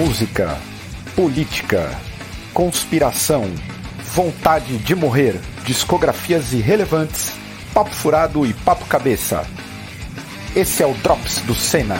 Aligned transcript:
música, 0.00 0.58
política, 1.14 1.90
conspiração, 2.54 3.44
vontade 4.14 4.78
de 4.78 4.94
morrer, 4.94 5.38
discografias 5.62 6.54
irrelevantes, 6.54 7.36
papo 7.74 7.90
furado 7.90 8.46
e 8.46 8.54
papo 8.54 8.86
cabeça. 8.86 9.46
Esse 10.56 10.82
é 10.82 10.86
o 10.86 10.94
Drops 10.94 11.42
do 11.42 11.54
Senna. 11.54 11.98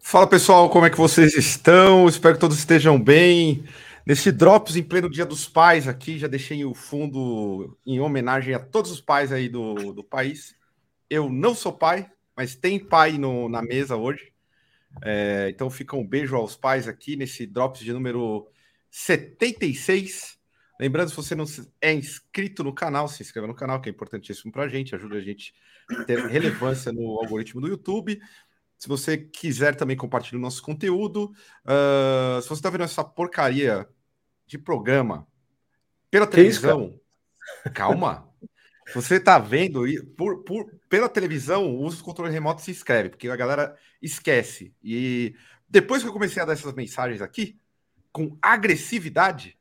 Fala 0.00 0.26
pessoal, 0.26 0.68
como 0.70 0.86
é 0.86 0.90
que 0.90 0.98
vocês 0.98 1.36
estão? 1.36 2.08
Espero 2.08 2.34
que 2.34 2.40
todos 2.40 2.58
estejam 2.58 3.00
bem. 3.00 3.62
Nesse 4.04 4.32
Drops 4.32 4.74
em 4.74 4.82
pleno 4.82 5.08
Dia 5.08 5.24
dos 5.24 5.48
Pais 5.48 5.86
aqui, 5.86 6.18
já 6.18 6.26
deixei 6.26 6.64
o 6.64 6.74
fundo 6.74 7.78
em 7.86 8.00
homenagem 8.00 8.52
a 8.52 8.58
todos 8.58 8.90
os 8.90 9.00
pais 9.00 9.30
aí 9.30 9.48
do, 9.48 9.92
do 9.92 10.02
país. 10.02 10.56
Eu 11.08 11.30
não 11.30 11.54
sou 11.54 11.72
pai, 11.72 12.10
mas 12.36 12.56
tem 12.56 12.80
pai 12.80 13.16
no, 13.16 13.48
na 13.48 13.62
mesa 13.62 13.96
hoje. 13.96 14.32
É, 15.04 15.48
então 15.50 15.70
fica 15.70 15.96
um 15.96 16.06
beijo 16.06 16.34
aos 16.34 16.56
pais 16.56 16.88
aqui 16.88 17.14
nesse 17.14 17.46
Drops 17.46 17.80
de 17.80 17.92
número 17.92 18.48
76. 18.90 20.36
Lembrando, 20.80 21.10
se 21.10 21.16
você 21.16 21.36
não 21.36 21.44
é 21.80 21.92
inscrito 21.94 22.64
no 22.64 22.74
canal, 22.74 23.06
se 23.06 23.22
inscreva 23.22 23.46
no 23.46 23.54
canal, 23.54 23.80
que 23.80 23.88
é 23.88 23.92
importantíssimo 23.92 24.50
para 24.50 24.64
a 24.64 24.68
gente, 24.68 24.96
ajuda 24.96 25.16
a 25.16 25.20
gente 25.20 25.54
a 25.88 26.02
ter 26.02 26.18
relevância 26.26 26.90
no 26.90 27.20
algoritmo 27.20 27.60
do 27.60 27.68
YouTube. 27.68 28.20
Se 28.76 28.88
você 28.88 29.16
quiser 29.16 29.76
também 29.76 29.96
compartilhar 29.96 30.38
o 30.38 30.42
nosso 30.42 30.60
conteúdo, 30.60 31.32
uh, 31.64 32.42
se 32.42 32.48
você 32.48 32.54
está 32.54 32.68
vendo 32.68 32.82
essa 32.82 33.04
porcaria 33.04 33.88
de 34.46 34.58
programa 34.58 35.26
pela 36.10 36.26
televisão, 36.26 36.98
calma. 37.74 38.28
Você 38.94 39.16
está 39.16 39.38
vendo 39.38 39.84
por, 40.16 40.42
por, 40.44 40.70
pela 40.88 41.08
televisão, 41.08 41.74
o 41.74 42.02
controle 42.02 42.32
remoto 42.32 42.60
se 42.60 42.70
inscreve, 42.70 43.10
porque 43.10 43.28
a 43.28 43.36
galera 43.36 43.76
esquece. 44.02 44.74
E 44.82 45.34
depois 45.68 46.02
que 46.02 46.08
eu 46.08 46.12
comecei 46.12 46.42
a 46.42 46.44
dar 46.44 46.52
essas 46.52 46.74
mensagens 46.74 47.22
aqui, 47.22 47.58
com 48.12 48.36
agressividade, 48.42 49.56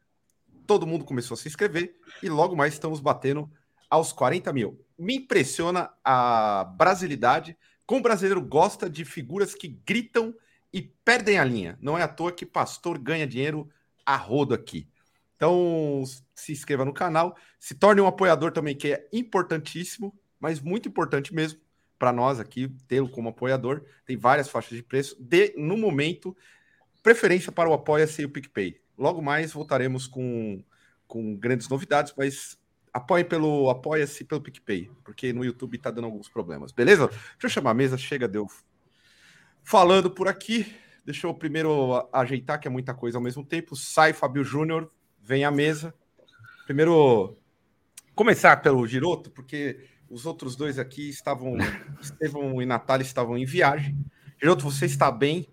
todo 0.67 0.85
mundo 0.85 1.05
começou 1.05 1.35
a 1.35 1.37
se 1.37 1.47
inscrever 1.47 1.95
e 2.21 2.27
logo 2.27 2.55
mais 2.55 2.73
estamos 2.73 2.99
batendo 2.99 3.49
aos 3.89 4.11
40 4.11 4.51
mil. 4.51 4.85
Me 4.97 5.15
impressiona 5.15 5.89
a 6.03 6.65
brasilidade 6.77 7.57
como 7.85 7.99
o 7.99 8.03
brasileiro 8.03 8.41
gosta 8.41 8.89
de 8.89 9.05
figuras 9.05 9.53
que 9.55 9.67
gritam 9.67 10.35
e 10.73 10.81
perdem 10.81 11.37
a 11.39 11.43
linha. 11.43 11.77
Não 11.81 11.97
é 11.97 12.03
à 12.03 12.07
toa 12.07 12.31
que 12.31 12.45
pastor 12.45 12.97
ganha 12.97 13.27
dinheiro 13.27 13.69
a 14.05 14.15
rodo 14.15 14.53
aqui. 14.53 14.87
Então, 15.35 16.03
se 16.35 16.51
inscreva 16.51 16.85
no 16.85 16.93
canal, 16.93 17.35
se 17.59 17.73
torne 17.73 17.99
um 17.99 18.07
apoiador 18.07 18.51
também, 18.51 18.75
que 18.75 18.93
é 18.93 19.07
importantíssimo, 19.11 20.15
mas 20.39 20.59
muito 20.59 20.87
importante 20.87 21.33
mesmo 21.33 21.59
para 21.97 22.11
nós 22.11 22.39
aqui, 22.39 22.67
tê-lo 22.87 23.09
como 23.09 23.29
apoiador. 23.29 23.83
Tem 24.05 24.17
várias 24.17 24.49
faixas 24.49 24.77
de 24.77 24.83
preço. 24.83 25.15
De, 25.19 25.53
no 25.57 25.77
momento, 25.77 26.35
preferência 27.03 27.51
para 27.51 27.69
o 27.69 27.73
Apoia-se 27.73 28.21
e 28.21 28.25
o 28.25 28.29
PicPay. 28.29 28.79
Logo 28.97 29.21
mais 29.21 29.51
voltaremos 29.51 30.07
com, 30.07 30.63
com 31.07 31.35
grandes 31.35 31.67
novidades, 31.67 32.13
mas 32.17 32.57
apoie 32.93 33.23
pelo 33.23 33.69
apoia-se 33.69 34.23
pelo 34.23 34.41
PicPay, 34.41 34.91
porque 35.03 35.31
no 35.31 35.45
YouTube 35.45 35.77
tá 35.77 35.89
dando 35.91 36.05
alguns 36.05 36.27
problemas. 36.27 36.71
Beleza? 36.71 37.07
Deixa 37.07 37.35
eu 37.43 37.49
chamar 37.49 37.71
a 37.71 37.75
mesa, 37.75 37.97
chega, 37.97 38.27
deu. 38.27 38.47
Falando 39.63 40.09
por 40.09 40.27
aqui, 40.27 40.75
deixa 41.05 41.27
eu 41.27 41.33
primeiro 41.33 42.07
ajeitar 42.11 42.59
que 42.59 42.67
é 42.67 42.71
muita 42.71 42.93
coisa 42.93 43.17
ao 43.17 43.23
mesmo 43.23 43.43
tempo. 43.43 43.75
Sai 43.75 44.13
Fábio 44.13 44.43
Júnior, 44.43 44.89
vem 45.21 45.43
à 45.43 45.51
mesa. 45.51 45.93
Primeiro 46.65 47.37
começar 48.15 48.57
pelo 48.61 48.85
Giroto, 48.85 49.31
porque 49.31 49.79
os 50.09 50.25
outros 50.25 50.55
dois 50.55 50.77
aqui 50.77 51.09
estavam, 51.09 51.57
Estevão 52.01 52.61
e 52.61 52.65
Natália 52.65 53.03
estavam 53.03 53.37
em 53.37 53.45
viagem. 53.45 53.97
Giroto, 54.39 54.63
você 54.63 54.85
está 54.85 55.11
bem? 55.11 55.47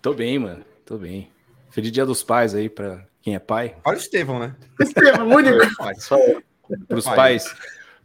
Tô 0.00 0.14
bem, 0.14 0.38
mano. 0.38 0.64
Tô 0.84 0.96
bem. 0.96 1.30
Feliz 1.70 1.92
Dia 1.92 2.06
dos 2.06 2.22
Pais 2.22 2.54
aí 2.54 2.68
para 2.68 3.06
quem 3.22 3.34
é 3.34 3.38
pai. 3.38 3.76
Olha 3.84 3.96
o 3.96 4.00
Estevão, 4.00 4.38
né? 4.38 4.56
Estevão, 4.80 5.28
único. 5.28 5.58
Para 6.88 6.98
os 6.98 7.04
pais, 7.04 7.54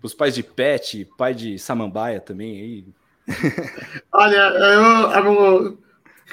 os 0.02 0.14
pais 0.14 0.36
de 0.36 0.44
Pet, 0.44 1.06
pai 1.18 1.34
de 1.34 1.58
Samambaia 1.58 2.20
também 2.20 2.60
aí. 2.60 2.88
Olha, 4.12 4.36
eu, 4.36 5.26
eu, 5.26 5.85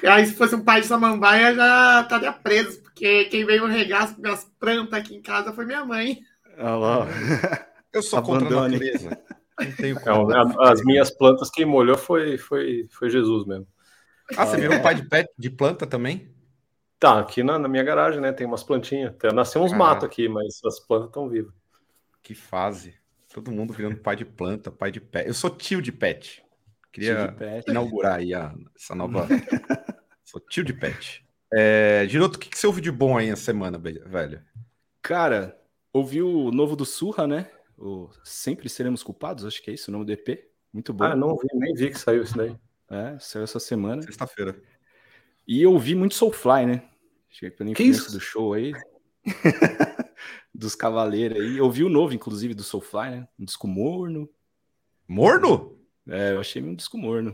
aí 0.05 0.27
se 0.27 0.35
fosse 0.35 0.55
um 0.55 0.65
pai 0.65 0.81
de 0.81 0.87
Samambaia 0.87 1.55
já 1.55 2.01
estaria 2.03 2.33
preso, 2.33 2.83
porque 2.83 3.27
quem 3.27 3.45
veio 3.45 3.67
regar 3.67 4.05
as 4.05 4.17
minhas 4.17 4.45
plantas 4.59 4.99
aqui 4.99 5.17
em 5.17 5.23
casa 5.23 5.53
foi 5.53 5.67
minha 5.67 5.85
mãe. 5.85 6.21
Ah 6.59 6.77
lá. 6.77 7.07
Eu 7.93 8.03
sou 8.03 8.19
Abandone. 8.19 8.45
contra 8.45 8.59
a 8.59 8.69
natureza. 8.69 9.23
Não, 10.07 10.63
as 10.63 10.83
minhas 10.83 11.11
plantas 11.11 11.51
quem 11.51 11.65
molhou 11.65 11.97
foi, 11.97 12.39
foi, 12.39 12.87
foi 12.91 13.11
Jesus 13.11 13.47
mesmo. 13.47 13.67
Ah, 14.37 14.47
você 14.47 14.57
virou 14.57 14.79
um 14.79 14.83
pai 14.83 14.95
de 14.95 15.09
pet 15.09 15.31
de 15.39 15.51
planta 15.51 15.87
também? 15.87 16.33
Tá, 16.99 17.19
aqui 17.19 17.43
na, 17.43 17.59
na 17.59 17.69
minha 17.69 17.83
garagem, 17.83 18.21
né? 18.21 18.33
Tem 18.33 18.47
umas 18.47 18.63
plantinhas. 18.63 19.15
Nasceu 19.35 19.63
uns 19.63 19.73
ah. 19.73 19.77
matos 19.77 20.05
aqui, 20.05 20.29
mas 20.29 20.61
as 20.65 20.81
plantas 20.81 21.09
estão 21.09 21.29
vivas. 21.29 21.53
Que 22.23 22.35
fase. 22.35 22.95
Todo 23.33 23.51
mundo 23.51 23.73
virando 23.73 23.97
pai 23.97 24.15
de 24.17 24.25
planta, 24.25 24.71
pai 24.71 24.91
de 24.91 25.01
pet. 25.01 25.27
Eu 25.27 25.35
sou 25.35 25.51
tio 25.51 25.83
de 25.83 25.91
pet. 25.91 26.43
Queria 26.93 27.29
de 27.29 27.35
pet. 27.35 27.71
inaugurar 27.71 28.19
aí 28.19 28.35
a, 28.35 28.55
essa 28.77 28.95
nova. 28.95 29.27
sou 30.33 30.41
tio 30.41 30.65
de 30.65 30.73
pet. 30.73 31.25
É, 31.53 32.07
Giroto, 32.09 32.37
o 32.37 32.41
que, 32.41 32.49
que 32.49 32.59
você 32.59 32.67
ouviu 32.67 32.83
de 32.83 32.91
bom 32.91 33.19
aí 33.19 33.29
na 33.29 33.37
semana, 33.37 33.79
velho? 33.79 34.43
Cara, 35.03 35.61
ouvi 35.93 36.23
o 36.23 36.51
novo 36.51 36.75
do 36.75 36.87
Surra, 36.87 37.27
né? 37.27 37.51
O 37.77 38.09
Sempre 38.25 38.69
Seremos 38.71 39.03
Culpados, 39.03 39.45
acho 39.45 39.63
que 39.63 39.71
é 39.71 39.75
isso 39.75 39.91
o 39.91 39.93
nome 39.93 40.07
do 40.07 40.13
EP. 40.13 40.51
Muito 40.73 40.95
bom. 40.95 41.05
Ah, 41.05 41.15
não 41.15 41.37
vi, 41.37 41.49
nem 41.53 41.75
vi 41.75 41.91
que 41.91 41.99
saiu 41.99 42.23
isso 42.23 42.37
daí. 42.37 42.57
É, 42.89 43.19
saiu 43.19 43.45
essa 43.45 43.61
semana. 43.61 44.01
Sexta-feira. 44.01 44.59
E 45.47 45.61
eu 45.61 45.73
ouvi 45.73 45.95
muito 45.95 46.15
Soulfly, 46.15 46.65
né? 46.65 46.89
Cheguei 47.29 47.51
pela 47.51 47.71
influência 47.71 48.11
do 48.11 48.21
show 48.21 48.55
aí. 48.55 48.73
dos 50.55 50.75
Cavaleiros 50.75 51.39
aí. 51.39 51.59
Eu 51.59 51.71
vi 51.71 51.85
o 51.85 51.91
novo, 51.91 52.15
inclusive, 52.15 52.55
do 52.55 52.63
Soulfly, 52.63 53.11
né? 53.11 53.29
Um 53.39 53.45
disco 53.45 53.67
morno. 53.67 54.31
Morno? 55.07 55.79
É, 56.09 56.33
eu 56.33 56.41
achei 56.41 56.63
um 56.63 56.75
disco 56.75 56.97
morno. 56.97 57.33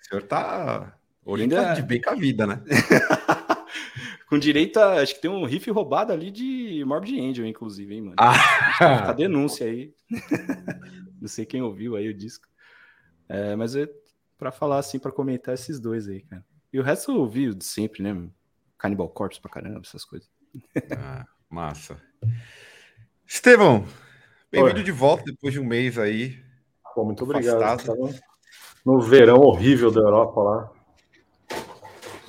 O 0.00 0.08
senhor 0.08 0.22
tá 0.22 0.96
Ainda... 1.34 1.74
de 1.74 1.82
bem 1.82 2.00
com 2.00 2.10
a 2.10 2.14
vida, 2.14 2.46
né? 2.46 2.62
com 4.28 4.38
direito 4.38 4.78
a. 4.78 5.00
Acho 5.00 5.14
que 5.14 5.20
tem 5.20 5.30
um 5.30 5.44
riff 5.44 5.68
roubado 5.70 6.12
ali 6.12 6.30
de 6.30 6.84
Morbid 6.86 7.18
Angel, 7.18 7.46
inclusive, 7.46 7.94
hein, 7.94 8.02
mano? 8.02 8.16
Ah. 8.18 9.10
A 9.10 9.12
denúncia 9.12 9.66
aí. 9.66 9.92
Não 11.20 11.28
sei 11.28 11.44
quem 11.44 11.62
ouviu 11.62 11.96
aí 11.96 12.08
o 12.08 12.14
disco. 12.14 12.46
É, 13.28 13.56
mas 13.56 13.74
é 13.74 13.88
pra 14.38 14.52
falar 14.52 14.78
assim, 14.78 14.98
pra 14.98 15.10
comentar 15.10 15.54
esses 15.54 15.80
dois 15.80 16.08
aí, 16.08 16.22
cara. 16.22 16.44
E 16.72 16.78
o 16.78 16.82
resto 16.82 17.10
eu 17.10 17.16
ouvi 17.16 17.52
de 17.54 17.64
sempre, 17.64 18.02
né? 18.02 18.28
Cannibal 18.78 19.08
Corpse 19.08 19.40
pra 19.40 19.50
caramba, 19.50 19.80
essas 19.84 20.04
coisas. 20.04 20.28
Ah, 20.96 21.24
massa. 21.48 22.00
Estevão, 23.26 23.84
bem-vindo 24.50 24.84
de 24.84 24.92
volta 24.92 25.24
depois 25.24 25.52
de 25.52 25.58
um 25.58 25.64
mês 25.64 25.98
aí. 25.98 26.38
Pô, 26.94 27.04
muito 27.04 27.24
obrigado. 27.24 27.82
No 28.84 29.00
verão 29.00 29.38
horrível 29.38 29.90
da 29.90 30.00
Europa 30.00 30.40
lá. 30.40 30.75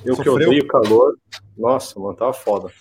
Eu 0.08 0.16
Sofreu? 0.16 0.38
que 0.38 0.46
odeio 0.46 0.68
calor. 0.68 1.18
Nossa, 1.58 2.00
mano, 2.00 2.16
tava 2.16 2.32
foda. 2.32 2.72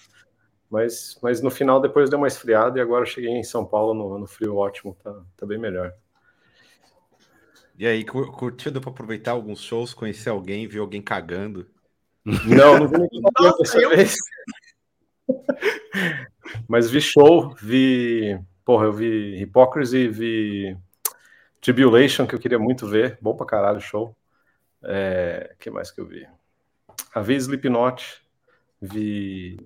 Mas, 0.71 1.19
mas 1.23 1.41
no 1.41 1.51
final 1.51 1.81
depois 1.81 2.09
deu 2.09 2.19
uma 2.19 2.29
esfriada 2.29 2.79
e 2.79 2.83
agora 2.83 3.05
cheguei 3.05 3.31
em 3.31 3.43
São 3.43 3.65
Paulo 3.65 3.95
no, 3.95 4.19
no 4.19 4.27
frio 4.27 4.57
ótimo, 4.57 4.97
tá, 5.03 5.13
tá 5.37 5.47
bem 5.47 5.59
melhor. 5.59 5.93
E 7.79 7.87
aí, 7.87 8.05
curtiu? 8.05 8.71
Deu 8.71 8.81
pra 8.81 8.91
aproveitar 8.91 9.33
alguns 9.33 9.61
shows, 9.61 9.93
conhecer 9.93 10.31
alguém, 10.31 10.67
ver 10.67 10.79
alguém 10.79 11.03
cagando? 11.03 11.67
Não, 12.45 12.79
não 12.81 12.89
vi 12.89 12.99
ninguém 12.99 13.23
cagando 13.23 13.59
dessa 13.59 13.89
vez. 13.89 14.17
Mas 16.69 16.91
vi 16.91 17.01
show, 17.01 17.55
vi. 17.55 18.37
Porra, 18.65 18.87
eu 18.87 18.93
vi 18.93 19.37
Hypocrisy, 19.41 20.09
vi 20.09 20.77
Tribulation, 21.61 22.27
que 22.27 22.35
eu 22.35 22.39
queria 22.41 22.59
muito 22.59 22.87
ver. 22.89 23.17
Bom 23.21 23.37
pra 23.37 23.47
caralho 23.47 23.79
o 23.79 23.81
show. 23.81 24.17
É, 24.83 25.55
que 25.61 25.71
mais 25.71 25.93
que 25.93 26.01
eu 26.01 26.07
vi? 26.07 26.27
A 27.17 27.23
vi 27.23 27.35
Slipknot, 27.37 28.21
vi. 28.79 29.59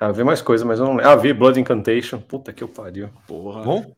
Ah, 0.00 0.10
vi 0.10 0.24
mais 0.24 0.40
coisa, 0.40 0.64
mas 0.64 0.78
eu 0.78 0.86
não 0.86 0.96
lembro. 0.96 1.10
Ah, 1.10 1.16
vi 1.16 1.34
Blood 1.34 1.60
Incantation. 1.60 2.18
Puta 2.18 2.50
que 2.50 2.64
eu 2.64 2.68
pariu. 2.68 3.10
Porra. 3.26 3.62
Bom? 3.62 3.94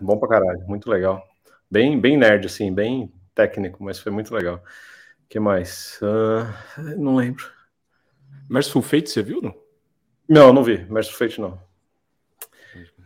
Bom 0.00 0.18
pra 0.18 0.28
caralho, 0.30 0.66
muito 0.66 0.88
legal. 0.88 1.22
Bem, 1.70 2.00
bem 2.00 2.16
nerd, 2.16 2.46
assim, 2.46 2.72
bem 2.72 3.12
técnico, 3.34 3.84
mas 3.84 3.98
foi 3.98 4.10
muito 4.10 4.34
legal. 4.34 4.64
que 5.28 5.38
mais? 5.38 6.00
Uh, 6.00 6.96
não 6.96 7.16
lembro. 7.16 7.44
Merciful 8.48 8.80
Fate, 8.80 9.10
você 9.10 9.22
viu, 9.22 9.42
não? 9.42 9.54
Não, 10.26 10.54
não 10.54 10.64
vi. 10.64 10.86
Merciful 10.90 11.18
Fate, 11.18 11.38
não. 11.38 11.60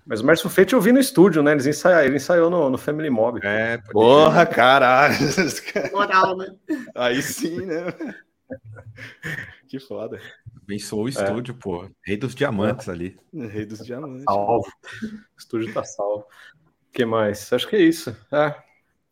Mas 0.04 0.20
o 0.20 0.26
Merciful 0.26 0.50
Fate 0.50 0.72
eu 0.72 0.80
vi 0.80 0.92
no 0.92 0.98
estúdio, 0.98 1.42
né? 1.42 1.52
Eles 1.52 1.66
ensaiaram, 1.66 2.06
ele 2.06 2.16
ensaiou 2.16 2.50
no, 2.50 2.68
no 2.68 2.78
Family 2.78 3.08
Mob. 3.08 3.40
É, 3.44 3.78
porra, 3.92 4.44
caralho. 4.44 5.14
Moral, 5.92 6.36
né? 6.36 6.54
Aí 6.94 7.22
sim, 7.22 7.64
né? 7.64 7.84
que 9.68 9.78
foda. 9.78 10.20
Abençoou 10.62 11.04
o 11.04 11.08
estúdio, 11.08 11.54
é. 11.54 11.62
pô. 11.62 11.88
Rei 12.04 12.16
dos 12.16 12.34
diamantes 12.34 12.88
é. 12.88 12.90
ali. 12.90 13.16
Rei 13.32 13.64
dos 13.64 13.84
diamantes. 13.84 14.24
Salvo. 14.24 14.66
O 15.02 15.38
estúdio 15.38 15.72
tá 15.72 15.84
salvo. 15.84 16.24
O 16.24 16.92
que 16.92 17.04
mais? 17.04 17.52
Acho 17.52 17.68
que 17.68 17.76
é 17.76 17.80
isso. 17.80 18.14
É. 18.30 18.54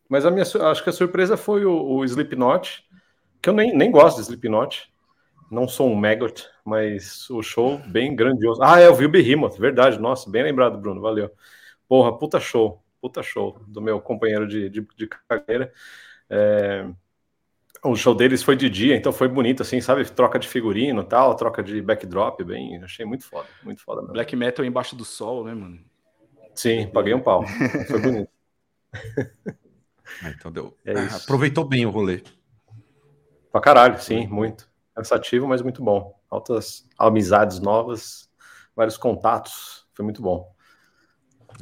Mas 0.09 0.27
a 0.27 0.31
minha, 0.31 0.43
acho 0.43 0.83
que 0.83 0.91
a 0.91 0.93
surpresa 0.93 1.37
foi 1.37 1.65
o, 1.65 1.73
o 1.73 2.05
Slipknot, 2.05 2.85
que 3.41 3.49
eu 3.49 3.55
nem, 3.55 3.75
nem 3.77 3.91
gosto 3.91 4.17
de 4.17 4.25
Slipknot. 4.25 4.90
Não 5.51 5.67
sou 5.67 5.91
um 5.91 5.95
maggot, 5.97 6.47
mas 6.65 7.29
o 7.29 7.43
show 7.43 7.79
bem 7.87 8.15
grandioso. 8.15 8.63
Ah, 8.63 8.81
é, 8.81 8.87
eu 8.87 8.95
vi 8.95 9.07
o 9.07 9.11
Behemoth, 9.11 9.59
verdade. 9.59 9.99
Nossa, 9.99 10.31
bem 10.31 10.45
lembrado, 10.45 10.79
Bruno. 10.79 11.01
Valeu. 11.01 11.31
Porra, 11.89 12.17
puta 12.17 12.39
show. 12.39 12.83
Puta 13.01 13.23
show 13.23 13.59
do 13.67 13.81
meu 13.81 14.01
companheiro 14.01 14.47
de, 14.47 14.71
de, 14.71 14.87
de 14.97 15.09
carreira. 15.09 15.73
É, 16.29 16.87
o 17.83 17.97
show 17.97 18.15
deles 18.15 18.43
foi 18.43 18.55
de 18.55 18.69
dia, 18.69 18.95
então 18.95 19.13
foi 19.13 19.27
bonito, 19.27 19.63
assim, 19.63 19.81
sabe? 19.81 20.05
Troca 20.05 20.39
de 20.39 20.47
figurino 20.47 21.03
tal, 21.03 21.35
troca 21.35 21.63
de 21.63 21.81
backdrop, 21.81 22.45
bem. 22.45 22.83
Achei 22.83 23.05
muito 23.05 23.25
foda, 23.25 23.49
muito 23.63 23.83
foda 23.83 24.03
mesmo. 24.03 24.13
Black 24.15 24.37
metal 24.37 24.65
embaixo 24.65 24.95
do 24.95 25.05
sol, 25.05 25.45
né, 25.45 25.55
mano? 25.55 25.81
Sim, 26.55 26.87
paguei 26.89 27.15
um 27.15 27.21
pau. 27.21 27.45
Foi 27.89 27.99
bonito. 27.99 28.31
Ah, 30.23 30.29
então 30.29 30.53
deu. 30.53 30.77
É 30.85 30.93
ah, 30.93 31.17
aproveitou 31.17 31.65
bem 31.65 31.87
o 31.87 31.91
rolê. 31.91 32.23
Pra 33.51 33.61
caralho, 33.61 33.99
sim, 33.99 34.27
muito. 34.27 34.70
Cansativo, 35.01 35.49
mas 35.49 35.63
muito 35.63 35.83
bom. 35.83 36.15
Altas 36.29 36.87
amizades 36.99 37.59
novas, 37.59 38.29
vários 38.77 38.99
contatos. 38.99 39.87
Foi 39.95 40.05
muito 40.05 40.21
bom. 40.21 40.55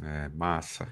É, 0.03 0.27
massa. 0.29 0.91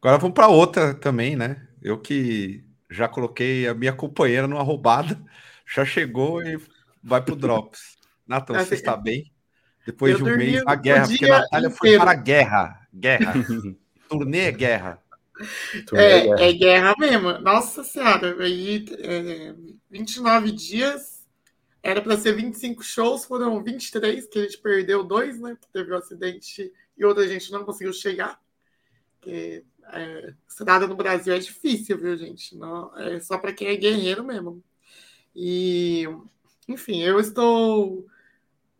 Agora 0.00 0.16
vamos 0.16 0.34
para 0.34 0.48
outra 0.48 0.94
também, 0.94 1.36
né? 1.36 1.68
Eu 1.82 2.00
que 2.00 2.64
já 2.90 3.06
coloquei 3.06 3.68
a 3.68 3.74
minha 3.74 3.92
companheira 3.92 4.48
numa 4.48 4.62
roubada, 4.62 5.22
já 5.70 5.84
chegou 5.84 6.42
e 6.42 6.58
vai 7.02 7.22
pro 7.22 7.36
Drops. 7.36 7.98
Nathan, 8.26 8.54
você 8.54 8.74
está 8.76 8.96
bem? 8.96 9.30
Depois 9.84 10.16
de 10.16 10.22
um 10.22 10.36
mês 10.38 10.64
na 10.64 10.74
guerra, 10.74 11.06
porque 11.06 11.26
a 11.26 11.40
Natália 11.40 11.66
inteiro. 11.66 11.76
foi 11.76 11.98
para 11.98 12.10
a 12.12 12.14
guerra. 12.14 12.80
Guerra. 12.94 13.34
Turnê 14.08 14.38
é 14.42 14.52
guerra. 14.52 15.02
É, 15.92 16.48
é, 16.48 16.52
guerra 16.52 16.94
mesmo. 16.96 17.38
Nossa 17.40 17.82
Senhora, 17.82 18.40
aí 18.40 18.86
é, 19.00 19.52
29 19.90 20.52
dias, 20.52 21.13
era 21.84 22.00
para 22.00 22.16
ser 22.16 22.34
25 22.34 22.82
shows, 22.82 23.26
foram 23.26 23.62
23, 23.62 24.26
que 24.26 24.38
a 24.38 24.42
gente 24.42 24.56
perdeu 24.56 25.04
dois, 25.04 25.38
né? 25.38 25.54
Teve 25.70 25.92
um 25.92 25.98
acidente 25.98 26.72
e 26.96 27.04
outra 27.04 27.28
gente 27.28 27.52
não 27.52 27.62
conseguiu 27.62 27.92
chegar. 27.92 28.40
Porque 29.20 29.62
é, 29.92 30.34
estrada 30.48 30.86
no 30.86 30.96
Brasil 30.96 31.34
é 31.34 31.38
difícil, 31.38 31.98
viu, 31.98 32.16
gente? 32.16 32.56
Não, 32.56 32.96
é 32.98 33.20
só 33.20 33.36
para 33.36 33.52
quem 33.52 33.68
é 33.68 33.76
guerreiro 33.76 34.24
mesmo. 34.24 34.64
E, 35.36 36.08
enfim, 36.66 37.02
eu 37.02 37.20
estou 37.20 38.06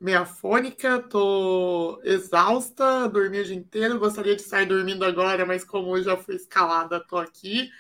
meia 0.05 0.27
fônica, 0.27 0.99
tô 1.01 1.99
exausta, 2.05 3.09
dormi 3.09 3.41
o 3.41 3.45
dia 3.45 3.57
inteiro, 3.57 3.99
gostaria 3.99 4.37
de 4.37 4.43
sair 4.43 4.67
dormindo 4.67 5.03
agora, 5.03 5.47
mas 5.47 5.65
como 5.65 5.97
eu 5.97 6.03
já 6.03 6.15
fui 6.15 6.37
escalada, 6.37 7.01
tô 7.01 7.17
aqui. 7.17 7.71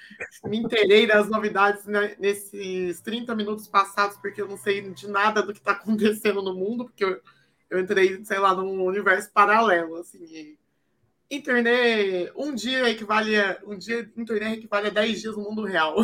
Me 0.42 0.56
inteirei 0.56 1.06
das 1.06 1.28
novidades 1.28 1.84
né, 1.84 2.16
nesses 2.18 2.98
30 3.02 3.36
minutos 3.36 3.68
passados, 3.68 4.16
porque 4.16 4.40
eu 4.40 4.48
não 4.48 4.56
sei 4.56 4.80
de 4.90 5.06
nada 5.06 5.42
do 5.42 5.52
que 5.52 5.58
está 5.58 5.72
acontecendo 5.76 6.40
no 6.40 6.54
mundo, 6.54 6.86
porque 6.86 7.04
eu, 7.04 7.20
eu 7.68 7.78
entrei, 7.78 8.24
sei 8.24 8.38
lá, 8.38 8.54
num 8.54 8.82
universo 8.82 9.30
paralelo, 9.30 9.96
assim, 9.96 10.56
internet, 11.30 12.32
um 12.34 12.54
dia 12.54 12.88
equivale 12.88 13.38
a, 13.38 13.60
um 13.66 13.76
dia 13.76 14.10
internet 14.16 14.60
equivale 14.60 14.86
a 14.86 14.90
10 14.90 15.20
dias 15.20 15.36
no 15.36 15.42
mundo 15.42 15.62
real. 15.62 15.96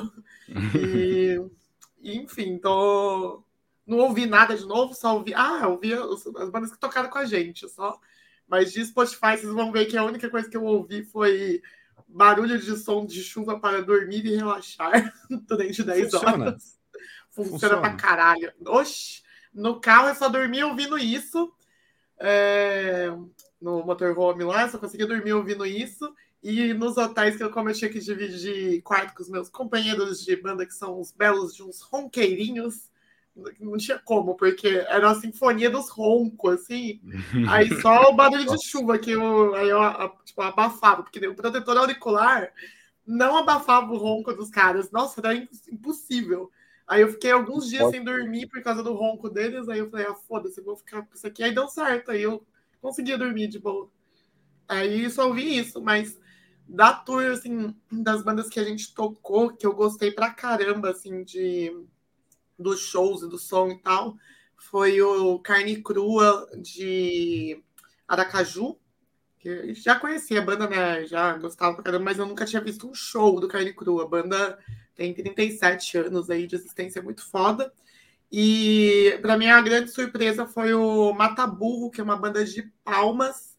E, 2.03 2.17
enfim, 2.17 2.59
tô 2.59 3.45
não 3.91 3.99
ouvi 3.99 4.25
nada 4.25 4.57
de 4.57 4.65
novo, 4.65 4.95
só 4.95 5.17
ouvi, 5.17 5.35
ah, 5.35 5.67
ouvi 5.69 5.93
as, 5.93 6.27
as 6.27 6.49
bandas 6.49 6.71
que 6.71 6.79
tocaram 6.79 7.11
com 7.11 7.19
a 7.19 7.25
gente, 7.25 7.69
só. 7.69 7.99
Mas 8.47 8.73
de 8.73 8.85
Spotify, 8.85 9.37
vocês 9.37 9.53
vão 9.53 9.73
ver 9.73 9.87
que 9.87 9.97
a 9.97 10.05
única 10.05 10.31
coisa 10.31 10.49
que 10.49 10.57
eu 10.57 10.65
ouvi 10.65 11.05
foi 11.05 11.61
barulho 12.09 12.59
de 12.59 12.77
som 12.77 13.05
de 13.05 13.23
chuva 13.23 13.59
para 13.59 13.83
dormir 13.83 14.25
e 14.25 14.37
relaxar 14.37 15.13
durante 15.47 15.83
10 15.83 16.11
Funciona. 16.11 16.45
horas. 16.45 16.79
Funciona, 17.31 17.51
Funciona 17.51 17.81
pra 17.81 17.95
caralho. 17.95 18.53
Oxi, 18.67 19.23
no 19.53 19.81
carro 19.81 20.09
eu 20.09 20.15
só 20.15 20.29
dormi 20.29 20.63
ouvindo 20.63 20.99
isso. 20.99 21.53
É, 22.19 23.09
no 23.61 23.85
motorhome 23.85 24.45
lá, 24.45 24.69
só 24.69 24.79
conseguia 24.79 25.07
dormir 25.07 25.33
ouvindo 25.33 25.65
isso. 25.65 26.13
E 26.43 26.73
nos 26.75 26.97
hotéis 26.97 27.37
que 27.37 27.43
eu, 27.43 27.51
como 27.51 27.71
eu 27.71 27.75
tinha 27.75 27.91
que 27.91 28.01
dividir 28.01 28.83
quarto 28.83 29.15
com 29.15 29.23
os 29.23 29.29
meus 29.29 29.49
companheiros 29.49 30.25
de 30.25 30.35
banda, 30.37 30.67
que 30.67 30.75
são 30.75 30.99
os 30.99 31.13
belos 31.13 31.55
de 31.55 31.63
uns 31.63 31.81
ronqueirinhos, 31.83 32.90
não 33.61 33.77
tinha 33.77 33.99
como, 33.99 34.35
porque 34.35 34.69
era 34.89 35.11
a 35.11 35.15
sinfonia 35.15 35.71
dos 35.71 35.89
roncos, 35.89 36.63
assim. 36.63 37.01
Aí 37.51 37.69
só 37.81 38.11
o 38.11 38.15
barulho 38.15 38.45
de 38.45 38.65
chuva 38.65 38.99
que 38.99 39.13
eu, 39.13 39.55
aí 39.55 39.69
eu 39.69 39.81
tipo, 40.25 40.43
abafava, 40.43 41.03
porque 41.03 41.27
o 41.27 41.35
protetor 41.35 41.77
auricular 41.77 42.53
não 43.07 43.37
abafava 43.37 43.93
o 43.93 43.97
ronco 43.97 44.33
dos 44.33 44.51
caras. 44.51 44.91
Nossa, 44.91 45.21
era 45.21 45.35
impossível. 45.35 46.51
Aí 46.87 47.03
eu 47.03 47.09
fiquei 47.13 47.31
alguns 47.31 47.69
dias 47.69 47.89
sem 47.91 48.03
dormir 48.03 48.49
por 48.49 48.63
causa 48.63 48.83
do 48.83 48.95
ronco 48.95 49.29
deles. 49.31 49.69
Aí 49.69 49.79
eu 49.79 49.91
falei, 49.91 50.07
ah, 50.07 50.15
foda-se, 50.15 50.61
vou 50.61 50.77
ficar 50.77 51.03
com 51.03 51.15
isso 51.15 51.27
aqui. 51.27 51.43
Aí 51.43 51.55
deu 51.55 51.69
certo. 51.69 52.11
Aí 52.11 52.23
eu 52.23 52.45
conseguia 52.81 53.19
dormir 53.19 53.49
de 53.49 53.59
boa. 53.59 53.89
Aí 54.69 55.09
só 55.11 55.27
ouvi 55.27 55.59
isso, 55.59 55.83
mas 55.83 56.19
da 56.69 56.93
tour, 56.93 57.27
assim, 57.27 57.75
das 57.91 58.23
bandas 58.23 58.49
que 58.49 58.61
a 58.61 58.65
gente 58.65 58.95
tocou, 58.95 59.53
que 59.53 59.67
eu 59.67 59.75
gostei 59.75 60.13
pra 60.13 60.31
caramba, 60.31 60.91
assim, 60.91 61.25
de 61.25 61.73
dos 62.61 62.81
shows 62.81 63.23
e 63.23 63.29
do 63.29 63.39
som 63.39 63.69
e 63.69 63.79
tal, 63.79 64.17
foi 64.57 65.01
o 65.01 65.39
Carne 65.39 65.83
Crua 65.83 66.49
de 66.61 67.63
Aracaju, 68.07 68.79
que 69.39 69.73
já 69.75 69.99
conhecia 69.99 70.41
a 70.41 70.45
banda, 70.45 70.69
né? 70.69 71.07
Já 71.07 71.37
gostava 71.39 71.75
pra 71.75 71.85
caramba, 71.85 72.05
mas 72.05 72.19
eu 72.19 72.27
nunca 72.27 72.45
tinha 72.45 72.63
visto 72.63 72.89
um 72.89 72.95
show 72.95 73.41
do 73.41 73.49
Carne 73.49 73.73
Crua. 73.73 74.05
A 74.05 74.09
banda 74.09 74.59
tem 74.95 75.15
37 75.15 75.99
anos 75.99 76.29
aí 76.29 76.47
de 76.47 76.57
existência 76.57 77.03
muito 77.03 77.25
foda. 77.25 77.73
E 78.31 79.19
para 79.23 79.37
mim 79.37 79.49
a 79.49 79.61
grande 79.61 79.91
surpresa 79.91 80.47
foi 80.47 80.75
o 80.75 81.13
Mataburro, 81.13 81.91
que 81.91 82.01
é 82.01 82.05
uma 82.05 82.17
banda 82.17 82.45
de 82.45 82.63
palmas, 82.85 83.57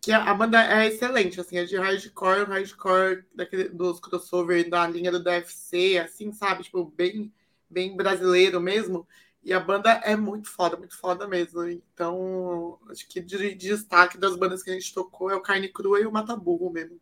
que 0.00 0.12
a, 0.12 0.32
banda 0.32 0.62
é 0.62 0.86
excelente, 0.86 1.40
assim, 1.40 1.58
é 1.58 1.64
de 1.64 1.76
hardcore, 1.76 2.46
hardcore 2.46 3.24
daquele, 3.34 3.68
dos 3.68 4.00
crossover 4.00 4.68
da 4.70 4.86
linha 4.86 5.10
do 5.12 5.22
DFC, 5.22 5.98
assim, 5.98 6.32
sabe? 6.32 6.62
Tipo, 6.62 6.86
bem, 6.86 7.30
bem 7.70 7.96
brasileiro 7.96 8.60
mesmo. 8.60 9.06
E 9.42 9.52
a 9.52 9.60
banda 9.60 9.90
é 10.04 10.16
muito 10.16 10.50
foda, 10.50 10.76
muito 10.76 10.98
foda 10.98 11.26
mesmo. 11.26 11.64
Então, 11.66 12.78
acho 12.90 13.08
que 13.08 13.20
de, 13.20 13.54
de 13.54 13.68
destaque 13.68 14.18
das 14.18 14.36
bandas 14.36 14.62
que 14.62 14.70
a 14.70 14.74
gente 14.74 14.92
tocou 14.92 15.30
é 15.30 15.34
o 15.34 15.40
Carne 15.40 15.68
Crua 15.68 16.00
e 16.00 16.06
o 16.06 16.12
Mataburro 16.12 16.70
mesmo. 16.70 17.00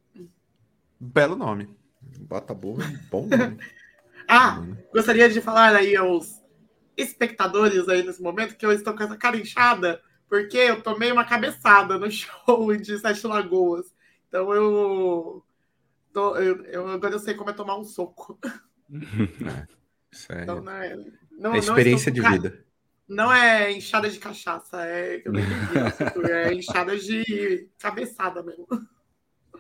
Belo 1.01 1.35
nome. 1.35 1.69
Mataburro, 2.31 2.83
bom 3.11 3.27
nome. 3.27 3.59
ah, 4.29 4.65
gostaria 4.93 5.29
de 5.29 5.41
falar 5.41 5.75
aí 5.75 5.97
aos 5.97 6.41
espectadores 6.97 7.89
aí 7.89 8.05
nesse 8.05 8.23
momento 8.23 8.57
que 8.57 8.67
eu 8.67 8.73
estou 8.73 8.95
com 8.95 9.03
essa 9.03 9.17
cara 9.17 9.37
inchada 9.37 10.01
porque 10.29 10.59
eu 10.59 10.83
tomei 10.83 11.11
uma 11.11 11.25
cabeçada 11.25 11.99
no 11.99 12.11
show 12.13 12.77
de 12.77 12.99
Sete 12.99 13.27
Lagoas. 13.27 13.87
Então 14.29 14.53
eu, 14.53 15.43
tô, 16.13 16.37
eu, 16.37 16.65
eu 16.65 16.89
agora 16.89 17.15
eu 17.15 17.19
sei 17.19 17.35
como 17.35 17.51
é 17.51 17.53
tomar 17.53 17.79
um 17.79 17.85
soco. 17.85 18.39
É, 20.29 20.43
então, 20.43 20.63
não 20.63 20.73
é, 20.73 20.97
não, 21.39 21.55
é 21.55 21.59
experiência 21.59 22.11
de 22.11 22.21
vida. 22.21 22.65
Não 23.09 23.33
é 23.33 23.73
enxada 23.73 24.09
de 24.09 24.19
cachaça, 24.19 24.85
é, 24.85 25.23
é 26.29 26.53
enxada 26.53 26.97
de 26.99 27.69
cabeçada 27.79 28.43
mesmo. 28.43 28.67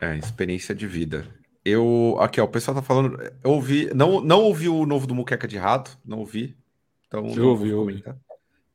É, 0.00 0.17
experiência 0.17 0.75
de 0.75 0.87
vida. 0.87 1.26
Eu, 1.64 2.17
aqui, 2.21 2.40
ó, 2.40 2.45
o 2.45 2.49
pessoal 2.49 2.75
tá 2.75 2.83
falando, 2.83 3.21
eu 3.43 3.50
ouvi, 3.50 3.93
não, 3.95 4.21
não 4.21 4.43
ouvi 4.43 4.69
o 4.69 4.87
novo 4.87 5.07
do 5.07 5.14
Muqueca 5.14 5.49
de 5.49 5.59
Rato, 5.59 5.99
não 6.05 6.19
ouvi, 6.19 6.57
então, 7.09 7.26
eu 7.35 7.49
ouvi, 7.49 7.73
ouvi. 7.73 8.05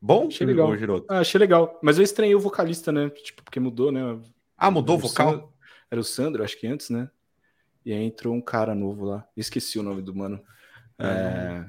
Bom? 0.01 0.27
Achei 0.27 0.46
legal. 0.46 0.74
Ah, 1.08 1.20
achei 1.20 1.39
legal. 1.39 1.80
Mas 1.82 1.98
eu 1.98 2.03
estranhei 2.03 2.36
o 2.36 2.39
vocalista, 2.39 2.92
né? 2.92 3.10
Tipo, 3.10 3.44
porque 3.44 3.60
mudou, 3.60 3.92
né? 3.92 4.20
Ah, 4.58 4.72
mudou 4.72 4.96
o 4.96 5.00
vocal? 5.00 5.32
Sandro, 5.32 5.53
era 5.89 6.01
o 6.01 6.03
Sandro, 6.03 6.44
acho 6.44 6.60
que 6.60 6.68
antes, 6.68 6.89
né? 6.89 7.10
E 7.86 7.94
aí 7.94 8.03
entrou 8.03 8.34
um 8.34 8.42
cara 8.42 8.74
novo 8.74 9.06
lá. 9.06 9.25
Esqueci 9.38 9.77
o 9.77 9.84
nome 9.84 10.01
do 10.01 10.15
mano. 10.15 10.42
É... 10.97 11.05
é... 11.05 11.65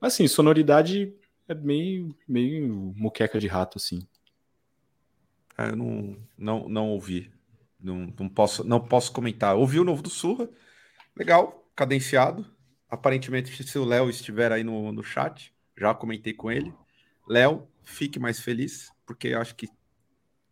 Assim, 0.00 0.28
sonoridade 0.28 1.14
é 1.48 1.54
meio, 1.54 2.14
meio 2.28 2.92
muqueca 2.96 3.38
de 3.38 3.46
rato, 3.46 3.78
assim. 3.78 4.06
É, 5.56 5.70
eu 5.70 5.76
não, 5.76 6.16
não, 6.36 6.68
não 6.68 6.88
ouvi. 6.90 7.32
Não, 7.80 8.12
não, 8.18 8.28
posso, 8.28 8.64
não 8.64 8.80
posso 8.80 9.12
comentar. 9.12 9.56
Ouvi 9.56 9.80
o 9.80 9.84
novo 9.84 10.02
do 10.02 10.10
Surra. 10.10 10.48
Legal, 11.14 11.66
cadenciado. 11.74 12.46
Aparentemente, 12.88 13.62
se 13.64 13.78
o 13.78 13.84
Léo 13.84 14.10
estiver 14.10 14.52
aí 14.52 14.62
no, 14.62 14.92
no 14.92 15.02
chat, 15.02 15.52
já 15.76 15.94
comentei 15.94 16.32
com 16.32 16.50
ele. 16.50 16.72
Léo, 17.28 17.66
fique 17.82 18.18
mais 18.18 18.40
feliz, 18.40 18.92
porque 19.04 19.28
eu 19.28 19.40
acho 19.40 19.54
que 19.54 19.68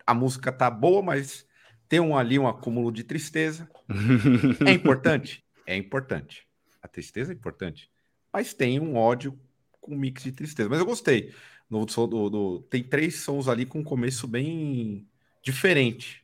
a 0.07 0.15
música 0.15 0.51
tá 0.53 0.71
boa, 0.71 1.03
mas 1.03 1.47
tem 1.89 2.01
um, 2.01 2.17
ali 2.17 2.39
um 2.39 2.49
acúmulo 2.49 2.91
de 2.91 3.05
tristeza. 3.05 3.69
é 4.67 4.73
importante? 4.73 5.45
É 5.67 5.77
importante. 5.77 6.47
A 6.85 6.89
tristeza 6.89 7.33
é 7.33 7.35
importante. 7.35 7.91
Mas 8.31 8.53
tem 8.53 8.79
um 8.79 8.95
ódio 8.95 9.41
com 9.81 9.95
um 9.95 9.99
mix 9.99 10.23
de 10.23 10.33
tristeza. 10.33 10.69
Mas 10.69 10.79
eu 10.79 10.85
gostei. 10.85 11.35
No, 11.71 11.87
do, 11.87 12.29
do, 12.29 12.63
tem 12.69 12.85
três 12.85 13.21
sons 13.21 13.49
ali 13.49 13.65
com 13.65 13.79
um 13.79 13.85
começo 13.85 14.29
bem 14.29 15.09
diferente, 15.43 16.23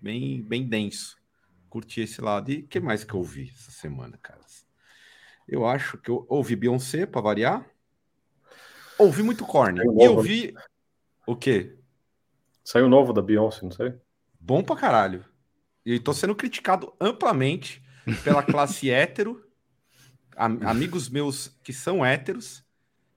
bem, 0.00 0.40
bem 0.40 0.64
denso. 0.64 1.18
Curti 1.68 2.02
esse 2.02 2.20
lado. 2.20 2.52
E 2.52 2.60
o 2.60 2.68
que 2.68 2.78
mais 2.78 3.02
que 3.02 3.14
eu 3.14 3.18
ouvi 3.18 3.52
essa 3.52 3.72
semana, 3.72 4.16
cara? 4.22 4.40
Eu 5.48 5.66
acho 5.66 5.98
que 5.98 6.08
eu 6.08 6.24
ouvi 6.28 6.54
Beyoncé, 6.54 7.04
para 7.04 7.20
variar. 7.20 7.68
Ouvi 8.96 9.24
muito 9.24 9.44
Korn. 9.44 9.80
E 9.80 10.04
eu 10.04 10.20
vi. 10.20 10.54
O 11.26 11.34
quê? 11.34 11.76
Saiu 12.64 12.88
novo 12.88 13.12
da 13.12 13.20
Beyoncé, 13.20 13.62
não 13.62 13.72
sei. 13.72 13.92
Bom 14.38 14.62
pra 14.62 14.76
caralho. 14.76 15.24
E 15.84 15.98
tô 15.98 16.12
sendo 16.12 16.34
criticado 16.34 16.94
amplamente 17.00 17.82
pela 18.22 18.42
classe 18.42 18.88
hétero, 18.90 19.45
am 20.36 20.58
amigos 20.64 21.08
meus 21.08 21.48
que 21.62 21.72
são 21.72 22.04
héteros, 22.04 22.64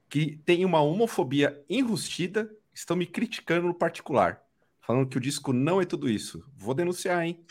que 0.10 0.38
têm 0.46 0.66
uma 0.66 0.82
homofobia 0.82 1.64
enrustida, 1.70 2.50
estão 2.74 2.96
me 2.96 3.06
criticando 3.06 3.68
no 3.68 3.74
particular, 3.74 4.42
falando 4.82 5.08
que 5.08 5.18
o 5.18 5.22
disco 5.22 5.54
não 5.54 5.82
é 5.82 5.86
tudo 5.86 6.10
isso. 6.10 6.44
Vou 6.56 6.74
denunciar, 6.74 7.24
hein? 7.26 7.44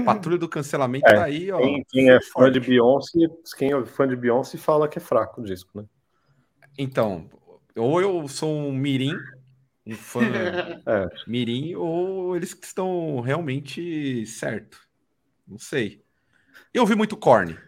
A 0.00 0.04
patrulha 0.04 0.38
do 0.38 0.48
cancelamento 0.48 1.06
é, 1.06 1.14
tá 1.14 1.24
aí, 1.24 1.50
ó. 1.50 1.58
Quem, 1.58 1.84
quem 1.88 2.10
é 2.10 2.20
fã 2.20 2.50
de 2.50 2.58
Beyoncé, 2.58 3.18
quem 3.56 3.72
é 3.72 3.84
fã 3.84 4.08
de 4.08 4.16
Beyoncé 4.16 4.56
fala 4.56 4.88
que 4.88 4.98
é 4.98 5.00
fraco 5.00 5.42
o 5.42 5.44
disco, 5.44 5.78
né? 5.78 5.84
Então, 6.78 7.28
ou 7.76 8.00
eu 8.00 8.26
sou 8.28 8.50
um 8.50 8.72
mirim, 8.72 9.14
um 9.86 9.94
fã 9.94 10.20
é. 10.86 11.08
mirim, 11.26 11.74
ou 11.74 12.34
eles 12.36 12.56
estão 12.62 13.20
realmente 13.20 14.24
certo. 14.26 14.80
Não 15.46 15.58
sei. 15.58 16.02
Eu 16.72 16.82
ouvi 16.82 16.94
muito 16.94 17.16
Korn. 17.16 17.58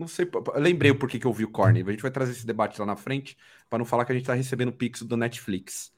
Não 0.00 0.08
sei, 0.08 0.26
lembrei 0.56 0.90
o 0.90 0.98
porquê 0.98 1.18
que 1.18 1.26
eu 1.26 1.30
ouvi 1.30 1.44
o 1.44 1.50
Korn. 1.50 1.78
A 1.78 1.90
gente 1.90 2.00
vai 2.00 2.10
trazer 2.10 2.32
esse 2.32 2.46
debate 2.46 2.80
lá 2.80 2.86
na 2.86 2.96
frente, 2.96 3.36
para 3.68 3.78
não 3.78 3.84
falar 3.84 4.06
que 4.06 4.12
a 4.12 4.14
gente 4.14 4.22
está 4.22 4.32
recebendo 4.32 4.72
pix 4.72 5.02
do 5.02 5.14
Netflix. 5.14 5.92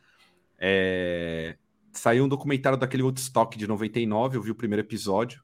É... 0.59 1.57
Saiu 1.93 2.25
um 2.25 2.29
documentário 2.29 2.77
daquele 2.77 3.05
Woodstock 3.05 3.57
de 3.57 3.65
99, 3.69 4.37
eu 4.37 4.43
vi 4.43 4.51
o 4.51 4.57
primeiro 4.57 4.83
episódio. 4.83 5.41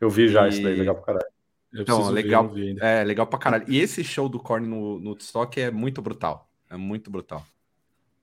Eu 0.00 0.10
vi 0.10 0.26
já, 0.26 0.46
e... 0.46 0.48
isso 0.48 0.60
daí, 0.60 0.74
legal 0.74 0.96
pra 0.96 1.04
caralho. 1.04 1.26
Eu 1.72 1.82
então, 1.82 2.10
legal, 2.10 2.48
ver, 2.48 2.82
é 2.82 3.04
legal 3.04 3.28
pra 3.28 3.38
caralho. 3.38 3.64
E 3.68 3.78
esse 3.78 4.02
show 4.02 4.28
do 4.28 4.40
Korn 4.40 4.66
no, 4.66 4.98
no 4.98 5.10
Woodstock 5.10 5.60
é 5.60 5.70
muito 5.70 6.02
brutal. 6.02 6.50
É 6.68 6.76
muito 6.76 7.12
brutal. 7.12 7.46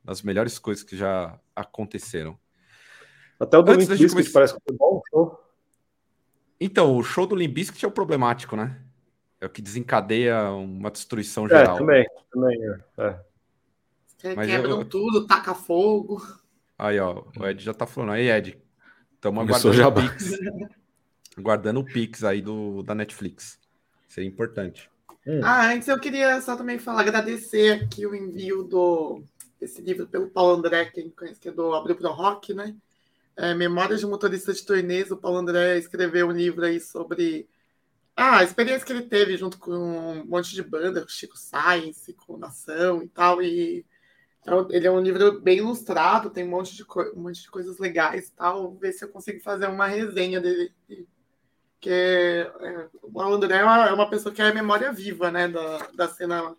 Das 0.03 0.21
melhores 0.21 0.59
coisas 0.59 0.83
que 0.83 0.97
já 0.97 1.39
aconteceram. 1.55 2.37
Até 3.39 3.57
o 3.57 3.61
do 3.61 3.71
Limp 3.71 3.89
Bizkit 3.89 4.31
parece 4.31 4.53
que 4.53 4.59
foi 4.67 4.77
bom 4.77 5.01
show. 5.09 5.39
Então, 6.59 6.97
o 6.97 7.03
show 7.03 7.25
do 7.25 7.35
Limp 7.35 7.53
Bizkit 7.53 7.85
é 7.85 7.87
o 7.87 7.91
problemático, 7.91 8.57
né? 8.57 8.83
É 9.43 9.45
o 9.45 9.49
que 9.49 9.61
desencadeia 9.61 10.51
uma 10.51 10.89
destruição 10.89 11.45
é, 11.47 11.49
geral. 11.49 11.75
É, 11.75 11.79
também, 11.79 12.05
também, 12.31 12.57
é. 12.97 13.19
Mas 14.37 14.47
Quebram 14.47 14.79
eu... 14.79 14.85
tudo, 14.85 15.27
taca 15.27 15.53
fogo. 15.53 16.25
Aí, 16.79 16.97
ó, 16.97 17.25
o 17.37 17.45
Ed 17.45 17.61
já 17.61 17.73
tá 17.73 17.85
falando. 17.85 18.13
Aí, 18.13 18.31
Ed, 18.31 18.57
estamos 19.13 19.43
aguardando 19.43 19.89
o 19.89 19.91
Pix. 20.01 20.39
aguardando 21.37 21.79
o 21.81 21.83
Pix 21.83 22.23
aí 22.23 22.41
do, 22.41 22.83
da 22.83 22.95
Netflix. 22.95 23.59
Seria 24.07 24.29
importante. 24.29 24.89
Hum. 25.27 25.41
Ah, 25.43 25.73
antes 25.73 25.89
eu 25.89 25.99
queria 25.99 26.39
só 26.39 26.55
também 26.55 26.79
falar, 26.79 27.01
agradecer 27.01 27.83
aqui 27.83 28.07
o 28.07 28.15
envio 28.15 28.63
do 28.63 29.21
esse 29.59 29.81
livro 29.81 30.07
pelo 30.07 30.29
Paulo 30.29 30.55
André, 30.55 30.85
quem 30.85 31.09
conhece, 31.09 31.41
que 31.41 31.49
é 31.49 31.51
do 31.51 31.73
Abril 31.73 31.97
Pro 31.97 32.13
Rock, 32.13 32.53
né? 32.53 32.73
É, 33.35 33.53
Memórias 33.53 33.99
de 33.99 34.05
Motorista 34.05 34.53
de 34.53 34.65
Turnês. 34.65 35.11
O 35.11 35.17
Paulo 35.17 35.39
André 35.39 35.77
escreveu 35.77 36.29
um 36.29 36.31
livro 36.31 36.63
aí 36.63 36.79
sobre 36.79 37.45
ah, 38.15 38.39
a 38.39 38.43
experiência 38.43 38.85
que 38.85 38.93
ele 38.93 39.03
teve 39.03 39.37
junto 39.37 39.57
com 39.57 39.71
um 39.71 40.25
monte 40.25 40.53
de 40.53 40.61
banda, 40.63 41.01
com 41.01 41.07
Chico 41.07 41.37
Science, 41.37 42.13
com 42.13 42.37
Nação 42.37 43.01
e 43.01 43.07
tal. 43.09 43.41
E 43.41 43.85
então, 44.43 44.67
ele 44.71 44.85
é 44.85 44.91
um 44.91 44.99
livro 44.99 45.39
bem 45.39 45.59
ilustrado, 45.59 46.29
tem 46.29 46.43
um 46.43 46.49
monte 46.49 46.75
de, 46.75 46.83
um 47.15 47.21
monte 47.21 47.41
de 47.41 47.49
coisas 47.49 47.79
legais 47.79 48.27
e 48.27 48.31
tal. 48.33 48.63
Vou 48.63 48.77
ver 48.77 48.91
se 48.91 49.05
eu 49.05 49.09
consigo 49.09 49.39
fazer 49.39 49.67
uma 49.67 49.87
resenha 49.87 50.39
dele. 50.41 50.73
Que 51.79 51.89
é, 51.89 52.89
o 53.01 53.21
André 53.21 53.57
é 53.57 53.63
uma, 53.63 53.87
é 53.89 53.93
uma, 53.93 54.09
pessoa 54.09 54.33
que 54.33 54.41
é 54.41 54.53
memória 54.53 54.91
viva, 54.91 55.31
né, 55.31 55.47
da, 55.47 55.87
da 55.93 56.07
cena 56.09 56.55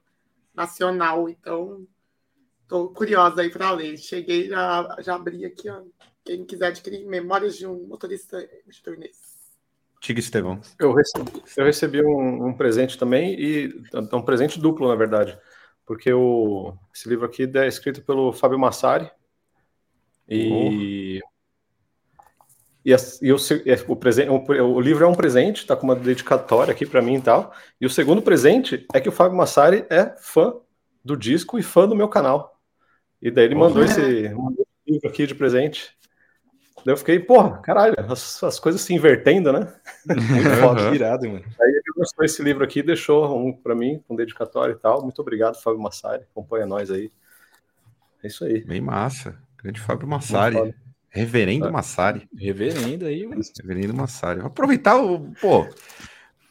nacional. 0.54 1.28
Então, 1.28 1.87
estou 2.62 2.92
curiosa 2.92 3.42
aí 3.42 3.50
para 3.50 3.70
ler. 3.73 3.99
Cheguei, 3.99 4.49
já, 4.49 4.96
já 5.00 5.14
abri 5.14 5.44
aqui, 5.44 5.68
ó. 5.70 5.82
Quem 6.25 6.44
quiser 6.44 6.68
adquirir 6.68 7.06
Memórias 7.06 7.56
de 7.56 7.66
um 7.66 7.87
Motorista 7.87 8.49
de 8.66 8.82
Turnês. 8.82 9.24
Tiga 10.04 10.20
Estevão. 10.20 10.61
Eu 10.78 10.92
recebi, 10.92 11.42
eu 11.56 11.64
recebi 11.64 12.04
um, 12.04 12.49
um 12.49 12.52
presente 12.52 12.99
também, 12.99 13.34
e 13.40 13.82
um 14.12 14.23
presente 14.23 14.61
duplo, 14.61 14.88
na 14.88 14.94
verdade 14.94 15.38
porque 15.87 16.12
o, 16.12 16.75
esse 16.94 17.08
livro 17.08 17.26
aqui 17.26 17.50
é 17.54 17.66
escrito 17.66 18.02
pelo 18.02 18.32
Fábio 18.32 18.58
Massari. 18.58 19.11
E, 20.28 21.20
oh. 21.23 21.28
e, 22.84 22.94
a, 22.94 22.96
e 23.20 23.32
o, 23.32 23.37
o, 23.88 23.96
presente, 23.96 24.30
o, 24.30 24.75
o, 24.75 24.80
livro 24.80 25.04
é 25.04 25.08
um 25.08 25.14
presente, 25.14 25.58
está 25.58 25.76
com 25.76 25.84
uma 25.84 25.94
dedicatória 25.94 26.73
aqui 26.73 26.87
para 26.87 27.02
mim 27.02 27.16
e 27.16 27.20
tal. 27.20 27.54
E 27.80 27.87
o 27.87 27.90
segundo 27.90 28.23
presente 28.23 28.87
é 28.94 29.00
que 29.00 29.08
o 29.08 29.12
Fábio 29.12 29.37
Massari 29.37 29.87
é 29.90 30.14
fã 30.18 30.54
do 31.04 31.16
disco 31.16 31.58
e 31.58 31.62
fã 31.62 31.87
do 31.87 31.94
meu 31.94 32.08
canal. 32.08 32.58
E 33.20 33.30
daí 33.30 33.44
ele 33.44 33.54
mandou, 33.54 33.84
esse, 33.84 34.28
mandou 34.30 34.66
esse 34.66 34.92
livro 34.92 35.08
aqui 35.08 35.26
de 35.26 35.34
presente. 35.34 35.94
Daí 36.85 36.93
eu 36.93 36.97
fiquei, 36.99 37.19
porra, 37.19 37.59
caralho, 37.59 37.95
as, 37.99 38.43
as 38.45 38.61
coisas 38.61 38.83
se 38.83 38.93
invertendo, 38.93 39.50
né? 39.53 39.73
Muito 40.07 40.50
foda, 40.61 40.91
virado, 40.91 41.26
mano. 41.26 41.45
Aí 41.61 41.71
ele 41.71 41.83
gostou 41.97 42.23
desse 42.23 42.43
livro 42.43 42.62
aqui, 42.62 42.83
deixou 42.83 43.37
um 43.38 43.53
para 43.53 43.75
mim, 43.75 44.03
com 44.07 44.12
um 44.12 44.17
dedicatório 44.17 44.75
e 44.75 44.79
tal. 44.79 45.03
Muito 45.03 45.21
obrigado, 45.21 45.61
Fábio 45.61 45.81
Massari. 45.81 46.25
Acompanha 46.31 46.67
nós 46.67 46.91
aí. 46.91 47.11
É 48.23 48.26
isso 48.26 48.45
aí. 48.45 48.62
Bem 48.64 48.83
massa. 48.83 49.35
Grande 49.62 49.81
Fábio 49.81 50.07
Massari. 50.07 50.75
Reverendo 51.09 51.69
é. 51.69 51.71
Massari. 51.71 52.29
Reverendo 52.37 53.07
aí, 53.07 53.26
mano. 53.26 53.41
Reverendo 53.59 53.95
Massari. 53.95 54.41
Vou 54.41 54.49
aproveitar 54.49 54.97
o. 54.97 55.33
Pô, 55.41 55.67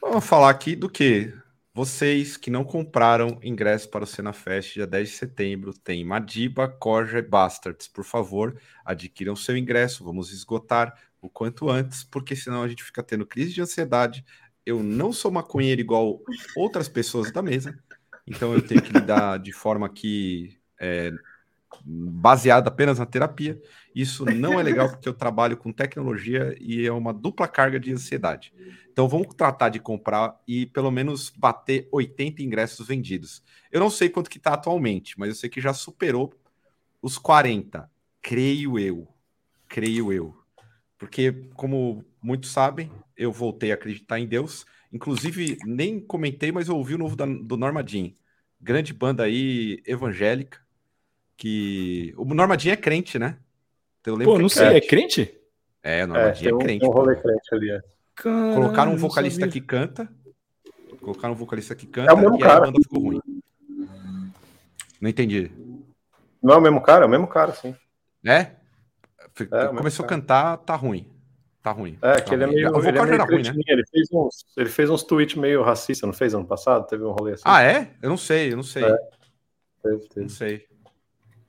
vamos 0.01 0.25
falar 0.25 0.49
aqui 0.49 0.75
do 0.75 0.89
que? 0.89 1.31
Vocês 1.75 2.37
que 2.37 2.51
não 2.51 2.63
compraram 2.63 3.39
ingresso 3.41 3.89
para 3.89 4.03
o 4.03 4.07
Cena 4.07 4.31
Fest 4.31 4.73
dia 4.73 4.85
10 4.85 5.09
de 5.09 5.15
setembro, 5.15 5.73
tem 5.73 6.05
Madiba, 6.05 6.67
Corja 6.67 7.17
e 7.17 7.23
Bastards. 7.23 7.87
Por 7.87 8.03
favor, 8.03 8.61
adquiram 8.85 9.35
seu 9.35 9.57
ingresso. 9.57 10.03
Vamos 10.03 10.31
esgotar 10.31 10.95
o 11.19 11.27
quanto 11.27 11.71
antes, 11.71 12.03
porque 12.03 12.35
senão 12.35 12.61
a 12.61 12.67
gente 12.67 12.83
fica 12.83 13.01
tendo 13.01 13.25
crise 13.25 13.53
de 13.53 13.61
ansiedade. 13.61 14.23
Eu 14.63 14.83
não 14.83 15.11
sou 15.11 15.31
maconheiro 15.31 15.81
igual 15.81 16.21
outras 16.55 16.87
pessoas 16.87 17.31
da 17.31 17.41
mesa, 17.41 17.75
então 18.27 18.53
eu 18.53 18.61
tenho 18.61 18.81
que 18.81 18.93
lidar 18.93 19.39
de 19.39 19.51
forma 19.51 19.89
que 19.89 20.55
é, 20.79 21.11
baseada 21.83 22.69
apenas 22.69 22.99
na 22.99 23.05
terapia. 23.05 23.61
Isso 23.93 24.25
não 24.25 24.59
é 24.59 24.63
legal 24.63 24.89
porque 24.89 25.07
eu 25.07 25.13
trabalho 25.13 25.57
com 25.57 25.71
tecnologia 25.71 26.55
e 26.59 26.85
é 26.85 26.91
uma 26.91 27.13
dupla 27.13 27.47
carga 27.47 27.79
de 27.79 27.91
ansiedade. 27.91 28.53
Então 28.91 29.07
vamos 29.07 29.33
tratar 29.35 29.69
de 29.69 29.79
comprar 29.79 30.39
e 30.47 30.65
pelo 30.65 30.89
menos 30.89 31.29
bater 31.29 31.87
80 31.91 32.41
ingressos 32.41 32.87
vendidos. 32.87 33.43
Eu 33.71 33.79
não 33.79 33.89
sei 33.89 34.09
quanto 34.09 34.29
que 34.29 34.37
está 34.37 34.53
atualmente, 34.53 35.19
mas 35.19 35.29
eu 35.29 35.35
sei 35.35 35.49
que 35.49 35.61
já 35.61 35.73
superou 35.73 36.33
os 37.01 37.17
40. 37.17 37.89
Creio 38.21 38.79
eu. 38.79 39.07
Creio 39.67 40.13
eu. 40.13 40.35
Porque, 40.97 41.33
como 41.55 42.05
muitos 42.21 42.51
sabem, 42.51 42.89
eu 43.17 43.31
voltei 43.31 43.71
a 43.71 43.75
acreditar 43.75 44.19
em 44.19 44.27
Deus. 44.27 44.65
Inclusive, 44.91 45.57
nem 45.65 45.99
comentei, 45.99 46.51
mas 46.51 46.69
eu 46.69 46.77
ouvi 46.77 46.95
o 46.95 46.97
novo 46.97 47.15
da, 47.15 47.25
do 47.25 47.57
Norma 47.57 47.85
Jean. 47.85 48.11
Grande 48.61 48.93
banda 48.93 49.23
aí, 49.23 49.83
evangélica 49.85 50.62
que. 51.43 52.13
O 52.15 52.23
Normadinho 52.23 52.71
é 52.71 52.77
crente, 52.77 53.19
né? 53.19 53.37
Então, 53.99 54.17
eu 54.17 54.23
Pô, 54.23 54.39
não 54.39 54.47
sei, 54.47 54.77
é 54.77 54.81
crente? 54.81 55.37
É, 55.83 56.05
o 56.05 56.07
Normadinho 56.07 56.57
é, 56.57 56.61
é 56.61 56.65
crente. 56.65 56.85
Um, 56.85 56.87
um 56.87 56.91
rolê 56.91 57.17
crente 57.17 57.49
ali, 57.51 57.69
é. 57.69 57.81
Caralho, 58.15 58.53
Colocaram 58.53 58.93
um 58.93 58.95
vocalista 58.95 59.45
que 59.49 59.59
canta. 59.59 60.07
Colocaram 61.01 61.33
um 61.33 61.37
vocalista 61.37 61.75
que 61.75 61.85
canta 61.85 62.11
é 62.11 62.13
o 62.13 62.17
mesmo 62.17 62.37
e 62.37 62.39
cara. 62.39 62.59
a 62.59 62.61
banda 62.61 62.79
ficou 62.81 63.01
ruim. 63.01 63.21
Não 65.01 65.09
entendi. 65.09 65.51
Não 66.41 66.53
é 66.53 66.57
o 66.57 66.61
mesmo 66.61 66.81
cara, 66.81 67.03
é 67.03 67.07
o 67.07 67.09
mesmo 67.09 67.27
cara, 67.27 67.51
sim. 67.51 67.75
É? 68.25 68.37
é 68.37 69.67
Começou 69.75 70.05
a 70.05 70.07
cantar, 70.07 70.57
tá 70.59 70.75
ruim. 70.75 71.11
Tá 71.61 71.71
ruim. 71.71 71.97
É, 72.01 72.13
tá 72.13 72.21
que 72.21 72.33
ele 72.33 72.45
é 72.45 72.47
meio. 72.47 72.69
O 72.69 72.81
vocal 72.81 72.87
ele 72.87 72.99
é 72.99 73.03
meio 73.05 73.25
ruim, 73.25 73.43
né? 73.43 73.63
Ele 73.67 73.83
fez, 73.85 74.07
uns, 74.13 74.45
ele 74.55 74.69
fez 74.69 74.89
uns 74.89 75.03
tweets 75.03 75.35
meio 75.35 75.61
racista, 75.61 76.07
não 76.07 76.13
fez 76.13 76.33
ano 76.33 76.45
passado? 76.45 76.87
Teve 76.87 77.03
um 77.03 77.11
rolê 77.11 77.33
assim. 77.33 77.43
Ah, 77.45 77.61
é? 77.61 77.91
Eu 78.01 78.09
não 78.09 78.17
sei, 78.17 78.53
eu 78.53 78.55
não 78.55 78.63
sei. 78.63 78.85
É. 78.85 78.97
Teve, 79.81 80.07
teve. 80.07 80.21
Não 80.21 80.29
sei. 80.29 80.72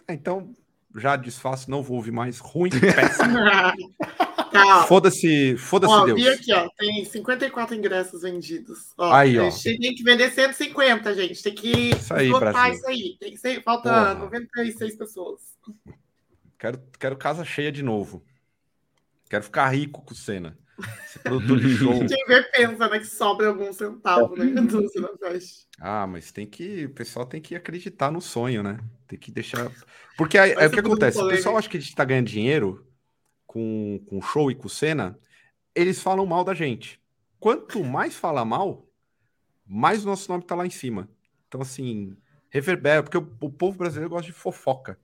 Então, 0.08 0.54
já 0.96 1.16
desfaço, 1.16 1.70
não 1.70 1.82
vou 1.82 1.96
ouvir 1.96 2.12
mais. 2.12 2.38
Ruim, 2.38 2.70
péssimo. 2.70 3.38
Foda-se, 4.86 5.56
foda-se 5.56 6.04
Deus. 6.06 6.20
E 6.20 6.28
aqui, 6.28 6.52
ó, 6.52 6.68
tem 6.78 7.04
54 7.04 7.74
ingressos 7.74 8.22
vendidos. 8.22 8.94
Ó, 8.96 9.12
aí, 9.12 9.36
ó. 9.38 9.50
Tem 9.50 9.94
que 9.94 10.02
vender 10.04 10.30
150, 10.30 11.14
gente. 11.14 11.42
Tem 11.42 11.54
que 11.54 11.90
isso 11.90 12.14
aí, 12.14 12.30
Brasil. 12.30 12.74
isso 12.74 12.86
aí. 12.86 13.16
Tem 13.18 13.32
que 13.32 13.38
ser, 13.38 13.62
falta 13.64 13.90
Porra. 13.90 14.14
96 14.14 14.96
pessoas. 14.96 15.40
Quero, 16.56 16.80
quero 16.98 17.16
casa 17.16 17.44
cheia 17.44 17.72
de 17.72 17.82
novo. 17.82 18.24
Quero 19.28 19.42
ficar 19.42 19.68
rico 19.70 20.02
com 20.02 20.14
cena. 20.14 20.56
Ser 21.06 21.18
produtor 21.20 21.60
de 21.60 21.76
show. 21.76 21.98
Quem 22.06 22.24
vê 22.26 22.42
pensa, 22.44 22.88
né, 22.88 22.98
que 22.98 23.06
sobra 23.06 23.48
algum 23.48 23.72
centavo, 23.72 24.36
né? 24.36 24.44
Do 24.62 24.88
Cinefest. 24.88 25.66
Ah, 25.80 26.06
mas 26.06 26.30
tem 26.30 26.46
que. 26.46 26.86
O 26.86 26.90
pessoal 26.90 27.26
tem 27.26 27.40
que 27.40 27.54
acreditar 27.54 28.10
no 28.10 28.20
sonho, 28.20 28.62
né? 28.62 28.78
Tem 29.14 29.20
que 29.20 29.30
deixar. 29.30 29.70
Porque 30.16 30.36
aí, 30.36 30.56
aí 30.56 30.66
o 30.66 30.70
que 30.70 30.80
acontece? 30.80 31.20
O 31.20 31.28
pessoal 31.28 31.56
acha 31.56 31.68
que 31.68 31.76
a 31.76 31.80
gente 31.80 31.94
tá 31.94 32.04
ganhando 32.04 32.26
dinheiro 32.26 32.84
com, 33.46 34.00
com 34.06 34.20
show 34.20 34.50
e 34.50 34.54
com 34.56 34.68
cena, 34.68 35.16
eles 35.72 36.02
falam 36.02 36.26
mal 36.26 36.42
da 36.42 36.52
gente. 36.52 37.00
Quanto 37.38 37.84
mais 37.84 38.16
fala 38.16 38.44
mal, 38.44 38.88
mais 39.64 40.04
o 40.04 40.08
nosso 40.08 40.28
nome 40.30 40.44
tá 40.44 40.56
lá 40.56 40.66
em 40.66 40.70
cima. 40.70 41.08
Então, 41.46 41.60
assim, 41.60 42.16
reverbera, 42.50 43.04
porque 43.04 43.16
o, 43.16 43.36
o 43.40 43.52
povo 43.52 43.78
brasileiro 43.78 44.10
gosta 44.10 44.26
de 44.26 44.32
fofoca. 44.32 44.98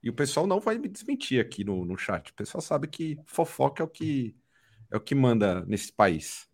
E 0.00 0.08
o 0.08 0.12
pessoal 0.12 0.46
não 0.46 0.60
vai 0.60 0.78
me 0.78 0.88
desmentir 0.88 1.40
aqui 1.40 1.64
no, 1.64 1.84
no 1.84 1.98
chat. 1.98 2.30
O 2.30 2.34
pessoal 2.34 2.62
sabe 2.62 2.86
que 2.86 3.18
fofoca 3.26 3.82
é 3.82 3.84
o 3.84 3.88
que 3.88 4.36
é 4.90 4.96
o 4.96 5.00
que 5.00 5.14
manda 5.14 5.64
nesse 5.66 5.92
país. 5.92 6.48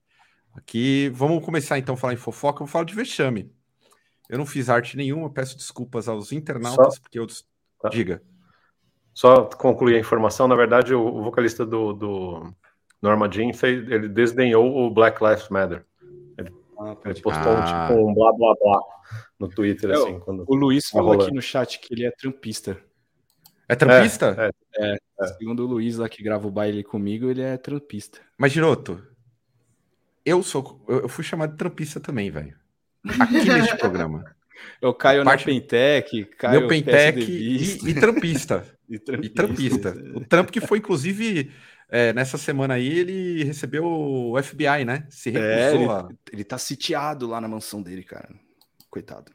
Aqui, 0.54 1.10
vamos 1.10 1.44
começar 1.44 1.78
então 1.78 1.94
a 1.94 1.98
falar 1.98 2.14
em 2.14 2.16
fofoca. 2.16 2.62
Eu 2.62 2.66
vou 2.66 2.72
falar 2.72 2.84
de 2.84 2.94
vexame. 2.94 3.53
Eu 4.28 4.38
não 4.38 4.46
fiz 4.46 4.70
arte 4.70 4.96
nenhuma, 4.96 5.30
peço 5.30 5.56
desculpas 5.56 6.08
aos 6.08 6.32
internautas, 6.32 6.94
Só... 6.94 7.00
porque 7.00 7.18
eu. 7.18 7.26
Tá. 7.80 7.88
Diga. 7.88 8.22
Só 9.12 9.44
concluir 9.44 9.94
a 9.94 10.00
informação, 10.00 10.48
na 10.48 10.56
verdade, 10.56 10.92
o, 10.94 11.22
vocalista 11.22 11.64
do, 11.64 11.92
do 11.92 12.54
Norma 13.00 13.30
Jean 13.30 13.52
fez, 13.52 13.88
ele 13.88 14.08
desdenhou 14.08 14.76
o 14.76 14.90
Black 14.90 15.22
Lives 15.22 15.48
Matter. 15.48 15.84
Ele, 16.36 16.52
ah, 16.80 16.96
ele 17.04 17.20
postou 17.20 17.52
ah. 17.52 17.88
tipo, 17.88 18.00
um 18.00 18.12
blá 18.12 18.32
blá 18.32 18.54
blá 18.60 18.80
no 19.38 19.48
Twitter, 19.48 19.90
é, 19.90 19.94
assim. 19.94 20.18
Quando 20.18 20.44
o 20.48 20.54
Luiz 20.54 20.88
falou 20.88 21.12
aqui 21.12 21.32
no 21.32 21.40
chat 21.40 21.78
que 21.78 21.94
ele 21.94 22.04
é 22.04 22.10
trampista. 22.10 22.76
É 23.68 23.76
trampista? 23.76 24.34
É, 24.38 24.50
é, 24.76 24.96
é, 25.20 25.26
Segundo 25.38 25.64
o 25.64 25.66
Luiz 25.66 25.96
lá 25.96 26.08
que 26.08 26.22
grava 26.22 26.46
o 26.48 26.50
baile 26.50 26.82
comigo, 26.82 27.30
ele 27.30 27.40
é 27.40 27.56
trampista. 27.56 28.20
Mas, 28.36 28.52
Giroto, 28.52 29.00
eu 30.24 30.42
sou. 30.42 30.84
Eu 30.88 31.08
fui 31.08 31.22
chamado 31.22 31.52
de 31.52 31.56
trampista 31.56 32.00
também, 32.00 32.30
velho. 32.30 32.63
Aqui 33.20 33.44
neste 33.44 33.76
programa. 33.76 34.24
Eu 34.80 34.94
caio 34.94 35.24
Parte... 35.24 35.46
na 35.46 35.52
Pentec, 35.52 36.24
caio 36.38 36.60
Meu 36.60 36.68
Pentec 36.68 37.20
e, 37.20 37.90
e, 37.90 37.94
trampista. 37.94 38.66
e, 38.88 38.98
trampista. 38.98 39.26
e 39.26 39.30
trampista. 39.30 39.96
O 40.14 40.20
Trump 40.24 40.50
que 40.50 40.60
foi, 40.60 40.78
inclusive, 40.78 41.50
é, 41.88 42.12
nessa 42.12 42.38
semana 42.38 42.74
aí, 42.74 42.98
ele 42.98 43.44
recebeu 43.44 43.84
o 43.84 44.42
FBI, 44.42 44.84
né? 44.84 45.06
Se 45.10 45.36
é, 45.36 45.70
recusou 45.70 45.96
é, 45.96 46.00
ele, 46.00 46.18
ele 46.32 46.44
tá 46.44 46.58
sitiado 46.58 47.26
lá 47.26 47.40
na 47.40 47.48
mansão 47.48 47.82
dele, 47.82 48.02
cara. 48.02 48.28
Coitado. 48.90 49.32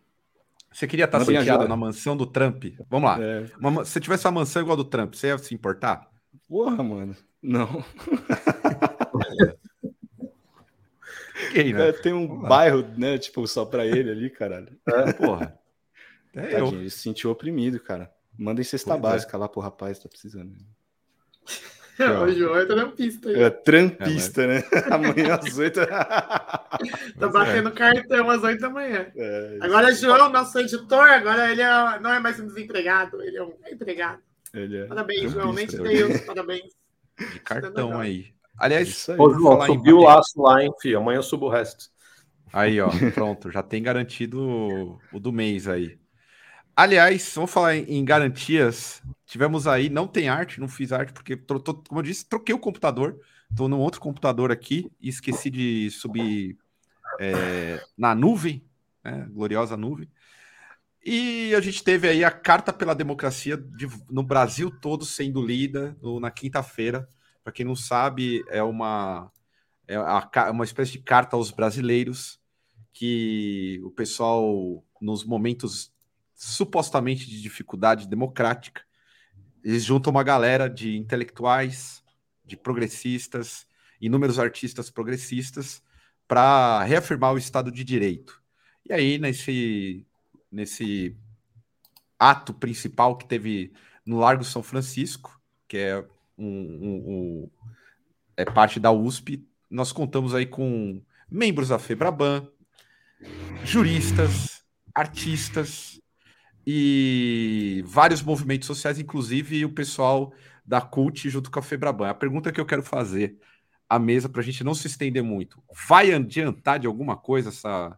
Você 0.71 0.87
queria 0.87 1.05
estar 1.05 1.23
sitiado 1.25 1.67
na 1.67 1.75
mansão 1.75 2.15
do 2.15 2.25
Trump? 2.25 2.63
Vamos 2.89 3.09
lá. 3.09 3.17
É. 3.21 3.45
Uma, 3.59 3.83
se 3.83 3.99
tivesse 3.99 4.25
uma 4.25 4.39
mansão 4.39 4.61
igual 4.61 4.73
a 4.73 4.77
do 4.77 4.85
Trump, 4.85 5.13
você 5.13 5.27
ia 5.27 5.37
se 5.37 5.53
importar? 5.53 6.07
Porra, 6.47 6.83
mano. 6.83 7.15
Não. 7.41 7.83
Quem, 11.51 11.73
né? 11.73 11.89
É, 11.89 11.91
tem 11.91 12.13
um 12.13 12.27
bairro, 12.27 12.85
né? 12.97 13.17
Tipo, 13.17 13.47
só 13.47 13.65
pra 13.65 13.85
ele 13.85 14.11
ali, 14.11 14.29
caralho. 14.29 14.77
É, 14.87 15.13
porra. 15.13 15.59
É 16.33 16.41
Tadinho, 16.41 16.59
eu. 16.59 16.79
Ele 16.81 16.89
se 16.89 16.99
sentiu 16.99 17.31
oprimido, 17.31 17.79
cara. 17.79 18.11
Mandem 18.37 18.63
cesta 18.63 18.91
pois 18.91 18.99
é. 18.99 19.01
básica 19.01 19.37
é. 19.37 19.39
lá 19.39 19.49
pro 19.49 19.61
rapaz, 19.61 19.99
tá 19.99 20.07
precisando. 20.07 20.55
o 22.23 22.31
João 22.31 22.57
é 22.57 22.65
trampista. 22.65 23.31
É 23.31 23.49
trampista, 23.49 24.43
é, 24.43 24.47
né? 24.47 24.63
Amanhã 24.91 25.35
às 25.35 25.57
oito. 25.57 25.79
tá 25.85 27.27
batendo 27.27 27.71
cartão 27.71 28.29
às 28.29 28.43
oito 28.43 28.61
da 28.61 28.69
manhã. 28.69 29.11
É, 29.15 29.57
agora, 29.61 29.93
João, 29.93 30.29
nosso 30.29 30.57
editor, 30.59 31.09
agora 31.09 31.51
ele 31.51 31.61
é, 31.61 31.99
não 31.99 32.13
é 32.13 32.19
mais 32.19 32.39
um 32.39 32.47
desempregado, 32.47 33.21
ele 33.21 33.37
é 33.37 33.43
um 33.43 33.53
empregado. 33.69 34.21
Ele 34.53 34.85
parabéns, 34.85 35.33
trampista, 35.33 35.41
João. 35.41 35.53
Nem 35.53 35.67
te 35.67 35.77
dei 35.77 36.03
os 36.03 36.21
parabéns. 36.21 36.79
De 37.33 37.39
cartão 37.41 37.99
aí. 37.99 38.33
Aliás, 38.59 39.07
Ô, 39.09 39.33
João, 39.33 39.65
subiu 39.65 39.97
o 39.97 40.03
laço 40.03 40.41
lá, 40.41 40.63
hein, 40.63 40.71
filho? 40.81 40.99
Amanhã 40.99 41.17
eu 41.17 41.23
subo 41.23 41.45
o 41.45 41.49
resto. 41.49 41.85
Aí, 42.51 42.81
ó, 42.81 42.89
pronto, 43.13 43.51
já 43.51 43.63
tem 43.63 43.81
garantido 43.81 44.99
o 45.13 45.19
do 45.19 45.31
mês 45.31 45.67
aí. 45.67 45.97
Aliás, 46.75 47.31
vamos 47.35 47.51
falar 47.51 47.75
em, 47.75 48.05
garantias. 48.05 49.01
Tivemos 49.25 49.67
aí, 49.67 49.89
não 49.89 50.07
tem 50.07 50.29
arte, 50.29 50.59
não 50.59 50.67
fiz 50.67 50.91
arte, 50.91 51.13
porque, 51.13 51.35
tô, 51.35 51.59
tô, 51.59 51.73
como 51.73 51.99
eu 51.99 52.03
disse, 52.03 52.27
troquei 52.27 52.55
o 52.55 52.59
computador. 52.59 53.19
Estou 53.49 53.67
num 53.67 53.79
outro 53.79 53.99
computador 53.99 54.51
aqui 54.51 54.89
e 55.01 55.09
esqueci 55.09 55.49
de 55.49 55.89
subir 55.91 56.57
é, 57.19 57.81
na 57.97 58.13
nuvem, 58.15 58.63
né, 59.03 59.27
gloriosa 59.31 59.75
nuvem. 59.75 60.09
E 61.03 61.53
a 61.55 61.61
gente 61.61 61.83
teve 61.83 62.07
aí 62.07 62.23
a 62.23 62.31
Carta 62.31 62.71
pela 62.71 62.93
Democracia 62.93 63.57
de, 63.57 63.87
no 64.09 64.21
Brasil 64.21 64.69
todo 64.69 65.05
sendo 65.05 65.45
lida 65.45 65.97
no, 66.01 66.19
na 66.19 66.29
quinta-feira. 66.29 67.09
Para 67.49 67.55
quem 67.55 67.65
não 67.65 67.75
sabe, 67.75 68.45
é 68.47 68.61
uma, 68.61 69.31
é 69.87 69.97
uma 70.51 70.63
espécie 70.63 70.91
de 70.91 70.99
carta 70.99 71.35
aos 71.35 71.49
brasileiros 71.49 72.39
que 72.93 73.81
o 73.83 73.89
pessoal, 73.89 74.85
nos 75.01 75.25
momentos 75.25 75.91
supostamente 76.35 77.27
de 77.27 77.41
dificuldade 77.41 78.07
democrática, 78.07 78.83
eles 79.63 79.83
juntam 79.83 80.11
uma 80.11 80.21
galera 80.21 80.69
de 80.69 80.95
intelectuais, 80.95 82.03
de 82.45 82.55
progressistas, 82.55 83.65
inúmeros 83.99 84.37
artistas 84.37 84.91
progressistas 84.91 85.81
para 86.27 86.83
reafirmar 86.83 87.33
o 87.33 87.39
Estado 87.39 87.71
de 87.71 87.83
Direito. 87.83 88.39
E 88.87 88.93
aí, 88.93 89.17
nesse, 89.17 90.05
nesse 90.51 91.17
ato 92.19 92.53
principal 92.53 93.17
que 93.17 93.27
teve 93.27 93.73
no 94.05 94.19
Largo 94.19 94.43
São 94.43 94.61
Francisco, 94.61 95.41
que 95.67 95.77
é 95.77 96.07
um, 96.39 96.79
um, 96.81 97.03
um, 97.07 97.49
é 98.37 98.45
parte 98.45 98.79
da 98.79 98.91
USP. 98.91 99.45
Nós 99.69 99.91
contamos 99.91 100.33
aí 100.33 100.45
com 100.45 101.01
membros 101.29 101.69
da 101.69 101.77
Febraban, 101.77 102.47
juristas, 103.63 104.63
artistas 104.95 106.01
e 106.65 107.83
vários 107.85 108.21
movimentos 108.21 108.67
sociais, 108.67 108.99
inclusive 108.99 109.65
o 109.65 109.73
pessoal 109.73 110.33
da 110.65 110.81
CULT 110.81 111.29
junto 111.29 111.51
com 111.51 111.59
a 111.59 111.63
Febraban. 111.63 112.09
A 112.09 112.13
pergunta 112.13 112.51
que 112.51 112.59
eu 112.59 112.65
quero 112.65 112.83
fazer 112.83 113.37
à 113.89 113.97
mesa 113.97 114.29
para 114.29 114.41
a 114.41 114.43
gente 114.43 114.63
não 114.63 114.73
se 114.73 114.87
estender 114.87 115.23
muito: 115.23 115.61
vai 115.89 116.13
adiantar 116.13 116.79
de 116.79 116.87
alguma 116.87 117.17
coisa 117.17 117.49
essa 117.49 117.97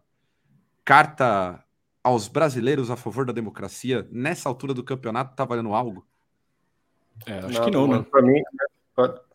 carta 0.84 1.62
aos 2.02 2.26
brasileiros 2.28 2.90
a 2.90 2.96
favor 2.96 3.24
da 3.24 3.32
democracia 3.32 4.08
nessa 4.10 4.48
altura 4.48 4.74
do 4.74 4.82
campeonato? 4.82 5.32
Está 5.32 5.44
valendo 5.44 5.72
algo? 5.72 6.06
É, 7.26 7.38
acho 7.38 7.58
não, 7.58 7.64
que 7.64 7.70
não, 7.70 7.86
né? 7.86 8.06
Para 8.10 8.22
mim, 8.22 8.42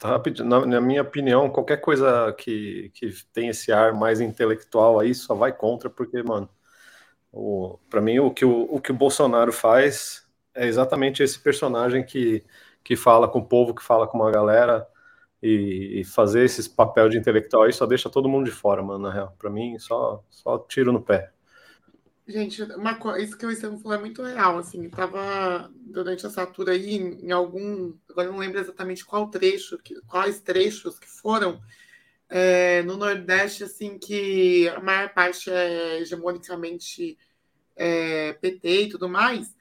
rápido, 0.01 0.43
na, 0.43 0.65
na, 0.65 0.81
minha 0.81 1.01
opinião, 1.01 1.49
qualquer 1.49 1.77
coisa 1.77 2.33
que, 2.37 2.91
que 2.93 3.11
tem 3.33 3.49
esse 3.49 3.71
ar 3.71 3.93
mais 3.93 4.21
intelectual 4.21 4.99
aí 4.99 5.15
só 5.15 5.33
vai 5.33 5.51
contra, 5.51 5.89
porque, 5.89 6.21
mano, 6.21 6.49
para 7.89 8.01
mim 8.01 8.19
o 8.19 8.31
que 8.31 8.45
o, 8.45 8.63
o 8.63 8.81
que 8.81 8.91
o 8.91 8.95
Bolsonaro 8.95 9.51
faz 9.51 10.25
é 10.55 10.65
exatamente 10.65 11.21
esse 11.21 11.39
personagem 11.39 12.03
que, 12.03 12.43
que 12.83 12.95
fala 12.95 13.27
com 13.27 13.39
o 13.39 13.45
povo, 13.45 13.75
que 13.75 13.83
fala 13.83 14.07
com 14.07 14.17
uma 14.17 14.31
galera 14.31 14.87
e, 15.41 16.01
e 16.01 16.03
fazer 16.03 16.45
esse 16.45 16.69
papel 16.69 17.09
de 17.09 17.17
intelectual 17.17 17.63
aí 17.63 17.73
só 17.73 17.85
deixa 17.85 18.09
todo 18.09 18.29
mundo 18.29 18.45
de 18.45 18.51
fora, 18.51 18.81
mano, 18.81 18.99
na 19.07 19.13
real. 19.13 19.35
Para 19.37 19.49
mim, 19.49 19.77
só, 19.79 20.23
só 20.29 20.57
tiro 20.59 20.91
no 20.91 21.01
pé. 21.01 21.31
Gente, 22.27 22.61
uma 22.61 22.99
isso 23.19 23.37
que 23.37 23.45
o 23.45 23.51
Estevam 23.51 23.79
falou 23.79 23.97
é 23.97 24.01
muito 24.01 24.21
real, 24.21 24.57
assim, 24.57 24.89
tava 24.89 25.71
durante 25.77 26.25
essa 26.25 26.45
tour 26.45 26.67
aí, 26.67 26.95
em, 26.95 27.31
algum, 27.31 27.93
agora 28.09 28.29
não 28.29 28.39
lembro 28.39 28.59
exatamente 28.59 29.05
qual 29.05 29.29
trecho, 29.29 29.77
que, 29.77 29.95
quais 30.01 30.41
trechos 30.41 30.99
que 30.99 31.07
foram, 31.07 31.61
é, 32.27 32.83
no 32.83 32.97
Nordeste, 32.97 33.63
assim, 33.63 33.97
que 33.97 34.67
a 34.67 34.81
maior 34.81 35.13
parte 35.13 35.49
é 35.49 36.01
hegemonicamente 36.01 37.17
é, 37.77 38.33
PT 38.33 38.81
e 38.81 38.89
tudo 38.89 39.07
mais, 39.07 39.55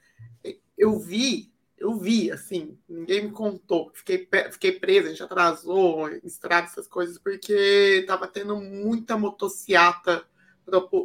eu 0.77 0.99
vi, 0.99 1.49
eu 1.77 1.95
vi, 1.97 2.29
assim, 2.29 2.77
ninguém 2.89 3.27
me 3.27 3.31
contou, 3.31 3.91
fiquei, 3.93 4.27
fiquei 4.51 4.73
presa, 4.73 5.07
a 5.07 5.11
gente 5.11 5.23
atrasou, 5.23 6.09
estrada, 6.21 6.67
essas 6.67 6.87
coisas, 6.87 7.17
porque 7.17 8.03
tava 8.05 8.27
tendo 8.27 8.57
muita 8.57 9.17
motociata 9.17 10.27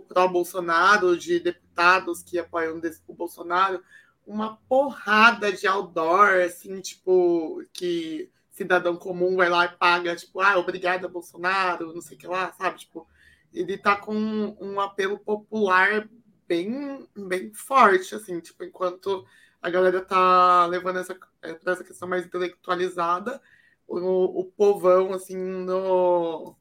pró-Bolsonaro, 0.09 1.17
de 1.17 1.41
deputados 1.41 2.23
que 2.23 2.39
apoiam 2.39 2.81
o 3.07 3.15
Bolsonaro, 3.15 3.83
uma 4.27 4.57
porrada 4.69 5.53
de 5.53 5.67
outdoor, 5.67 6.43
assim, 6.45 6.81
tipo, 6.81 7.65
que 7.73 8.31
cidadão 8.51 8.97
comum 8.97 9.37
vai 9.37 9.49
lá 9.49 9.65
e 9.65 9.77
paga, 9.77 10.15
tipo, 10.15 10.41
ah, 10.41 10.59
obrigada, 10.59 11.09
Bolsonaro, 11.09 11.93
não 11.93 12.01
sei 12.01 12.17
o 12.17 12.21
que 12.21 12.27
lá, 12.27 12.53
sabe? 12.53 12.81
Tipo, 12.81 13.07
ele 13.53 13.77
tá 13.77 13.97
com 13.97 14.15
um 14.61 14.81
apelo 14.81 15.19
popular 15.19 16.09
bem, 16.47 17.09
bem 17.17 17.53
forte, 17.53 18.15
assim, 18.15 18.41
tipo, 18.41 18.63
enquanto 18.65 19.27
a 19.61 19.71
galera 19.71 20.01
tá 20.01 20.67
levando 20.67 20.99
essa, 20.99 21.17
é, 21.43 21.59
essa 21.65 21.85
questão 21.85 22.09
mais 22.09 22.27
intelectualizada, 22.27 23.41
o, 23.87 24.41
o 24.41 24.45
povão, 24.45 25.13
assim, 25.13 25.37
no, 25.37 26.55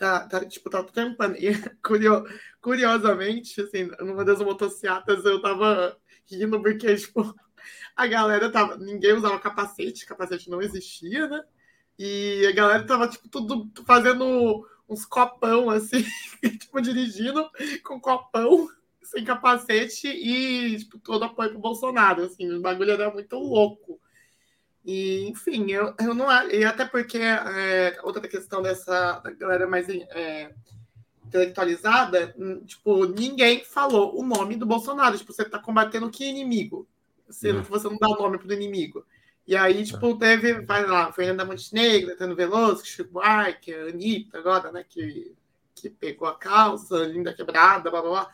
tá, 0.00 0.26
tá, 0.26 0.44
tipo, 0.46 0.70
tá 0.70 0.82
trampando. 0.82 1.36
E 1.36 1.50
curio, 1.84 2.24
curiosamente, 2.62 3.60
assim, 3.60 3.90
numa 4.00 4.24
das 4.24 4.40
motocicletas 4.40 5.24
eu 5.24 5.40
tava 5.42 5.96
rindo 6.26 6.60
porque, 6.62 6.96
tipo, 6.96 7.34
a 7.94 8.06
galera 8.06 8.50
tava. 8.50 8.78
Ninguém 8.78 9.12
usava 9.12 9.38
capacete, 9.38 10.06
capacete 10.06 10.48
não 10.48 10.62
existia, 10.62 11.28
né? 11.28 11.44
E 11.98 12.46
a 12.46 12.52
galera 12.52 12.86
tava, 12.86 13.08
tipo, 13.08 13.28
tudo 13.28 13.70
fazendo 13.84 14.66
uns 14.88 15.04
copão, 15.04 15.68
assim, 15.70 16.02
tipo, 16.58 16.80
dirigindo 16.80 17.48
com 17.84 18.00
copão, 18.00 18.68
sem 19.02 19.22
capacete 19.24 20.08
e, 20.08 20.78
tipo, 20.78 20.98
todo 20.98 21.24
apoio 21.24 21.50
pro 21.50 21.58
Bolsonaro, 21.60 22.24
assim, 22.24 22.50
o 22.50 22.60
bagulho 22.62 22.92
era 22.92 23.10
muito 23.12 23.36
louco. 23.36 24.00
E, 24.84 25.28
enfim, 25.28 25.70
eu, 25.70 25.94
eu 26.00 26.14
não 26.14 26.30
e 26.50 26.64
até 26.64 26.84
porque 26.84 27.18
é, 27.18 27.98
outra 28.02 28.26
questão 28.26 28.62
dessa 28.62 29.22
galera 29.38 29.66
mais 29.66 29.88
é, 29.88 30.52
intelectualizada, 31.26 32.34
hum, 32.36 32.64
tipo, 32.64 33.06
ninguém 33.06 33.64
falou 33.64 34.18
o 34.18 34.22
nome 34.24 34.56
do 34.56 34.66
Bolsonaro. 34.66 35.16
Tipo, 35.16 35.32
você 35.32 35.44
tá 35.44 35.58
combatendo 35.58 36.10
que 36.10 36.24
inimigo? 36.24 36.88
Sendo 37.28 37.58
uhum. 37.58 37.64
que 37.64 37.70
você 37.70 37.88
não 37.88 37.98
dá 37.98 38.08
o 38.08 38.18
nome 38.20 38.38
pro 38.38 38.52
inimigo. 38.52 39.04
E 39.46 39.56
aí, 39.56 39.84
tipo, 39.84 40.16
teve, 40.16 40.60
vai 40.62 40.86
lá, 40.86 41.12
Fernanda 41.12 41.44
Montenegro, 41.44 42.16
Tano 42.16 42.36
Veloso, 42.36 42.84
Chico 42.84 43.10
Buarque, 43.10 43.74
Anitta 43.74 44.38
agora, 44.38 44.70
né, 44.70 44.84
que, 44.88 45.34
que 45.74 45.90
pegou 45.90 46.28
a 46.28 46.36
calça, 46.36 46.98
Linda 46.98 47.34
Quebrada, 47.34 47.90
blá, 47.90 48.00
blá, 48.00 48.10
blá, 48.10 48.30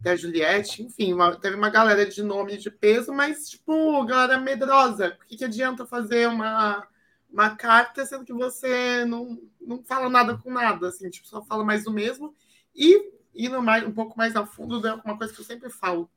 até 0.00 0.10
a 0.10 0.16
Juliette, 0.16 0.82
enfim, 0.82 1.12
uma, 1.12 1.34
teve 1.36 1.56
uma 1.56 1.70
galera 1.70 2.06
de 2.06 2.22
nome 2.22 2.56
de 2.56 2.70
peso, 2.70 3.12
mas, 3.12 3.50
tipo, 3.50 4.04
galera 4.04 4.38
medrosa. 4.38 5.10
Por 5.10 5.26
que, 5.26 5.36
que 5.36 5.44
adianta 5.44 5.84
fazer 5.84 6.28
uma, 6.28 6.86
uma 7.30 7.56
carta 7.56 8.06
sendo 8.06 8.24
que 8.24 8.32
você 8.32 9.04
não, 9.04 9.38
não 9.60 9.82
fala 9.82 10.08
nada 10.08 10.36
com 10.38 10.50
nada, 10.50 10.88
assim, 10.88 11.10
tipo, 11.10 11.26
só 11.26 11.42
fala 11.42 11.64
mais 11.64 11.84
do 11.84 11.92
mesmo? 11.92 12.34
E 12.74 13.12
indo 13.34 13.60
mais, 13.62 13.84
um 13.84 13.92
pouco 13.92 14.16
mais 14.16 14.34
a 14.36 14.46
fundo, 14.46 14.86
é 14.86 14.94
uma 14.94 15.18
coisa 15.18 15.32
que 15.32 15.40
eu 15.40 15.44
sempre 15.44 15.70
falo. 15.70 16.08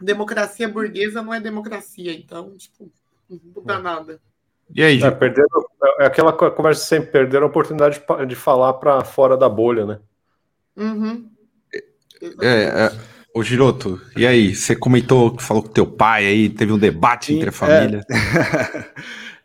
Democracia 0.00 0.68
burguesa 0.68 1.22
não 1.22 1.32
é 1.32 1.40
democracia, 1.40 2.12
então, 2.12 2.56
tipo, 2.56 2.90
não 3.28 3.40
muda 3.54 3.74
é. 3.74 3.78
nada. 3.78 4.20
E 4.74 4.82
aí, 4.82 5.00
é, 5.02 5.10
perderam, 5.10 5.48
é 6.00 6.06
aquela 6.06 6.32
conversa 6.32 6.84
sempre, 6.84 7.10
perderam 7.12 7.46
a 7.46 7.48
oportunidade 7.50 8.00
de, 8.00 8.26
de 8.26 8.34
falar 8.34 8.74
para 8.74 9.04
fora 9.04 9.36
da 9.36 9.48
bolha, 9.48 9.86
né? 9.86 10.00
Uhum. 10.76 11.30
É, 12.42 12.64
é, 12.64 13.15
Ô 13.36 13.42
Giroto, 13.42 14.00
e 14.16 14.26
aí? 14.26 14.54
Você 14.54 14.74
comentou 14.74 15.36
que 15.36 15.42
falou 15.42 15.62
com 15.62 15.68
teu 15.68 15.86
pai 15.86 16.24
aí, 16.24 16.48
teve 16.48 16.72
um 16.72 16.78
debate 16.78 17.26
Sim, 17.26 17.34
entre 17.34 17.50
a 17.50 17.52
família. 17.52 18.00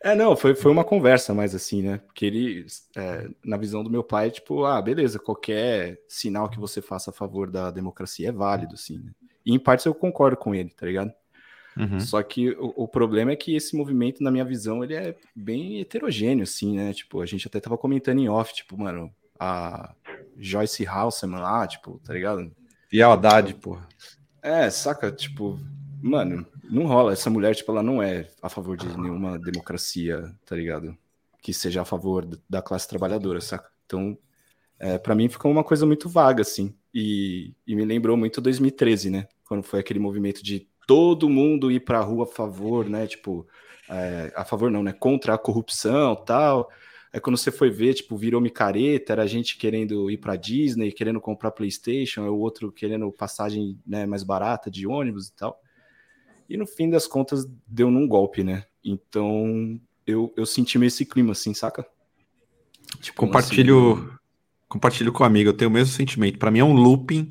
É... 0.00 0.12
é, 0.12 0.14
não, 0.14 0.34
foi, 0.34 0.54
foi 0.54 0.72
uma 0.72 0.82
conversa 0.82 1.34
mais 1.34 1.54
assim, 1.54 1.82
né? 1.82 1.98
Porque 1.98 2.24
ele, 2.24 2.64
é, 2.96 3.28
na 3.44 3.58
visão 3.58 3.84
do 3.84 3.90
meu 3.90 4.02
pai, 4.02 4.30
tipo, 4.30 4.64
ah, 4.64 4.80
beleza, 4.80 5.18
qualquer 5.18 6.00
sinal 6.08 6.48
que 6.48 6.58
você 6.58 6.80
faça 6.80 7.10
a 7.10 7.12
favor 7.12 7.50
da 7.50 7.70
democracia 7.70 8.30
é 8.30 8.32
válido, 8.32 8.72
assim, 8.72 8.96
né? 8.96 9.12
E 9.44 9.52
em 9.52 9.58
partes 9.58 9.84
eu 9.84 9.94
concordo 9.94 10.38
com 10.38 10.54
ele, 10.54 10.70
tá 10.70 10.86
ligado? 10.86 11.12
Uhum. 11.76 12.00
Só 12.00 12.22
que 12.22 12.48
o, 12.52 12.72
o, 12.74 12.88
problema 12.88 13.32
é 13.32 13.36
que 13.36 13.54
esse 13.54 13.76
movimento, 13.76 14.24
na 14.24 14.30
minha 14.30 14.44
visão, 14.46 14.82
ele 14.82 14.94
é 14.94 15.14
bem 15.36 15.82
heterogêneo, 15.82 16.44
assim, 16.44 16.76
né? 16.76 16.94
Tipo, 16.94 17.20
a 17.20 17.26
gente 17.26 17.46
até 17.46 17.60
tava 17.60 17.76
comentando 17.76 18.20
em 18.20 18.28
off, 18.30 18.54
tipo, 18.54 18.74
mano, 18.78 19.12
a 19.38 19.94
Joyce 20.38 20.86
Halseman 20.86 21.40
lá, 21.40 21.66
tipo, 21.66 22.00
tá 22.02 22.14
ligado? 22.14 22.50
E 22.92 23.02
a 23.02 23.10
Haddad, 23.10 23.54
porra. 23.54 23.88
É, 24.42 24.68
saca, 24.68 25.10
tipo, 25.10 25.58
mano, 26.02 26.46
não 26.64 26.86
rola. 26.86 27.12
Essa 27.12 27.30
mulher, 27.30 27.54
tipo, 27.54 27.72
ela 27.72 27.82
não 27.82 28.02
é 28.02 28.28
a 28.42 28.48
favor 28.48 28.76
de 28.76 28.86
nenhuma 28.98 29.38
democracia, 29.38 30.34
tá 30.44 30.54
ligado? 30.54 30.96
Que 31.40 31.54
seja 31.54 31.80
a 31.82 31.84
favor 31.86 32.28
da 32.48 32.60
classe 32.60 32.86
trabalhadora, 32.86 33.40
saca? 33.40 33.70
Então, 33.86 34.18
é, 34.78 34.98
para 34.98 35.14
mim 35.14 35.28
ficou 35.28 35.50
uma 35.50 35.64
coisa 35.64 35.86
muito 35.86 36.08
vaga, 36.08 36.42
assim. 36.42 36.74
E, 36.92 37.54
e 37.66 37.74
me 37.74 37.84
lembrou 37.84 38.16
muito 38.16 38.40
2013, 38.40 39.08
né? 39.10 39.26
Quando 39.44 39.62
foi 39.62 39.80
aquele 39.80 39.98
movimento 39.98 40.42
de 40.42 40.68
todo 40.86 41.30
mundo 41.30 41.70
ir 41.70 41.80
para 41.80 41.98
a 41.98 42.02
rua 42.02 42.24
a 42.24 42.26
favor, 42.26 42.88
né? 42.88 43.06
Tipo, 43.06 43.46
é, 43.88 44.32
a 44.36 44.44
favor 44.44 44.70
não, 44.70 44.82
né? 44.82 44.92
Contra 44.92 45.34
a 45.34 45.38
corrupção, 45.38 46.14
tal. 46.16 46.68
Aí 47.12 47.20
quando 47.20 47.36
você 47.36 47.50
foi 47.50 47.70
ver, 47.70 47.94
tipo, 47.94 48.16
virou 48.16 48.40
micareta, 48.40 49.12
era 49.12 49.22
a 49.22 49.26
gente 49.26 49.56
querendo 49.58 50.10
ir 50.10 50.16
para 50.16 50.36
Disney, 50.36 50.92
querendo 50.92 51.20
comprar 51.20 51.50
PlayStation, 51.50 52.22
o 52.22 52.38
outro 52.38 52.72
querendo 52.72 53.10
passagem 53.12 53.78
né, 53.86 54.06
mais 54.06 54.22
barata 54.22 54.70
de 54.70 54.86
ônibus 54.86 55.28
e 55.28 55.34
tal. 55.34 55.60
E 56.48 56.56
no 56.56 56.66
fim 56.66 56.88
das 56.88 57.06
contas 57.06 57.46
deu 57.66 57.90
num 57.90 58.08
golpe, 58.08 58.42
né? 58.42 58.64
Então 58.82 59.80
eu, 60.06 60.32
eu 60.36 60.46
senti 60.46 60.78
meio 60.78 60.88
esse 60.88 61.04
clima 61.04 61.32
assim, 61.32 61.52
saca? 61.52 61.86
Tipo, 63.00 63.18
compartilho, 63.18 63.94
assim, 63.94 64.18
compartilho 64.68 65.12
com 65.12 65.22
o 65.22 65.26
amigo, 65.26 65.50
eu 65.50 65.54
tenho 65.54 65.70
o 65.70 65.74
mesmo 65.74 65.94
sentimento. 65.94 66.38
Para 66.38 66.50
mim 66.50 66.60
é 66.60 66.64
um 66.64 66.74
looping 66.74 67.28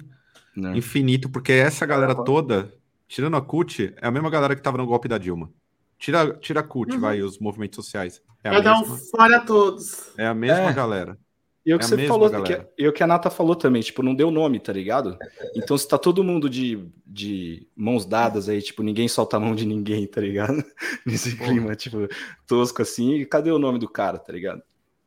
né? 0.55 0.77
infinito, 0.77 1.27
porque 1.29 1.51
essa 1.53 1.85
galera 1.85 2.15
toda 2.15 2.71
Tirando 3.11 3.35
a 3.35 3.41
CUT, 3.41 3.93
é 3.97 4.07
a 4.07 4.09
mesma 4.09 4.29
galera 4.29 4.55
que 4.55 4.61
tava 4.61 4.77
no 4.77 4.85
golpe 4.85 5.09
da 5.09 5.17
Dilma. 5.17 5.51
Tira, 5.99 6.33
tira 6.35 6.61
a 6.61 6.63
CUT, 6.63 6.93
uhum. 6.93 6.99
vai, 7.01 7.21
os 7.21 7.37
movimentos 7.39 7.75
sociais. 7.75 8.21
É 8.43 8.49
vai 8.49 8.61
dar 8.61 8.79
um 8.79 8.85
fora 8.85 9.39
todos. 9.41 10.11
É 10.17 10.25
a 10.25 10.33
mesma 10.33 10.69
é. 10.69 10.73
galera. 10.73 11.17
E 11.63 11.73
o 11.73 11.77
que 11.77 11.85
é 11.85 11.87
você 11.87 12.07
falou, 12.07 12.43
que, 12.43 12.59
e 12.75 12.87
o 12.87 12.93
que 12.93 13.03
a 13.03 13.07
Nata 13.07 13.29
falou 13.29 13.55
também, 13.55 13.83
tipo, 13.83 14.01
não 14.01 14.15
deu 14.15 14.31
nome, 14.31 14.59
tá 14.59 14.73
ligado? 14.73 15.17
Então, 15.55 15.77
se 15.77 15.87
tá 15.87 15.95
todo 15.95 16.23
mundo 16.23 16.49
de, 16.49 16.89
de 17.05 17.67
mãos 17.75 18.03
dadas 18.03 18.49
aí, 18.49 18.59
tipo, 18.63 18.81
ninguém 18.81 19.07
solta 19.07 19.37
a 19.37 19.39
mão 19.39 19.53
de 19.53 19.63
ninguém, 19.63 20.07
tá 20.07 20.19
ligado? 20.19 20.63
Nesse 21.05 21.37
clima, 21.37 21.75
tipo, 21.75 22.07
tosco 22.47 22.81
assim, 22.81 23.23
cadê 23.25 23.51
o 23.51 23.59
nome 23.59 23.77
do 23.77 23.87
cara, 23.87 24.17
tá 24.17 24.33
ligado? 24.33 24.63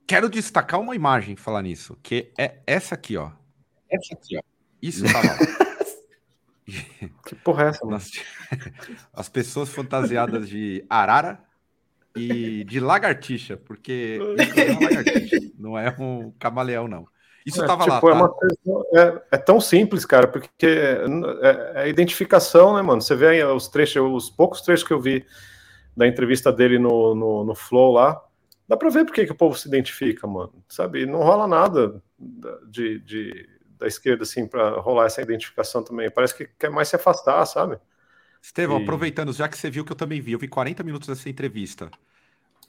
Quero 0.07 0.29
destacar 0.29 0.79
uma 0.79 0.94
imagem 0.94 1.35
falar 1.35 1.62
nisso, 1.62 1.99
que 2.01 2.33
é 2.38 2.61
essa 2.66 2.94
aqui, 2.94 3.16
ó. 3.16 3.33
Essa 3.90 4.14
aqui, 4.14 4.37
ó. 4.37 4.42
Isso 4.81 5.05
tá 5.05 5.18
lá. 5.18 5.38
Que 7.27 7.35
porra 7.35 7.64
é 7.64 7.68
essa, 7.68 7.85
mano? 7.85 8.01
As 9.12 9.29
pessoas 9.29 9.68
fantasiadas 9.68 10.49
de 10.49 10.83
arara 10.88 11.44
e 12.16 12.64
de 12.64 12.81
lagartixa, 12.81 13.57
porque 13.57 14.18
é 14.57 14.72
uma 14.72 14.88
lagartixa, 14.88 15.37
não 15.59 15.79
é 15.79 15.94
um 15.98 16.33
camaleão, 16.38 16.88
não. 16.88 17.07
Isso 17.44 17.62
é, 17.62 17.66
tava 17.66 17.85
tipo, 17.85 18.09
lá. 18.09 18.16
É, 18.16 18.20
tá? 18.20 18.29
coisa, 18.29 18.87
é, 18.94 19.22
é, 19.33 19.38
tão 19.38 19.61
simples, 19.61 20.07
cara, 20.07 20.27
porque 20.27 20.66
é, 20.66 21.05
é, 21.42 21.85
é 21.85 21.88
identificação, 21.88 22.74
né, 22.74 22.83
mano? 22.83 23.03
Você 23.03 23.14
vê 23.14 23.44
os 23.44 23.68
trechos, 23.68 24.03
os 24.03 24.31
poucos 24.31 24.62
trechos 24.62 24.87
que 24.87 24.92
eu 24.92 25.00
vi 25.00 25.24
da 25.96 26.07
entrevista 26.07 26.53
dele 26.53 26.79
no, 26.79 27.14
no, 27.14 27.44
no 27.44 27.55
Flow 27.55 27.92
lá, 27.92 28.20
dá 28.66 28.77
pra 28.77 28.88
ver 28.88 29.05
por 29.05 29.12
que, 29.12 29.27
que 29.27 29.33
o 29.33 29.37
povo 29.37 29.57
se 29.57 29.68
identifica, 29.68 30.27
mano. 30.27 30.53
Sabe? 30.68 31.05
Não 31.05 31.20
rola 31.20 31.46
nada 31.46 32.03
de, 32.66 32.98
de 33.00 33.48
da 33.79 33.87
esquerda, 33.87 34.22
assim, 34.22 34.46
para 34.46 34.81
rolar 34.81 35.07
essa 35.07 35.20
identificação 35.20 35.83
também. 35.83 36.11
Parece 36.11 36.35
que 36.35 36.48
quer 36.59 36.70
mais 36.70 36.88
se 36.88 36.96
afastar, 36.96 37.44
sabe? 37.44 37.79
Estevão, 38.44 38.78
e... 38.78 38.83
aproveitando, 38.83 39.33
já 39.33 39.48
que 39.48 39.57
você 39.57 39.70
viu 39.70 39.87
que 39.87 39.92
eu 39.92 39.96
também 39.96 40.20
vi, 40.20 40.33
eu 40.33 40.38
vi 40.38 40.46
40 40.46 40.83
minutos 40.83 41.09
dessa 41.09 41.30
entrevista. 41.30 41.90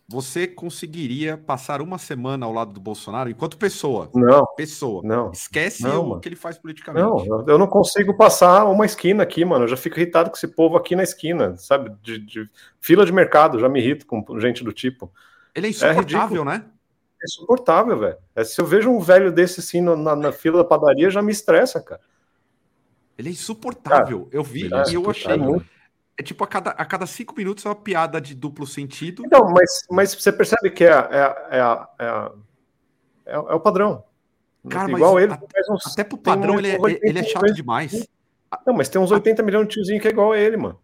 Você 0.07 0.47
conseguiria 0.47 1.35
passar 1.35 1.81
uma 1.81 1.97
semana 1.97 2.45
ao 2.45 2.53
lado 2.53 2.71
do 2.71 2.79
Bolsonaro 2.79 3.29
enquanto 3.29 3.57
pessoa? 3.57 4.09
Não. 4.13 4.45
Pessoa. 4.55 5.01
Não. 5.03 5.31
Esquece 5.31 5.83
não, 5.83 6.01
o 6.03 6.09
mano. 6.09 6.21
que 6.21 6.29
ele 6.29 6.35
faz 6.35 6.57
politicamente. 6.57 7.27
Não, 7.27 7.43
eu 7.45 7.57
não 7.57 7.67
consigo 7.67 8.15
passar 8.15 8.65
uma 8.65 8.85
esquina 8.85 9.23
aqui, 9.23 9.43
mano. 9.43 9.65
Eu 9.65 9.67
já 9.67 9.75
fico 9.75 9.99
irritado 9.99 10.29
com 10.29 10.38
esse 10.38 10.47
povo 10.47 10.77
aqui 10.77 10.95
na 10.95 11.03
esquina, 11.03 11.57
sabe? 11.57 11.91
De, 12.01 12.19
de... 12.19 12.49
fila 12.79 13.05
de 13.05 13.11
mercado, 13.11 13.59
já 13.59 13.67
me 13.67 13.81
irrito 13.81 14.05
com 14.05 14.23
gente 14.39 14.63
do 14.63 14.71
tipo. 14.71 15.11
Ele 15.53 15.67
é, 15.67 15.69
é 15.69 15.71
insuportável, 15.71 16.41
é 16.43 16.45
né? 16.45 16.65
É 17.21 17.25
insuportável, 17.25 17.99
velho. 17.99 18.17
É, 18.35 18.43
se 18.45 18.61
eu 18.61 18.65
vejo 18.65 18.89
um 18.91 18.99
velho 18.99 19.31
desse 19.31 19.59
assim 19.59 19.81
na, 19.81 20.15
na 20.15 20.31
fila 20.31 20.59
da 20.59 20.63
padaria, 20.63 21.09
já 21.09 21.21
me 21.21 21.31
estressa, 21.31 21.81
cara. 21.81 21.99
Ele 23.17 23.30
é 23.30 23.32
insuportável. 23.32 24.25
Cara, 24.25 24.36
eu 24.36 24.43
vi 24.43 24.65
é, 24.73 24.89
e 24.89 24.93
eu 24.95 25.10
achei. 25.10 25.32
É 26.17 26.23
tipo, 26.23 26.43
a 26.43 26.47
cada, 26.47 26.71
a 26.71 26.86
cada 26.86 27.06
cinco 27.06 27.36
minutos 27.36 27.65
é 27.65 27.69
uma 27.69 27.75
piada 27.75 28.21
de 28.21 28.34
duplo 28.34 28.65
sentido. 28.65 29.23
Então, 29.25 29.51
mas, 29.51 29.86
mas 29.91 30.13
você 30.13 30.32
percebe 30.32 30.71
que 30.71 30.86
é, 30.86 30.91
é, 30.91 31.36
é, 31.51 31.60
é, 31.99 32.32
é, 33.34 33.38
o 33.38 33.60
padrão. 33.60 34.04
Cara, 34.69 34.89
Igual 34.89 35.19
ele. 35.19 35.34
Uns, 35.69 35.88
até 35.88 36.04
pro 36.04 36.17
padrão 36.17 36.58
ele, 36.58 36.69
é, 36.69 36.78
ele 37.01 37.19
é 37.19 37.23
chato 37.23 37.54
demais. 37.54 38.08
Não, 38.65 38.73
mas 38.73 38.88
tem 38.88 38.99
uns 38.99 39.12
80 39.12 39.43
milhões 39.43 39.67
de 39.67 39.73
tiozinho 39.73 39.99
que 39.99 40.08
é 40.08 40.12
igual 40.12 40.32
a 40.32 40.39
ele, 40.39 40.58
mano. 40.58 40.80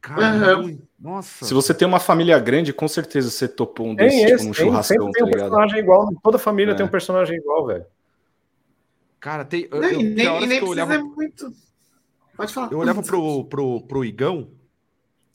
Cara, 0.00 0.58
uhum. 0.58 0.80
nossa. 0.98 1.44
Se 1.44 1.54
você 1.54 1.72
tem 1.72 1.86
uma 1.86 2.00
família 2.00 2.36
grande, 2.40 2.72
com 2.72 2.88
certeza 2.88 3.30
você 3.30 3.46
topou 3.46 3.86
um 3.86 3.94
desses, 3.94 4.32
tipo, 4.32 4.50
um 4.50 4.52
churrascão, 4.52 5.10
tem, 5.12 5.22
tá 5.22 5.28
um 5.28 5.30
personagem 5.30 5.78
igual, 5.78 6.12
toda 6.20 6.38
família 6.38 6.72
é. 6.72 6.74
tem 6.74 6.84
um 6.84 6.88
personagem 6.88 7.36
igual, 7.36 7.66
velho. 7.66 7.84
Cara, 9.20 9.44
tem. 9.44 9.68
Eu, 9.70 9.80
nem, 9.80 9.92
eu, 9.92 10.00
nem, 10.00 10.46
nem 10.48 10.58
eu 10.58 10.66
olhava, 10.66 10.98
muito. 10.98 11.52
Pode 12.36 12.52
falar. 12.52 12.72
Eu 12.72 12.78
olhava 12.78 13.02
pro, 13.02 13.44
pro, 13.44 13.80
pro 13.82 14.04
Igão. 14.04 14.50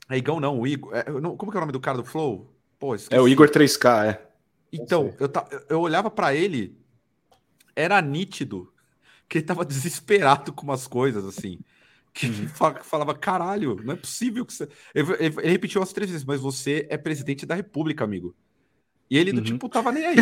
É 0.09 0.17
Igão, 0.17 0.39
não, 0.39 0.59
o 0.59 0.67
Igor. 0.67 0.95
É, 0.95 1.03
como 1.03 1.51
que 1.51 1.57
é 1.57 1.59
o 1.59 1.61
nome 1.61 1.71
do 1.71 1.79
cara 1.79 1.97
do 1.97 2.05
Flow? 2.05 2.53
Pô, 2.79 2.95
é 3.09 3.19
o 3.19 3.27
Igor 3.27 3.49
3K, 3.49 4.05
é. 4.05 4.27
Então, 4.71 5.13
eu, 5.19 5.29
eu 5.69 5.81
olhava 5.81 6.11
para 6.11 6.35
ele, 6.35 6.77
era 7.75 8.01
nítido 8.01 8.71
que 9.27 9.39
ele 9.39 9.45
tava 9.45 9.65
desesperado 9.65 10.53
com 10.53 10.63
umas 10.63 10.87
coisas, 10.87 11.25
assim 11.25 11.59
que 12.17 12.25
uhum. 12.25 12.47
falava, 12.81 13.13
caralho, 13.13 13.79
não 13.83 13.93
é 13.93 13.95
possível 13.95 14.43
que 14.43 14.51
você. 14.51 14.67
Ele, 14.93 15.13
ele, 15.19 15.49
repetiu 15.49 15.83
as 15.83 15.93
três 15.93 16.09
vezes, 16.09 16.25
mas 16.25 16.41
você 16.41 16.87
é 16.89 16.97
presidente 16.97 17.45
da 17.45 17.53
República, 17.53 18.03
amigo. 18.03 18.35
E 19.09 19.17
ele 19.17 19.31
do 19.31 19.37
uhum. 19.37 19.43
tipo 19.43 19.69
tava 19.69 19.91
nem 19.91 20.03
aí. 20.03 20.15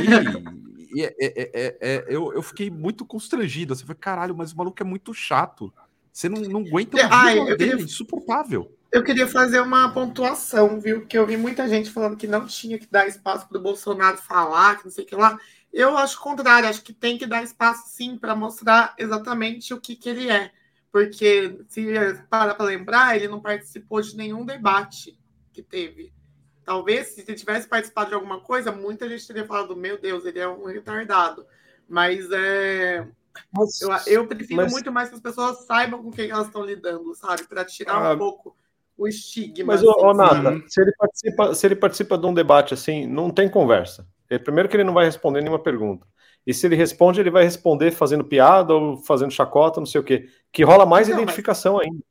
e, 0.93 1.03
é, 1.03 1.15
é, 1.17 1.51
é, 1.53 1.77
é, 1.79 2.05
eu, 2.09 2.33
eu 2.33 2.41
fiquei 2.41 2.69
muito 2.69 3.05
constrangido. 3.05 3.73
Você 3.73 3.79
assim, 3.79 3.88
foi, 3.88 3.95
caralho, 3.95 4.35
mas 4.35 4.51
o 4.51 4.57
maluco 4.57 4.81
é 4.81 4.85
muito 4.85 5.13
chato. 5.13 5.73
Você 6.15 6.30
não, 6.30 6.39
não 6.43 6.62
aguenta 6.62 6.95
o 6.95 6.99
ah, 7.12 7.36
eu 7.36 7.58
dele, 7.58 7.71
queria... 7.71 7.84
insuportável. 7.84 8.73
Eu 8.89 9.04
queria 9.04 9.28
fazer 9.28 9.60
uma 9.60 9.91
pontuação, 9.91 10.80
viu? 10.80 11.06
Que 11.06 11.17
eu 11.17 11.28
vi 11.28 11.36
muita 11.36 11.67
gente 11.67 11.91
falando 11.91 12.15
que 12.15 12.25
não 12.25 12.47
tinha 12.47 12.80
que 12.80 12.88
dar 12.89 13.06
espaço 13.06 13.45
para 13.49 13.58
o 13.58 13.62
Bolsonaro 13.62 14.15
falar, 14.17 14.78
que 14.78 14.86
não 14.86 14.91
sei 14.91 15.04
o 15.04 15.08
que 15.08 15.13
lá. 15.13 15.38
Eu 15.73 15.97
acho 15.97 16.17
o 16.17 16.21
contrário, 16.21 16.69
acho 16.69 16.82
que 16.84 16.93
tem 16.93 17.17
que 17.17 17.28
dar 17.28 17.43
espaço 17.43 17.89
sim 17.89 18.17
para 18.17 18.34
mostrar 18.34 18.95
exatamente 18.97 19.73
o 19.73 19.82
que, 19.82 19.93
que 19.93 20.08
ele 20.08 20.30
é. 20.30 20.54
Porque, 20.89 21.60
se 21.67 21.86
para 22.30 22.56
para 22.56 22.65
lembrar, 22.65 23.17
ele 23.17 23.28
não 23.28 23.41
participou 23.41 23.99
de 23.99 24.15
nenhum 24.15 24.45
debate 24.45 25.19
que 25.51 25.62
teve. 25.62 26.13
Talvez, 26.63 27.08
se 27.08 27.25
ele 27.28 27.36
tivesse 27.36 27.67
participado 27.67 28.12
de 28.12 28.15
alguma 28.15 28.39
coisa, 28.39 28.71
muita 28.71 29.10
gente 29.10 29.28
teria 29.28 29.45
falado: 29.45 29.75
meu 29.75 29.99
Deus, 29.99 30.23
ele 30.23 30.39
é 30.39 30.47
um 30.47 30.63
retardado. 30.63 31.45
Mas 31.89 32.25
é. 32.32 33.06
Mas, 33.51 33.81
eu, 33.81 33.89
eu 34.07 34.27
prefiro 34.27 34.61
mas... 34.61 34.71
muito 34.71 34.91
mais 34.91 35.09
que 35.09 35.15
as 35.15 35.21
pessoas 35.21 35.65
saibam 35.65 36.01
com 36.03 36.11
quem 36.11 36.29
elas 36.29 36.47
estão 36.47 36.65
lidando, 36.65 37.13
sabe? 37.15 37.47
Para 37.47 37.65
tirar 37.65 38.11
ah, 38.11 38.13
um 38.13 38.17
pouco 38.17 38.55
o 38.97 39.07
estigma. 39.07 39.73
Mas, 39.73 39.81
assim, 39.81 39.89
ô, 39.89 40.13
Nata, 40.13 40.63
se 40.67 40.81
ele, 40.81 40.91
participa, 40.97 41.53
se 41.53 41.67
ele 41.67 41.75
participa 41.75 42.17
de 42.17 42.25
um 42.25 42.33
debate 42.33 42.73
assim, 42.73 43.05
não 43.05 43.29
tem 43.29 43.49
conversa. 43.49 44.07
É, 44.29 44.37
primeiro 44.37 44.69
que 44.69 44.75
ele 44.75 44.83
não 44.83 44.93
vai 44.93 45.05
responder 45.05 45.41
nenhuma 45.41 45.59
pergunta. 45.59 46.07
E 46.45 46.53
se 46.53 46.65
ele 46.65 46.75
responde, 46.75 47.19
ele 47.19 47.31
vai 47.31 47.43
responder 47.43 47.91
fazendo 47.91 48.23
piada 48.23 48.73
ou 48.73 48.97
fazendo 48.97 49.31
chacota, 49.31 49.79
não 49.79 49.87
sei 49.87 49.99
o 49.99 50.03
quê. 50.03 50.29
Que 50.51 50.63
rola 50.63 50.85
mais 50.85 51.07
não, 51.07 51.15
identificação 51.15 51.75
mas... 51.75 51.87
ainda. 51.87 52.03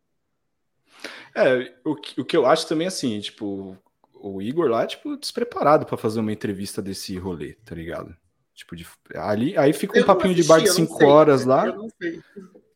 É, 1.37 1.74
o 1.84 1.96
que, 1.96 2.20
o 2.20 2.24
que 2.24 2.37
eu 2.37 2.46
acho 2.46 2.66
também 2.68 2.87
assim, 2.87 3.18
tipo, 3.20 3.76
o 4.12 4.40
Igor 4.40 4.68
lá, 4.68 4.87
tipo, 4.87 5.16
despreparado 5.16 5.84
para 5.84 5.96
fazer 5.96 6.20
uma 6.20 6.32
entrevista 6.32 6.80
desse 6.80 7.16
rolê, 7.18 7.54
tá 7.64 7.74
ligado? 7.74 8.16
Tipo, 8.55 8.77
de, 8.77 8.87
ali, 9.17 9.57
aí 9.59 9.73
fica 9.73 9.97
um 9.97 10.01
eu 10.01 10.07
papinho 10.07 10.33
assisti, 10.33 10.43
de 10.43 10.49
bar 10.49 10.61
de 10.61 10.71
5 10.71 11.05
horas 11.05 11.45
lá. 11.45 11.67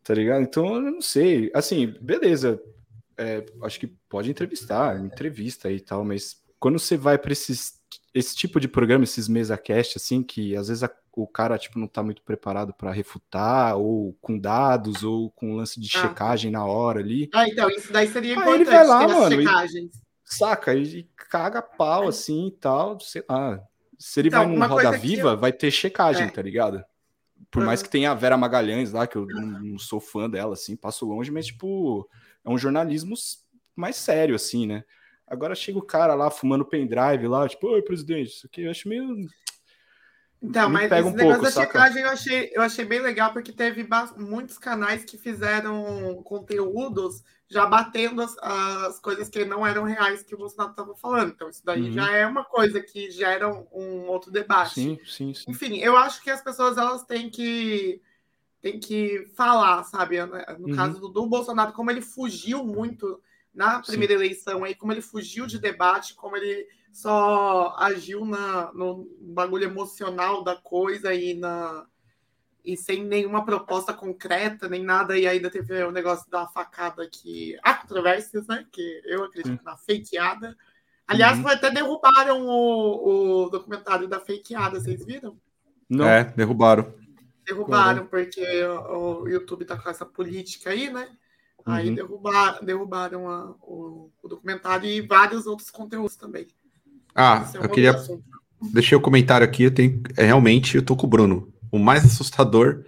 Tá 0.03 0.15
ligado? 0.15 0.43
Então, 0.43 0.75
eu 0.75 0.81
não 0.81 1.01
sei. 1.01 1.51
Assim, 1.55 1.95
beleza. 2.01 2.61
É, 3.17 3.45
acho 3.63 3.81
que 3.81 3.87
pode 4.09 4.31
entrevistar, 4.31 4.99
entrevista 4.99 5.71
e 5.71 5.81
tal, 5.81 6.05
mas 6.05 6.37
quando 6.59 6.79
você 6.79 6.97
vai 6.97 7.19
para 7.19 7.33
esses 7.33 7.79
esse 8.15 8.35
tipo 8.35 8.59
de 8.59 8.69
programa, 8.69 9.05
esses 9.05 9.29
mesa 9.29 9.57
cast 9.57 9.97
assim, 9.97 10.23
que 10.23 10.57
às 10.57 10.69
vezes 10.69 10.83
a, 10.83 10.91
o 11.13 11.27
cara 11.27 11.59
tipo 11.59 11.79
não 11.79 11.87
tá 11.87 12.03
muito 12.03 12.23
preparado 12.23 12.73
para 12.73 12.93
refutar 12.93 13.77
ou 13.77 14.17
com 14.21 14.39
dados 14.39 15.03
ou 15.05 15.31
com 15.31 15.57
lance 15.57 15.81
de 15.81 15.89
ah. 15.97 16.01
checagem 16.01 16.51
na 16.51 16.65
hora 16.65 17.01
ali. 17.01 17.29
Ah, 17.33 17.49
então 17.49 17.69
isso 17.71 17.93
daí 17.93 18.09
seria 18.09 18.33
importante. 18.33 18.55
Aí 18.55 18.61
ele 18.61 18.71
vai 18.71 18.87
lá, 18.87 19.09
mano, 19.09 19.41
e, 19.41 19.91
saca, 20.25 20.75
e 20.75 21.09
caga 21.31 21.63
pau 21.63 22.09
assim 22.09 22.49
e 22.49 22.53
tal, 22.53 22.99
sei 23.01 23.25
lá. 23.29 23.63
Se 23.99 24.21
ele 24.21 24.29
então, 24.29 24.47
vai 24.47 24.57
num 24.57 24.67
Roda 24.67 24.97
Viva, 24.97 25.31
eu... 25.31 25.39
vai 25.39 25.53
ter 25.53 25.71
checagem, 25.71 26.27
é. 26.27 26.31
tá 26.31 26.41
ligado? 26.41 26.85
Por 27.51 27.61
uhum. 27.61 27.67
mais 27.67 27.83
que 27.83 27.89
tenha 27.89 28.11
a 28.11 28.15
Vera 28.15 28.37
Magalhães 28.37 28.93
lá, 28.93 29.07
que 29.07 29.17
eu 29.17 29.27
não, 29.27 29.61
não 29.61 29.79
sou 29.79 30.01
fã 30.01 30.31
dela, 30.31 30.55
assim, 30.55 30.77
passo 30.77 31.05
longe, 31.05 31.31
mas, 31.31 31.47
tipo, 31.47 32.09
é 32.45 32.51
um 32.51 32.59
jornalismo 32.59 33.15
mais 33.75 33.97
sério, 33.97 34.35
assim, 34.35 34.67
né? 34.67 34.85
Agora 35.27 35.55
chega 35.55 35.79
o 35.79 35.83
cara 35.83 36.15
lá 36.15 36.31
fumando 36.31 36.65
pendrive 36.65 37.27
lá, 37.27 37.49
tipo, 37.49 37.67
oi, 37.67 37.83
presidente, 37.83 38.31
isso 38.31 38.47
aqui 38.47 38.63
eu 38.63 38.71
acho 38.71 38.89
meio. 38.89 39.27
Então, 40.41 40.71
mas 40.71 40.89
pega 40.89 41.01
esse 41.01 41.09
um 41.09 41.17
negócio 41.17 41.41
pouco, 41.41 41.57
da 41.57 41.67
checagem 41.67 42.03
eu 42.03 42.11
achei, 42.11 42.51
eu 42.55 42.63
achei 42.63 42.85
bem 42.85 43.01
legal, 43.01 43.33
porque 43.33 43.53
teve 43.53 43.87
muitos 44.17 44.57
canais 44.57 45.05
que 45.05 45.19
fizeram 45.19 46.23
conteúdos 46.25 47.23
já 47.49 47.67
batendo 47.67 48.21
as, 48.21 48.37
as 48.39 49.01
coisas 49.01 49.29
que 49.29 49.45
não 49.45 49.67
eram 49.67 49.83
reais 49.83 50.23
que 50.23 50.35
o 50.35 50.39
Bolsonaro 50.39 50.71
estava 50.71 50.95
falando. 50.95 51.33
Então, 51.35 51.49
isso 51.49 51.65
daí 51.65 51.83
uhum. 51.83 51.93
já 51.93 52.13
é 52.13 52.27
uma 52.27 52.45
coisa 52.45 52.81
que 52.81 53.11
gera 53.11 53.49
um 53.73 54.07
outro 54.07 54.31
debate. 54.31 54.75
Sim, 54.75 54.99
sim, 55.05 55.35
sim. 55.35 55.51
Enfim, 55.51 55.79
eu 55.79 55.97
acho 55.97 56.23
que 56.23 56.31
as 56.31 56.43
pessoas 56.43 56.77
elas 56.77 57.05
têm 57.05 57.31
que 57.31 58.01
têm 58.61 58.79
que 58.79 59.31
falar, 59.35 59.85
sabe? 59.85 60.19
No 60.25 60.69
uhum. 60.69 60.77
caso 60.77 61.01
do, 61.01 61.09
do, 61.09 61.27
Bolsonaro, 61.27 61.73
como 61.73 61.91
ele 61.91 62.03
fugiu 62.03 62.65
muito 62.65 63.21
na 63.55 63.81
primeira 63.81 64.15
sim. 64.15 64.19
eleição 64.19 64.65
aí, 64.65 64.75
como 64.75 64.93
ele 64.93 65.01
fugiu 65.01 65.47
de 65.47 65.59
debate, 65.59 66.15
como 66.15 66.37
ele 66.37 66.67
só 66.93 67.75
agiu 67.79 68.25
na, 68.25 68.73
no 68.73 69.09
bagulho 69.21 69.65
emocional 69.65 70.43
da 70.43 70.57
coisa 70.57 71.15
e 71.15 71.35
na 71.35 71.87
e 72.65 72.77
sem 72.77 73.03
nenhuma 73.03 73.47
proposta 73.47 73.95
concreta, 73.95 74.69
nem 74.69 74.85
nada, 74.85 75.17
e 75.17 75.27
ainda 75.27 75.49
teve 75.49 75.83
o 75.83 75.91
negócio 75.91 76.31
da 76.31 76.47
facada 76.47 77.09
que. 77.11 77.59
Há 77.63 77.73
controvérsias, 77.73 78.47
né? 78.47 78.67
Que 78.71 79.01
eu 79.07 79.25
acredito 79.25 79.65
na 79.65 79.77
fakeada. 79.77 80.55
Aliás, 81.07 81.39
uhum. 81.39 81.49
até 81.49 81.71
derrubaram 81.71 82.47
o, 82.47 83.47
o 83.47 83.49
documentário 83.49 84.07
da 84.07 84.21
fakeada, 84.21 84.79
vocês 84.79 85.03
viram? 85.07 85.41
Não. 85.89 86.07
É, 86.07 86.25
derrubaram. 86.25 86.93
Derrubaram, 87.47 88.07
porque 88.07 88.45
o, 88.65 89.23
o, 89.23 89.29
YouTube 89.29 89.65
tá 89.65 89.79
com 89.79 89.89
essa 89.89 90.05
política 90.05 90.69
aí, 90.69 90.93
né? 90.93 91.09
Uhum. 91.67 91.73
Aí 91.73 91.91
derrubar, 91.91 92.63
derrubaram 92.63 93.31
a, 93.31 93.55
o, 93.63 94.13
o, 94.23 94.29
documentário 94.29 94.87
e 94.91 95.01
vários 95.01 95.47
outros 95.47 95.71
conteúdos 95.71 96.17
também. 96.17 96.47
Ah, 97.19 97.51
é 97.55 97.59
um 97.59 97.63
eu 97.65 97.69
queria. 97.69 97.97
Deixei 98.73 98.97
o 98.97 99.01
comentário 99.01 99.45
aqui, 99.45 99.65
eu 99.65 99.71
tenho. 99.71 100.03
É, 100.17 100.25
realmente, 100.25 100.77
eu 100.77 100.83
tô 100.83 100.97
com 100.97 101.07
o 101.07 101.11
Bruno 101.11 101.53
o 101.71 101.79
mais 101.79 102.05
assustador 102.05 102.85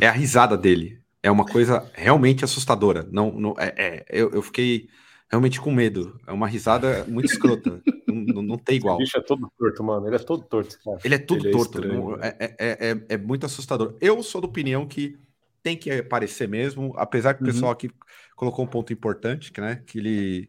é 0.00 0.06
a 0.06 0.12
risada 0.12 0.56
dele. 0.56 1.00
É 1.22 1.30
uma 1.30 1.44
coisa 1.44 1.90
realmente 1.94 2.44
assustadora. 2.44 3.06
Não, 3.10 3.32
não 3.32 3.54
é, 3.58 3.74
é 3.76 4.06
eu, 4.08 4.30
eu, 4.30 4.42
fiquei 4.42 4.88
realmente 5.28 5.60
com 5.60 5.72
medo. 5.72 6.18
É 6.26 6.32
uma 6.32 6.46
risada 6.46 7.04
muito 7.08 7.26
escrota. 7.26 7.82
não, 8.06 8.42
não, 8.42 8.58
tem 8.58 8.76
igual. 8.76 8.96
Esse 8.96 9.04
bicho 9.04 9.18
é 9.18 9.20
todo 9.22 9.50
torto, 9.58 9.84
mano. 9.84 10.06
Ele 10.06 10.16
é 10.16 10.18
todo 10.18 10.44
torto. 10.44 10.78
Cara. 10.84 10.98
Ele 11.04 11.14
é 11.14 11.18
tudo 11.18 11.40
Ele 11.40 11.48
é 11.48 11.52
torto. 11.52 11.80
É, 12.20 12.36
é, 12.38 12.56
é, 12.58 12.90
é, 12.90 13.06
é, 13.10 13.16
muito 13.16 13.46
assustador. 13.46 13.96
Eu 14.00 14.22
sou 14.22 14.40
da 14.40 14.46
opinião 14.46 14.86
que 14.86 15.18
tem 15.62 15.76
que 15.76 15.90
aparecer 15.90 16.48
mesmo, 16.48 16.94
apesar 16.96 17.34
que 17.34 17.42
o 17.42 17.46
uhum. 17.46 17.52
pessoal 17.52 17.72
aqui 17.72 17.90
colocou 18.36 18.64
um 18.64 18.68
ponto 18.68 18.92
importante, 18.92 19.50
que, 19.50 19.60
né, 19.60 19.82
que 19.84 19.98
ele 19.98 20.48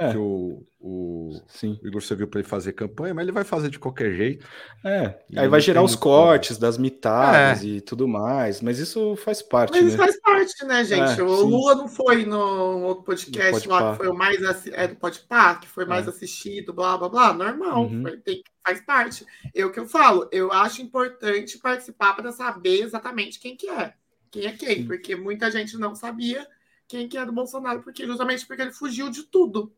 é. 0.00 0.12
que 0.12 0.16
o, 0.16 0.62
o, 0.80 1.40
Sim. 1.46 1.78
o 1.82 1.86
Igor 1.86 2.00
serviu 2.00 2.26
para 2.26 2.40
ele 2.40 2.48
fazer 2.48 2.72
campanha, 2.72 3.12
mas 3.12 3.22
ele 3.22 3.32
vai 3.32 3.44
fazer 3.44 3.68
de 3.68 3.78
qualquer 3.78 4.14
jeito. 4.14 4.46
É, 4.82 5.20
aí 5.36 5.46
vai 5.46 5.60
gerar 5.60 5.82
os 5.82 5.94
cortes 5.94 6.56
das 6.56 6.78
mitadas 6.78 7.62
é. 7.62 7.66
e 7.66 7.80
tudo 7.82 8.08
mais, 8.08 8.62
mas 8.62 8.78
isso 8.78 9.14
faz 9.16 9.42
parte. 9.42 9.72
Mas 9.72 9.82
né? 9.82 9.88
isso 9.88 9.98
faz 9.98 10.18
parte, 10.20 10.64
né, 10.64 10.82
gente? 10.84 11.20
É, 11.20 11.22
o 11.22 11.36
sim. 11.36 11.50
Lula 11.50 11.74
não 11.74 11.86
foi 11.86 12.24
no 12.24 12.82
outro 12.82 13.04
podcast 13.04 13.68
lá 13.68 13.92
que 13.92 13.98
foi 13.98 14.08
o 14.08 14.14
mais 14.14 14.40
é 14.72 14.88
do 14.88 14.96
Podpah, 14.96 15.56
que 15.56 15.68
foi 15.68 15.84
mais 15.84 16.06
é. 16.06 16.10
assistido, 16.10 16.72
blá 16.72 16.96
blá 16.96 17.08
blá, 17.10 17.34
normal, 17.34 17.84
uhum. 17.84 18.02
foi, 18.02 18.16
tem, 18.16 18.42
faz 18.64 18.80
parte. 18.80 19.26
Eu 19.54 19.70
que 19.70 19.78
eu 19.78 19.86
falo, 19.86 20.28
eu 20.32 20.50
acho 20.50 20.80
importante 20.80 21.58
participar 21.58 22.14
para 22.16 22.32
saber 22.32 22.82
exatamente 22.82 23.38
quem 23.38 23.54
que 23.54 23.68
é, 23.68 23.92
quem 24.30 24.46
é 24.46 24.52
quem, 24.52 24.76
sim. 24.76 24.86
porque 24.86 25.14
muita 25.14 25.50
gente 25.50 25.76
não 25.76 25.94
sabia 25.94 26.46
quem 26.88 27.06
que 27.06 27.16
é 27.16 27.24
do 27.24 27.32
Bolsonaro, 27.32 27.82
porque 27.82 28.04
justamente 28.04 28.44
porque 28.46 28.62
ele 28.62 28.72
fugiu 28.72 29.10
de 29.10 29.22
tudo. 29.22 29.72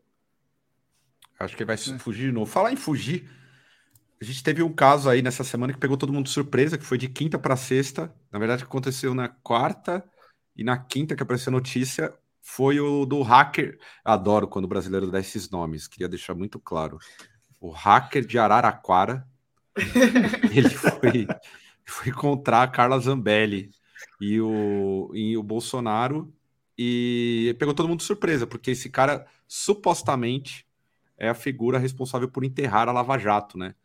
Acho 1.38 1.56
que 1.56 1.62
ele 1.62 1.74
vai 1.74 1.76
é. 1.76 1.98
fugir 1.98 2.26
de 2.26 2.32
novo. 2.32 2.50
Falar 2.50 2.72
em 2.72 2.76
fugir, 2.76 3.28
a 4.20 4.24
gente 4.24 4.42
teve 4.42 4.62
um 4.62 4.72
caso 4.72 5.08
aí 5.08 5.22
nessa 5.22 5.42
semana 5.42 5.72
que 5.72 5.78
pegou 5.78 5.96
todo 5.96 6.12
mundo 6.12 6.26
de 6.26 6.30
surpresa, 6.32 6.78
que 6.78 6.84
foi 6.84 6.96
de 6.96 7.08
quinta 7.08 7.38
para 7.38 7.56
sexta. 7.56 8.14
Na 8.30 8.38
verdade, 8.38 8.62
aconteceu 8.62 9.14
na 9.14 9.28
quarta 9.28 10.04
e 10.56 10.62
na 10.62 10.78
quinta 10.78 11.16
que 11.16 11.22
apareceu 11.22 11.50
a 11.50 11.56
notícia 11.56 12.14
foi 12.40 12.80
o 12.80 13.06
do 13.06 13.22
hacker. 13.22 13.78
Adoro 14.04 14.48
quando 14.48 14.66
o 14.66 14.68
brasileiro 14.68 15.10
dá 15.10 15.20
esses 15.20 15.48
nomes, 15.50 15.86
queria 15.88 16.08
deixar 16.08 16.34
muito 16.34 16.58
claro. 16.58 16.98
O 17.60 17.70
hacker 17.70 18.24
de 18.24 18.38
Araraquara. 18.38 19.26
ele 20.54 20.68
foi, 20.68 21.26
foi 21.84 22.08
encontrar 22.08 22.62
a 22.62 22.68
Carla 22.68 22.98
Zambelli 22.98 23.70
e 24.20 24.40
o, 24.40 25.10
e 25.14 25.36
o 25.36 25.42
Bolsonaro 25.42 26.32
e 26.76 27.56
pegou 27.58 27.74
todo 27.74 27.88
mundo 27.88 28.00
de 28.00 28.04
surpresa, 28.04 28.46
porque 28.46 28.72
esse 28.72 28.90
cara 28.90 29.26
supostamente 29.46 30.66
é 31.22 31.28
a 31.28 31.34
figura 31.34 31.78
responsável 31.78 32.28
por 32.28 32.44
enterrar 32.44 32.88
a 32.88 32.92
Lava 32.92 33.16
Jato, 33.16 33.56
né? 33.56 33.76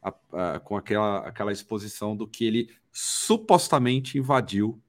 A, 0.00 0.14
a, 0.32 0.60
com 0.60 0.76
aquela, 0.76 1.26
aquela 1.26 1.52
exposição 1.52 2.16
do 2.16 2.28
que 2.28 2.44
ele 2.44 2.70
supostamente 2.92 4.16
invadiu 4.16 4.80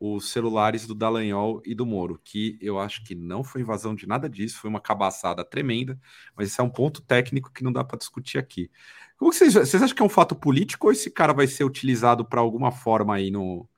os 0.00 0.30
celulares 0.30 0.88
do 0.88 0.94
Dallagnol 0.94 1.62
e 1.64 1.72
do 1.72 1.86
Moro, 1.86 2.20
que 2.24 2.58
eu 2.60 2.80
acho 2.80 3.04
que 3.04 3.14
não 3.14 3.44
foi 3.44 3.60
invasão 3.60 3.94
de 3.94 4.08
nada 4.08 4.28
disso, 4.28 4.58
foi 4.58 4.68
uma 4.68 4.80
cabaçada 4.80 5.44
tremenda, 5.44 5.98
mas 6.36 6.48
esse 6.48 6.60
é 6.60 6.64
um 6.64 6.68
ponto 6.68 7.00
técnico 7.00 7.52
que 7.52 7.62
não 7.62 7.72
dá 7.72 7.84
para 7.84 7.96
discutir 7.96 8.38
aqui. 8.38 8.68
Como 9.16 9.32
vocês, 9.32 9.54
vocês 9.54 9.80
acham 9.80 9.94
que 9.94 10.02
é 10.02 10.04
um 10.04 10.08
fato 10.08 10.34
político 10.34 10.88
ou 10.88 10.92
esse 10.92 11.10
cara 11.10 11.32
vai 11.32 11.46
ser 11.46 11.62
utilizado 11.62 12.24
para 12.24 12.40
alguma 12.40 12.72
forma 12.72 13.14
aí 13.14 13.30
no, 13.30 13.68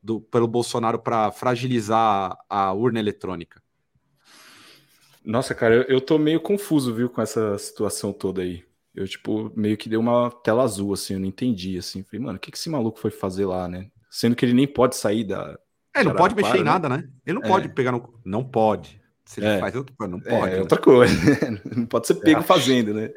do, 0.00 0.20
pelo 0.20 0.46
Bolsonaro 0.46 1.00
para 1.00 1.32
fragilizar 1.32 2.38
a 2.48 2.72
urna 2.72 3.00
eletrônica? 3.00 3.65
Nossa, 5.26 5.56
cara, 5.56 5.74
eu, 5.74 5.82
eu 5.82 6.00
tô 6.00 6.18
meio 6.18 6.40
confuso, 6.40 6.94
viu, 6.94 7.10
com 7.10 7.20
essa 7.20 7.58
situação 7.58 8.12
toda 8.12 8.42
aí. 8.42 8.64
Eu, 8.94 9.08
tipo, 9.08 9.52
meio 9.56 9.76
que 9.76 9.88
deu 9.88 9.98
uma 9.98 10.30
tela 10.30 10.62
azul, 10.62 10.94
assim, 10.94 11.14
eu 11.14 11.20
não 11.20 11.26
entendi, 11.26 11.76
assim. 11.76 12.04
Falei, 12.04 12.24
mano, 12.24 12.36
o 12.36 12.40
que, 12.40 12.52
que 12.52 12.56
esse 12.56 12.70
maluco 12.70 13.00
foi 13.00 13.10
fazer 13.10 13.44
lá, 13.44 13.66
né? 13.66 13.90
Sendo 14.08 14.36
que 14.36 14.44
ele 14.46 14.54
nem 14.54 14.68
pode 14.68 14.94
sair 14.94 15.24
da. 15.24 15.58
É, 15.92 16.04
não 16.04 16.14
pode 16.14 16.36
mexer 16.36 16.56
em 16.56 16.58
né? 16.58 16.64
nada, 16.64 16.88
né? 16.88 17.08
Ele 17.26 17.40
não 17.40 17.44
é. 17.44 17.48
pode 17.48 17.68
pegar 17.70 17.90
no. 17.90 18.20
Não 18.24 18.44
pode. 18.44 19.00
Se 19.24 19.40
ele 19.40 19.48
é. 19.48 19.58
faz 19.58 19.74
outra 19.74 19.94
coisa, 19.96 20.12
não 20.12 20.22
é, 20.24 20.38
pode. 20.38 20.52
É, 20.52 20.54
né? 20.54 20.60
outra 20.60 20.78
coisa. 20.78 21.14
não 21.76 21.86
pode 21.86 22.06
ser 22.06 22.14
pego 22.14 22.40
é. 22.40 22.44
fazendo, 22.44 22.94
né? 22.94 23.10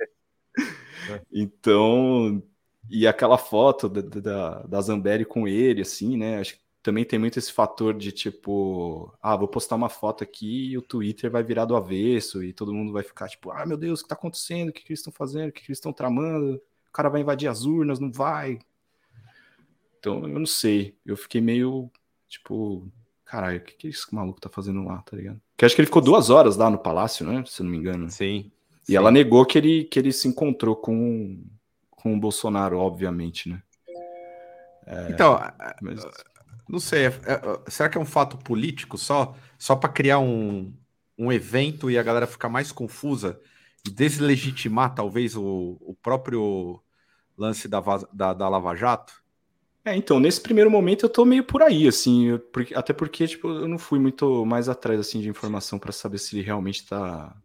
É. 1.09 1.21
Então. 1.31 2.41
E 2.89 3.05
aquela 3.05 3.37
foto 3.37 3.87
da, 3.87 4.01
da, 4.01 4.63
da 4.63 4.81
Zambelli 4.81 5.23
com 5.23 5.47
ele, 5.47 5.83
assim, 5.83 6.17
né? 6.17 6.39
Acho 6.39 6.55
que 6.55 6.61
também 6.81 7.03
tem 7.03 7.19
muito 7.19 7.37
esse 7.37 7.51
fator 7.51 7.93
de 7.93 8.11
tipo, 8.11 9.13
ah, 9.21 9.35
vou 9.35 9.47
postar 9.47 9.75
uma 9.75 9.89
foto 9.89 10.23
aqui 10.23 10.71
e 10.71 10.77
o 10.77 10.81
Twitter 10.81 11.29
vai 11.29 11.43
virar 11.43 11.65
do 11.65 11.75
avesso 11.75 12.43
e 12.43 12.53
todo 12.53 12.73
mundo 12.73 12.93
vai 12.93 13.03
ficar 13.03 13.27
tipo, 13.27 13.51
ah, 13.51 13.65
meu 13.65 13.77
Deus, 13.77 13.99
o 13.99 14.03
que 14.03 14.09
tá 14.09 14.15
acontecendo? 14.15 14.69
O 14.69 14.73
que, 14.73 14.81
que 14.81 14.91
eles 14.91 14.99
estão 14.99 15.11
fazendo? 15.11 15.49
O 15.49 15.51
que, 15.51 15.61
que 15.61 15.69
eles 15.69 15.77
estão 15.77 15.91
tramando? 15.91 16.55
O 16.55 16.91
cara 16.91 17.09
vai 17.09 17.21
invadir 17.21 17.47
as 17.49 17.65
urnas, 17.65 17.99
não 17.99 18.11
vai? 18.11 18.59
Então, 19.99 20.23
eu 20.23 20.39
não 20.39 20.45
sei. 20.45 20.95
Eu 21.05 21.17
fiquei 21.17 21.41
meio, 21.41 21.91
tipo, 22.27 22.87
caralho, 23.25 23.59
o 23.59 23.61
que, 23.61 23.73
que 23.75 23.87
esse 23.89 24.15
maluco 24.15 24.39
tá 24.39 24.49
fazendo 24.49 24.83
lá, 24.83 25.01
tá 25.01 25.17
ligado? 25.17 25.41
Porque 25.51 25.65
acho 25.65 25.75
que 25.75 25.81
ele 25.81 25.87
ficou 25.87 26.01
duas 26.01 26.29
horas 26.29 26.55
lá 26.55 26.69
no 26.69 26.77
palácio, 26.77 27.25
né? 27.25 27.43
Se 27.45 27.61
não 27.61 27.69
me 27.69 27.77
engano. 27.77 28.09
Sim. 28.09 28.49
E 28.83 28.91
sim. 28.91 28.95
ela 28.95 29.11
negou 29.11 29.45
que 29.45 29.57
ele, 29.57 29.83
que 29.83 29.99
ele 29.99 30.13
se 30.13 30.29
encontrou 30.29 30.77
com, 30.77 31.43
com 31.91 32.15
o 32.15 32.19
Bolsonaro, 32.19 32.79
obviamente, 32.79 33.49
né? 33.49 33.61
É, 34.87 35.11
então, 35.11 35.39
mas... 35.81 36.03
não 36.67 36.79
sei, 36.79 37.07
é, 37.07 37.07
é, 37.07 37.71
será 37.71 37.89
que 37.89 37.97
é 37.97 38.01
um 38.01 38.05
fato 38.05 38.37
político 38.37 38.97
só? 38.97 39.35
Só 39.57 39.75
para 39.75 39.89
criar 39.89 40.19
um, 40.19 40.73
um 41.17 41.31
evento 41.31 41.89
e 41.89 41.97
a 41.97 42.03
galera 42.03 42.27
ficar 42.27 42.49
mais 42.49 42.71
confusa 42.71 43.41
e 43.85 43.89
deslegitimar, 43.89 44.93
talvez, 44.93 45.35
o, 45.35 45.77
o 45.81 45.95
próprio 46.01 46.81
lance 47.37 47.67
da, 47.67 47.81
da, 48.13 48.33
da 48.33 48.49
Lava 48.49 48.75
Jato? 48.75 49.13
É, 49.83 49.95
então, 49.95 50.19
nesse 50.19 50.41
primeiro 50.41 50.69
momento 50.69 51.05
eu 51.05 51.09
tô 51.09 51.25
meio 51.25 51.43
por 51.43 51.63
aí, 51.63 51.87
assim, 51.87 52.37
porque, 52.53 52.75
até 52.75 52.93
porque, 52.93 53.27
tipo, 53.27 53.47
eu 53.47 53.67
não 53.67 53.79
fui 53.79 53.97
muito 53.97 54.45
mais 54.45 54.69
atrás, 54.69 54.99
assim, 54.99 55.21
de 55.21 55.29
informação 55.29 55.79
para 55.79 55.91
saber 55.91 56.19
se 56.19 56.35
ele 56.35 56.45
realmente 56.45 56.85
tá... 56.85 57.35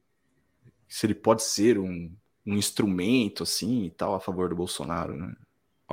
se 0.89 1.07
ele 1.07 1.15
pode 1.15 1.43
ser 1.43 1.79
um, 1.79 2.15
um 2.45 2.57
instrumento, 2.57 3.43
assim, 3.45 3.85
e 3.85 3.91
tal, 3.91 4.15
a 4.15 4.21
favor 4.21 4.49
do 4.49 4.57
Bolsonaro, 4.57 5.17
né? 5.17 5.35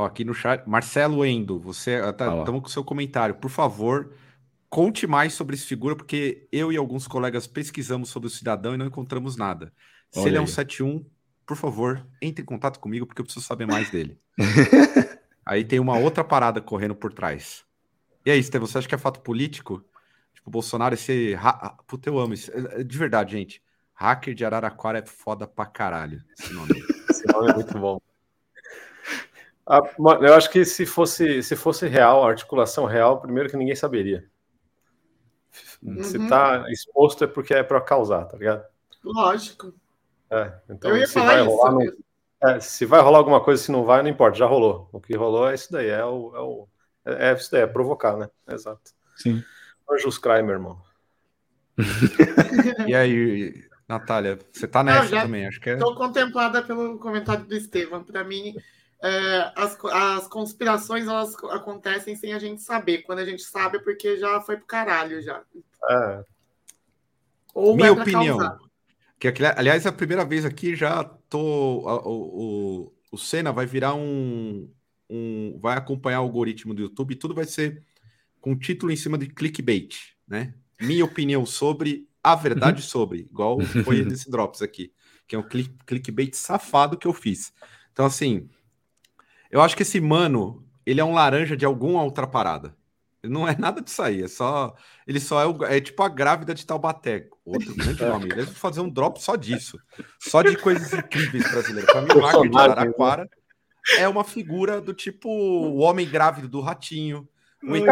Ó, 0.01 0.05
aqui 0.05 0.25
no 0.25 0.33
chat, 0.33 0.67
Marcelo 0.67 1.23
Endo, 1.23 1.59
você 1.59 1.99
estamos 2.09 2.41
ah, 2.41 2.45
tá, 2.45 2.51
com 2.51 2.67
seu 2.67 2.83
comentário. 2.83 3.35
Por 3.35 3.51
favor, 3.51 4.11
conte 4.67 5.05
mais 5.05 5.33
sobre 5.33 5.55
esse 5.55 5.65
figura, 5.65 5.95
porque 5.95 6.47
eu 6.51 6.71
e 6.71 6.77
alguns 6.77 7.07
colegas 7.07 7.45
pesquisamos 7.45 8.09
sobre 8.09 8.25
o 8.25 8.29
cidadão 8.29 8.73
e 8.73 8.77
não 8.77 8.87
encontramos 8.87 9.37
nada. 9.37 9.71
Se 10.09 10.19
Olha 10.19 10.29
ele 10.29 10.37
é 10.37 10.41
um 10.41 10.47
71, 10.47 11.05
por 11.45 11.55
favor, 11.55 12.03
entre 12.19 12.41
em 12.41 12.45
contato 12.45 12.79
comigo, 12.79 13.05
porque 13.05 13.21
eu 13.21 13.25
preciso 13.25 13.45
saber 13.45 13.67
mais 13.67 13.91
dele. 13.91 14.19
Aí 15.45 15.63
tem 15.63 15.79
uma 15.79 15.97
outra 15.97 16.23
parada 16.23 16.59
correndo 16.61 16.95
por 16.95 17.13
trás. 17.13 17.63
E 18.25 18.29
aí, 18.29 18.41
Steve, 18.43 18.65
você 18.65 18.77
acha 18.77 18.87
que 18.87 18.93
é 18.93 18.97
fato 18.97 19.19
político? 19.21 19.83
Tipo, 20.33 20.49
o 20.49 20.51
Bolsonaro 20.51 20.93
esse. 20.93 21.35
Ha... 21.35 21.75
Puta, 21.87 22.09
eu 22.09 22.19
amo 22.19 22.35
isso. 22.35 22.51
É, 22.51 22.81
é, 22.81 22.83
de 22.83 22.97
verdade, 22.97 23.31
gente. 23.31 23.61
Hacker 23.95 24.35
de 24.35 24.45
Araraquara 24.45 24.99
é 24.99 25.05
foda 25.05 25.47
pra 25.47 25.65
caralho. 25.65 26.23
Esse 26.37 26.53
nome, 26.53 26.71
esse 27.09 27.27
nome 27.27 27.49
é 27.49 27.53
muito 27.55 27.77
bom. 27.79 27.99
Ah, 29.65 29.81
eu 30.21 30.33
acho 30.33 30.49
que 30.49 30.65
se 30.65 30.85
fosse, 30.85 31.43
se 31.43 31.55
fosse 31.55 31.87
real, 31.87 32.23
a 32.23 32.29
articulação 32.29 32.85
real, 32.85 33.21
primeiro 33.21 33.49
que 33.49 33.57
ninguém 33.57 33.75
saberia. 33.75 34.29
Uhum. 35.81 36.03
Se 36.03 36.27
tá 36.27 36.65
exposto 36.69 37.23
é 37.23 37.27
porque 37.27 37.53
é 37.53 37.63
para 37.63 37.81
causar, 37.81 38.25
tá 38.25 38.37
ligado? 38.37 38.63
Lógico. 39.03 39.73
É, 40.29 40.53
então, 40.69 40.91
eu 40.91 40.97
ia 40.97 41.07
se 41.07 41.13
falar 41.13 41.25
vai 41.25 41.41
isso. 41.41 41.49
Rolar, 41.49 41.71
não, 41.71 41.81
é, 42.43 42.59
se 42.59 42.85
vai 42.85 43.01
rolar 43.01 43.17
alguma 43.17 43.43
coisa, 43.43 43.61
se 43.61 43.71
não 43.71 43.83
vai, 43.83 44.01
não 44.01 44.09
importa, 44.09 44.37
já 44.37 44.45
rolou. 44.45 44.89
O 44.91 44.99
que 44.99 45.15
rolou 45.15 45.49
é 45.49 45.55
isso 45.55 45.71
daí, 45.71 45.89
é, 45.89 46.03
o, 46.03 46.35
é, 46.35 46.39
o, 46.39 46.67
é, 47.05 47.29
é 47.29 47.33
isso 47.33 47.51
daí, 47.51 47.61
é 47.61 47.67
provocar, 47.67 48.17
né? 48.17 48.29
Exato. 48.47 48.91
Sim. 49.17 49.43
Anjos 49.89 50.17
Kramer, 50.17 50.55
irmão. 50.55 50.81
e 52.87 52.95
aí, 52.95 53.63
Natália, 53.87 54.39
você 54.51 54.67
tá 54.67 54.83
nessa 54.83 55.15
não, 55.15 55.21
também, 55.23 55.47
acho 55.47 55.59
que 55.59 55.69
é. 55.69 55.73
Estou 55.73 55.95
contemplada 55.95 56.61
pelo 56.63 56.97
comentário 56.97 57.45
do 57.45 57.55
Estevam. 57.55 58.03
Para 58.03 58.23
mim, 58.23 58.55
é, 59.03 59.51
as, 59.55 59.77
as 59.85 60.27
conspirações 60.27 61.07
elas 61.07 61.35
acontecem 61.45 62.15
sem 62.15 62.33
a 62.33 62.39
gente 62.39 62.61
saber. 62.61 62.99
Quando 62.99 63.19
a 63.19 63.25
gente 63.25 63.41
sabe, 63.41 63.77
é 63.77 63.81
porque 63.81 64.17
já 64.17 64.39
foi 64.41 64.57
pro 64.57 64.67
caralho 64.67 65.21
já. 65.21 65.41
É. 65.89 66.23
Ou 67.53 67.75
Minha 67.75 67.93
opinião. 67.93 68.37
Que, 69.19 69.27
aliás, 69.55 69.85
é 69.85 69.89
a 69.89 69.93
primeira 69.93 70.23
vez 70.23 70.45
aqui 70.45 70.75
já 70.75 71.03
tô. 71.03 71.39
O, 71.39 72.85
o, 72.85 72.93
o 73.11 73.17
Senna 73.17 73.51
vai 73.51 73.65
virar 73.65 73.95
um, 73.95 74.71
um. 75.09 75.59
Vai 75.59 75.77
acompanhar 75.77 76.21
o 76.21 76.23
algoritmo 76.23 76.73
do 76.73 76.81
YouTube 76.81 77.11
e 77.11 77.17
tudo 77.17 77.33
vai 77.33 77.45
ser 77.45 77.83
com 78.39 78.57
título 78.57 78.91
em 78.91 78.95
cima 78.95 79.17
de 79.17 79.27
clickbait, 79.27 80.15
né? 80.27 80.53
Minha 80.79 81.05
opinião 81.05 81.45
sobre 81.45 82.07
a 82.23 82.35
verdade 82.35 82.81
uhum. 82.81 82.87
sobre, 82.87 83.19
igual 83.19 83.59
foi 83.61 84.03
nesse 84.05 84.29
Drops 84.29 84.61
aqui, 84.61 84.91
que 85.27 85.35
é 85.35 85.39
um 85.39 85.43
click, 85.43 85.71
clickbait 85.85 86.33
safado 86.35 86.97
que 86.97 87.07
eu 87.07 87.13
fiz. 87.13 87.53
Então, 87.91 88.05
assim, 88.05 88.49
eu 89.51 89.61
acho 89.61 89.75
que 89.75 89.83
esse 89.83 89.99
mano, 89.99 90.65
ele 90.85 91.01
é 91.01 91.03
um 91.03 91.13
laranja 91.13 91.57
de 91.57 91.65
alguma 91.65 92.01
outra 92.03 92.25
parada. 92.25 92.75
Não 93.23 93.47
é 93.47 93.55
nada 93.55 93.81
disso 93.81 94.01
aí, 94.01 94.23
é 94.23 94.27
só. 94.27 94.73
Ele 95.05 95.19
só 95.19 95.41
é, 95.41 95.45
o, 95.45 95.63
é 95.65 95.79
tipo 95.79 96.01
a 96.01 96.09
grávida 96.09 96.55
de 96.55 96.65
Taubaté. 96.65 97.27
Outro 97.45 97.75
grande 97.75 98.03
nome. 98.03 98.29
Deve 98.29 98.51
fazer 98.51 98.81
um 98.81 98.89
drop 98.89 99.21
só 99.21 99.35
disso. 99.35 99.77
Só 100.19 100.41
de 100.41 100.57
coisas 100.57 100.91
incríveis 100.91 101.49
brasileiras. 101.51 101.91
Para 101.91 102.01
mim, 102.01 102.13
o 102.15 102.25
Hacker 102.25 102.49
de 102.49 102.57
Araraquara 102.57 103.29
é 103.97 104.07
uma 104.07 104.23
figura 104.23 104.81
do 104.81 104.93
tipo 104.93 105.29
o 105.29 105.77
homem 105.77 106.07
grávido 106.07 106.47
do 106.47 106.61
ratinho, 106.61 107.27
o 107.63 107.75
ET 107.75 107.85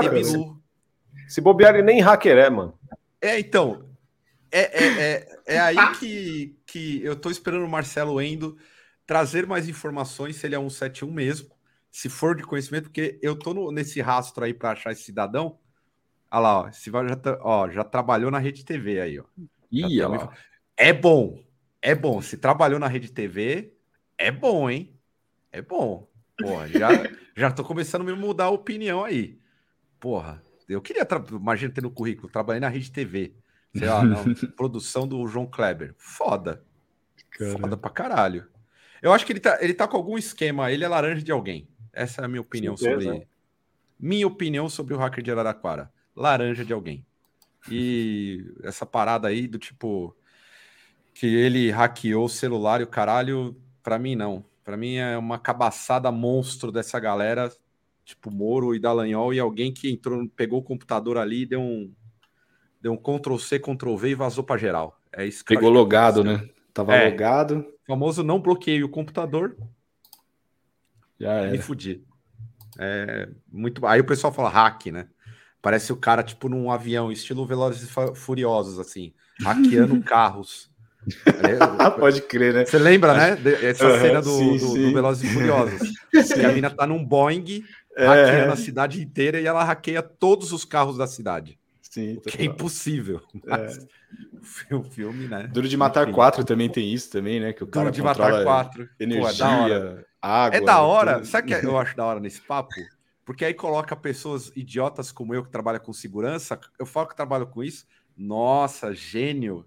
Se 1.27 1.41
bobear, 1.41 1.75
ele 1.75 1.83
nem 1.83 2.01
hacker 2.01 2.37
é, 2.37 2.49
mano. 2.49 2.73
É, 3.21 3.39
então. 3.39 3.85
É, 4.51 4.83
é, 4.83 4.87
é, 4.87 5.39
é 5.45 5.59
aí 5.59 5.91
que, 5.99 6.57
que 6.65 7.03
eu 7.03 7.15
tô 7.15 7.29
esperando 7.29 7.65
o 7.65 7.69
Marcelo 7.69 8.19
Endo 8.19 8.57
trazer 9.09 9.47
mais 9.47 9.67
informações 9.67 10.35
se 10.35 10.45
ele 10.45 10.53
é 10.53 10.59
um 10.59 10.69
71 10.69 11.11
mesmo, 11.11 11.49
se 11.89 12.07
for 12.07 12.35
de 12.35 12.43
conhecimento, 12.43 12.83
porque 12.83 13.17
eu 13.23 13.35
tô 13.35 13.55
no, 13.55 13.71
nesse 13.71 13.99
rastro 14.01 14.45
aí 14.45 14.53
para 14.53 14.69
achar 14.69 14.91
esse 14.91 15.01
cidadão. 15.01 15.57
Olha 16.29 16.39
lá, 16.39 16.59
ó, 16.59 16.69
esse 16.69 16.91
já, 16.91 17.15
tá, 17.15 17.39
ó, 17.41 17.67
já 17.71 17.83
trabalhou 17.83 18.29
na 18.29 18.37
Rede 18.37 18.63
TV 18.63 19.01
aí, 19.01 19.19
ó. 19.19 19.23
Ih, 19.71 19.99
tá 19.99 20.31
é 20.77 20.93
bom, 20.93 21.43
é 21.81 21.95
bom. 21.95 22.21
Se 22.21 22.37
trabalhou 22.37 22.77
na 22.77 22.85
Rede 22.85 23.11
TV, 23.11 23.73
é 24.15 24.29
bom, 24.29 24.69
hein? 24.69 24.95
É 25.51 25.59
bom. 25.59 26.07
Porra, 26.37 26.67
já, 26.67 26.89
já 27.35 27.49
tô 27.49 27.63
começando 27.63 28.01
a 28.01 28.05
me 28.05 28.13
mudar 28.13 28.45
a 28.45 28.51
opinião 28.51 29.03
aí. 29.03 29.39
Porra, 29.99 30.39
eu 30.67 30.83
queria, 30.83 31.07
imagina 31.31 31.73
ter 31.73 31.81
no 31.81 31.89
currículo, 31.89 32.31
trabalhei 32.31 32.59
na 32.59 32.69
Rede 32.69 32.91
TV. 32.91 33.33
Sei 33.75 33.87
lá, 33.87 34.03
não, 34.03 34.23
produção 34.55 35.07
do 35.07 35.25
João 35.27 35.47
Kleber. 35.47 35.95
Foda. 35.97 36.63
Cara. 37.31 37.57
Foda 37.57 37.75
pra 37.75 37.89
caralho. 37.89 38.47
Eu 39.01 39.13
acho 39.13 39.25
que 39.25 39.31
ele 39.31 39.39
tá, 39.39 39.57
ele 39.61 39.73
tá 39.73 39.87
com 39.87 39.97
algum 39.97 40.17
esquema. 40.17 40.71
Ele 40.71 40.83
é 40.83 40.87
laranja 40.87 41.21
de 41.21 41.31
alguém. 41.31 41.67
Essa 41.93 42.21
é 42.21 42.25
a 42.25 42.27
minha 42.27 42.41
opinião 42.41 42.75
sobre. 42.75 43.27
Minha 43.99 44.27
opinião 44.27 44.69
sobre 44.69 44.93
o 44.93 44.97
hacker 44.97 45.23
de 45.23 45.31
Araraquara. 45.31 45.91
Laranja 46.15 46.63
de 46.63 46.73
alguém. 46.73 47.05
E 47.69 48.53
essa 48.63 48.85
parada 48.85 49.27
aí 49.27 49.47
do 49.47 49.57
tipo. 49.57 50.15
Que 51.13 51.27
ele 51.27 51.69
hackeou 51.69 52.25
o 52.25 52.29
celular 52.29 52.79
e 52.81 52.83
o 52.83 52.87
caralho. 52.87 53.55
Pra 53.83 53.99
mim, 53.99 54.15
não. 54.15 54.45
Pra 54.63 54.77
mim 54.77 54.95
é 54.95 55.17
uma 55.17 55.39
cabaçada 55.39 56.11
monstro 56.11 56.71
dessa 56.71 56.99
galera. 56.99 57.51
Tipo 58.05 58.31
Moro 58.31 58.73
e 58.73 58.79
Dallagnol. 58.79 59.33
E 59.33 59.39
alguém 59.39 59.73
que 59.73 59.91
entrou, 59.91 60.27
pegou 60.29 60.59
o 60.59 60.63
computador 60.63 61.17
ali, 61.17 61.45
deu 61.45 61.61
um. 61.61 61.93
Deu 62.81 62.93
um 62.93 62.97
Ctrl 62.97 63.37
C, 63.37 63.59
Ctrl 63.59 63.95
V 63.95 64.09
e 64.09 64.15
vazou 64.15 64.43
pra 64.43 64.57
geral. 64.57 64.97
É 65.11 65.25
isso 65.25 65.43
que 65.43 65.53
Pegou 65.53 65.69
logado, 65.69 66.23
né? 66.23 66.47
Tava 66.73 66.95
é. 66.95 67.09
logado 67.09 67.65
famoso 67.89 68.23
não 68.23 68.39
bloqueei 68.39 68.83
o 68.83 68.89
computador. 68.89 69.57
Já 71.19 71.47
Me 71.47 71.57
fudi. 71.57 72.03
É, 72.77 73.27
muito 73.51 73.85
Aí 73.87 73.99
o 73.99 74.05
pessoal 74.05 74.31
fala 74.31 74.47
hack, 74.47 74.85
né? 74.87 75.07
Parece 75.59 75.91
o 75.91 75.97
cara, 75.97 76.23
tipo, 76.23 76.47
num 76.47 76.71
avião, 76.71 77.11
estilo 77.11 77.45
Velozes 77.45 77.89
e 77.89 78.15
Furiosos, 78.15 78.79
assim, 78.79 79.11
hackeando 79.41 79.99
carros. 80.03 80.69
É, 81.25 81.89
Pode 81.99 82.21
crer, 82.21 82.53
né? 82.53 82.65
Você 82.65 82.77
lembra, 82.77 83.13
né? 83.13 83.37
Essa 83.63 83.87
uhum, 83.87 83.99
cena 83.99 84.21
do, 84.21 84.29
sim, 84.29 84.57
do, 84.57 84.73
do, 84.73 84.93
Velozes 84.93 85.29
e 85.29 85.33
Furiosos. 85.33 85.89
Que 86.33 86.45
a 86.45 86.51
mina 86.51 86.69
tá 86.69 86.87
num 86.87 87.03
Boeing, 87.03 87.63
é. 87.97 88.05
hackeando 88.05 88.53
a 88.53 88.55
cidade 88.55 89.01
inteira 89.01 89.41
e 89.41 89.45
ela 89.45 89.63
hackeia 89.63 90.01
todos 90.01 90.51
os 90.51 90.63
carros 90.63 90.97
da 90.97 91.07
cidade. 91.07 91.58
Sim, 91.89 92.21
que 92.25 92.41
é 92.41 92.45
impossível. 92.45 93.21
Mas... 93.45 93.77
É. 93.77 93.87
O 94.71 94.81
filme, 94.83 95.27
né? 95.27 95.47
Duro 95.47 95.67
de 95.67 95.77
Matar 95.77 96.07
Enfim. 96.07 96.13
4 96.13 96.43
também 96.43 96.67
tem 96.67 96.91
isso 96.91 97.11
também, 97.11 97.39
né? 97.39 97.53
Que 97.53 97.63
o 97.63 97.67
cara 97.67 97.91
Duro 97.91 97.95
de 97.95 98.01
Matar 98.01 98.43
4. 98.43 98.89
Energia, 98.99 99.21
Pô, 99.21 99.29
é 99.29 99.33
da 99.37 100.07
água. 100.19 100.57
É 100.57 100.61
da 100.61 100.81
hora. 100.81 101.13
Tudo. 101.15 101.27
Sabe 101.27 101.53
o 101.53 101.59
que 101.59 101.65
eu 101.65 101.77
acho 101.77 101.95
da 101.95 102.05
hora 102.05 102.19
nesse 102.19 102.41
papo? 102.41 102.73
Porque 103.23 103.45
aí 103.45 103.53
coloca 103.53 103.95
pessoas 103.95 104.51
idiotas 104.55 105.11
como 105.11 105.35
eu 105.35 105.43
que 105.43 105.51
trabalham 105.51 105.79
com 105.79 105.93
segurança. 105.93 106.59
Eu 106.79 106.87
falo 106.87 107.07
que 107.07 107.15
trabalho 107.15 107.45
com 107.45 107.63
isso. 107.63 107.85
Nossa, 108.17 108.95
gênio. 108.95 109.63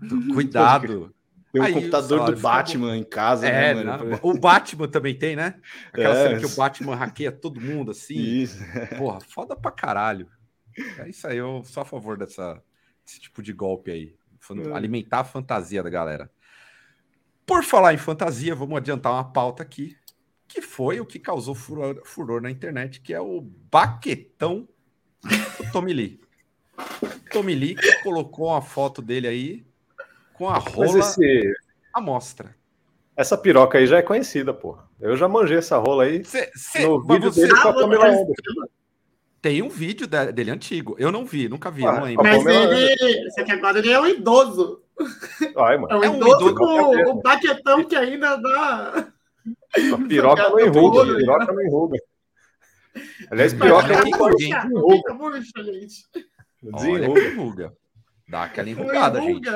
Cuidado. 0.34 1.14
Tem 1.52 1.62
um 1.62 1.64
aí, 1.64 1.72
computador 1.72 2.32
do 2.32 2.40
Batman 2.40 2.96
em 2.96 3.04
casa, 3.04 3.46
né, 3.46 3.70
é, 3.70 3.74
né, 3.74 3.84
mano? 3.84 4.18
O 4.22 4.36
Batman 4.36 4.88
também 4.88 5.16
tem, 5.16 5.36
né? 5.36 5.54
Aquela 5.92 6.16
é. 6.16 6.22
cena 6.24 6.40
que 6.40 6.46
o 6.46 6.56
Batman 6.56 6.96
hackeia 6.96 7.30
todo 7.30 7.60
mundo 7.60 7.92
assim. 7.92 8.16
Isso. 8.16 8.58
Porra, 8.98 9.20
foda 9.20 9.54
pra 9.54 9.70
caralho. 9.70 10.28
É 10.98 11.08
isso 11.08 11.26
aí, 11.26 11.38
eu 11.38 11.62
sou 11.64 11.82
a 11.82 11.86
favor 11.86 12.16
dessa, 12.16 12.62
desse 13.04 13.20
tipo 13.20 13.42
de 13.42 13.52
golpe 13.52 13.90
aí. 13.90 14.16
É. 14.68 14.72
Alimentar 14.72 15.20
a 15.20 15.24
fantasia 15.24 15.82
da 15.82 15.88
galera. 15.88 16.30
Por 17.46 17.62
falar 17.62 17.94
em 17.94 17.98
fantasia, 17.98 18.54
vamos 18.54 18.76
adiantar 18.76 19.12
uma 19.12 19.32
pauta 19.32 19.62
aqui, 19.62 19.96
que 20.46 20.60
foi 20.60 21.00
o 21.00 21.06
que 21.06 21.18
causou 21.18 21.54
furor, 21.54 22.00
furor 22.04 22.40
na 22.40 22.50
internet, 22.50 23.00
que 23.00 23.12
é 23.14 23.20
o 23.20 23.40
baquetão 23.40 24.68
o 25.60 25.72
Tommy 25.72 25.92
Lee. 25.92 26.20
Tommy 27.30 27.54
Lee 27.54 27.76
colocou 28.02 28.48
uma 28.48 28.60
foto 28.60 29.00
dele 29.00 29.26
aí 29.26 29.66
com 30.34 30.48
a 30.48 30.58
rola 30.58 30.98
esse... 30.98 31.52
à 31.92 32.00
mostra. 32.00 32.54
Essa 33.16 33.38
piroca 33.38 33.78
aí 33.78 33.86
já 33.86 33.98
é 33.98 34.02
conhecida, 34.02 34.52
porra. 34.52 34.88
Eu 35.00 35.16
já 35.16 35.28
manjei 35.28 35.58
essa 35.58 35.78
rola 35.78 36.04
aí 36.04 36.24
cê, 36.24 36.50
cê, 36.54 36.86
no 36.86 37.00
vídeo 37.00 37.32
você... 37.32 37.42
dele 37.42 37.60
com 37.60 37.68
a 37.68 37.74
Pamela 37.74 38.08
Anderson. 38.08 38.66
Tem 39.44 39.60
um 39.60 39.68
vídeo 39.68 40.06
dele 40.06 40.50
antigo. 40.50 40.96
Eu 40.98 41.12
não 41.12 41.26
vi, 41.26 41.50
nunca 41.50 41.70
vi, 41.70 41.84
ah, 41.84 41.92
não 41.92 42.04
lembro. 42.04 42.24
Mas 42.24 42.46
ele, 42.46 43.30
você 43.30 43.44
que 43.44 43.52
agora 43.52 43.78
ele 43.78 43.92
é 43.92 44.00
um 44.00 44.06
idoso. 44.06 44.82
Ai, 45.54 45.76
mano. 45.76 45.92
É 45.92 45.98
um, 45.98 46.04
é 46.04 46.08
um 46.08 46.16
idoso, 46.16 46.48
idoso 46.48 46.54
com 46.54 46.64
o, 46.64 47.10
o 47.10 47.20
baquetão 47.20 47.84
que 47.84 47.94
ainda 47.94 48.36
dá. 48.36 49.06
A 49.92 50.08
piroca 50.08 50.48
não 50.48 50.60
enruga, 50.60 51.02
a 51.02 51.16
piroca 51.16 51.52
não 51.52 51.62
enruga. 51.62 51.98
Aliás, 53.30 53.52
piroca 53.52 53.88
não 53.88 54.06
enruga. 54.06 55.12
Murcha, 55.12 55.62
gente. 55.62 56.06
Desenruga. 56.62 57.76
Dá 58.26 58.44
aquela 58.44 58.70
enrugada, 58.70 59.20
gente. 59.20 59.50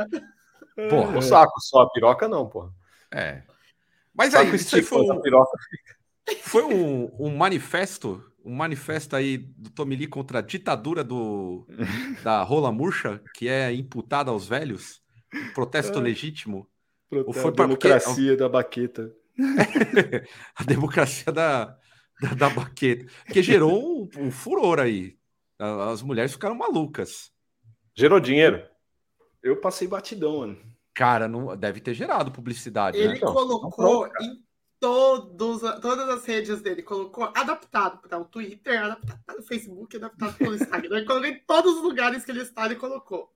Porra. 0.91 1.17
O 1.17 1.23
saco 1.23 1.59
só, 1.63 1.81
a 1.81 1.91
piroca 1.91 2.29
não, 2.29 2.47
porra. 2.47 2.71
É. 3.11 3.41
Mas 4.15 4.35
aí, 4.35 4.55
isso 4.55 4.77
aí 4.77 4.83
foi 4.83 5.01
um, 5.01 5.23
foi 6.43 6.63
um, 6.63 7.11
um, 7.19 7.35
manifesto, 7.35 8.23
um 8.49 8.55
manifesto 8.55 9.15
aí 9.15 9.37
do 9.37 9.69
Tommy 9.69 9.95
Lee 9.95 10.07
contra 10.07 10.39
a 10.39 10.43
ditadura 10.43 11.05
do, 11.05 11.67
da 12.25 12.43
rola 12.43 12.73
murcha, 12.73 13.21
que 13.35 13.47
é 13.47 13.73
imputada 13.73 14.31
aos 14.31 14.49
velhos, 14.49 15.03
um 15.35 15.53
protesto 15.53 15.99
é. 15.99 16.03
legítimo. 16.03 16.67
Protesto, 17.11 17.29
ou 17.29 17.43
foi 17.43 17.51
a 17.51 17.67
democracia 17.67 18.15
porque... 18.15 18.37
da 18.37 18.49
baqueta. 18.49 19.13
a 20.57 20.65
democracia 20.65 21.31
da, 21.31 21.77
da, 22.21 22.35
da, 22.35 22.51
baqueta, 22.51 23.07
que 23.31 23.43
gerou 23.43 24.03
um, 24.03 24.09
um 24.19 24.31
furor 24.31 24.81
aí. 24.81 25.17
As 25.59 26.03
mulheres 26.03 26.33
ficaram 26.33 26.55
malucas. 26.55 27.31
Gerou 27.95 28.19
dinheiro? 28.19 28.63
Eu 29.43 29.61
passei 29.61 29.87
batidão, 29.87 30.39
mano. 30.39 30.59
Cara, 30.95 31.29
não 31.29 31.57
deve 31.57 31.81
ter 31.81 31.95
gerado 31.95 32.33
publicidade. 32.33 32.97
Ele 32.97 33.15
né? 33.15 33.19
colocou 33.19 34.09
não, 34.09 34.27
em 34.27 34.43
todos, 34.81 35.61
todas 35.81 36.09
as 36.09 36.25
redes 36.25 36.63
dele, 36.63 36.83
colocou 36.83 37.33
adaptado 37.35 37.99
para 37.99 38.19
o 38.19 38.25
Twitter, 38.25 38.83
adaptado 38.83 39.23
para 39.25 39.41
o 39.41 39.43
Facebook, 39.43 39.97
adaptado 39.97 40.37
para 40.37 40.51
o 40.51 40.55
Instagram. 40.55 41.05
colocou 41.07 41.27
em 41.27 41.41
todos 41.47 41.77
os 41.77 41.83
lugares 41.83 42.25
que 42.25 42.31
ele 42.31 42.43
está, 42.43 42.67
ele 42.67 42.77
colocou. 42.77 43.33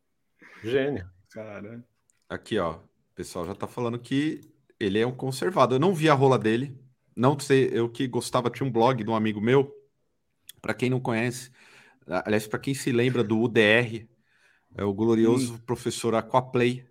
Gênio. 0.63 1.09
Cara. 1.31 1.85
Aqui, 2.29 2.59
ó. 2.59 2.77
O 2.77 3.15
pessoal 3.15 3.45
já 3.45 3.55
tá 3.55 3.67
falando 3.67 3.99
que 3.99 4.41
ele 4.79 4.99
é 4.99 5.07
um 5.07 5.15
conservador. 5.15 5.77
Eu 5.77 5.81
não 5.81 5.95
vi 5.95 6.09
a 6.09 6.15
rola 6.15 6.39
dele. 6.39 6.79
Não 7.15 7.39
sei, 7.39 7.71
eu 7.73 7.89
que 7.89 8.07
gostava, 8.07 8.51
tinha 8.51 8.67
um 8.67 8.73
blog 8.73 9.03
de 9.03 9.11
um 9.11 9.15
amigo 9.15 9.41
meu. 9.41 9.71
Para 10.61 10.75
quem 10.75 10.89
não 10.89 11.01
conhece, 11.01 11.51
aliás, 12.07 12.47
para 12.47 12.59
quem 12.59 12.73
se 12.73 12.93
lembra 12.93 13.23
do 13.23 13.39
UDR, 13.41 14.09
é 14.77 14.85
o 14.85 14.95
glorioso 14.95 15.55
hum. 15.55 15.59
professor 15.59 16.15
Aquaplay, 16.15 16.87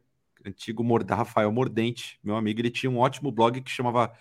antigo 0.46 0.84
Rafael 1.10 1.52
Mordente, 1.52 2.20
meu 2.24 2.36
amigo, 2.36 2.60
ele 2.60 2.70
tinha 2.70 2.90
um 2.90 2.98
ótimo 2.98 3.32
blog 3.32 3.62
que 3.62 3.72
chamava 3.72 4.12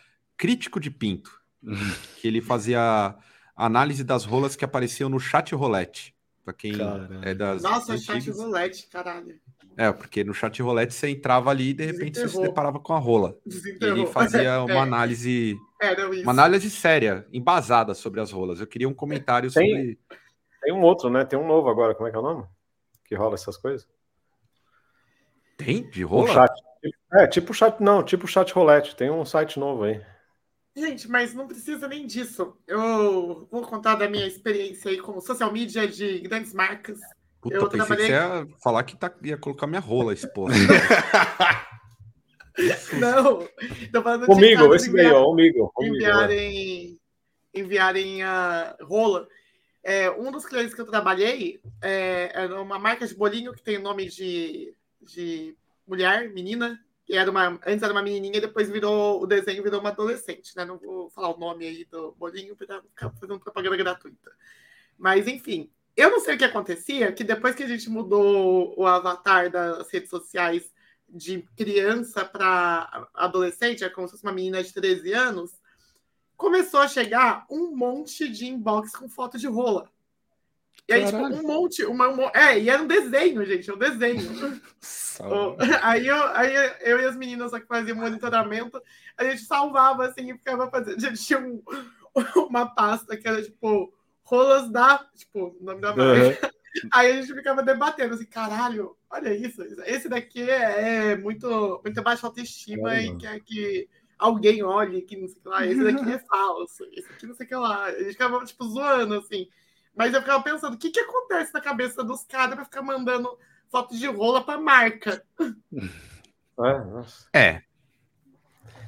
Crítico 0.40 0.80
de 0.80 0.90
Pinto, 0.90 1.38
que 2.16 2.26
ele 2.26 2.40
fazia 2.40 3.14
análise 3.54 4.02
das 4.02 4.24
rolas 4.24 4.56
que 4.56 4.64
apareciam 4.64 5.10
no 5.10 5.20
chat 5.20 5.54
rolete. 5.54 6.16
Para 6.42 6.54
quem 6.54 6.78
caralho. 6.78 7.20
é 7.22 7.34
das. 7.34 7.62
Nossa, 7.62 7.92
antigas. 7.92 8.24
chat 8.24 8.30
rolete, 8.30 8.88
caralho. 8.88 9.38
É, 9.76 9.92
porque 9.92 10.24
no 10.24 10.32
chat 10.32 10.62
rolete 10.62 10.94
você 10.94 11.10
entrava 11.10 11.50
ali 11.50 11.68
e 11.68 11.74
de 11.74 11.84
repente 11.84 12.18
você 12.18 12.28
se 12.28 12.40
deparava 12.40 12.80
com 12.80 12.94
a 12.94 12.98
rola. 12.98 13.36
Ele 13.82 14.06
fazia 14.06 14.62
uma 14.64 14.72
é. 14.72 14.78
análise. 14.78 15.58
Uma 16.22 16.32
análise 16.32 16.70
séria, 16.70 17.26
embasada 17.30 17.92
sobre 17.92 18.18
as 18.18 18.32
rolas. 18.32 18.60
Eu 18.60 18.66
queria 18.66 18.88
um 18.88 18.94
comentário 18.94 19.52
tem, 19.52 19.68
sobre. 19.68 19.98
Tem 20.62 20.72
um 20.72 20.80
outro, 20.80 21.10
né? 21.10 21.22
Tem 21.26 21.38
um 21.38 21.46
novo 21.46 21.68
agora, 21.68 21.94
como 21.94 22.08
é 22.08 22.10
que 22.10 22.16
é 22.16 22.20
o 22.20 22.22
nome? 22.22 22.46
Que 23.04 23.14
rola 23.14 23.34
essas 23.34 23.58
coisas? 23.58 23.86
Tem? 25.58 25.86
De 25.90 26.02
rola? 26.02 26.24
Um 26.24 26.32
chat. 26.32 26.52
É, 27.12 27.26
tipo 27.26 27.52
chat, 27.52 27.78
não, 27.78 28.02
tipo 28.02 28.26
chat 28.26 28.50
rolete. 28.54 28.96
Tem 28.96 29.10
um 29.10 29.26
site 29.26 29.60
novo 29.60 29.84
aí. 29.84 30.00
Gente, 30.74 31.08
mas 31.08 31.34
não 31.34 31.48
precisa 31.48 31.88
nem 31.88 32.06
disso. 32.06 32.56
Eu 32.66 33.48
vou 33.50 33.62
contar 33.62 33.96
da 33.96 34.08
minha 34.08 34.26
experiência 34.26 34.90
aí 34.90 34.98
como 34.98 35.20
social 35.20 35.52
media 35.52 35.86
de 35.86 36.20
grandes 36.20 36.54
marcas. 36.54 36.98
Puta, 37.40 37.56
eu 37.56 37.68
pensei 37.68 37.86
trabalhei... 37.86 38.06
que 38.06 38.12
você 38.12 38.18
ia 38.18 38.46
falar 38.62 38.84
que 38.84 38.96
tá, 38.96 39.12
ia 39.22 39.36
colocar 39.36 39.66
minha 39.66 39.80
rola, 39.80 40.12
esse 40.12 40.32
porra. 40.32 40.54
não, 43.00 43.48
tô 43.92 44.02
falando 44.02 44.26
comigo, 44.26 44.74
esse 44.74 44.92
daí, 44.92 45.06
ó, 45.06 45.24
comigo. 45.24 45.72
Enviarem, 45.80 47.00
enviarem 47.54 48.22
a 48.22 48.76
rola. 48.82 49.26
É, 49.82 50.10
um 50.10 50.30
dos 50.30 50.44
clientes 50.44 50.74
que 50.74 50.80
eu 50.80 50.86
trabalhei 50.86 51.58
é, 51.82 52.30
era 52.34 52.60
uma 52.60 52.78
marca 52.78 53.06
de 53.06 53.14
bolinho 53.14 53.54
que 53.54 53.62
tem 53.62 53.78
o 53.78 53.82
nome 53.82 54.08
de 54.08 54.74
de 55.00 55.56
mulher, 55.86 56.32
menina, 56.32 56.78
que 57.10 57.16
era 57.16 57.28
uma, 57.28 57.58
antes 57.66 57.82
era 57.82 57.92
uma 57.92 58.02
menininha 58.02 58.36
e 58.36 58.40
depois 58.40 58.70
virou, 58.70 59.20
o 59.20 59.26
desenho 59.26 59.64
virou 59.64 59.80
uma 59.80 59.90
adolescente, 59.90 60.56
né? 60.56 60.64
Não 60.64 60.78
vou 60.78 61.10
falar 61.10 61.34
o 61.34 61.38
nome 61.38 61.66
aí 61.66 61.84
do 61.84 62.12
bolinho 62.12 62.54
para 62.54 62.80
ficar 62.82 63.10
fazendo 63.10 63.40
propaganda 63.40 63.76
gratuita. 63.76 64.30
Mas, 64.96 65.26
enfim, 65.26 65.68
eu 65.96 66.08
não 66.08 66.20
sei 66.20 66.36
o 66.36 66.38
que 66.38 66.44
acontecia, 66.44 67.10
que 67.10 67.24
depois 67.24 67.56
que 67.56 67.64
a 67.64 67.66
gente 67.66 67.90
mudou 67.90 68.78
o 68.78 68.86
avatar 68.86 69.50
das 69.50 69.90
redes 69.90 70.08
sociais 70.08 70.72
de 71.08 71.42
criança 71.56 72.24
para 72.24 73.08
adolescente, 73.12 73.82
é 73.82 73.88
como 73.88 74.06
se 74.06 74.12
fosse 74.12 74.22
uma 74.22 74.32
menina 74.32 74.62
de 74.62 74.72
13 74.72 75.12
anos, 75.12 75.50
começou 76.36 76.78
a 76.78 76.86
chegar 76.86 77.44
um 77.50 77.74
monte 77.74 78.28
de 78.28 78.46
inbox 78.46 78.92
com 78.92 79.08
foto 79.08 79.36
de 79.36 79.48
rola. 79.48 79.90
E 80.90 80.92
aí, 80.92 81.06
tipo, 81.06 81.18
um 81.18 81.42
monte, 81.42 81.84
uma, 81.84 82.08
uma, 82.08 82.32
É, 82.34 82.58
e 82.58 82.68
era 82.68 82.82
um 82.82 82.86
desenho, 82.86 83.44
gente, 83.46 83.70
um 83.70 83.78
desenho. 83.78 84.20
aí, 85.82 86.04
eu, 86.04 86.26
aí 86.34 86.52
eu 86.80 87.00
e 87.00 87.04
as 87.04 87.14
meninas 87.16 87.52
que 87.52 87.66
faziam 87.66 87.96
monitoramento, 87.96 88.82
a 89.16 89.22
gente 89.22 89.42
salvava 89.42 90.06
assim 90.06 90.32
e 90.32 90.36
ficava 90.36 90.68
fazendo. 90.68 90.96
A 90.96 91.00
gente 91.00 91.24
tinha 91.24 91.38
um, 91.38 91.62
uma 92.50 92.66
pasta 92.74 93.16
que 93.16 93.28
era 93.28 93.40
tipo 93.40 93.94
rolas 94.24 94.68
da. 94.68 95.06
Tipo, 95.14 95.56
o 95.60 95.64
nome 95.64 95.80
da 95.80 95.94
marca. 95.94 96.46
Uhum. 96.46 96.50
Aí 96.92 97.12
a 97.12 97.20
gente 97.20 97.34
ficava 97.34 97.62
debatendo 97.62 98.14
assim, 98.14 98.26
caralho, 98.26 98.96
olha 99.08 99.32
isso. 99.32 99.62
Esse 99.86 100.08
daqui 100.08 100.42
é 100.42 101.16
muito, 101.16 101.80
muito 101.84 102.02
baixa 102.02 102.26
autoestima 102.26 102.96
é, 102.96 103.06
e 103.06 103.16
quer 103.16 103.40
que 103.40 103.88
alguém 104.18 104.62
olhe 104.62 105.02
que 105.02 105.16
não 105.16 105.28
sei 105.28 105.38
o 105.38 105.42
que 105.42 105.48
lá. 105.48 105.66
Esse 105.66 105.84
daqui 105.84 106.12
é 106.12 106.18
falso. 106.18 106.84
Esse 106.92 107.12
aqui 107.12 107.26
não 107.26 107.34
sei 107.34 107.46
o 107.46 107.48
que 107.48 107.54
lá. 107.54 107.84
A 107.84 107.92
gente 107.92 108.12
ficava, 108.12 108.44
tipo, 108.44 108.64
zoando, 108.68 109.14
assim. 109.14 109.48
Mas 109.96 110.14
eu 110.14 110.20
ficava 110.20 110.42
pensando, 110.42 110.74
o 110.74 110.78
que, 110.78 110.90
que 110.90 111.00
acontece 111.00 111.52
na 111.52 111.60
cabeça 111.60 112.02
dos 112.02 112.24
caras 112.24 112.54
para 112.54 112.64
ficar 112.64 112.82
mandando 112.82 113.28
foto 113.70 113.96
de 113.96 114.06
rola 114.06 114.42
para 114.42 114.60
marca? 114.60 115.22
É, 117.32 117.38
é. 117.38 117.62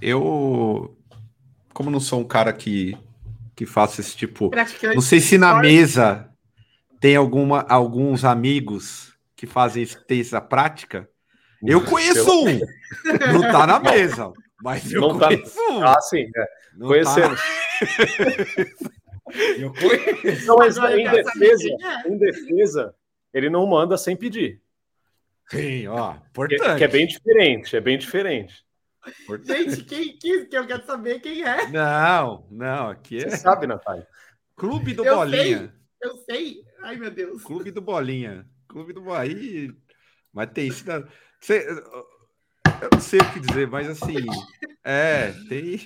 Eu, 0.00 0.96
como 1.72 1.90
não 1.90 2.00
sou 2.00 2.20
um 2.20 2.24
cara 2.24 2.52
que, 2.52 2.96
que 3.54 3.64
faça 3.64 4.00
esse 4.00 4.16
tipo. 4.16 4.50
Não 4.94 5.00
sei 5.00 5.20
se 5.20 5.38
na 5.38 5.56
mesa 5.60 6.28
tem 7.00 7.16
alguma, 7.16 7.62
alguns 7.68 8.24
amigos 8.24 9.12
que 9.36 9.46
fazem 9.46 9.86
essa 10.08 10.40
prática. 10.40 11.08
Eu 11.62 11.84
conheço 11.84 12.30
um. 12.30 12.60
Não 13.32 13.42
tá 13.42 13.66
na 13.66 13.78
mesa, 13.78 14.32
mas 14.62 14.90
eu 14.90 15.00
não 15.00 15.18
tá 15.18 15.28
conheço 15.28 15.54
tá... 15.54 15.72
um. 15.72 15.84
Ah, 15.84 16.00
sim. 16.00 16.24
É. 16.36 16.46
Conhecemos. 16.78 17.40
Tá... 17.40 18.92
Eu 19.58 19.72
conheço. 19.72 20.46
Não, 20.46 20.56
mas 20.56 20.76
em 20.76 21.10
defesa, 21.10 21.68
em 22.06 22.18
defesa, 22.18 22.94
ele 23.32 23.48
não 23.48 23.66
manda 23.66 23.96
sem 23.96 24.16
pedir. 24.16 24.60
Sim, 25.48 25.86
ó, 25.88 26.14
importante. 26.14 26.62
Que, 26.62 26.76
que 26.76 26.84
é 26.84 26.88
bem 26.88 27.06
diferente, 27.06 27.76
é 27.76 27.80
bem 27.80 27.98
diferente. 27.98 28.64
Gente, 29.44 29.84
quem, 29.84 30.16
quem 30.16 30.46
que 30.46 30.56
eu 30.56 30.66
quero 30.66 30.86
saber 30.86 31.20
quem 31.20 31.42
é? 31.42 31.68
Não, 31.68 32.46
não, 32.50 32.90
aqui 32.90 33.18
é. 33.18 33.28
Você 33.28 33.36
sabe, 33.36 33.66
Natália. 33.66 34.06
Clube 34.54 34.94
do 34.94 35.04
eu 35.04 35.16
Bolinha. 35.16 35.58
Sei, 35.58 36.10
eu 36.10 36.16
sei. 36.18 36.64
Ai, 36.82 36.96
meu 36.96 37.10
Deus. 37.10 37.42
Clube 37.42 37.70
do 37.72 37.82
Bolinha. 37.82 38.46
Clube 38.68 38.92
do 38.92 39.02
Bolinha. 39.02 39.74
Mas 40.32 40.50
tem 40.52 40.68
isso. 40.68 40.84
Você... 41.40 41.66
Eu 42.80 42.88
não 42.92 43.00
sei 43.00 43.20
o 43.20 43.32
que 43.32 43.40
dizer, 43.40 43.66
mas 43.66 43.88
assim. 43.88 44.14
É, 44.84 45.32
tem. 45.48 45.78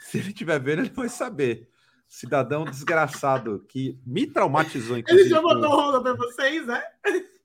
Se 0.00 0.18
ele 0.18 0.28
estiver 0.28 0.58
vendo, 0.60 0.82
ele 0.82 0.90
vai 0.90 1.08
saber 1.08 1.69
cidadão 2.10 2.64
desgraçado 2.64 3.64
que 3.68 3.96
me 4.04 4.26
traumatizou. 4.26 4.96
Ele 5.06 5.28
já 5.28 5.40
mandou 5.40 5.70
rola 5.70 6.02
para 6.02 6.14
vocês, 6.14 6.66
né? 6.66 6.82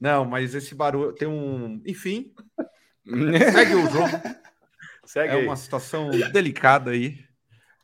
Não, 0.01 0.25
mas 0.25 0.55
esse 0.55 0.73
barulho 0.73 1.13
tem 1.13 1.27
um. 1.27 1.79
Enfim. 1.85 2.33
segue 3.05 3.75
o 3.75 3.89
jogo. 3.89 4.35
Segue 5.05 5.33
é 5.35 5.37
aí. 5.37 5.45
uma 5.45 5.55
situação 5.55 6.09
delicada 6.09 6.91
aí. 6.91 7.23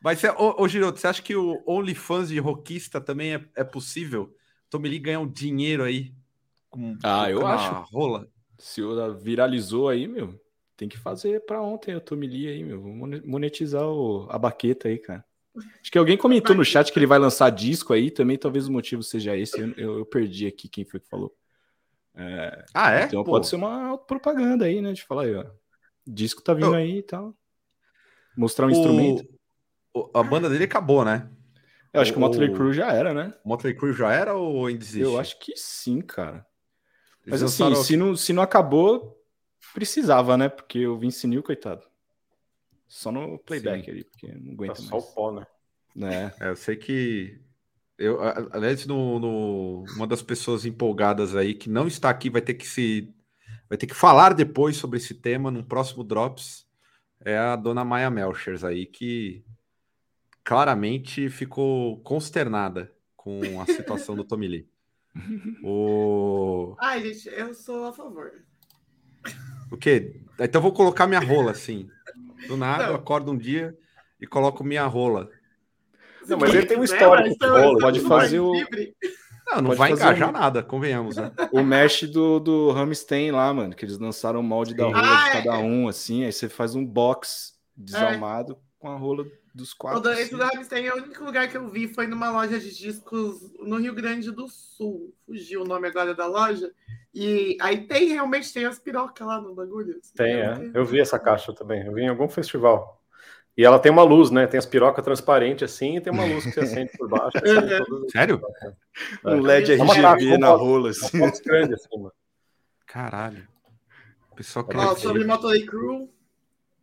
Mas, 0.03 0.23
ô, 0.23 0.63
ô 0.63 0.67
Giroto, 0.67 0.99
você 0.99 1.05
acha 1.05 1.21
que 1.21 1.35
o 1.35 1.61
OnlyFans 1.67 2.29
de 2.29 2.39
rockista 2.39 2.99
também 2.99 3.35
é, 3.35 3.45
é 3.55 3.63
possível? 3.63 4.35
Tommy 4.67 4.89
Lee 4.89 4.99
ganhar 4.99 5.19
um 5.19 5.27
dinheiro 5.27 5.83
aí 5.83 6.11
com 6.71 6.97
ah, 7.03 7.29
eu 7.29 7.45
acho. 7.45 7.93
rola? 7.93 8.27
Se 8.57 8.81
o 8.81 9.15
viralizou 9.19 9.87
aí, 9.87 10.07
meu, 10.07 10.41
tem 10.75 10.89
que 10.89 10.97
fazer 10.97 11.45
para 11.45 11.61
ontem 11.61 11.95
o 11.95 12.01
Tommy 12.01 12.25
Lee 12.25 12.47
aí, 12.47 12.63
meu. 12.63 12.81
Monetizar 12.81 13.83
o, 13.83 14.27
a 14.31 14.39
baqueta 14.39 14.87
aí, 14.87 14.97
cara. 14.97 15.23
Acho 15.57 15.91
que 15.91 15.97
alguém 15.97 16.17
comentou 16.17 16.55
no 16.55 16.63
chat 16.63 16.91
que 16.91 16.97
ele 16.97 17.05
vai 17.05 17.19
lançar 17.19 17.49
disco 17.49 17.93
aí, 17.93 18.09
também 18.09 18.37
talvez 18.37 18.67
o 18.67 18.71
motivo 18.71 19.03
seja 19.03 19.35
esse. 19.35 19.59
Eu, 19.59 19.71
eu, 19.71 19.97
eu 19.99 20.05
perdi 20.05 20.47
aqui 20.47 20.69
quem 20.69 20.85
foi 20.85 20.99
que 20.99 21.09
falou. 21.09 21.35
É, 22.15 22.65
ah, 22.73 22.91
é? 22.91 23.03
Então 23.03 23.23
Pô. 23.23 23.31
pode 23.31 23.47
ser 23.47 23.55
uma 23.55 23.97
propaganda 23.97 24.65
aí, 24.65 24.81
né? 24.81 24.93
De 24.93 25.03
falar 25.03 25.23
aí, 25.23 25.35
ó. 25.35 25.45
Disco 26.05 26.41
tá 26.41 26.53
vindo 26.53 26.67
eu... 26.67 26.73
aí 26.73 26.99
e 26.99 27.03
tal. 27.03 27.35
Mostrar 28.35 28.65
um 28.65 28.69
o... 28.69 28.71
instrumento. 28.71 29.27
O... 29.93 30.09
A 30.13 30.23
banda 30.23 30.49
dele 30.49 30.63
acabou, 30.63 31.03
né? 31.03 31.29
Eu 31.93 32.01
acho 32.01 32.11
o... 32.11 32.13
que 32.13 32.17
o 32.17 32.21
Motley 32.21 32.53
Crue 32.53 32.73
já 32.73 32.91
era, 32.91 33.13
né? 33.13 33.33
O 33.43 33.49
Motley 33.49 33.75
Crue 33.75 33.93
já 33.93 34.11
era 34.11 34.33
ou 34.33 34.65
ainda 34.65 34.83
existe? 34.83 35.01
Eu 35.01 35.19
acho 35.19 35.37
que 35.39 35.53
sim, 35.57 36.01
cara. 36.01 36.45
Mas 37.25 37.41
Eles 37.41 37.53
assim, 37.53 37.63
lançaram... 37.63 37.83
se, 37.83 37.97
não, 37.97 38.15
se 38.15 38.33
não 38.33 38.41
acabou, 38.41 39.21
precisava, 39.73 40.37
né? 40.37 40.49
Porque 40.49 40.87
o 40.87 40.97
Vince 40.97 41.27
Neil, 41.27 41.43
coitado. 41.43 41.90
Só 42.91 43.09
no 43.09 43.39
playback 43.39 43.85
Sim. 43.85 43.91
ali, 43.91 44.03
porque 44.03 44.27
não 44.27 44.51
aguenta 44.51 44.73
tá 44.73 44.81
mais. 44.81 44.89
Só 44.89 44.97
o 44.97 45.13
pó, 45.13 45.31
né? 45.31 45.45
É. 45.95 46.45
é 46.45 46.49
eu 46.49 46.57
sei 46.57 46.75
que. 46.75 47.39
Eu, 47.97 48.19
aliás, 48.51 48.85
no, 48.85 49.17
no, 49.17 49.85
uma 49.95 50.05
das 50.05 50.21
pessoas 50.21 50.65
empolgadas 50.65 51.33
aí 51.33 51.53
que 51.53 51.69
não 51.69 51.87
está 51.87 52.09
aqui 52.09 52.29
vai 52.29 52.41
ter 52.41 52.55
que 52.55 52.67
se. 52.67 53.09
Vai 53.69 53.77
ter 53.77 53.87
que 53.87 53.93
falar 53.93 54.33
depois 54.33 54.75
sobre 54.75 54.97
esse 54.97 55.13
tema 55.13 55.49
no 55.49 55.63
próximo 55.63 56.03
Drops. 56.03 56.67
É 57.21 57.37
a 57.37 57.55
dona 57.55 57.85
Maia 57.85 58.09
Melchers 58.09 58.61
aí, 58.65 58.85
que 58.85 59.41
claramente 60.43 61.29
ficou 61.29 62.01
consternada 62.01 62.93
com 63.15 63.61
a 63.61 63.65
situação 63.67 64.17
do 64.17 64.25
Tommy 64.25 64.47
Lee. 64.49 64.69
O... 65.63 66.75
Ai, 66.79 67.01
gente, 67.01 67.29
eu 67.29 67.53
sou 67.53 67.85
a 67.85 67.93
favor. 67.93 68.33
O 69.71 69.77
quê? 69.77 70.21
Então 70.37 70.61
vou 70.61 70.73
colocar 70.73 71.07
minha 71.07 71.19
rola 71.21 71.51
assim. 71.51 71.89
Do 72.47 72.57
nada, 72.57 72.83
não. 72.83 72.89
eu 72.91 72.95
acordo 72.95 73.31
um 73.31 73.37
dia 73.37 73.75
e 74.19 74.27
coloco 74.27 74.63
minha 74.63 74.85
rola. 74.85 75.29
Não, 76.27 76.37
mas 76.37 76.53
ele 76.53 76.65
tem 76.65 76.77
um 76.77 76.83
histórico 76.83 77.37
de 77.37 77.47
rola. 77.47 77.79
Pode 77.79 77.99
fazer 78.01 78.39
o. 78.39 78.53
Não, 79.47 79.61
não 79.61 79.75
vai 79.75 79.91
engajar 79.91 80.29
um... 80.29 80.31
nada, 80.31 80.63
convenhamos, 80.63 81.17
né? 81.17 81.31
O 81.51 81.61
mesh 81.63 82.03
do, 82.03 82.39
do 82.39 82.71
Ramstein 82.71 83.31
lá, 83.31 83.53
mano, 83.53 83.75
que 83.75 83.83
eles 83.83 83.97
lançaram 83.97 84.39
o 84.39 84.43
molde 84.43 84.73
da 84.73 84.85
rola 84.85 84.99
ah, 85.01 85.25
de 85.25 85.31
cada 85.43 85.55
é. 85.55 85.63
um, 85.63 85.87
assim, 85.87 86.23
aí 86.23 86.31
você 86.31 86.47
faz 86.47 86.73
um 86.73 86.85
box 86.85 87.53
desalmado 87.75 88.53
é. 88.53 88.55
com 88.79 88.89
a 88.89 88.95
rola 88.95 89.25
dos 89.53 89.73
quatro. 89.73 90.09
O 90.09 90.13
esse 90.13 90.31
do 90.31 90.43
Ramstein 90.43 90.85
é 90.85 90.93
o 90.93 90.97
único 90.97 91.23
lugar 91.23 91.47
que 91.47 91.57
eu 91.57 91.67
vi, 91.69 91.87
foi 91.87 92.07
numa 92.07 92.31
loja 92.31 92.59
de 92.59 92.75
discos 92.75 93.51
no 93.59 93.77
Rio 93.77 93.93
Grande 93.93 94.31
do 94.31 94.47
Sul. 94.47 95.13
Fugiu 95.25 95.61
o 95.61 95.67
nome 95.67 95.87
agora 95.87 96.13
da 96.15 96.25
loja. 96.25 96.71
E 97.13 97.57
aí 97.59 97.85
tem, 97.85 98.09
realmente, 98.09 98.53
tem 98.53 98.65
as 98.65 98.79
pirocas 98.79 99.27
lá 99.27 99.39
no 99.41 99.53
bagulho. 99.53 99.97
Assim, 99.99 100.13
tem, 100.15 100.35
é. 100.35 100.71
Eu 100.73 100.85
vi 100.85 100.99
essa 100.99 101.19
caixa 101.19 101.53
também. 101.53 101.85
Eu 101.85 101.93
vi 101.93 102.01
em 102.03 102.09
algum 102.09 102.29
festival. 102.29 103.01
E 103.57 103.65
ela 103.65 103.79
tem 103.79 103.91
uma 103.91 104.03
luz, 104.03 104.31
né? 104.31 104.47
Tem 104.47 104.57
as 104.57 104.65
pirocas 104.65 105.03
transparentes 105.03 105.69
assim 105.71 105.97
e 105.97 106.01
tem 106.01 106.11
uma 106.11 106.23
luz 106.23 106.45
que 106.45 106.51
você 106.51 106.61
acende 106.61 106.91
por 106.97 107.09
baixo. 107.09 107.37
Assim, 107.37 108.09
Sério? 108.09 108.41
É. 109.25 109.29
Um 109.29 109.41
LED 109.41 109.73
é 109.73 109.75
RGB 109.75 110.37
na 110.37 110.49
rola, 110.51 110.89
assim. 110.89 111.19
grande, 111.43 111.73
assim 111.73 111.97
mano. 111.97 112.13
Caralho. 112.87 113.47
O 114.31 114.35
pessoal 114.35 114.65
Ó, 114.73 114.95
sobre 114.95 115.25
Motley 115.25 115.65
Crew, 115.65 116.09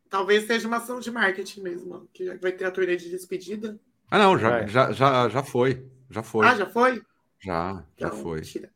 talvez 0.09 0.47
seja 0.47 0.67
uma 0.67 0.79
ação 0.79 1.01
de 1.01 1.11
marketing 1.11 1.61
mesmo, 1.61 2.09
que 2.13 2.35
vai 2.37 2.53
ter 2.53 2.65
a 2.65 2.71
turnê 2.71 2.97
de 2.97 3.11
despedida. 3.11 3.79
Ah, 4.11 4.19
não, 4.19 4.39
já, 4.39 4.61
é. 4.61 4.69
já, 4.69 4.93
já, 4.93 5.29
já 5.29 5.43
foi. 5.43 5.87
Já 6.11 6.23
foi. 6.23 6.47
Ah, 6.47 6.57
já 6.57 6.67
foi? 6.67 7.03
Já, 7.41 7.75
já 7.97 8.09
então, 8.09 8.23
foi. 8.23 8.41
Tira. 8.41 8.71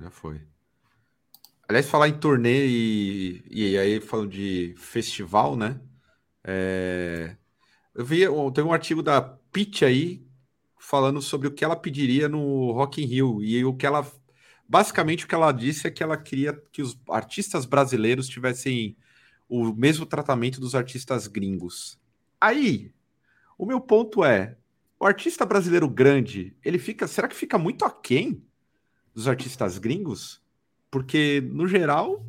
Já 0.00 0.10
foi. 0.10 0.40
Aliás, 1.68 1.88
falar 1.88 2.08
em 2.08 2.18
turnê 2.18 2.66
e, 2.66 3.44
e 3.50 3.78
aí 3.78 4.00
falando 4.00 4.30
de 4.30 4.74
festival, 4.76 5.56
né? 5.56 5.80
É, 6.42 7.36
eu 7.94 8.04
vi, 8.04 8.20
tem 8.54 8.64
um 8.64 8.72
artigo 8.72 9.02
da 9.02 9.20
Pitch 9.20 9.82
aí 9.82 10.26
falando 10.78 11.20
sobre 11.20 11.48
o 11.48 11.50
que 11.50 11.64
ela 11.64 11.76
pediria 11.76 12.28
no 12.28 12.72
Rock 12.72 13.02
in 13.02 13.06
Rio 13.06 13.42
e 13.42 13.62
o 13.64 13.74
que 13.74 13.86
ela 13.86 14.06
basicamente 14.68 15.24
o 15.24 15.28
que 15.28 15.34
ela 15.34 15.50
disse 15.50 15.86
é 15.86 15.90
que 15.90 16.02
ela 16.02 16.16
queria 16.16 16.52
que 16.70 16.82
os 16.82 16.98
artistas 17.08 17.64
brasileiros 17.64 18.28
tivessem 18.28 18.96
o 19.48 19.72
mesmo 19.72 20.04
tratamento 20.04 20.60
dos 20.60 20.74
artistas 20.74 21.26
gringos. 21.26 21.98
Aí, 22.40 22.92
o 23.56 23.64
meu 23.64 23.80
ponto 23.80 24.24
é, 24.24 24.56
o 25.00 25.06
artista 25.06 25.46
brasileiro 25.46 25.88
grande, 25.88 26.56
ele 26.64 26.78
fica, 26.78 27.06
será 27.06 27.28
que 27.28 27.36
fica 27.36 27.56
muito 27.56 27.84
aquém 27.84 28.44
dos 29.14 29.26
artistas 29.26 29.78
gringos? 29.78 30.42
Porque, 30.90 31.40
no 31.40 31.66
geral, 31.66 32.26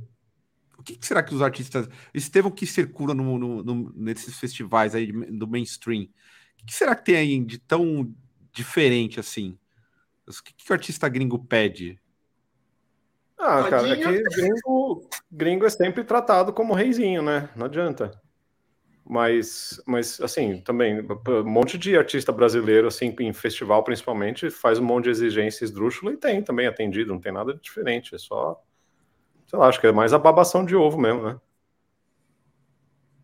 o 0.77 0.83
que, 0.83 0.97
será 1.01 1.21
que 1.21 1.35
os 1.35 1.41
artistas. 1.41 1.89
Estevão 2.13 2.49
que 2.49 2.65
circula 2.65 3.13
no, 3.13 3.37
no, 3.37 3.63
no, 3.63 3.93
nesses 3.95 4.39
festivais 4.39 4.95
aí 4.95 5.11
do 5.11 5.47
mainstream, 5.47 6.03
o 6.61 6.65
que, 6.65 6.73
será 6.73 6.95
que 6.95 7.05
tem 7.05 7.15
aí 7.15 7.43
de 7.43 7.57
tão 7.57 8.13
diferente 8.53 9.19
assim? 9.19 9.57
O 10.25 10.43
que, 10.43 10.53
que 10.53 10.71
o 10.71 10.73
artista 10.73 11.09
gringo 11.09 11.39
pede? 11.39 11.98
Ah, 13.39 13.63
cara, 13.69 13.87
é 13.87 13.95
que 13.95 14.21
gringo, 14.21 15.09
gringo 15.31 15.65
é 15.65 15.69
sempre 15.69 16.03
tratado 16.03 16.51
como 16.51 16.73
reizinho, 16.73 17.21
né? 17.21 17.49
Não 17.55 17.67
adianta. 17.67 18.11
Mas, 19.09 19.81
mas 19.87 20.21
assim, 20.21 20.61
também, 20.61 20.99
um 21.01 21.43
monte 21.49 21.77
de 21.77 21.97
artista 21.97 22.31
brasileiro, 22.31 22.87
assim, 22.87 23.15
em 23.19 23.33
festival 23.33 23.83
principalmente, 23.83 24.51
faz 24.51 24.77
um 24.77 24.83
monte 24.83 25.05
de 25.05 25.11
exigências 25.11 25.71
esdrúxula 25.71 26.13
e 26.13 26.17
tem 26.17 26.43
também 26.43 26.67
atendido, 26.67 27.13
não 27.13 27.19
tem 27.19 27.31
nada 27.31 27.53
de 27.53 27.59
diferente, 27.59 28.13
é 28.13 28.19
só, 28.19 28.61
sei 29.47 29.57
lá, 29.57 29.67
acho 29.67 29.79
que 29.79 29.87
é 29.87 29.91
mais 29.91 30.13
a 30.13 30.19
babação 30.19 30.63
de 30.63 30.75
ovo 30.75 30.99
mesmo, 30.99 31.23
né? 31.23 31.39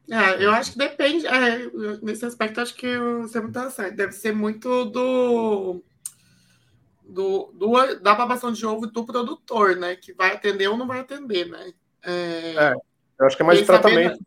É, 0.10 0.44
eu 0.44 0.52
acho 0.52 0.72
que 0.72 0.78
depende, 0.78 1.28
é, 1.28 1.70
nesse 2.02 2.26
aspecto, 2.26 2.62
acho 2.62 2.76
que 2.76 2.98
você 3.22 3.40
não 3.40 3.52
tá 3.52 3.70
certo, 3.70 3.96
deve 3.96 4.14
ser 4.14 4.34
muito 4.34 4.86
do, 4.86 5.84
do, 7.08 7.52
do, 7.54 7.96
da 8.00 8.16
babação 8.16 8.52
de 8.52 8.66
ovo 8.66 8.88
do 8.88 9.06
produtor, 9.06 9.76
né, 9.76 9.96
que 9.96 10.14
vai 10.14 10.34
atender 10.34 10.68
ou 10.68 10.78
não 10.78 10.88
vai 10.88 11.00
atender, 11.00 11.48
né? 11.48 11.74
É, 12.04 12.56
é 12.56 12.74
eu 13.20 13.26
acho 13.26 13.38
que 13.38 13.44
é 13.44 13.46
mais 13.46 13.62
tratamento. 13.62 14.20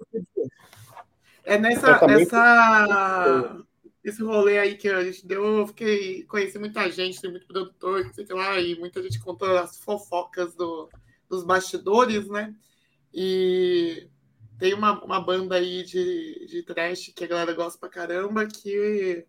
É 1.44 1.58
nessa, 1.58 2.06
nessa 2.06 3.64
esse 4.04 4.22
rolê 4.22 4.58
aí 4.58 4.76
que 4.76 4.88
a 4.88 5.02
gente 5.04 5.26
deu, 5.26 5.44
eu 5.44 5.66
fiquei, 5.66 6.24
conheci 6.24 6.58
muita 6.58 6.90
gente, 6.90 7.20
tem 7.20 7.30
muito 7.30 7.46
produtor, 7.46 8.04
não 8.04 8.12
sei 8.12 8.24
o 8.24 8.26
que 8.26 8.32
lá, 8.32 8.58
e 8.58 8.78
muita 8.78 9.02
gente 9.02 9.20
conta 9.20 9.60
as 9.60 9.78
fofocas 9.78 10.54
do, 10.54 10.88
dos 11.28 11.44
bastidores, 11.44 12.28
né? 12.28 12.54
E 13.12 14.08
tem 14.58 14.74
uma, 14.74 15.02
uma 15.04 15.20
banda 15.20 15.56
aí 15.56 15.82
de, 15.84 16.46
de 16.46 16.62
trash 16.62 17.12
que 17.14 17.24
a 17.24 17.26
galera 17.26 17.52
gosta 17.52 17.78
pra 17.78 17.88
caramba, 17.88 18.46
que 18.46 19.26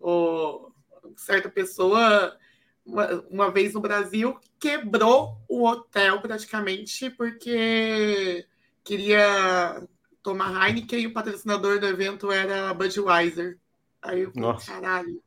o, 0.00 0.70
certa 1.16 1.48
pessoa, 1.48 2.36
uma, 2.88 3.24
uma 3.30 3.50
vez 3.50 3.74
no 3.74 3.80
Brasil, 3.80 4.36
quebrou 4.58 5.36
o 5.46 5.66
hotel 5.66 6.20
praticamente 6.20 7.10
porque 7.10 8.46
queria 8.82 9.82
tomar 10.22 10.68
Heineken 10.68 11.00
e 11.00 11.06
o 11.06 11.12
patrocinador 11.12 11.78
do 11.78 11.86
evento 11.86 12.32
era 12.32 12.72
Budweiser. 12.72 13.58
Aí 14.02 14.22
eu 14.22 14.32
falei, 14.32 14.56
caralho. 14.66 15.22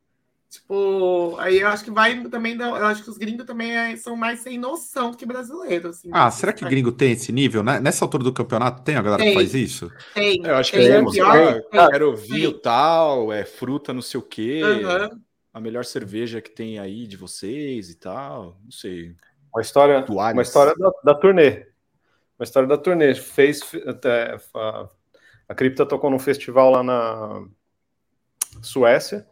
Tipo, 0.50 1.36
aí 1.38 1.60
eu 1.60 1.68
acho 1.68 1.82
que 1.82 1.90
vai 1.90 2.22
também. 2.24 2.60
Eu 2.60 2.84
acho 2.86 3.02
que 3.02 3.08
os 3.08 3.16
gringos 3.16 3.46
também 3.46 3.74
é, 3.74 3.96
são 3.96 4.14
mais 4.14 4.40
sem 4.40 4.58
noção 4.58 5.14
que 5.14 5.24
brasileiros. 5.24 5.96
Assim, 5.96 6.10
ah, 6.12 6.30
será 6.30 6.52
que 6.52 6.62
gringo 6.66 6.92
tem 6.92 7.12
esse 7.12 7.32
nível? 7.32 7.62
Né? 7.62 7.80
Nessa 7.80 8.04
altura 8.04 8.22
do 8.22 8.34
campeonato 8.34 8.82
tem 8.82 8.96
a 8.96 9.02
galera 9.02 9.22
tem, 9.22 9.32
que 9.32 9.38
faz 9.38 9.54
isso? 9.54 9.90
Tem. 10.12 10.44
Eu 10.44 10.56
acho 10.56 10.70
que 10.70 10.76
tem. 10.76 10.90
é, 10.90 11.02
tem 11.02 11.88
quero 11.88 12.10
ouvir 12.10 12.48
o 12.48 12.52
tal, 12.52 13.32
é 13.32 13.46
fruta, 13.46 13.94
não 13.94 14.02
sei 14.02 14.20
o 14.20 14.22
quê. 14.22 14.60
Uhum. 14.62 15.22
A 15.52 15.60
melhor 15.60 15.84
cerveja 15.84 16.40
que 16.40 16.50
tem 16.50 16.78
aí 16.78 17.06
de 17.06 17.16
vocês 17.16 17.90
e 17.90 17.94
tal. 17.96 18.58
Não 18.64 18.70
sei. 18.70 19.14
Uma 19.52 19.60
história, 19.60 20.04
uma 20.08 20.42
história 20.42 20.74
da, 20.74 20.90
da 21.04 21.14
turnê 21.14 21.72
uma 22.42 22.44
história 22.44 22.68
da 22.68 22.76
turnê. 22.76 23.14
Fez 23.14 23.60
até 23.86 24.36
a, 24.54 24.88
a 25.48 25.54
Cripta 25.54 25.86
tocou 25.86 26.10
num 26.10 26.18
festival 26.18 26.70
lá 26.70 26.82
na 26.82 27.46
Suécia. 28.60 29.26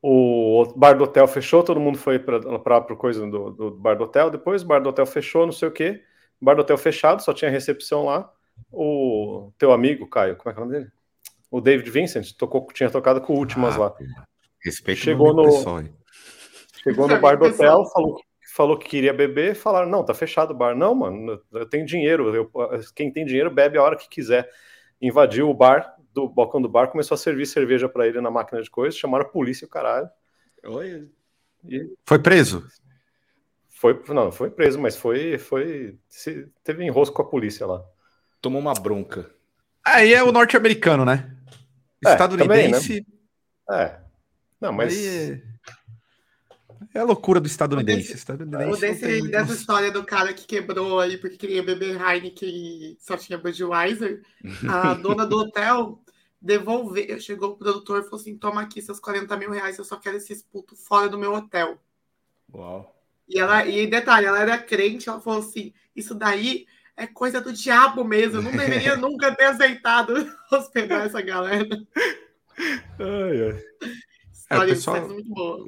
O 0.00 0.72
bar 0.74 0.94
do 0.96 1.04
hotel 1.04 1.28
fechou, 1.28 1.62
todo 1.62 1.78
mundo 1.78 1.96
foi 1.96 2.18
para 2.18 2.38
a 2.78 2.96
coisa 2.96 3.24
do, 3.28 3.50
do, 3.50 3.70
bar 3.70 3.94
do 3.94 4.04
hotel. 4.04 4.30
Depois 4.30 4.62
o 4.62 4.66
bar 4.66 4.80
do 4.80 4.88
hotel 4.88 5.06
fechou, 5.06 5.44
não 5.44 5.52
sei 5.52 5.68
o 5.68 5.72
quê. 5.72 6.02
bar 6.40 6.54
do 6.54 6.62
hotel 6.62 6.78
fechado, 6.78 7.22
só 7.22 7.32
tinha 7.32 7.50
recepção 7.50 8.06
lá. 8.06 8.32
O 8.70 9.52
teu 9.58 9.70
amigo, 9.70 10.08
Caio, 10.08 10.36
como 10.36 10.50
é 10.50 10.54
que 10.54 10.58
é 10.58 10.62
o 10.62 10.66
nome 10.66 10.78
dele? 10.78 10.92
O 11.50 11.60
David 11.60 11.90
Vincent 11.90 12.32
tocou, 12.32 12.66
tinha 12.72 12.90
tocado 12.90 13.20
com 13.20 13.34
Últimas 13.34 13.76
ah, 13.76 13.78
lá. 13.78 13.94
Respeito 14.64 15.00
chegou 15.00 15.34
no, 15.34 15.50
chegou 16.82 17.08
no 17.08 17.20
bar 17.20 17.36
do 17.36 17.46
hotel, 17.46 17.84
falou 17.86 18.16
que 18.16 18.24
falou 18.52 18.78
que 18.78 18.88
queria 18.88 19.14
beber, 19.14 19.54
falaram, 19.54 19.88
não, 19.88 20.04
tá 20.04 20.12
fechado 20.12 20.50
o 20.50 20.56
bar. 20.56 20.76
Não, 20.76 20.94
mano, 20.94 21.40
eu 21.52 21.66
tenho 21.66 21.86
dinheiro, 21.86 22.34
eu, 22.34 22.50
quem 22.94 23.10
tem 23.10 23.24
dinheiro 23.24 23.50
bebe 23.50 23.78
a 23.78 23.82
hora 23.82 23.96
que 23.96 24.08
quiser. 24.08 24.48
Invadiu 25.00 25.48
o 25.48 25.54
bar, 25.54 25.96
do 26.12 26.28
balcão 26.28 26.60
do 26.60 26.68
bar, 26.68 26.88
começou 26.88 27.14
a 27.14 27.18
servir 27.18 27.46
cerveja 27.46 27.88
para 27.88 28.06
ele 28.06 28.20
na 28.20 28.30
máquina 28.30 28.62
de 28.62 28.70
coisas, 28.70 28.98
chamaram 28.98 29.24
a 29.24 29.28
polícia, 29.28 29.66
o 29.66 29.70
caralho. 29.70 30.08
Oi. 30.64 31.08
E... 31.66 31.94
Foi 32.04 32.18
preso? 32.18 32.66
Foi, 33.70 34.00
não, 34.08 34.30
foi 34.30 34.50
preso, 34.50 34.78
mas 34.78 34.96
foi, 34.96 35.38
foi, 35.38 35.98
se, 36.06 36.46
teve 36.62 36.84
enrosco 36.84 37.16
com 37.16 37.22
a 37.22 37.28
polícia 37.28 37.66
lá. 37.66 37.82
Tomou 38.40 38.60
uma 38.60 38.74
bronca. 38.74 39.30
Aí 39.84 40.12
é 40.12 40.22
o 40.22 40.30
norte-americano, 40.30 41.04
né? 41.04 41.34
É, 42.04 42.12
Estadunidense. 42.12 43.02
Também, 43.02 43.06
né? 43.68 43.98
É. 43.98 44.02
Não, 44.62 44.72
mas. 44.72 44.96
Aí 44.96 45.42
é 46.94 47.00
a 47.00 47.04
loucura 47.04 47.40
do 47.40 47.48
estadunidense. 47.48 48.12
O 48.12 48.14
estadunidense 48.14 48.80
desse, 48.80 49.28
dessa 49.28 49.52
história 49.52 49.90
do 49.90 50.04
cara 50.04 50.32
que 50.32 50.46
quebrou 50.46 51.00
aí 51.00 51.16
porque 51.16 51.36
queria 51.36 51.62
beber 51.62 52.00
Heineken 52.00 52.48
e 52.48 52.96
só 53.00 53.16
tinha 53.16 53.38
Budweiser, 53.38 54.22
a 54.68 54.94
dona 54.94 55.26
do 55.26 55.38
hotel 55.38 56.00
devolver. 56.40 57.20
Chegou 57.20 57.50
o 57.50 57.56
produtor 57.56 58.00
e 58.00 58.04
falou 58.04 58.20
assim: 58.20 58.38
toma 58.38 58.62
aqui 58.62 58.80
seus 58.80 59.00
40 59.00 59.36
mil 59.36 59.50
reais, 59.50 59.78
eu 59.78 59.84
só 59.84 59.96
quero 59.96 60.18
esse 60.18 60.44
puto 60.44 60.76
fora 60.76 61.08
do 61.08 61.18
meu 61.18 61.34
hotel. 61.34 61.76
Uau. 62.54 62.94
E 63.28 63.40
ela, 63.40 63.66
e 63.66 63.86
detalhe, 63.88 64.26
ela 64.26 64.40
era 64.40 64.58
crente, 64.58 65.08
ela 65.08 65.20
falou 65.20 65.40
assim: 65.40 65.72
isso 65.96 66.14
daí 66.14 66.66
é 66.96 67.06
coisa 67.06 67.40
do 67.40 67.52
diabo 67.52 68.04
mesmo, 68.04 68.36
eu 68.36 68.42
não 68.42 68.52
deveria 68.52 68.94
nunca 68.98 69.34
ter 69.34 69.46
aceitado 69.46 70.14
hospedar 70.52 71.06
essa 71.06 71.20
galera. 71.20 71.82
Ai, 72.98 73.50
ai. 73.50 73.64
É, 74.52 74.66
pessoal, 74.66 75.08
muito 75.08 75.30
boa. 75.30 75.66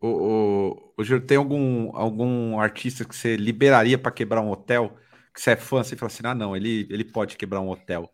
O, 0.00 0.08
o, 0.08 0.92
o 0.98 1.04
Giro, 1.04 1.20
tem 1.20 1.36
algum, 1.36 1.90
algum 1.96 2.58
artista 2.60 3.04
que 3.04 3.14
você 3.14 3.36
liberaria 3.36 3.98
para 3.98 4.12
quebrar 4.12 4.40
um 4.42 4.50
hotel? 4.50 4.96
Que 5.34 5.40
você 5.40 5.50
é 5.50 5.56
fã, 5.56 5.82
você 5.82 5.96
fala 5.96 6.10
assim: 6.10 6.22
ah, 6.24 6.34
não, 6.34 6.56
ele, 6.56 6.86
ele 6.90 7.04
pode 7.04 7.36
quebrar 7.36 7.60
um 7.60 7.68
hotel. 7.68 8.10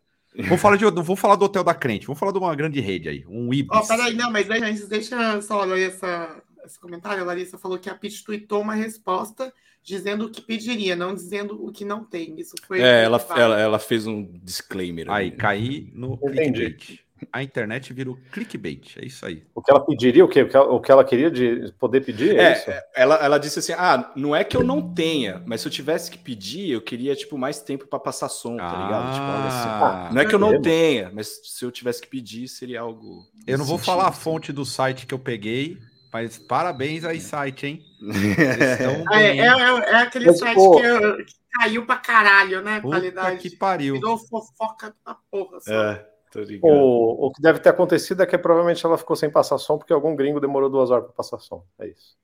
Vou 0.47 0.57
falar 0.57 0.77
de, 0.77 0.85
vou 0.85 1.15
falar 1.15 1.35
do 1.35 1.45
hotel 1.45 1.63
da 1.63 1.75
crente, 1.75 2.07
vou 2.07 2.15
falar 2.15 2.31
de 2.31 2.39
uma 2.39 2.55
grande 2.55 2.79
rede 2.79 3.07
aí, 3.07 3.23
um 3.27 3.53
Ibis. 3.53 3.69
Oh, 3.71 3.87
peraí, 3.87 4.15
não, 4.15 4.31
mas 4.31 4.49
antes, 4.49 4.87
deixa 4.87 5.39
só 5.41 5.63
ler 5.63 5.89
essa, 5.89 6.41
esse 6.65 6.79
comentário. 6.79 7.21
A 7.21 7.25
Larissa 7.25 7.57
falou 7.57 7.77
que 7.77 7.89
a 7.89 7.93
Pitch 7.93 8.23
tweetou 8.23 8.61
uma 8.61 8.73
resposta 8.73 9.53
dizendo 9.83 10.25
o 10.25 10.31
que 10.31 10.41
pediria, 10.41 10.95
não 10.95 11.13
dizendo 11.13 11.63
o 11.63 11.71
que 11.71 11.85
não 11.85 12.03
tem. 12.03 12.39
Isso 12.39 12.55
foi. 12.65 12.81
É, 12.81 13.03
ela, 13.03 13.23
ela, 13.35 13.59
ela, 13.59 13.79
fez 13.79 14.07
um 14.07 14.23
disclaimer. 14.41 15.09
Aí, 15.11 15.31
caí 15.31 15.91
no 15.93 16.17
clickbait 16.17 17.02
a 17.31 17.43
internet 17.43 17.93
virou 17.93 18.17
clickbait. 18.31 18.97
É 18.97 19.05
isso 19.05 19.25
aí. 19.25 19.43
O 19.53 19.61
que 19.61 19.71
ela 19.71 19.79
pediria, 19.79 20.25
o 20.25 20.27
que, 20.27 20.41
o 20.41 20.79
que 20.79 20.91
ela 20.91 21.03
queria 21.03 21.29
de 21.29 21.71
poder 21.79 22.01
pedir? 22.01 22.37
É, 22.37 22.51
é 22.51 22.83
ela, 22.95 23.15
ela 23.15 23.37
disse 23.37 23.59
assim: 23.59 23.73
ah, 23.73 24.11
não 24.15 24.35
é 24.35 24.43
que 24.43 24.57
eu 24.57 24.63
não 24.63 24.93
tenha, 24.93 25.41
mas 25.45 25.61
se 25.61 25.67
eu 25.67 25.71
tivesse 25.71 26.09
que 26.09 26.17
pedir, 26.17 26.71
eu 26.71 26.81
queria 26.81 27.15
tipo 27.15 27.37
mais 27.37 27.61
tempo 27.61 27.87
para 27.87 27.99
passar 27.99 28.29
som, 28.29 28.57
tá 28.57 28.69
ah, 28.69 28.83
ligado? 28.83 29.13
Tipo, 29.13 29.25
assim, 29.47 29.69
ah, 29.69 30.09
não 30.13 30.21
é 30.21 30.25
que 30.25 30.35
eu 30.35 30.39
não 30.39 30.61
tenha, 30.61 31.11
mas 31.13 31.39
se 31.43 31.63
eu 31.63 31.71
tivesse 31.71 32.01
que 32.01 32.07
pedir, 32.07 32.47
seria 32.47 32.81
algo. 32.81 33.23
Eu 33.45 33.57
não 33.57 33.65
vou 33.65 33.77
sentido, 33.77 33.93
falar 33.93 34.07
a 34.07 34.11
fonte 34.11 34.51
do 34.51 34.65
site 34.65 35.05
que 35.05 35.13
eu 35.13 35.19
peguei, 35.19 35.77
mas 36.11 36.37
parabéns 36.37 37.03
aí, 37.03 37.19
site, 37.19 37.65
hein? 37.65 37.81
é, 39.11 39.17
é, 39.17 39.39
é, 39.39 39.45
é, 39.45 39.95
aquele 39.95 40.27
mas, 40.27 40.39
site 40.39 40.55
pô, 40.55 40.79
que, 40.79 40.85
eu, 40.85 41.17
que, 41.17 41.33
caiu 41.59 41.85
pra 41.85 41.95
caralho, 41.97 42.61
né? 42.61 42.79
Puta 42.79 42.97
qualidade. 42.97 43.37
que 43.37 43.55
pariu. 43.55 43.95
Virou 43.95 44.17
fofoca 44.17 44.95
da 45.05 45.15
porra. 45.31 45.59
Só. 45.61 45.73
É. 45.73 46.12
O, 46.61 47.27
o 47.27 47.31
que 47.31 47.41
deve 47.41 47.59
ter 47.59 47.69
acontecido 47.69 48.21
é 48.21 48.25
que 48.25 48.37
provavelmente 48.37 48.85
ela 48.85 48.97
ficou 48.97 49.15
sem 49.15 49.29
passar 49.29 49.57
som 49.57 49.77
porque 49.77 49.93
algum 49.93 50.15
gringo 50.15 50.39
demorou 50.39 50.69
duas 50.69 50.89
horas 50.91 51.05
para 51.05 51.13
passar 51.13 51.39
som. 51.39 51.65
É 51.79 51.87
isso. 51.87 52.17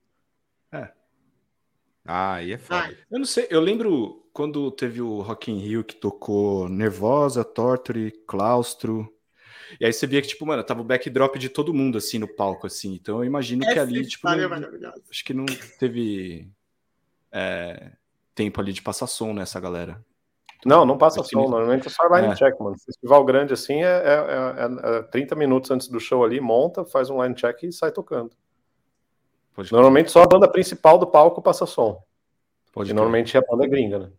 É. 0.72 0.90
Ah, 2.04 2.34
aí 2.34 2.52
é 2.52 2.58
foda. 2.58 2.96
Eu 3.10 3.18
não 3.18 3.26
sei, 3.26 3.46
eu 3.50 3.60
lembro 3.60 4.28
quando 4.32 4.70
teve 4.70 5.00
o 5.00 5.20
Rock 5.20 5.50
in 5.50 5.58
Rio 5.58 5.84
que 5.84 5.94
tocou 5.94 6.68
Nervosa, 6.68 7.44
Torture, 7.44 8.10
Claustro. 8.26 9.12
E 9.78 9.84
aí 9.84 9.92
você 9.92 10.06
via 10.06 10.20
que, 10.20 10.28
tipo, 10.28 10.44
mano, 10.44 10.64
tava 10.64 10.80
o 10.80 10.84
backdrop 10.84 11.36
de 11.36 11.48
todo 11.48 11.74
mundo, 11.74 11.98
assim, 11.98 12.18
no 12.18 12.26
palco, 12.26 12.66
assim. 12.66 12.94
Então 12.94 13.18
eu 13.18 13.24
imagino 13.24 13.64
que 13.64 13.78
ali, 13.78 14.04
tipo, 14.06 14.28
não, 14.28 14.92
acho 15.08 15.24
que 15.24 15.32
não 15.32 15.46
teve 15.78 16.50
é, 17.30 17.92
tempo 18.34 18.60
ali 18.60 18.72
de 18.72 18.82
passar 18.82 19.06
som 19.06 19.32
nessa 19.32 19.60
galera. 19.60 20.04
Não, 20.64 20.84
não 20.84 20.98
passa 20.98 21.22
som. 21.22 21.48
Normalmente 21.48 21.86
é 21.86 21.90
só 21.90 22.06
line 22.14 22.32
é. 22.32 22.34
check, 22.34 22.58
mano. 22.60 22.76
Festival 22.78 23.24
grande 23.24 23.52
assim 23.52 23.82
é, 23.82 23.86
é, 23.86 24.92
é, 24.92 24.98
é 24.98 25.02
30 25.02 25.34
minutos 25.34 25.70
antes 25.70 25.88
do 25.88 25.98
show 25.98 26.22
ali, 26.22 26.40
monta, 26.40 26.84
faz 26.84 27.08
um 27.08 27.22
line 27.22 27.34
check 27.34 27.62
e 27.62 27.72
sai 27.72 27.90
tocando. 27.90 28.30
Pode 29.54 29.72
normalmente 29.72 30.10
só 30.10 30.22
a 30.22 30.26
banda 30.26 30.48
principal 30.48 30.98
do 30.98 31.06
palco 31.06 31.42
passa 31.42 31.66
som. 31.66 32.02
Pode 32.72 32.90
e 32.90 32.94
normalmente 32.94 33.36
é 33.36 33.40
a 33.40 33.42
banda 33.42 33.66
gringa, 33.66 33.98
né? 33.98 34.10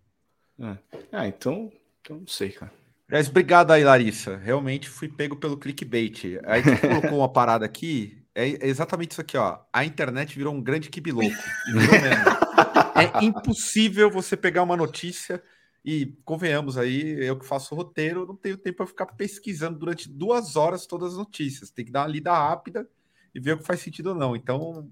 É. 0.62 0.98
Ah, 1.12 1.28
então, 1.28 1.72
então 2.02 2.18
não 2.18 2.28
sei, 2.28 2.50
cara. 2.50 2.72
Mas 3.10 3.28
obrigado 3.28 3.72
aí, 3.72 3.84
Larissa. 3.84 4.38
Realmente 4.38 4.90
fui 4.90 5.10
pego 5.10 5.36
pelo 5.36 5.58
clickbait. 5.58 6.40
Aí 6.46 6.62
você 6.62 6.78
colocou 6.78 7.20
uma 7.20 7.30
parada 7.32 7.66
aqui. 7.66 8.18
É 8.34 8.66
exatamente 8.66 9.12
isso 9.12 9.22
aqui, 9.22 9.36
ó. 9.36 9.60
A 9.74 9.84
internet 9.84 10.38
virou 10.38 10.54
um 10.54 10.62
grande 10.62 10.90
kibiloco. 10.90 11.36
é 12.96 13.26
impossível 13.26 14.10
você 14.10 14.38
pegar 14.38 14.64
uma 14.64 14.78
notícia 14.78 15.44
e 15.84 16.16
convenhamos 16.24 16.78
aí, 16.78 17.26
eu 17.26 17.38
que 17.38 17.46
faço 17.46 17.74
roteiro, 17.74 18.26
não 18.26 18.36
tenho 18.36 18.58
tempo 18.58 18.78
para 18.78 18.88
ficar 18.88 19.06
pesquisando 19.08 19.80
durante 19.80 20.10
duas 20.10 20.56
horas 20.56 20.86
todas 20.86 21.14
as 21.14 21.18
notícias. 21.18 21.72
Tem 21.72 21.84
que 21.84 21.92
dar 21.92 22.02
uma 22.02 22.08
lida 22.08 22.32
rápida 22.32 22.88
e 23.34 23.40
ver 23.40 23.54
o 23.54 23.58
que 23.58 23.66
faz 23.66 23.80
sentido 23.80 24.10
ou 24.10 24.16
não. 24.16 24.36
Então, 24.36 24.92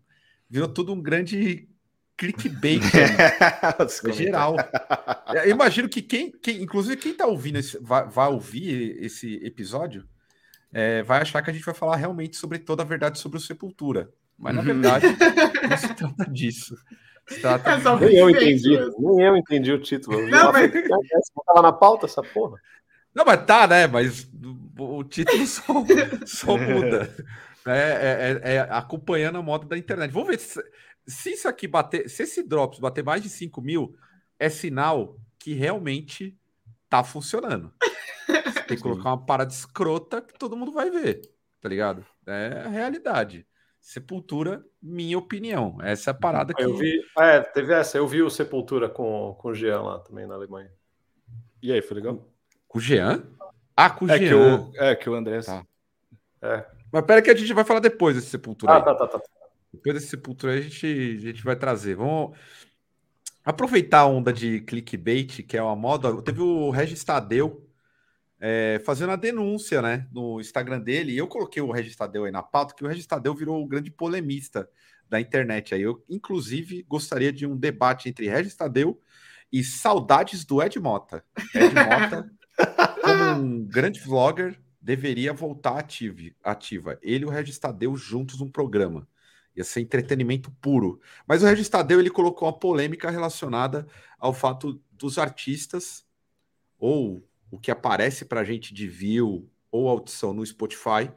virou 0.49 0.67
tudo 0.67 0.91
um 0.91 1.01
grande 1.01 1.69
clickbait 2.17 2.81
né? 2.81 4.11
geral. 4.13 4.55
Eu 5.45 5.51
imagino 5.51 5.87
que 5.87 6.01
quem, 6.01 6.31
quem 6.31 6.61
inclusive 6.61 6.97
quem 6.97 7.11
está 7.13 7.25
ouvindo, 7.27 7.59
esse, 7.59 7.77
vai, 7.79 8.07
vai, 8.09 8.29
ouvir 8.29 8.97
esse 8.99 9.35
episódio, 9.45 10.07
é, 10.73 11.03
vai 11.03 11.21
achar 11.21 11.41
que 11.41 11.49
a 11.49 11.53
gente 11.53 11.65
vai 11.65 11.75
falar 11.75 11.95
realmente 11.95 12.35
sobre 12.35 12.59
toda 12.59 12.81
a 12.83 12.85
verdade 12.85 13.19
sobre 13.19 13.37
o 13.37 13.41
Sepultura. 13.41 14.11
Mas 14.37 14.55
na 14.55 14.61
verdade, 14.61 15.05
não 15.69 15.77
se 15.77 15.93
trata 15.93 16.25
disso. 16.31 16.75
É 17.31 18.05
nem 18.05 18.15
eu 18.17 18.29
entendi, 18.29 18.77
nem 18.97 19.25
eu 19.25 19.37
entendi 19.37 19.71
o 19.71 19.81
título. 19.81 20.27
Não, 20.27 20.51
mas... 20.51 20.71
Tava 21.45 21.61
na 21.61 21.71
pauta 21.71 22.05
essa 22.05 22.21
porra. 22.21 22.59
Não, 23.13 23.25
mas 23.25 23.45
tá, 23.45 23.67
né? 23.67 23.87
Mas 23.87 24.29
o 24.77 25.03
título 25.03 25.45
só, 25.47 25.73
só 26.25 26.57
muda. 26.57 27.13
É, 27.65 27.71
é, 27.71 28.51
é, 28.51 28.55
é, 28.55 28.59
acompanhando 28.71 29.37
a 29.37 29.41
moda 29.41 29.67
da 29.67 29.77
internet. 29.77 30.11
Vamos 30.11 30.29
ver 30.29 30.39
se, 30.39 30.63
se, 31.07 31.31
isso 31.31 31.47
aqui 31.47 31.67
bater, 31.67 32.09
se 32.09 32.23
esse 32.23 32.43
Drops 32.43 32.79
bater 32.79 33.03
mais 33.03 33.21
de 33.21 33.29
5 33.29 33.61
mil, 33.61 33.95
é 34.37 34.49
sinal 34.49 35.17
que 35.37 35.53
realmente 35.53 36.37
tá 36.89 37.03
funcionando. 37.03 37.73
Você 38.27 38.63
tem 38.63 38.77
que 38.77 38.83
colocar 38.83 39.09
uma 39.09 39.25
parada 39.25 39.51
escrota 39.51 40.21
que 40.21 40.33
todo 40.37 40.55
mundo 40.55 40.71
vai 40.71 40.89
ver, 40.89 41.21
tá 41.61 41.67
ligado? 41.67 42.05
É 42.25 42.63
a 42.65 42.69
realidade. 42.69 43.45
Sepultura, 43.89 44.63
minha 44.79 45.17
opinião. 45.17 45.79
Essa 45.81 46.11
é 46.11 46.13
a 46.13 46.13
parada 46.13 46.53
que. 46.53 46.61
Eu 46.61 46.77
vi, 46.77 47.01
é, 47.17 47.39
teve 47.39 47.73
essa. 47.73 47.97
Eu 47.97 48.07
vi 48.07 48.21
o 48.21 48.29
Sepultura 48.29 48.87
com, 48.87 49.35
com 49.39 49.47
o 49.47 49.53
Jean 49.55 49.81
lá 49.81 49.97
também 49.97 50.27
na 50.27 50.35
Alemanha. 50.35 50.71
E 51.59 51.73
aí, 51.73 51.81
foi 51.81 51.97
legal? 51.97 52.23
Com 52.67 52.77
o 52.77 52.81
Jean? 52.81 53.23
Ah, 53.75 53.89
com 53.89 54.05
o 54.05 54.11
é 54.11 54.19
Jean. 54.19 54.27
Que 54.29 54.77
o, 54.77 54.83
é, 54.83 54.95
que 54.95 55.09
o 55.09 55.15
André. 55.15 55.41
Tá. 55.41 55.65
É. 56.39 56.65
Mas 56.91 57.03
pera 57.03 57.19
que 57.19 57.31
a 57.31 57.35
gente 57.35 57.51
vai 57.51 57.63
falar 57.63 57.79
depois 57.79 58.15
desse 58.15 58.27
Sepultura. 58.27 58.73
Ah, 58.73 58.81
tá, 58.83 58.93
tá, 58.93 59.07
tá. 59.07 59.21
Depois 59.73 59.95
desse 59.95 60.09
Sepultura 60.09 60.53
a 60.53 60.61
gente, 60.61 60.85
a 60.85 61.21
gente 61.21 61.43
vai 61.43 61.55
trazer. 61.55 61.95
Vamos 61.95 62.37
aproveitar 63.43 64.01
a 64.01 64.05
onda 64.05 64.31
de 64.31 64.61
clickbait, 64.61 65.41
que 65.41 65.57
é 65.57 65.63
uma 65.63 65.75
moda. 65.75 66.21
Teve 66.21 66.41
o 66.41 66.69
Regis 66.69 67.03
Tadeu 67.03 67.67
é, 68.39 68.81
fazendo 68.85 69.11
a 69.11 69.15
denúncia 69.15 69.81
né, 69.81 70.07
no 70.11 70.39
Instagram 70.39 70.79
dele. 70.79 71.11
E 71.11 71.17
eu 71.17 71.27
coloquei 71.27 71.61
o 71.61 71.71
Regis 71.71 71.95
Tadeu 71.95 72.25
aí 72.25 72.31
na 72.31 72.41
pauta, 72.41 72.73
que 72.73 72.83
o 72.83 72.87
Regis 72.87 73.05
Tadeu 73.05 73.35
virou 73.35 73.61
o 73.61 73.67
grande 73.67 73.91
polemista 73.91 74.69
da 75.09 75.19
internet. 75.19 75.73
Aí 75.73 75.81
eu, 75.81 76.03
inclusive, 76.09 76.83
gostaria 76.83 77.33
de 77.33 77.45
um 77.45 77.57
debate 77.57 78.07
entre 78.07 78.29
Regis 78.29 78.55
Tadeu 78.55 78.99
e 79.51 79.63
saudades 79.63 80.45
do 80.45 80.61
Ed 80.61 80.79
Mota. 80.79 81.23
Ed 81.53 81.73
Mota, 81.73 82.31
como 83.01 83.23
um 83.41 83.65
grande 83.65 83.99
vlogger, 83.99 84.59
deveria 84.81 85.33
voltar 85.33 85.77
ative, 85.77 86.35
ativa. 86.43 86.97
Ele 87.01 87.25
e 87.25 87.27
o 87.27 87.29
Regis 87.29 87.59
Tadeu 87.59 87.95
juntos 87.97 88.39
num 88.39 88.49
programa. 88.49 89.07
Ia 89.55 89.63
ser 89.63 89.81
entretenimento 89.81 90.51
puro. 90.61 91.01
Mas 91.27 91.43
o 91.43 91.45
Regis 91.45 91.67
Tadeu 91.67 91.99
ele 91.99 92.09
colocou 92.09 92.47
uma 92.47 92.57
polêmica 92.57 93.09
relacionada 93.09 93.85
ao 94.17 94.33
fato 94.33 94.81
dos 94.91 95.17
artistas 95.17 96.05
ou 96.77 97.28
o 97.51 97.59
que 97.59 97.71
aparece 97.71 98.25
para 98.25 98.41
a 98.41 98.43
gente 98.43 98.73
de 98.73 98.87
view 98.87 99.49
ou 99.71 99.87
audição 99.87 100.33
no 100.33 100.45
Spotify, 100.45 101.11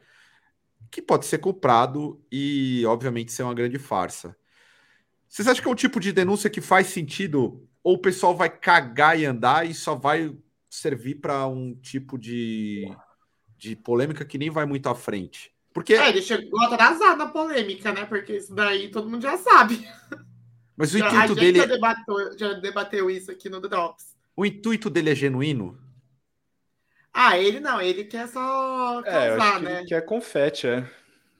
que 0.91 1.01
pode 1.01 1.25
ser 1.25 1.39
comprado 1.39 2.21
e, 2.31 2.83
obviamente, 2.85 3.31
ser 3.31 3.43
uma 3.43 3.53
grande 3.53 3.79
farsa. 3.79 4.35
Vocês 5.27 5.47
acham 5.47 5.63
que 5.63 5.67
é 5.67 5.71
um 5.71 5.75
tipo 5.75 5.99
de 5.99 6.11
denúncia 6.11 6.49
que 6.49 6.61
faz 6.61 6.87
sentido? 6.87 7.67
Ou 7.83 7.95
o 7.95 8.01
pessoal 8.01 8.35
vai 8.35 8.49
cagar 8.49 9.19
e 9.19 9.25
andar 9.25 9.67
e 9.67 9.73
só 9.73 9.95
vai 9.95 10.35
servir 10.69 11.15
para 11.15 11.47
um 11.47 11.73
tipo 11.75 12.17
de, 12.17 12.85
de 13.57 13.75
polêmica 13.75 14.23
que 14.23 14.37
nem 14.37 14.49
vai 14.49 14.65
muito 14.65 14.87
à 14.87 14.95
frente? 14.95 15.51
Porque... 15.73 15.95
É, 15.95 16.09
ele 16.09 16.21
chegou 16.21 16.61
atrasado 16.61 17.17
na 17.17 17.27
polêmica, 17.27 17.91
né? 17.91 18.05
Porque 18.05 18.37
isso 18.37 18.53
daí 18.53 18.91
todo 18.91 19.09
mundo 19.09 19.23
já 19.23 19.37
sabe. 19.37 19.87
Mas 20.77 20.93
o 20.93 20.99
intuito 20.99 21.35
dele. 21.35 21.59
Já 21.59 21.65
debateu, 21.65 22.37
já 22.37 22.53
debateu 22.53 23.09
isso 23.09 23.31
aqui 23.31 23.49
no 23.49 23.59
Drops. 23.59 24.15
O 24.35 24.45
intuito 24.45 24.89
dele 24.89 25.11
é 25.11 25.15
genuíno? 25.15 25.77
Ah, 27.13 27.37
ele 27.37 27.59
não, 27.59 27.79
ele 27.79 28.05
quer 28.05 28.27
só 28.27 29.01
é, 29.01 29.29
causar, 29.29 29.57
é, 29.57 29.61
né? 29.61 29.79
Ele 29.79 29.87
quer 29.87 30.01
confete, 30.01 30.67
é. 30.67 30.77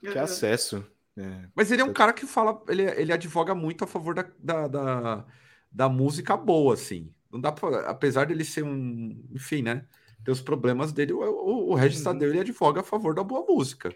Uhum. 0.04 0.14
Quer 0.14 0.20
acesso. 0.20 0.86
É. 1.18 1.48
Mas 1.56 1.72
ele 1.72 1.82
é 1.82 1.86
um 1.86 1.94
cara 1.94 2.14
que 2.14 2.26
fala, 2.28 2.62
ele, 2.68 2.84
ele 2.84 3.12
advoga 3.12 3.56
muito 3.56 3.84
a 3.84 3.88
favor 3.88 4.14
da, 4.14 4.26
da, 4.38 4.68
da, 4.68 5.26
da 5.72 5.90
música 5.90 6.38
boa, 6.38 6.76
assim. 6.76 7.12
Não 7.32 7.42
dá 7.42 7.52
pra, 7.52 7.90
apesar 7.90 8.28
dele 8.28 8.46
ser 8.46 8.64
um, 8.64 9.26
enfim, 9.32 9.64
né? 9.64 9.86
Ter 10.24 10.32
os 10.32 10.42
problemas 10.42 10.92
dele, 10.92 11.14
o, 11.14 11.22
o, 11.22 11.72
o 11.72 11.74
Regis 11.74 12.00
uhum. 12.00 12.14
Tadeu, 12.14 12.30
ele 12.30 12.40
advoga 12.40 12.82
a 12.82 12.84
favor 12.84 13.16
da 13.16 13.24
boa 13.24 13.46
música. 13.48 13.96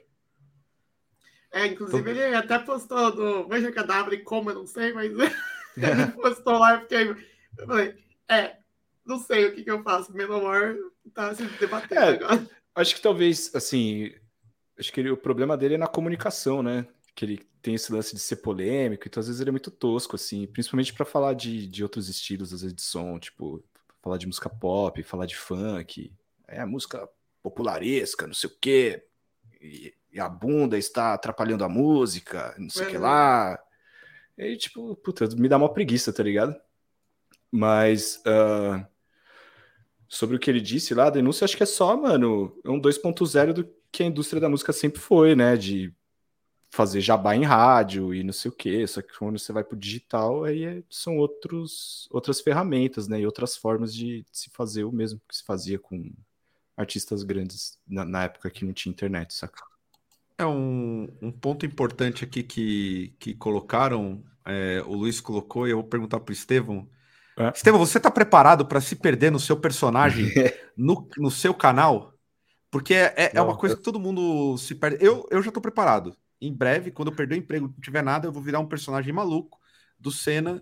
É, 1.51 1.67
inclusive 1.67 2.09
ele 2.09 2.35
até 2.35 2.59
postou 2.59 3.11
do 3.11 3.47
Veja 3.47 3.71
Cadáver 3.71 4.23
como, 4.23 4.49
eu 4.49 4.55
não 4.55 4.65
sei, 4.65 4.93
mas 4.93 5.11
ele 5.77 6.07
postou 6.13 6.57
lá, 6.57 6.73
eu 6.75 6.81
fiquei. 6.81 7.09
Eu 7.57 7.67
falei, 7.67 7.95
é, 8.29 8.57
não 9.05 9.19
sei 9.19 9.45
o 9.45 9.55
que, 9.55 9.63
que 9.63 9.71
eu 9.71 9.83
faço. 9.83 10.13
Menor 10.13 10.75
tá 11.09 11.33
se 11.33 11.43
debatendo 11.59 12.01
é, 12.01 12.09
agora. 12.09 12.49
Acho 12.75 12.95
que 12.95 13.01
talvez, 13.01 13.53
assim, 13.55 14.13
acho 14.77 14.91
que 14.91 14.99
ele, 14.99 15.09
o 15.09 15.17
problema 15.17 15.57
dele 15.57 15.75
é 15.75 15.77
na 15.77 15.87
comunicação, 15.87 16.61
né? 16.61 16.87
Que 17.15 17.25
ele 17.25 17.47
tem 17.61 17.75
esse 17.75 17.91
lance 17.91 18.15
de 18.15 18.21
ser 18.21 18.37
polêmico, 18.37 19.07
então 19.07 19.19
às 19.19 19.27
vezes 19.27 19.41
ele 19.41 19.49
é 19.49 19.51
muito 19.51 19.71
tosco, 19.71 20.15
assim, 20.15 20.47
principalmente 20.47 20.93
para 20.93 21.05
falar 21.05 21.33
de, 21.33 21.67
de 21.67 21.83
outros 21.83 22.07
estilos, 22.07 22.53
às 22.53 22.61
vezes 22.61 22.75
de 22.75 22.81
som, 22.81 23.19
tipo, 23.19 23.63
falar 24.01 24.17
de 24.17 24.27
música 24.27 24.49
pop, 24.49 25.01
falar 25.03 25.25
de 25.25 25.35
funk, 25.35 26.13
é 26.47 26.63
música 26.65 27.09
popularesca, 27.41 28.27
não 28.27 28.33
sei 28.33 28.49
o 28.49 28.53
quê, 28.61 29.03
e, 29.59 29.93
e 30.11 30.19
a 30.19 30.29
bunda 30.29 30.77
está 30.77 31.13
atrapalhando 31.13 31.63
a 31.63 31.69
música, 31.69 32.55
não 32.57 32.69
sei 32.69 32.85
o 32.85 32.89
que 32.89 32.97
lá. 32.97 33.59
E 34.37 34.55
tipo, 34.55 34.95
puta, 34.97 35.27
me 35.35 35.49
dá 35.49 35.57
uma 35.57 35.73
preguiça, 35.73 36.13
tá 36.13 36.23
ligado? 36.23 36.55
Mas 37.51 38.21
uh, 38.25 38.85
sobre 40.07 40.35
o 40.35 40.39
que 40.39 40.49
ele 40.49 40.61
disse 40.61 40.93
lá, 40.93 41.07
a 41.07 41.11
denúncia 41.11 41.45
acho 41.45 41.57
que 41.57 41.63
é 41.63 41.65
só, 41.65 41.95
mano, 41.97 42.57
é 42.63 42.69
um 42.69 42.79
2.0 42.79 43.53
do 43.53 43.69
que 43.91 44.03
a 44.03 44.05
indústria 44.05 44.39
da 44.39 44.49
música 44.49 44.71
sempre 44.73 44.99
foi, 45.01 45.35
né? 45.35 45.57
De 45.57 45.93
fazer 46.69 47.01
jabá 47.01 47.35
em 47.35 47.43
rádio 47.43 48.13
e 48.13 48.23
não 48.23 48.33
sei 48.33 48.49
o 48.49 48.53
quê. 48.53 48.85
Só 48.85 49.01
que 49.01 49.17
quando 49.17 49.39
você 49.39 49.51
vai 49.51 49.63
pro 49.63 49.77
digital, 49.77 50.43
aí 50.43 50.63
é, 50.63 50.83
são 50.89 51.17
outros, 51.17 52.07
outras 52.11 52.41
ferramentas, 52.41 53.07
né? 53.07 53.19
E 53.21 53.25
outras 53.25 53.57
formas 53.57 53.93
de, 53.93 54.25
se 54.31 54.49
fazer 54.49 54.83
o 54.83 54.91
mesmo 54.91 55.21
que 55.27 55.35
se 55.35 55.43
fazia 55.43 55.79
com 55.79 56.11
artistas 56.75 57.23
grandes 57.23 57.79
na, 57.87 58.05
na 58.05 58.23
época 58.25 58.49
que 58.49 58.63
não 58.63 58.73
tinha 58.73 58.91
internet, 58.91 59.33
saca? 59.33 59.63
É 60.37 60.45
um, 60.45 61.09
um 61.19 61.31
ponto 61.31 61.65
importante 61.65 62.23
aqui 62.23 62.43
que, 62.43 63.15
que 63.19 63.33
colocaram, 63.33 64.23
é, 64.45 64.83
o 64.85 64.93
Luiz 64.93 65.19
colocou, 65.19 65.67
e 65.67 65.71
eu 65.71 65.77
vou 65.77 65.87
perguntar 65.87 66.19
para 66.19 66.31
o 66.31 66.33
Estevão. 66.33 66.87
É. 67.37 67.51
Estevão, 67.55 67.79
você 67.79 67.99
está 67.99 68.09
preparado 68.09 68.65
para 68.65 68.81
se 68.81 68.95
perder 68.95 69.31
no 69.31 69.39
seu 69.39 69.55
personagem 69.55 70.33
no, 70.75 71.07
no 71.17 71.29
seu 71.29 71.53
canal? 71.53 72.13
Porque 72.71 72.93
é, 72.93 73.13
é, 73.15 73.31
é 73.35 73.41
uma 73.41 73.55
coisa 73.55 73.75
que 73.75 73.83
todo 73.83 73.99
mundo 73.99 74.57
se 74.57 74.75
perde. 74.75 75.03
Eu, 75.03 75.25
eu 75.31 75.41
já 75.41 75.49
estou 75.49 75.61
preparado. 75.61 76.15
Em 76.41 76.53
breve, 76.53 76.91
quando 76.91 77.09
eu 77.09 77.15
perder 77.15 77.35
o 77.35 77.37
emprego, 77.37 77.67
não 77.67 77.81
tiver 77.81 78.03
nada, 78.03 78.27
eu 78.27 78.31
vou 78.31 78.41
virar 78.41 78.59
um 78.59 78.67
personagem 78.67 79.13
maluco 79.13 79.57
do 79.99 80.11
Senna, 80.11 80.61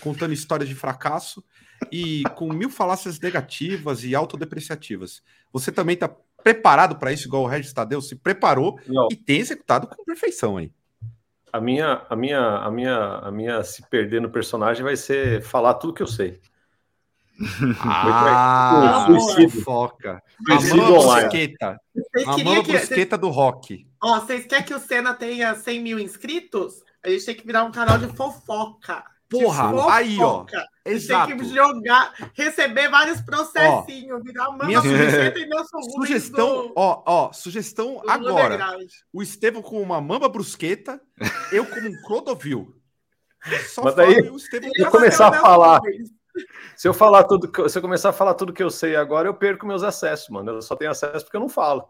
contando 0.00 0.34
histórias 0.34 0.68
de 0.68 0.74
fracasso 0.74 1.42
e 1.90 2.22
com 2.34 2.52
mil 2.52 2.68
falácias 2.68 3.18
negativas 3.18 4.04
e 4.04 4.14
autodepreciativas. 4.14 5.22
Você 5.52 5.72
também 5.72 5.94
está 5.94 6.08
preparado 6.42 6.96
para 6.96 7.12
isso, 7.12 7.26
igual 7.26 7.42
o 7.42 7.46
Regis 7.46 7.72
Tadeu 7.72 8.00
se 8.00 8.16
preparou 8.16 8.78
Não. 8.86 9.08
e 9.10 9.16
tem 9.16 9.40
executado 9.40 9.86
com 9.86 10.04
perfeição 10.04 10.56
aí. 10.56 10.70
A 11.52 11.60
minha, 11.60 12.02
a 12.08 12.16
minha, 12.16 12.40
a 12.40 12.70
minha, 12.70 12.96
a 12.96 13.30
minha 13.30 13.62
se 13.64 13.82
perder 13.88 14.20
no 14.20 14.30
personagem 14.30 14.82
vai 14.82 14.96
ser 14.96 15.42
falar 15.42 15.74
tudo 15.74 15.94
que 15.94 16.02
eu 16.02 16.06
sei. 16.06 16.40
Ah, 17.80 19.06
suicídio. 19.06 19.62
foca. 19.62 20.22
Suicídio 20.46 20.82
a 20.84 21.20
brusqueta. 21.20 21.80
A 22.26 22.38
mão 22.38 22.62
brusqueta 22.62 23.18
do 23.18 23.28
rock. 23.28 23.86
Ó, 24.02 24.20
vocês 24.20 24.46
querem 24.46 24.64
que 24.64 24.74
o 24.74 24.78
Senna 24.78 25.12
tenha 25.12 25.54
100 25.54 25.82
mil 25.82 25.98
inscritos? 25.98 26.82
A 27.04 27.10
gente 27.10 27.26
tem 27.26 27.34
que 27.34 27.46
virar 27.46 27.64
um 27.64 27.70
canal 27.70 27.98
de 27.98 28.08
fofoca. 28.08 29.04
Porra, 29.28 29.92
aí, 29.92 30.18
ó. 30.20 30.44
Exato. 30.84 31.28
Tem 31.28 31.38
que 31.38 31.52
jogar, 31.52 32.14
receber 32.32 32.88
vários 32.88 33.20
processinhos, 33.20 34.20
ó, 34.20 34.22
virar 34.22 34.48
uma 34.50 34.64
minha 34.64 34.80
sugestão, 34.80 35.82
sugestão, 35.82 36.72
ó, 36.76 37.02
ó, 37.04 37.32
sugestão 37.32 38.02
agora. 38.06 38.76
O 39.12 39.20
Estevam 39.20 39.62
com 39.62 39.82
uma 39.82 40.00
mamba 40.00 40.28
brusqueta, 40.28 41.00
eu 41.50 41.66
como 41.66 41.88
um 41.88 42.02
Clodovil. 42.02 42.72
Só 43.68 43.82
Mas 43.82 43.94
daí, 43.94 44.28
o 44.30 44.36
Estevão 44.36 44.70
eu 44.76 44.90
começar 44.90 45.28
a 45.28 45.40
falar. 45.40 45.80
Se 46.76 46.86
eu 46.86 46.94
falar 46.94 47.24
tudo, 47.24 47.68
se 47.68 47.78
eu 47.78 47.82
começar 47.82 48.10
a 48.10 48.12
falar 48.12 48.34
tudo 48.34 48.52
que 48.52 48.62
eu 48.62 48.70
sei 48.70 48.94
agora, 48.94 49.28
eu 49.28 49.34
perco 49.34 49.66
meus 49.66 49.82
acessos, 49.82 50.28
mano. 50.28 50.52
Eu 50.52 50.62
só 50.62 50.76
tenho 50.76 50.90
acesso 50.90 51.24
porque 51.24 51.36
eu 51.36 51.40
não 51.40 51.48
falo. 51.48 51.88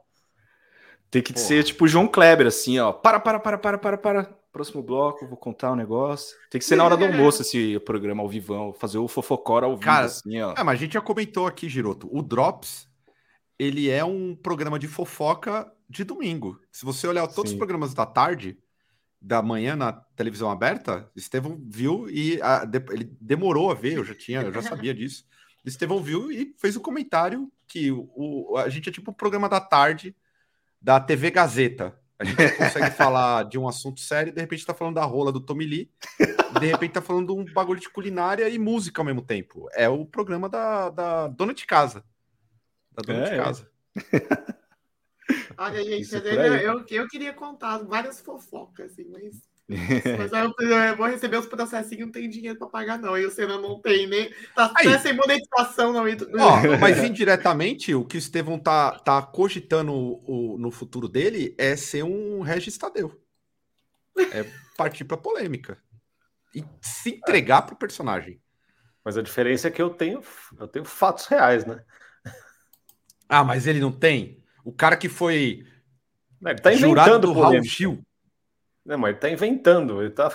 Tem 1.11 1.23
que 1.23 1.33
Porra. 1.33 1.47
ser 1.47 1.65
tipo 1.65 1.89
João 1.89 2.07
Kleber, 2.07 2.47
assim, 2.47 2.79
ó. 2.79 2.93
Para, 2.93 3.21
para, 3.21 3.39
para, 3.41 3.59
para, 3.59 3.79
para, 3.79 3.99
para. 3.99 4.39
Próximo 4.57 4.83
bloco, 4.83 5.27
vou 5.27 5.37
contar 5.37 5.73
um 5.73 5.77
negócio. 5.77 6.35
Tem 6.51 6.59
que 6.59 6.65
ser 6.65 6.77
na 6.77 6.85
hora 6.85 6.97
do 6.97 7.05
almoço 7.05 7.43
esse 7.43 7.79
programa 7.81 8.23
ao 8.23 8.29
vivão, 8.29 8.73
fazer 8.73 8.97
o 8.97 9.07
fofocora 9.07 9.67
ao 9.67 9.73
vivo, 9.73 9.85
Cara, 9.85 10.07
assim, 10.07 10.41
ó. 10.41 10.55
É, 10.57 10.65
mas 10.65 10.77
a 10.77 10.83
gente 10.83 10.95
já 10.95 11.01
comentou 11.03 11.47
aqui, 11.47 11.69
Giroto. 11.69 12.09
O 12.11 12.23
Drops, 12.23 12.89
ele 13.59 13.91
é 13.91 14.03
um 14.03 14.35
programa 14.35 14.79
de 14.79 14.89
fofoca 14.89 15.71
de 15.87 16.05
domingo. 16.05 16.59
Se 16.73 16.87
você 16.87 17.07
olhar 17.07 17.27
todos 17.27 17.51
Sim. 17.51 17.57
os 17.57 17.59
programas 17.59 17.93
da 17.93 18.07
tarde, 18.07 18.57
da 19.21 19.43
manhã 19.43 19.77
na 19.77 19.93
televisão 19.93 20.51
aberta, 20.51 21.07
Estevão 21.15 21.61
viu 21.63 22.09
e 22.09 22.41
a, 22.41 22.65
de, 22.65 22.83
ele 22.93 23.15
demorou 23.21 23.71
a 23.71 23.75
ver, 23.75 23.99
eu 23.99 24.05
já 24.07 24.15
tinha, 24.15 24.41
eu 24.41 24.53
já 24.55 24.63
sabia 24.65 24.95
disso. 24.95 25.27
Estevão 25.67 26.03
viu 26.03 26.33
e 26.33 26.55
fez 26.57 26.77
o 26.77 26.79
um 26.79 26.83
comentário 26.83 27.53
que 27.69 27.93
o, 27.93 28.09
o, 28.17 28.57
a 28.57 28.71
gente 28.71 28.89
é 28.89 28.93
tipo 28.93 29.11
o 29.11 29.15
programa 29.15 29.51
da 29.51 29.61
tarde 29.61 30.17
da 30.81 30.99
TV 30.99 31.31
Gazeta. 31.31 31.95
A 32.19 32.25
gente 32.25 32.53
consegue 32.57 32.91
falar 32.93 33.45
de 33.45 33.59
um 33.59 33.69
assunto 33.69 34.01
sério 34.01 34.31
e 34.31 34.35
de 34.35 34.41
repente 34.41 34.65
tá 34.65 34.73
falando 34.73 34.95
da 34.95 35.05
rola 35.05 35.31
do 35.31 35.41
Tommy 35.41 35.67
Lee, 35.67 35.91
de 36.59 36.67
repente 36.67 36.93
tá 36.93 37.03
falando 37.03 37.27
de 37.27 37.33
um 37.41 37.53
bagulho 37.53 37.81
de 37.81 37.91
culinária 37.91 38.49
e 38.49 38.59
música 38.59 39.01
ao 39.01 39.05
mesmo 39.05 39.23
tempo. 39.23 39.69
É 39.75 39.89
o 39.89 40.07
programa 40.07 40.49
da, 40.49 40.89
da 40.89 41.29
dona 41.29 41.53
de 41.53 41.67
casa. 41.67 42.03
Da 42.91 43.03
dona 43.03 43.27
é, 43.27 43.31
de 43.31 43.37
casa. 43.37 43.71
É. 44.13 44.57
Olha, 45.59 45.85
gente, 45.85 46.15
eu, 46.15 46.85
eu 46.89 47.09
queria 47.09 47.33
contar 47.33 47.79
várias 47.79 48.21
fofocas, 48.21 48.93
assim, 48.93 49.05
mas 49.11 49.43
mas 49.69 50.33
eu, 50.33 50.55
eu, 50.69 50.97
vou 50.97 51.07
receber 51.07 51.39
os 51.39 51.47
processinhos, 51.47 52.07
não 52.07 52.13
tem 52.13 52.29
dinheiro 52.29 52.57
para 52.57 52.69
pagar, 52.69 52.99
não. 52.99 53.19
E 53.19 53.27
o 53.27 53.31
Senna 53.31 53.59
não 53.59 53.81
tem 53.81 54.07
nem. 54.07 54.33
Tá 54.55 54.73
Aí. 54.77 54.99
sem 55.01 55.13
monetização, 55.13 55.93
não. 55.93 56.05
Ó, 56.05 56.79
mas 56.81 57.03
indiretamente, 57.03 57.93
o 57.93 58.05
que 58.05 58.17
o 58.17 58.19
Estevão 58.19 58.59
tá, 58.59 58.93
tá 59.01 59.21
cogitando 59.23 59.93
o, 59.93 60.57
no 60.57 60.71
futuro 60.71 61.09
dele 61.09 61.55
é 61.59 61.75
ser 61.75 62.05
um 62.05 62.43
Regis 62.43 62.79
Tadeu. 62.79 63.21
É 64.33 64.45
partir 64.77 65.05
para 65.05 65.17
polêmica. 65.17 65.79
E 66.55 66.65
se 66.81 67.11
entregar 67.11 67.63
pro 67.63 67.77
personagem. 67.77 68.41
Mas 69.05 69.19
a 69.19 69.23
diferença 69.23 69.69
é 69.69 69.71
que 69.71 69.83
eu 69.83 69.91
tenho, 69.91 70.23
eu 70.59 70.69
tenho 70.69 70.85
fatos 70.85 71.27
reais, 71.27 71.65
né? 71.65 71.83
Ah, 73.29 73.43
mas 73.43 73.67
ele 73.67 73.81
não 73.81 73.91
tem? 73.91 74.43
O 74.65 74.73
cara 74.73 74.97
que 74.97 75.09
foi. 75.09 75.67
Ele 76.45 76.59
tá 76.61 76.73
inventando 76.73 77.27
do 77.27 77.33
Raul 77.33 77.63
Gil. 77.63 78.06
Não, 78.87 78.97
mas 78.97 79.11
ele 79.11 79.19
tá 79.19 79.29
inventando, 79.29 80.01
ele 80.01 80.11
tá, 80.11 80.31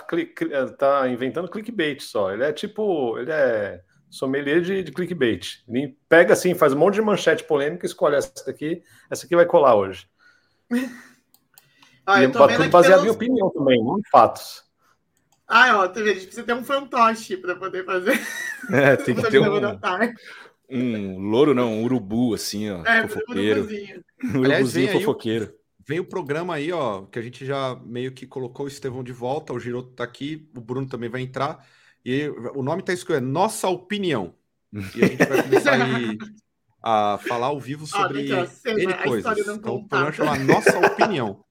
tá 0.78 1.08
inventando 1.08 1.48
clickbait 1.48 2.00
só. 2.02 2.30
Ele 2.30 2.44
é 2.44 2.52
tipo, 2.52 3.18
ele 3.18 3.32
é 3.32 3.82
sommelier 4.10 4.60
de, 4.60 4.82
de 4.82 4.92
clickbait. 4.92 5.64
Ele 5.66 5.96
pega 6.06 6.34
assim, 6.34 6.54
faz 6.54 6.74
um 6.74 6.78
monte 6.78 6.94
de 6.94 7.02
manchete 7.02 7.44
polêmica, 7.44 7.86
escolhe 7.86 8.16
essa 8.16 8.44
daqui, 8.46 8.82
essa 9.10 9.24
aqui 9.24 9.34
vai 9.34 9.46
colar 9.46 9.74
hoje. 9.74 10.06
Ah, 12.04 12.20
e 12.20 12.28
tudo 12.28 12.68
baseado 12.68 13.02
pelos... 13.02 13.14
em 13.14 13.16
opinião 13.16 13.48
também, 13.50 13.78
não 13.80 13.96
em 13.96 14.02
fatos. 14.10 14.64
Ah, 15.46 15.78
ó, 15.78 15.82
a 15.82 15.86
gente 15.86 16.26
precisa 16.26 16.42
ter 16.42 16.52
um 16.52 16.64
fantoche 16.64 17.36
para 17.36 17.54
poder 17.54 17.84
fazer. 17.84 18.20
É, 18.72 18.96
tem 18.96 19.14
que 19.14 19.22
ter 19.30 19.38
um, 19.38 19.78
um 20.68 21.18
louro, 21.20 21.54
não, 21.54 21.74
um 21.74 21.84
urubu, 21.84 22.34
assim, 22.34 22.68
ó, 22.70 22.84
é, 22.84 23.06
fofoqueiro. 23.06 23.68
Um 24.24 24.38
urubuzinho 24.40 24.92
fofoqueiro. 24.92 25.54
Veio 25.86 26.02
o 26.02 26.06
programa 26.06 26.54
aí, 26.54 26.72
ó, 26.72 27.02
que 27.06 27.18
a 27.18 27.22
gente 27.22 27.44
já 27.44 27.74
meio 27.84 28.12
que 28.12 28.26
colocou 28.26 28.66
o 28.66 28.68
Estevão 28.68 29.02
de 29.02 29.12
volta, 29.12 29.52
o 29.52 29.60
Giroto 29.60 29.90
tá 29.90 30.04
aqui, 30.04 30.48
o 30.56 30.60
Bruno 30.60 30.86
também 30.86 31.10
vai 31.10 31.20
entrar. 31.20 31.66
E 32.04 32.28
o 32.54 32.62
nome 32.62 32.82
tá 32.82 32.92
escrito, 32.92 33.18
é 33.18 33.20
Nossa 33.20 33.68
Opinião. 33.68 34.34
E 34.72 35.04
a 35.04 35.06
gente 35.06 35.24
vai 35.24 35.42
começar 35.42 35.72
aí 35.74 36.18
a 36.82 37.18
falar 37.26 37.46
ao 37.46 37.60
vivo 37.60 37.86
sobre 37.86 38.32
ah, 38.32 38.46
N 38.66 38.94
coisas. 39.04 39.48
Então 39.48 39.76
o 39.76 39.88
programa 39.88 40.12
chama 40.12 40.38
Nossa 40.38 40.78
Opinião. 40.78 41.44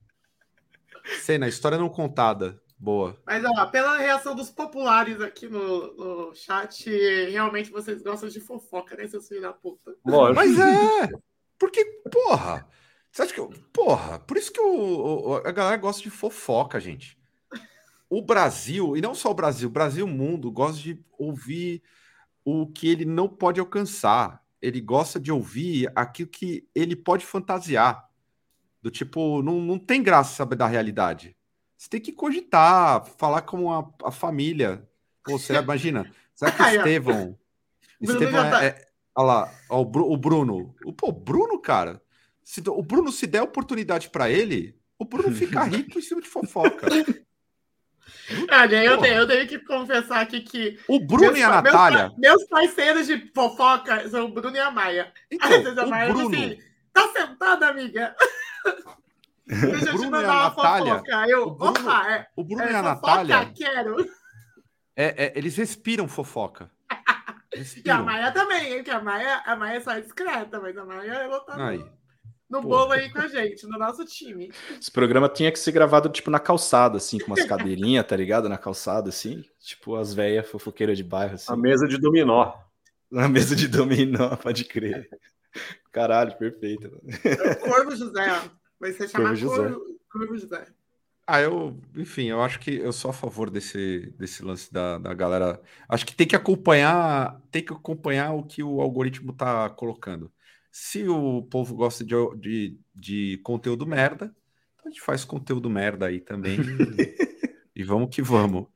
Cena, 1.21 1.47
história 1.47 1.77
não 1.77 1.89
contada. 1.89 2.61
Boa. 2.77 3.15
Mas, 3.27 3.43
ó, 3.45 3.65
pela 3.67 3.97
reação 3.99 4.34
dos 4.34 4.49
populares 4.49 5.21
aqui 5.21 5.47
no, 5.47 5.93
no 5.93 6.34
chat, 6.34 6.89
realmente 7.29 7.69
vocês 7.69 8.01
gostam 8.01 8.27
de 8.27 8.39
fofoca, 8.39 8.95
né, 8.95 9.07
seus 9.07 9.27
filhos 9.27 9.43
da 9.43 9.53
puta? 9.53 9.95
Lógico. 10.03 10.36
Mas 10.36 10.59
é! 10.59 11.09
Porque, 11.59 11.86
porra, 12.11 12.67
você 13.12 13.24
acha 13.24 13.34
que. 13.34 13.39
Eu... 13.39 13.53
Porra, 13.74 14.20
por 14.20 14.38
isso 14.38 14.51
que 14.51 14.62
o, 14.62 15.41
a 15.45 15.51
galera 15.51 15.78
gosta 15.78 16.01
de 16.01 16.09
fofoca, 16.09 16.80
gente. 16.80 17.18
O 18.09 18.22
Brasil, 18.22 18.97
e 18.97 19.01
não 19.01 19.16
só 19.16 19.32
o 19.32 19.34
Brasil, 19.34 19.70
o 19.70 19.72
Brasil 19.72 20.05
o 20.05 20.09
mundo, 20.09 20.51
gosta 20.51 20.82
de 20.82 20.99
ouvir 21.18 21.82
o 22.43 22.68
que 22.68 22.88
ele 22.88 23.05
não 23.05 23.28
pode 23.28 23.59
alcançar. 23.59 24.43
Ele 24.62 24.82
gosta 24.82 25.20
de 25.20 25.32
ouvir 25.32 25.91
aquilo 25.95 26.30
que 26.30 26.68
ele 26.76 26.95
pode 26.95 27.26
fantasiar. 27.26 28.09
Do 28.82 28.91
tipo, 28.91 29.41
não, 29.41 29.62
não 29.62 29.78
tem 29.80 30.03
graça 30.03 30.36
saber 30.36 30.55
da 30.55 30.68
realidade. 30.68 31.36
Você 31.78 31.89
tem 31.89 32.01
que 32.01 32.12
cogitar, 32.12 33.05
falar 33.18 33.41
com 33.41 33.72
a, 33.72 33.89
a 34.03 34.12
família. 34.12 34.88
Pô, 35.24 35.38
você 35.38 35.53
imagina? 35.57 36.12
Será 36.36 36.51
que 36.51 36.64
Estevão. 36.64 37.38
Estevão 37.99 38.45
é, 38.45 38.49
tá... 38.51 38.66
é, 38.66 38.91
Olha 39.16 39.26
lá, 39.26 39.53
ó, 39.70 39.82
o 39.82 40.18
Bruno. 40.18 40.74
O, 40.86 40.93
pô, 40.93 41.12
Bruno, 41.12 41.59
cara. 41.59 42.01
Se, 42.44 42.62
o 42.68 42.82
Bruno, 42.82 43.12
se 43.12 43.28
der 43.28 43.42
oportunidade 43.42 44.10
para 44.10 44.30
ele, 44.30 44.76
O 44.98 45.06
Bruno 45.06 45.36
fica 45.36 45.64
rico 45.66 45.98
em 45.98 46.02
cima 46.02 46.22
de 46.22 46.28
fofoca. 46.28 46.88
Olha, 48.52 48.84
eu, 48.84 48.98
tenho, 49.00 49.16
eu 49.16 49.28
tenho 49.28 49.48
que 49.48 49.60
confessar 49.60 50.22
aqui 50.22 50.42
que. 50.42 50.80
O 50.88 51.00
Bruno 51.00 51.36
e 51.36 51.44
a 51.44 51.50
Natália. 51.50 52.14
Meus, 52.18 52.38
meus 52.38 52.44
parceiros 52.46 53.08
de 53.08 53.32
fofoca 53.34 54.08
são 54.10 54.26
o 54.26 54.32
Bruno 54.32 54.56
e 54.56 54.60
a 54.60 54.72
Maia. 54.72 55.12
Então, 55.30 55.50
Às 55.50 55.64
vezes 55.64 55.78
a 55.78 55.86
Maia 55.88 56.14
Bruno... 56.14 56.36
assim, 56.36 56.60
tá 56.94 57.08
sentada, 57.14 57.68
amiga? 57.68 58.16
Deixa 59.46 59.96
o 59.96 59.98
Bruno 59.98 60.22
e 60.22 60.24
a 60.24 60.28
Natália. 60.28 60.94
Fofoca. 61.00 61.26
Eu, 61.28 61.44
o 61.48 61.52
Bruno, 61.52 61.80
opa, 61.80 62.12
é, 62.12 62.28
o 62.36 62.44
Bruno 62.44 62.64
é 62.64 62.72
e 62.72 62.76
a 62.76 62.84
fofoca, 62.84 63.24
Natália. 63.24 63.54
Quero. 63.54 64.10
É, 64.96 65.26
é, 65.26 65.34
eles 65.36 65.58
respiram 65.58 66.08
fofoca. 66.08 66.70
Respiram. 67.54 67.84
E 67.86 67.92
a 68.00 68.04
Maia 68.04 68.32
também, 68.32 68.74
hein? 68.74 68.84
Que 68.84 68.92
a 68.92 69.02
Maia, 69.02 69.42
a 69.46 69.56
Maia 69.56 69.78
é 69.78 69.82
só 69.82 70.00
discreta, 70.00 70.60
mas 70.60 70.78
a 70.78 70.86
Maia 70.86 71.12
ela 71.12 71.39
tá 71.42 71.70
Aí. 71.70 71.84
No, 72.52 72.62
no 72.62 72.68
bolo 72.68 72.91
aí 72.91 73.10
com 73.10 73.20
a 73.20 73.28
gente, 73.28 73.66
no 73.66 73.80
nosso 73.80 74.04
time. 74.04 74.52
Esse 74.78 74.91
programa 74.91 75.30
tinha 75.30 75.52
que 75.52 75.58
ser 75.58 75.72
gravado, 75.72 76.10
tipo, 76.10 76.30
na 76.30 76.39
calçada, 76.39 76.97
assim, 76.97 77.18
com 77.18 77.28
umas 77.28 77.45
cadeirinhas, 77.45 78.06
tá 78.06 78.16
ligado? 78.16 78.49
Na 78.49 78.58
calçada, 78.58 79.08
assim. 79.08 79.45
Tipo, 79.60 79.95
as 79.95 80.14
velhas 80.14 80.49
fofoqueiras 80.49 80.97
de 80.97 81.04
bairro, 81.04 81.36
assim. 81.36 81.52
A 81.52 81.56
mesa 81.56 81.88
de 81.88 81.97
dominó. 81.97 82.54
Na 83.10 83.30
mesa 83.30 83.56
de 83.56 83.68
dominó, 83.68 84.36
pode 84.38 84.66
crer. 84.66 85.10
Caralho, 85.91 86.38
perfeito. 86.38 87.02
É 87.24 87.52
o 87.54 87.60
Corvo 87.60 87.95
José, 87.95 88.32
ó. 88.32 88.49
Vai 88.80 88.91
ser 88.91 89.08
chamado 89.08 89.39
Corvo 89.39 89.56
José. 89.56 89.70
Corvo, 89.70 89.99
Corvo 90.10 90.38
José. 90.38 90.68
Ah, 91.26 91.39
eu, 91.39 91.80
enfim, 91.95 92.26
eu 92.26 92.41
acho 92.41 92.60
que 92.60 92.76
eu 92.76 92.91
sou 92.91 93.12
a 93.12 93.14
favor 93.14 93.49
desse, 93.49 94.14
desse 94.18 94.43
lance 94.43 94.74
da, 94.74 94.97
da 94.97 95.14
galera. 95.14 95.62
Acho 95.88 96.06
que 96.06 96.16
tem 96.16 96.28
que 96.28 96.36
acompanhar, 96.36 97.41
tem 97.49 97.64
que 97.64 97.72
acompanhar 97.72 98.34
o 98.34 98.43
que 98.43 98.62
o 98.62 98.82
algoritmo 98.82 99.32
tá 99.32 99.70
colocando. 99.70 100.30
Se 100.72 101.07
o 101.07 101.41
povo 101.43 101.76
gosta 101.76 102.03
de, 102.05 102.15
de, 102.38 102.80
de 102.95 103.38
conteúdo 103.43 103.86
merda, 103.86 104.34
então 104.76 104.86
a 104.86 104.89
gente 104.89 105.01
faz 105.01 105.26
conteúdo 105.26 105.69
merda 105.69 106.05
aí 106.05 106.22
também. 106.22 106.57
e 107.76 107.84
vamos 107.84 108.15
que 108.15 108.22
vamos. 108.22 108.67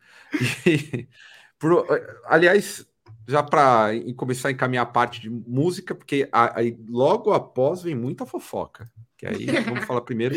E, 0.66 1.08
por, 1.58 1.88
aliás, 2.26 2.86
já 3.28 3.42
para 3.42 3.92
começar 4.18 4.50
a 4.50 4.52
encaminhar 4.52 4.84
a 4.84 4.90
parte 4.90 5.22
de 5.22 5.30
música, 5.30 5.96
porque 5.96 6.28
aí 6.32 6.78
logo 6.90 7.32
após 7.32 7.82
vem 7.82 7.96
muita 7.96 8.26
fofoca. 8.26 8.92
Que 9.18 9.26
aí 9.26 9.46
vamos 9.62 9.86
falar 9.86 10.02
primeiro 10.02 10.36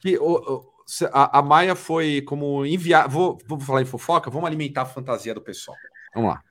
que 0.00 0.18
o, 0.18 0.36
o 0.36 0.70
a, 1.12 1.38
a, 1.38 1.42
Maia 1.42 1.74
foi 1.74 2.22
como 2.22 2.64
enviar. 2.64 3.08
Vou, 3.08 3.38
vou 3.46 3.60
falar 3.60 3.82
em 3.82 3.86
fofoca, 3.86 4.30
vamos 4.30 4.46
alimentar 4.46 4.82
a 4.82 4.86
fantasia 4.86 5.34
do 5.34 5.42
pessoal. 5.42 5.76
Vamos 6.14 6.30
lá. 6.30 6.42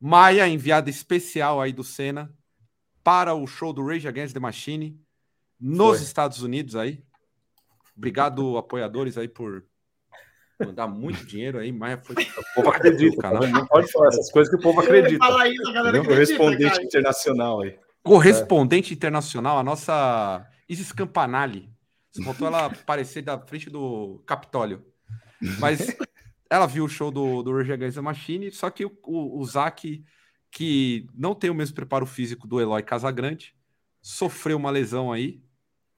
Maia, 0.00 0.48
enviada 0.48 0.90
especial 0.90 1.60
aí 1.60 1.72
do 1.72 1.84
Senna 1.84 2.34
para 3.06 3.36
o 3.36 3.46
show 3.46 3.72
do 3.72 3.86
Rage 3.86 4.08
Against 4.08 4.34
the 4.34 4.40
Machine 4.40 5.00
nos 5.60 5.98
foi. 5.98 6.06
Estados 6.06 6.42
Unidos 6.42 6.74
aí. 6.74 7.04
Obrigado, 7.96 8.58
apoiadores, 8.58 9.16
aí, 9.16 9.28
por 9.28 9.64
mandar 10.58 10.88
muito 10.88 11.24
dinheiro 11.24 11.60
aí. 11.60 11.70
Maia 11.70 12.02
foi. 12.02 12.16
O 12.16 12.54
povo 12.56 12.68
acredita, 12.68 13.16
canal. 13.22 13.46
Não 13.46 13.64
pode 13.64 13.92
falar 13.92 14.08
essas 14.08 14.28
coisas 14.32 14.52
que 14.52 14.58
o 14.58 14.60
povo 14.60 14.80
acredita. 14.80 15.24
Fala 15.24 15.48
isso, 15.48 15.68
a 15.68 15.72
galera 15.72 16.00
acredita, 16.00 16.14
Correspondente 16.14 16.70
cara. 16.72 16.82
internacional 16.82 17.60
aí. 17.60 17.78
Correspondente 18.02 18.92
é. 18.92 18.96
internacional, 18.96 19.56
a 19.56 19.62
nossa 19.62 20.44
Isis 20.68 20.90
Campanale. 20.90 21.70
Faltou 22.24 22.48
ela 22.48 22.66
aparecer 22.66 23.22
da 23.22 23.38
frente 23.38 23.70
do 23.70 24.20
Capitólio. 24.26 24.84
Mas 25.60 25.78
ela 26.50 26.66
viu 26.66 26.84
o 26.84 26.88
show 26.88 27.12
do, 27.12 27.40
do 27.44 27.56
Rage 27.56 27.72
Against 27.72 27.94
the 27.94 28.00
Machine, 28.00 28.50
só 28.50 28.68
que 28.68 28.84
o, 28.84 28.90
o, 29.04 29.38
o 29.38 29.44
Zac, 29.44 30.04
que 30.50 31.06
não 31.14 31.34
tem 31.34 31.50
o 31.50 31.54
mesmo 31.54 31.74
preparo 31.74 32.06
físico 32.06 32.46
do 32.46 32.60
Eloy 32.60 32.82
Casagrande, 32.82 33.54
sofreu 34.00 34.56
uma 34.56 34.70
lesão 34.70 35.12
aí 35.12 35.40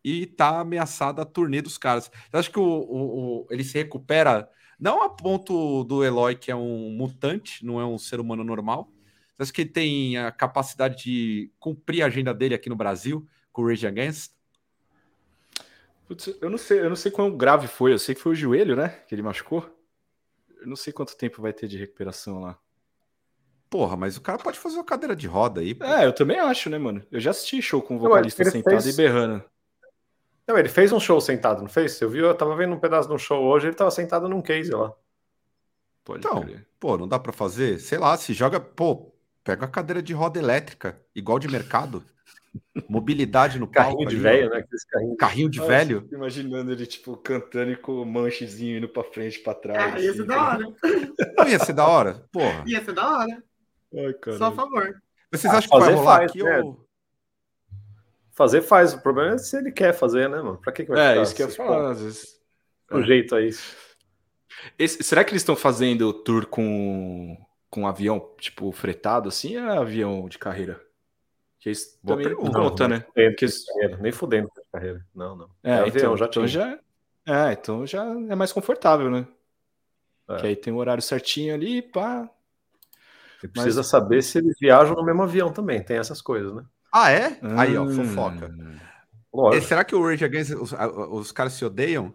e 0.03 0.26
tá 0.26 0.61
ameaçada 0.61 1.22
a 1.22 1.24
turnê 1.24 1.61
dos 1.61 1.76
caras. 1.76 2.11
Eu 2.32 2.38
acho 2.38 2.51
que 2.51 2.59
o, 2.59 2.64
o, 2.64 3.46
ele 3.51 3.62
se 3.62 3.76
recupera, 3.76 4.49
não 4.78 5.03
a 5.03 5.11
ponto 5.11 5.84
do 5.84 6.05
Eloy, 6.05 6.34
que 6.34 6.51
é 6.51 6.57
um 6.57 6.90
mutante, 6.90 7.64
não 7.64 7.80
é 7.80 7.86
um 7.86 7.99
ser 7.99 8.20
humano 8.20 8.42
normal. 8.42 8.90
Eu 9.38 9.42
acho 9.42 9.53
que 9.53 9.62
ele 9.62 9.70
tem 9.70 10.16
a 10.16 10.32
capacidade 10.32 11.05
de 11.05 11.53
cumprir 11.59 12.03
a 12.03 12.07
agenda 12.07 12.34
dele 12.34 12.55
aqui 12.55 12.68
no 12.68 12.76
Brasil, 12.76 13.28
com 13.53 13.62
o 13.62 13.68
Rage 13.68 13.86
Against. 13.86 14.32
Putz, 16.07 16.34
eu 16.40 16.49
não 16.49 16.59
sei, 16.59 16.80
eu 16.80 16.88
não 16.88 16.96
sei 16.96 17.12
quão 17.12 17.36
grave 17.36 17.68
foi. 17.68 17.92
Eu 17.92 17.99
sei 17.99 18.14
que 18.14 18.20
foi 18.20 18.32
o 18.32 18.34
joelho, 18.34 18.74
né? 18.74 18.88
Que 19.07 19.14
ele 19.14 19.22
machucou. 19.22 19.68
Eu 20.61 20.66
não 20.66 20.74
sei 20.74 20.92
quanto 20.92 21.16
tempo 21.16 21.42
vai 21.42 21.53
ter 21.53 21.68
de 21.68 21.76
recuperação 21.76 22.40
lá. 22.40 22.59
Porra, 23.71 23.97
mas 23.97 24.16
o 24.16 24.21
cara 24.21 24.39
pode 24.39 24.59
fazer 24.59 24.77
uma 24.77 24.85
cadeira 24.85 25.14
de 25.14 25.27
roda 25.27 25.61
aí. 25.61 25.75
Pô. 25.75 25.85
É, 25.85 26.07
eu 26.07 26.12
também 26.12 26.39
acho, 26.39 26.71
né, 26.71 26.79
mano? 26.79 27.03
Eu 27.11 27.21
já 27.21 27.31
assisti 27.31 27.61
show 27.61 27.83
com 27.83 27.97
o 27.97 27.99
vocalista 27.99 28.43
não, 28.43 28.51
sentado 28.51 28.83
fez... 28.83 28.95
e 28.95 28.97
berrando. 28.97 29.45
Não, 30.47 30.57
ele 30.57 30.69
fez 30.69 30.91
um 30.93 31.01
show 31.01 31.21
sentado, 31.21 31.61
não 31.61 31.69
fez? 31.69 32.01
Eu 32.01 32.09
vi, 32.09 32.19
eu 32.19 32.35
tava 32.35 32.57
vendo 32.57 32.75
um 32.75 32.79
pedaço 32.79 33.07
de 33.07 33.14
um 33.14 33.19
show 33.19 33.45
hoje, 33.45 33.66
ele 33.66 33.77
tava 33.77 33.91
sentado 33.91 34.29
num 34.29 34.41
case 34.41 34.71
lá. 34.71 34.93
Pode 36.03 36.27
então, 36.27 36.43
pô, 36.81 36.97
não 36.97 37.07
dá 37.07 37.19
para 37.19 37.35
fazer? 37.35 37.79
Sei 37.79 37.99
lá, 37.99 38.16
se 38.16 38.33
joga, 38.33 38.59
pô, 38.59 39.12
pega 39.45 39.66
a 39.66 39.69
cadeira 39.69 40.03
de 40.03 40.14
roda 40.14 40.39
elétrica, 40.39 40.99
igual 41.14 41.39
de 41.39 41.49
mercado. 41.49 42.03
Mobilidade 42.89 43.59
no 43.59 43.66
carrinho 43.66 43.99
palco. 43.99 44.11
de 44.11 44.16
velho, 44.16 44.49
né? 44.49 44.64
Carrinho, 44.91 45.16
carrinho 45.16 45.51
de 45.51 45.59
Nossa, 45.59 45.71
velho. 45.71 46.09
Imaginando 46.11 46.73
ele, 46.73 46.87
tipo, 46.87 47.14
cantando 47.19 47.73
e 47.73 47.77
com 47.77 48.01
o 48.01 48.07
manchezinho 48.07 48.79
indo 48.79 48.89
pra 48.89 49.05
frente, 49.05 49.39
pra 49.41 49.53
trás. 49.53 49.95
Ah, 49.95 50.01
ia 50.01 50.11
assim, 50.11 50.19
ser 50.21 50.27
da 50.27 50.43
hora. 50.43 50.75
Não 51.37 51.49
ia 51.49 51.59
ser 51.59 51.73
da 51.75 51.87
hora? 51.87 52.27
Porra. 52.33 52.64
Ia 52.66 52.83
ser 52.83 52.95
da 52.95 53.19
hora. 53.19 53.45
Ai, 53.95 54.14
Só 54.36 54.47
a 54.47 54.53
favor. 54.53 55.03
Vocês 55.32 55.53
acham 55.53 55.70
que 55.70 55.78
vai 55.84 55.95
rolar 55.95 56.16
faz, 56.18 56.30
aqui 56.30 56.43
né? 56.43 56.61
ou... 56.62 56.86
Fazer 58.32 58.62
faz. 58.62 58.95
O 58.95 59.03
problema 59.03 59.34
é 59.34 59.39
se 59.39 59.57
ele 59.57 59.72
quer 59.72 59.93
fazer, 59.93 60.28
né, 60.28 60.41
mano? 60.41 60.59
Pra 60.59 60.72
que, 60.72 60.84
que 60.84 60.91
vai 60.91 61.18
É, 61.18 61.22
isso 61.22 61.34
que 61.34 61.43
eu 61.43 61.49
ia 61.49 61.55
falar, 61.55 61.91
às 61.91 62.01
vezes. 62.01 62.41
O 62.91 63.03
jeito 63.03 63.34
a 63.34 63.43
isso. 63.43 63.76
Esse- 64.78 65.03
será 65.03 65.24
que 65.24 65.30
eles 65.30 65.43
estão 65.43 65.57
fazendo 65.57 66.12
tour 66.12 66.47
com, 66.47 67.36
com 67.68 67.86
avião, 67.86 68.34
tipo, 68.39 68.70
fretado 68.72 69.28
assim, 69.28 69.57
ou 69.57 69.64
é 69.64 69.78
avião 69.78 70.28
de 70.28 70.39
carreira? 70.39 70.80
Que 71.61 71.70
isso 71.70 71.99
Boa 72.03 72.16
também 72.16 72.34
pergunta. 72.34 72.59
conta, 72.59 72.89
né? 72.89 73.01
Fudendo 73.01 73.30
Porque- 73.36 73.97
nem 74.03 74.12
fudendo 74.12 74.49
de 74.55 74.62
carreira. 74.72 75.05
Não, 75.14 75.36
não. 75.36 75.51
É, 75.62 75.74
avião, 75.74 75.89
então, 75.89 76.16
já 76.16 76.24
então 76.26 76.47
tinha. 76.47 76.49
já, 77.26 77.49
é, 77.49 77.53
então 77.53 77.86
já 77.86 78.05
é 78.05 78.34
mais 78.34 78.53
confortável, 78.53 79.11
né? 79.11 79.26
É. 80.28 80.36
Que 80.36 80.47
aí 80.47 80.57
tem 80.57 80.72
o 80.72 80.76
horário 80.76 81.03
certinho 81.03 81.55
ali, 81.55 81.82
pá. 81.82 82.30
Você 83.39 83.49
precisa 83.49 83.82
saber 83.82 84.22
se 84.22 84.39
eles 84.39 84.57
viajam 84.61 84.95
no 84.97 85.05
mesmo 85.05 85.22
avião 85.22 85.53
também. 85.53 85.82
Tem 85.82 85.97
essas 85.97 86.20
coisas, 86.20 86.53
né? 86.55 86.64
Ah, 86.93 87.11
é? 87.11 87.39
Aí, 87.57 87.76
ó, 87.76 87.84
Hum. 87.84 87.95
fofoca. 87.95 88.49
E 88.49 88.80
Lógico. 89.32 89.66
será 89.66 89.84
que 89.84 89.95
o 89.95 90.03
Rage 90.05 90.24
Against, 90.24 90.53
os, 90.55 90.72
a- 90.74 90.89
os 90.89 91.30
caras 91.30 91.53
se 91.53 91.64
odeiam? 91.64 92.12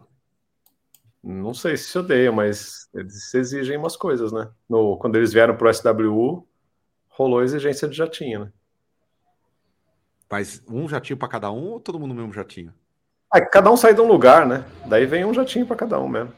Não 1.24 1.54
sei 1.54 1.78
se 1.78 1.86
se 1.86 1.98
odeiam, 1.98 2.34
mas 2.34 2.90
eles 2.94 3.34
exigem 3.34 3.78
umas 3.78 3.96
coisas, 3.96 4.32
né? 4.34 4.52
No, 4.70 4.98
quando 4.98 5.16
eles 5.16 5.32
vieram 5.32 5.56
pro 5.56 5.70
SWU, 5.70 6.46
rolou 7.08 7.42
exigência 7.42 7.88
de 7.88 7.96
jatinho, 7.96 8.46
né? 8.46 8.52
Mas 10.30 10.62
um 10.68 10.90
jatinho 10.90 11.16
para 11.18 11.28
cada 11.30 11.52
um 11.52 11.70
ou 11.74 11.80
todo 11.80 12.00
mundo 12.00 12.14
no 12.14 12.20
mesmo 12.22 12.34
jatinho? 12.34 12.74
Aí 13.32 13.46
cada 13.46 13.72
um 13.72 13.78
sai 13.78 13.94
de 13.94 14.02
um 14.02 14.08
lugar, 14.08 14.46
né? 14.46 14.66
Daí 14.86 15.06
vem 15.06 15.24
um 15.24 15.34
jatinho 15.34 15.66
pra 15.66 15.76
cada 15.76 16.00
um 16.00 16.08
mesmo. 16.10 16.34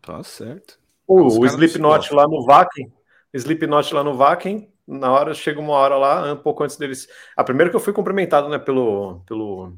Tá 0.00 0.22
certo. 0.22 0.78
O, 1.06 1.44
Slipknot 1.46 2.12
lá 2.14 2.26
no 2.26 2.44
Vakin, 2.44 2.90
Slipknot 3.38 3.94
lá 3.94 4.04
no 4.04 4.14
Vakin, 4.14 4.68
na 4.88 5.12
hora, 5.12 5.34
chega 5.34 5.60
uma 5.60 5.74
hora 5.74 5.96
lá, 5.96 6.32
um 6.32 6.36
pouco 6.36 6.64
antes 6.64 6.76
deles. 6.76 7.06
A 7.36 7.44
primeira 7.44 7.68
que 7.68 7.76
eu 7.76 7.80
fui 7.80 7.92
cumprimentado, 7.92 8.48
né, 8.48 8.58
pelo. 8.58 9.20
pelo... 9.26 9.74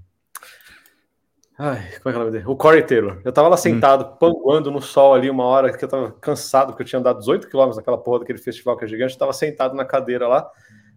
Ai, 1.58 1.78
como 1.78 1.88
é 1.92 2.00
que 2.00 2.08
é 2.08 2.12
o 2.12 2.18
nome 2.20 2.30
dele? 2.30 2.44
O 2.46 2.56
Corey 2.56 2.82
Taylor. 2.82 3.20
Eu 3.24 3.32
tava 3.32 3.48
lá 3.48 3.56
sentado, 3.56 4.16
panguando 4.18 4.70
no 4.70 4.80
sol 4.80 5.12
ali, 5.12 5.28
uma 5.28 5.44
hora 5.44 5.76
que 5.76 5.84
eu 5.84 5.88
tava 5.88 6.12
cansado, 6.12 6.68
porque 6.68 6.82
eu 6.82 6.86
tinha 6.86 7.00
andado 7.00 7.18
18 7.18 7.48
quilômetros 7.48 7.76
naquela 7.76 7.98
porra 7.98 8.20
daquele 8.20 8.38
festival 8.38 8.76
que 8.76 8.84
é 8.84 8.88
gigante, 8.88 9.12
eu 9.12 9.18
tava 9.18 9.32
sentado 9.32 9.74
na 9.74 9.84
cadeira 9.84 10.26
lá. 10.26 10.48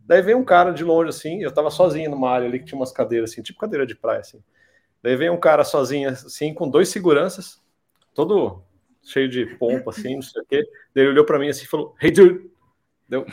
Daí 0.05 0.21
vem 0.21 0.35
um 0.35 0.43
cara 0.43 0.71
de 0.71 0.83
longe, 0.83 1.09
assim, 1.09 1.41
eu 1.41 1.51
tava 1.51 1.69
sozinho 1.69 2.11
numa 2.11 2.29
área 2.29 2.47
ali 2.47 2.59
que 2.59 2.65
tinha 2.65 2.79
umas 2.79 2.91
cadeiras, 2.91 3.31
assim, 3.31 3.41
tipo 3.41 3.59
cadeira 3.59 3.85
de 3.85 3.95
praia, 3.95 4.19
assim. 4.19 4.41
Daí 5.01 5.15
vem 5.15 5.29
um 5.29 5.39
cara 5.39 5.63
sozinho, 5.63 6.09
assim, 6.09 6.53
com 6.53 6.69
dois 6.69 6.87
seguranças, 6.87 7.61
todo 8.13 8.63
cheio 9.01 9.27
de 9.27 9.45
pompa, 9.57 9.91
assim, 9.91 10.15
não 10.15 10.21
sei 10.21 10.41
o 10.41 10.45
quê. 10.45 10.63
Daí 10.93 11.03
ele 11.03 11.11
olhou 11.11 11.25
pra 11.25 11.39
mim 11.39 11.49
assim 11.49 11.63
e 11.63 11.67
falou, 11.67 11.95
hey, 12.01 12.11
dude! 12.11 12.52
Deu. 13.13 13.25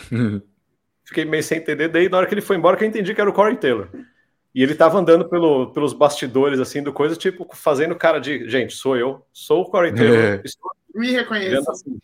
Fiquei 1.05 1.25
meio 1.25 1.43
sem 1.43 1.59
entender. 1.59 1.89
Daí, 1.89 2.09
na 2.09 2.19
hora 2.19 2.27
que 2.27 2.35
ele 2.35 2.41
foi 2.41 2.57
embora, 2.57 2.77
que 2.77 2.85
eu 2.85 2.89
entendi 2.89 3.15
que 3.15 3.21
era 3.21 3.29
o 3.31 3.33
Corey 3.33 3.57
Taylor. 3.57 3.89
E 4.55 4.63
ele 4.63 4.75
tava 4.75 4.99
andando 4.99 5.29
pelo, 5.29 5.73
pelos 5.73 5.93
bastidores, 5.93 6.59
assim, 6.61 6.83
do 6.83 6.93
coisa, 6.93 7.17
tipo, 7.17 7.49
fazendo 7.55 7.95
cara 7.97 8.19
de, 8.21 8.49
gente, 8.49 8.75
sou 8.75 8.97
eu, 8.97 9.25
sou 9.33 9.63
o 9.63 9.71
Corey 9.71 9.95
Taylor, 9.95 10.17
É. 10.17 10.43
estou 10.45 10.71
Me 10.95 11.11
reconheço. 11.13 11.71
assim. 11.71 11.99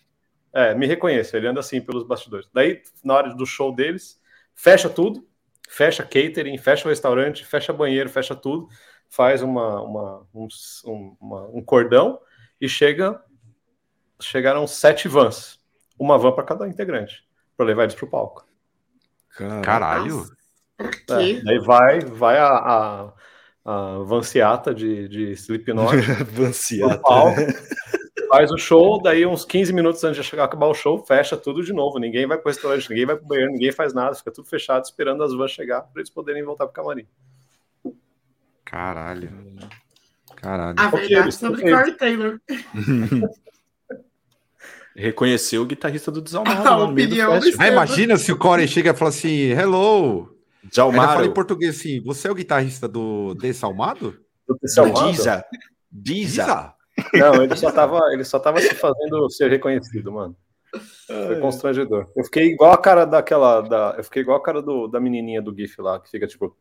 É, 0.53 0.75
me 0.75 0.87
reconheço, 0.87 1.37
ele 1.37 1.47
anda 1.49 1.61
assim 1.61 1.81
pelos 1.83 2.05
bastidores. 2.07 2.49
Daí, 2.55 2.81
na 3.05 3.15
hora 3.15 3.35
do 3.35 3.45
show 3.45 3.75
deles, 3.75 4.19
fecha 4.55 4.89
tudo, 4.89 5.27
fecha 5.69 6.03
catering, 6.03 6.57
fecha 6.57 6.87
o 6.87 6.89
restaurante, 6.89 7.45
fecha 7.45 7.73
banheiro, 7.73 8.09
fecha 8.09 8.35
tudo, 8.35 8.69
faz 9.11 9.43
uma, 9.43 9.83
uma, 9.83 10.27
um, 10.35 10.49
um- 10.87 11.17
uma- 11.21 11.47
um 11.49 11.63
cordão 11.63 12.19
e 12.61 12.69
chega. 12.69 13.21
Chegaram 14.21 14.67
sete 14.67 15.09
vans, 15.09 15.61
uma 15.99 16.17
van 16.17 16.33
para 16.33 16.45
cada 16.45 16.67
integrante, 16.67 17.26
para 17.57 17.67
levar 17.67 17.85
eles 17.85 17.95
pro 17.95 18.07
palco. 18.07 18.47
Caralho. 19.63 20.25
É, 20.79 21.41
daí 21.43 21.59
vai, 21.59 22.01
vai 22.01 22.39
a, 22.39 22.49
a, 22.49 23.13
a 23.65 23.99
Vanciata 24.05 24.75
de, 24.75 25.09
de 25.09 25.33
Slipknot. 25.33 25.97
Vanciata. 26.33 27.03
faz 28.29 28.51
o 28.51 28.59
show, 28.59 29.01
daí 29.01 29.25
uns 29.25 29.45
15 29.45 29.73
minutos 29.73 30.03
antes 30.05 30.23
de 30.23 30.29
chegar 30.29 30.45
acabar 30.45 30.67
o 30.67 30.75
show, 30.75 31.05
fecha 31.05 31.37
tudo 31.37 31.63
de 31.63 31.73
novo. 31.73 31.99
Ninguém 31.99 32.27
vai 32.27 32.39
pro 32.39 32.49
restaurante, 32.49 32.89
ninguém 32.91 33.07
vai 33.07 33.17
pro 33.17 33.27
banheiro, 33.27 33.53
ninguém 33.53 33.73
faz 33.73 33.95
nada, 33.95 34.15
fica 34.15 34.31
tudo 34.31 34.49
fechado 34.49 34.85
esperando 34.85 35.23
as 35.23 35.33
vans 35.35 35.51
chegar 35.51 35.83
para 35.83 36.01
eles 36.01 36.11
poderem 36.11 36.43
voltar 36.43 36.67
pro 36.67 36.75
camarim. 36.75 37.07
Caralho. 38.65 39.31
Caralho. 40.37 40.79
A 40.79 40.89
verdade 40.89 41.33
sobre 41.33 41.63
Corey 41.63 41.95
Taylor. 41.95 42.41
Reconheceu 44.97 45.63
o 45.63 45.67
guitarrista 45.67 46.11
do 46.11 46.23
Desalmado. 46.23 46.67
A 46.67 46.85
opinião 46.85 47.33
ah, 47.59 47.69
imagina 47.69 48.17
se 48.17 48.33
o 48.33 48.37
Corey 48.37 48.67
chega 48.67 48.91
e 48.91 48.97
fala 48.97 49.11
assim: 49.11 49.51
Hello. 49.51 50.35
Desalmado. 50.65 51.03
Ele 51.03 51.15
fala 51.15 51.27
em 51.27 51.35
português 51.35 51.79
assim: 51.79 52.01
Você 52.03 52.27
é 52.29 52.31
o 52.31 52.35
guitarrista 52.35 52.89
do 52.89 53.35
Desalmado? 53.35 54.19
Do 54.49 54.59
Desalmado? 54.61 55.13
Diza. 55.13 55.45
Diza. 55.93 56.75
Não, 57.13 57.43
ele 57.43 57.55
só 57.57 57.71
tava, 57.71 58.01
ele 58.13 58.25
só 58.25 58.39
tava 58.39 58.59
se 58.59 58.75
fazendo 58.75 59.29
ser 59.31 59.51
reconhecido, 59.51 60.11
mano. 60.11 60.35
Foi 61.07 61.41
constrangedor. 61.41 62.11
Eu 62.17 62.25
fiquei 62.25 62.47
igual 62.47 62.73
a 62.73 62.79
cara 62.79 63.05
daquela. 63.05 63.61
Da, 63.61 63.95
eu 63.99 64.05
fiquei 64.05 64.23
igual 64.23 64.39
a 64.39 64.43
cara 64.43 64.63
do, 64.63 64.89
da 64.89 64.99
menininha 64.99 65.43
do 65.43 65.55
GIF 65.55 65.81
lá, 65.81 66.01
que 66.01 66.11
fica 66.11 66.27
tipo. 66.27 66.57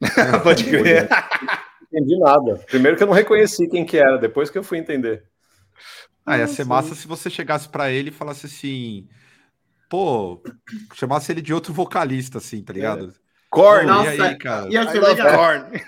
Pode 0.42 0.64
crer. 0.64 1.08
Não 1.90 2.00
entendi 2.00 2.18
nada. 2.18 2.56
Primeiro 2.66 2.96
que 2.96 3.02
eu 3.02 3.06
não 3.06 3.14
reconheci 3.14 3.66
quem 3.68 3.86
que 3.86 3.96
era, 3.96 4.18
depois 4.18 4.50
que 4.50 4.58
eu 4.58 4.62
fui 4.62 4.76
entender. 4.76 5.24
Ah, 6.26 6.36
ia 6.38 6.48
ser 6.48 6.64
massa 6.64 6.94
se 6.96 7.06
você 7.06 7.30
chegasse 7.30 7.68
para 7.68 7.90
ele 7.90 8.10
e 8.10 8.12
falasse 8.12 8.46
assim. 8.46 9.08
Pô, 9.88 10.42
chamasse 10.92 11.30
ele 11.30 11.40
de 11.40 11.54
outro 11.54 11.72
vocalista, 11.72 12.38
assim, 12.38 12.60
tá 12.62 12.72
ligado? 12.72 13.10
É. 13.10 13.26
Korn, 13.48 13.86
Nossa, 13.86 14.14
e 14.14 14.20
aí, 14.20 14.36
cara? 14.36 14.68
Ia 14.68 14.90
ser 14.90 15.00
legal. 15.00 15.38
Korn. 15.38 15.82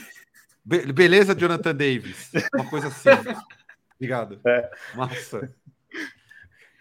Be 0.64 0.90
beleza, 0.90 1.34
Jonathan 1.34 1.74
Davis. 1.74 2.32
Uma 2.54 2.64
coisa 2.64 2.88
assim. 2.88 3.10
Obrigado. 3.96 4.40
É. 4.46 4.70
Massa. 4.94 5.54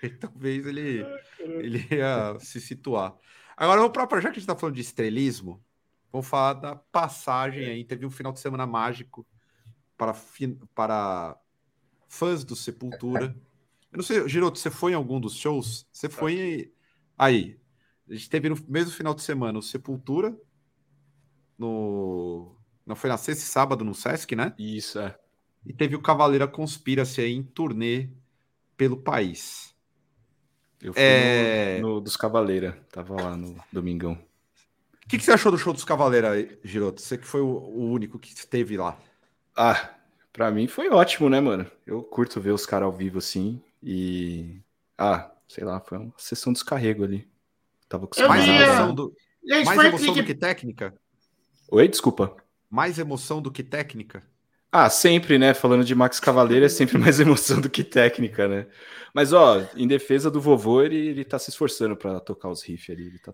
E 0.01 0.09
talvez 0.09 0.65
ele, 0.65 1.05
ele 1.39 1.85
ia 1.91 2.37
se 2.39 2.61
situar. 2.61 3.13
Agora, 3.55 3.81
vamos 3.81 3.93
para 3.93 4.21
já 4.21 4.29
que 4.29 4.37
a 4.37 4.39
gente 4.39 4.39
está 4.39 4.55
falando 4.55 4.75
de 4.75 4.81
estrelismo, 4.81 5.61
vamos 6.11 6.27
falar 6.27 6.53
da 6.53 6.75
passagem 6.75 7.65
aí. 7.65 7.83
Teve 7.83 8.05
um 8.05 8.09
final 8.09 8.31
de 8.31 8.39
semana 8.39 8.65
mágico 8.65 9.25
para, 9.97 10.15
para 10.73 11.37
fãs 12.13 12.43
do 12.43 12.55
Sepultura. 12.55 13.35
Eu 13.91 13.97
não 13.97 14.03
sei, 14.03 14.27
Giroto, 14.29 14.59
você 14.59 14.69
foi 14.69 14.91
em 14.91 14.95
algum 14.95 15.19
dos 15.19 15.35
shows? 15.35 15.87
Você 15.91 16.07
foi 16.07 16.71
aí. 17.17 17.59
A 18.07 18.13
gente 18.13 18.29
teve 18.29 18.49
no 18.49 18.57
mesmo 18.67 18.91
final 18.91 19.13
de 19.13 19.23
semana 19.23 19.57
o 19.57 19.63
Sepultura 19.63 20.37
no 21.57 22.55
não 22.85 22.95
foi 22.95 23.09
na 23.09 23.17
sexta 23.17 23.43
e 23.43 23.47
sábado 23.47 23.83
no 23.83 23.95
Sesc, 23.95 24.35
né? 24.35 24.53
Isso, 24.59 24.99
é. 24.99 25.17
E 25.65 25.73
teve 25.73 25.95
o 25.95 26.01
Cavaleira 26.01 26.47
Conspiracy 26.47 27.21
aí 27.21 27.33
em 27.33 27.41
turnê 27.41 28.09
pelo 28.75 28.97
país. 28.97 29.73
Eu 30.81 30.93
fui 30.93 31.01
é... 31.01 31.79
no, 31.79 31.95
no, 31.95 32.01
dos 32.01 32.17
Cavaleira, 32.17 32.77
tava 32.91 33.15
lá 33.15 33.37
no 33.37 33.55
Domingão. 33.71 34.13
O 35.03 35.07
que, 35.07 35.17
que, 35.17 35.23
você 35.23 35.31
achou 35.31 35.51
do 35.51 35.57
show 35.57 35.73
dos 35.73 35.85
Cavaleira, 35.85 36.31
Giroto? 36.63 37.01
Você 37.01 37.17
que 37.17 37.25
foi 37.25 37.41
o, 37.41 37.47
o 37.47 37.89
único 37.91 38.19
que 38.19 38.33
esteve 38.33 38.75
lá. 38.77 38.97
Ah, 39.55 39.93
pra 40.33 40.51
mim 40.51 40.67
foi 40.67 40.89
ótimo, 40.89 41.29
né, 41.29 41.39
mano? 41.39 41.65
Eu 41.87 42.03
curto 42.03 42.41
ver 42.41 42.51
os 42.51 42.65
caras 42.65 42.87
ao 42.87 42.91
vivo 42.91 43.19
assim 43.19 43.61
e. 43.81 44.59
Ah, 44.97 45.31
sei 45.47 45.63
lá, 45.63 45.79
foi 45.79 45.97
uma 45.99 46.13
sessão 46.17 46.51
de 46.51 46.59
descarrego 46.59 47.03
ali. 47.05 47.25
Tava 47.87 48.07
com 48.07 48.19
os 48.19 48.27
mais 48.27 48.45
emoção, 48.45 48.93
do, 48.93 49.13
Gente, 49.47 49.65
mais 49.65 49.79
emoção 49.85 50.13
do 50.13 50.23
que 50.23 50.35
técnica? 50.35 50.93
Oi, 51.69 51.87
desculpa 51.87 52.35
mais 52.73 52.97
emoção 52.97 53.39
do 53.39 53.51
que 53.51 53.61
técnica? 53.61 54.23
Ah, 54.71 54.89
sempre, 54.89 55.37
né? 55.37 55.53
Falando 55.53 55.85
de 55.85 55.93
Max 55.93 56.19
Cavaleiro, 56.19 56.65
é 56.65 56.69
sempre 56.69 56.97
mais 56.97 57.19
emoção 57.19 57.61
do 57.61 57.69
que 57.69 57.83
técnica, 57.83 58.47
né? 58.47 58.65
Mas, 59.13 59.31
ó, 59.31 59.61
em 59.75 59.87
defesa 59.87 60.31
do 60.31 60.41
vovô, 60.41 60.81
ele, 60.81 60.97
ele 60.97 61.23
tá 61.23 61.37
se 61.37 61.51
esforçando 61.51 61.95
para 61.95 62.19
tocar 62.19 62.49
os 62.49 62.63
riffs 62.63 62.89
ali. 62.89 63.05
Ele 63.05 63.19
tá 63.19 63.31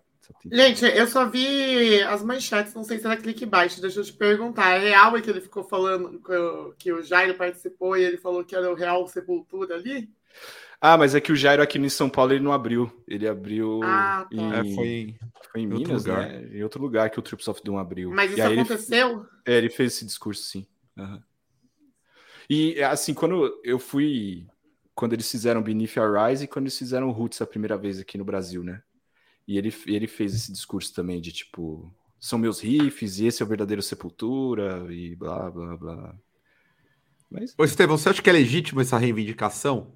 Gente, 0.50 0.84
eu 0.84 1.06
só 1.06 1.28
vi 1.28 2.02
as 2.02 2.22
manchetes, 2.22 2.74
não 2.74 2.84
sei 2.84 2.98
se 2.98 3.06
era 3.06 3.16
clickbait, 3.16 3.80
deixa 3.80 4.00
eu 4.00 4.04
te 4.04 4.12
perguntar. 4.12 4.76
É 4.76 4.78
real 4.78 5.16
é 5.16 5.20
que 5.20 5.30
ele 5.30 5.40
ficou 5.40 5.64
falando 5.64 6.20
que 6.78 6.92
o 6.92 7.02
Jairo 7.02 7.34
participou 7.34 7.96
e 7.96 8.02
ele 8.02 8.16
falou 8.16 8.44
que 8.44 8.54
era 8.54 8.70
o 8.70 8.74
Real 8.74 9.06
Sepultura 9.06 9.74
ali? 9.74 10.08
Ah, 10.80 10.96
mas 10.96 11.14
é 11.14 11.20
que 11.20 11.30
o 11.30 11.36
Jairo 11.36 11.62
aqui 11.62 11.78
em 11.78 11.88
São 11.90 12.08
Paulo 12.08 12.32
ele 12.32 12.42
não 12.42 12.52
abriu. 12.52 12.90
Ele 13.06 13.28
abriu 13.28 13.82
ah, 13.84 14.26
tá. 14.30 14.34
em, 14.34 14.52
é, 14.52 14.74
foi, 14.74 15.14
foi 15.52 15.60
em 15.60 15.66
Minas, 15.66 16.06
lugar. 16.06 16.26
né? 16.26 16.48
Em 16.52 16.62
outro 16.62 16.80
lugar 16.80 17.10
que 17.10 17.18
o 17.18 17.22
Trips 17.22 17.46
of 17.48 17.60
Doom 17.62 17.76
abriu. 17.76 18.10
Mas 18.10 18.32
isso 18.32 18.42
aconteceu? 18.42 19.08
Ele, 19.10 19.26
é, 19.44 19.58
ele 19.58 19.68
fez 19.68 19.92
esse 19.92 20.06
discurso, 20.06 20.42
sim. 20.42 20.66
Uhum. 20.96 21.20
E 22.48 22.82
assim, 22.82 23.12
quando 23.12 23.60
eu 23.62 23.78
fui. 23.78 24.46
Quando 24.94 25.12
eles 25.12 25.30
fizeram 25.30 25.62
Beneath 25.62 25.96
Our 25.96 26.26
Rise 26.26 26.44
e 26.44 26.48
quando 26.48 26.64
eles 26.64 26.76
fizeram 26.76 27.10
Roots 27.10 27.40
a 27.40 27.46
primeira 27.46 27.76
vez 27.76 27.98
aqui 28.00 28.18
no 28.18 28.24
Brasil, 28.24 28.62
né? 28.62 28.82
E 29.46 29.58
ele, 29.58 29.74
ele 29.86 30.06
fez 30.06 30.34
esse 30.34 30.52
discurso 30.52 30.94
também 30.94 31.20
de 31.20 31.32
tipo. 31.32 31.92
São 32.18 32.38
meus 32.38 32.60
riffs 32.60 33.18
e 33.18 33.26
esse 33.26 33.42
é 33.42 33.46
o 33.46 33.48
verdadeiro 33.48 33.82
Sepultura 33.82 34.86
e 34.90 35.16
blá 35.16 35.50
blá 35.50 35.76
blá. 35.76 36.14
Mas... 37.30 37.54
Ô, 37.56 37.64
Estevão, 37.64 37.96
você 37.96 38.10
acha 38.10 38.20
que 38.20 38.28
é 38.28 38.32
legítimo 38.32 38.80
essa 38.80 38.98
reivindicação? 38.98 39.94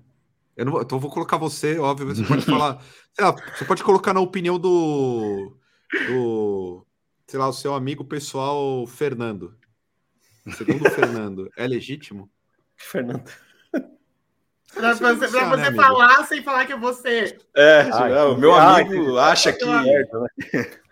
Eu 0.57 0.65
não, 0.65 0.81
então 0.81 1.01
vou 1.01 1.11
colocar 1.11 1.37
você, 1.37 1.79
óbvio, 1.79 2.07
você 2.07 2.23
pode 2.23 2.45
falar. 2.47 2.83
Lá, 3.19 3.37
você 3.57 3.65
pode 3.65 3.83
colocar 3.83 4.15
na 4.15 4.21
opinião 4.21 4.59
do, 4.59 5.57
do. 6.09 6.87
Sei 7.27 7.39
lá, 7.39 7.49
o 7.49 7.53
seu 7.53 7.75
amigo 7.75 8.05
pessoal 8.05 8.87
Fernando. 8.87 9.55
Segundo 10.57 10.87
o 10.87 10.91
Fernando, 10.91 11.51
é 11.57 11.67
legítimo? 11.67 12.31
Fernando. 12.77 13.31
Pra 14.75 14.95
você, 14.95 15.29
pra 15.29 15.49
você 15.49 15.71
né, 15.71 15.73
falar 15.73 16.25
sem 16.25 16.43
falar 16.43 16.67
que 16.67 16.73
é 16.73 16.77
você. 16.77 17.39
É, 17.57 17.89
Ai, 17.93 18.13
o 18.27 18.37
meu 18.37 18.55
amigo 18.55 19.17
acha 19.19 19.53
que. 19.53 19.65
Merda, 19.65 20.21
né? 20.21 20.29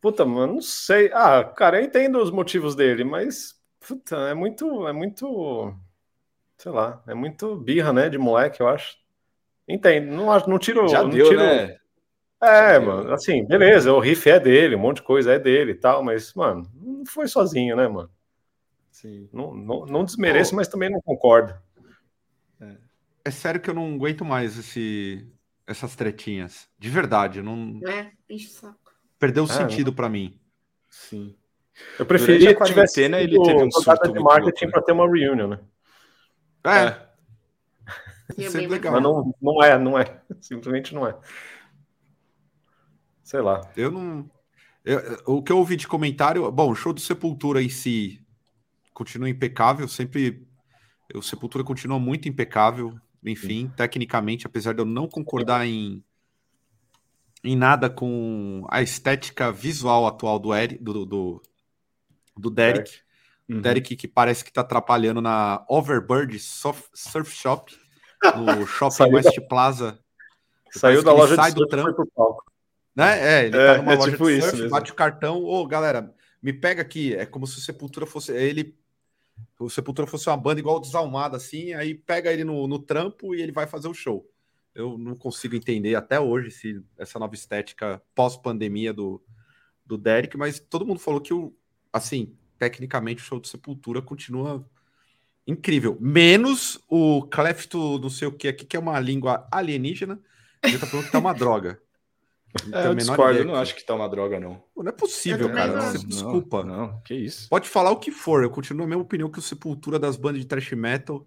Puta, 0.00 0.24
mano, 0.24 0.54
não 0.54 0.62
sei. 0.62 1.10
Ah, 1.12 1.44
cara, 1.44 1.78
eu 1.78 1.84
entendo 1.84 2.22
os 2.22 2.30
motivos 2.30 2.74
dele, 2.74 3.04
mas 3.04 3.54
puta, 3.86 4.16
é 4.16 4.34
muito, 4.34 4.88
é 4.88 4.92
muito 4.92 5.74
sei 6.56 6.72
lá, 6.72 7.02
é 7.06 7.14
muito 7.14 7.56
birra, 7.56 7.92
né, 7.92 8.08
de 8.08 8.18
moleque, 8.18 8.60
eu 8.60 8.68
acho. 8.68 8.96
Entendo, 9.66 10.12
não, 10.12 10.26
não 10.46 10.58
tiro. 10.58 10.86
Já 10.88 11.02
não 11.02 11.10
deu, 11.10 11.28
tiro... 11.28 11.40
né? 11.40 11.76
É, 12.42 12.74
Já 12.74 12.80
mano, 12.80 13.04
deu. 13.04 13.14
assim, 13.14 13.44
beleza, 13.44 13.92
o 13.92 13.98
riff 13.98 14.28
é 14.28 14.38
dele, 14.38 14.76
um 14.76 14.78
monte 14.78 14.96
de 14.96 15.02
coisa 15.02 15.32
é 15.32 15.38
dele 15.38 15.72
e 15.72 15.74
tal, 15.74 16.02
mas, 16.02 16.34
mano, 16.34 16.70
não 16.74 17.04
foi 17.06 17.28
sozinho, 17.28 17.76
né, 17.76 17.88
mano? 17.88 18.10
Sim. 18.90 19.28
Não, 19.32 19.54
não, 19.54 19.86
não 19.86 20.04
desmereço, 20.04 20.54
mas 20.54 20.68
também 20.68 20.90
não 20.90 21.00
concordo. 21.00 21.54
É. 23.24 23.28
é. 23.28 23.30
sério 23.30 23.60
que 23.60 23.70
eu 23.70 23.74
não 23.74 23.94
aguento 23.94 24.24
mais 24.24 24.58
esse, 24.58 25.26
essas 25.66 25.94
tretinhas. 25.94 26.68
De 26.78 26.88
verdade, 26.88 27.42
não. 27.42 27.80
É, 27.86 28.10
enche 28.28 28.46
o 28.46 28.50
saco. 28.50 28.92
Perdeu 29.18 29.44
o 29.44 29.50
é, 29.50 29.52
sentido 29.52 29.92
para 29.92 30.08
mim. 30.08 30.40
Sim. 30.88 31.36
Eu 31.98 32.06
preferia 32.06 32.54
que 32.54 32.64
tivesse 32.64 33.02
ele 33.02 33.42
teve 33.42 33.62
um 33.62 33.70
surto 33.70 34.12
de 34.12 34.20
marketing 34.20 34.70
para 34.70 34.82
ter 34.82 34.92
uma 34.92 35.06
reunião, 35.06 35.48
né? 35.48 35.60
É. 36.64 36.86
é. 38.42 38.60
legal. 38.68 38.92
Mas 38.94 39.02
não, 39.02 39.34
não 39.40 39.62
é, 39.62 39.78
não 39.78 39.98
é. 39.98 40.20
Simplesmente 40.40 40.94
não 40.94 41.06
é. 41.06 41.16
Sei 43.22 43.40
lá. 43.40 43.60
Eu 43.76 43.90
não. 43.90 44.30
Eu, 44.84 45.00
o 45.26 45.42
que 45.42 45.52
eu 45.52 45.58
ouvi 45.58 45.76
de 45.76 45.86
comentário. 45.86 46.50
Bom, 46.50 46.70
o 46.70 46.74
show 46.74 46.92
do 46.92 47.00
Sepultura 47.00 47.62
em 47.62 47.68
si 47.68 48.20
continua 48.92 49.28
impecável. 49.28 49.86
Sempre. 49.86 50.46
O 51.14 51.22
Sepultura 51.22 51.64
continua 51.64 51.98
muito 51.98 52.28
impecável. 52.28 52.94
Enfim, 53.24 53.66
Sim. 53.66 53.72
tecnicamente, 53.76 54.46
apesar 54.46 54.72
de 54.72 54.80
eu 54.80 54.86
não 54.86 55.06
concordar 55.06 55.66
em, 55.66 56.02
em 57.44 57.54
nada 57.54 57.90
com 57.90 58.66
a 58.70 58.80
estética 58.82 59.52
visual 59.52 60.06
atual 60.06 60.38
do, 60.38 60.54
Eric, 60.54 60.82
do, 60.82 61.04
do, 61.04 61.42
do 62.36 62.50
Derek. 62.50 62.90
Uhum. 63.48 63.60
Derek 63.60 63.96
que 63.96 64.08
parece 64.08 64.44
que 64.44 64.50
está 64.50 64.60
atrapalhando 64.60 65.20
na 65.20 65.64
Overbird 65.68 66.38
Surf 66.38 66.88
Shop, 67.24 67.76
no 68.36 68.64
Shopping 68.66 69.12
West 69.12 69.36
da... 69.36 69.46
Plaza. 69.46 69.98
Saiu 70.70 71.02
da 71.02 71.12
loja 71.12 71.34
sai 71.34 71.52
do 71.52 71.66
trampo. 71.66 72.06
Né? 72.94 73.42
É, 73.42 73.46
ele 73.46 73.56
é, 73.56 73.66
tá 73.66 73.78
numa 73.78 73.92
é 73.92 73.96
loja 73.96 74.12
tipo 74.12 74.26
de 74.30 74.40
surf, 74.40 74.68
bate 74.68 74.92
o 74.92 74.94
cartão, 74.94 75.42
ô 75.42 75.66
galera, 75.66 76.14
me 76.42 76.52
pega 76.52 76.80
aqui. 76.80 77.14
É 77.14 77.26
como 77.26 77.46
se 77.46 77.58
o 77.58 77.60
Sepultura 77.60 78.06
fosse 78.06 78.32
ele. 78.32 78.78
O 79.58 79.68
Sepultura 79.68 80.06
fosse 80.06 80.28
uma 80.28 80.36
banda 80.36 80.60
igual 80.60 80.80
Desalmada, 80.80 81.36
assim, 81.36 81.72
aí 81.74 81.94
pega 81.94 82.32
ele 82.32 82.44
no, 82.44 82.66
no 82.66 82.78
trampo 82.78 83.34
e 83.34 83.42
ele 83.42 83.52
vai 83.52 83.66
fazer 83.66 83.88
o 83.88 83.94
show. 83.94 84.26
Eu 84.74 84.96
não 84.96 85.14
consigo 85.14 85.54
entender 85.54 85.94
até 85.94 86.18
hoje 86.18 86.50
se 86.50 86.82
essa 86.96 87.18
nova 87.18 87.34
estética 87.34 88.00
pós-pandemia 88.14 88.92
do, 88.92 89.22
do 89.84 89.98
Derek, 89.98 90.36
mas 90.36 90.60
todo 90.60 90.86
mundo 90.86 91.00
falou 91.00 91.20
que 91.20 91.34
o 91.34 91.52
assim, 91.92 92.36
tecnicamente 92.58 93.22
o 93.22 93.26
show 93.26 93.40
do 93.40 93.48
Sepultura 93.48 94.00
continua 94.00 94.64
incrível. 95.46 95.96
Menos 96.00 96.78
o 96.88 97.22
Clefto 97.22 97.98
não 97.98 98.10
sei 98.10 98.28
o 98.28 98.32
que 98.32 98.48
aqui, 98.48 98.64
que 98.64 98.76
é 98.76 98.80
uma 98.80 98.98
língua 99.00 99.48
alienígena, 99.50 100.20
ele 100.62 100.78
tá 100.78 100.86
falando 100.86 101.06
que 101.06 101.12
tá 101.12 101.18
uma 101.18 101.34
droga. 101.34 101.80
É, 102.72 102.86
eu 102.88 102.94
discordo, 102.94 103.38
eu 103.38 103.44
não 103.44 103.54
acho 103.54 103.74
que 103.76 103.84
tá 103.84 103.94
uma 103.94 104.08
droga, 104.08 104.40
não. 104.40 104.62
Não 104.76 104.88
é 104.88 104.92
possível, 104.92 105.52
cara. 105.52 105.92
Não, 105.92 106.04
desculpa. 106.04 106.64
Não, 106.64 107.00
que 107.02 107.14
isso. 107.14 107.48
Pode 107.48 107.68
falar 107.68 107.90
o 107.90 107.96
que 107.96 108.10
for, 108.10 108.42
eu 108.42 108.50
continuo 108.50 108.84
a 108.84 108.88
mesma 108.88 109.02
opinião 109.02 109.30
que 109.30 109.38
o 109.38 109.42
Sepultura 109.42 109.98
das 109.98 110.16
bandas 110.16 110.40
de 110.40 110.46
thrash 110.46 110.72
metal. 110.72 111.26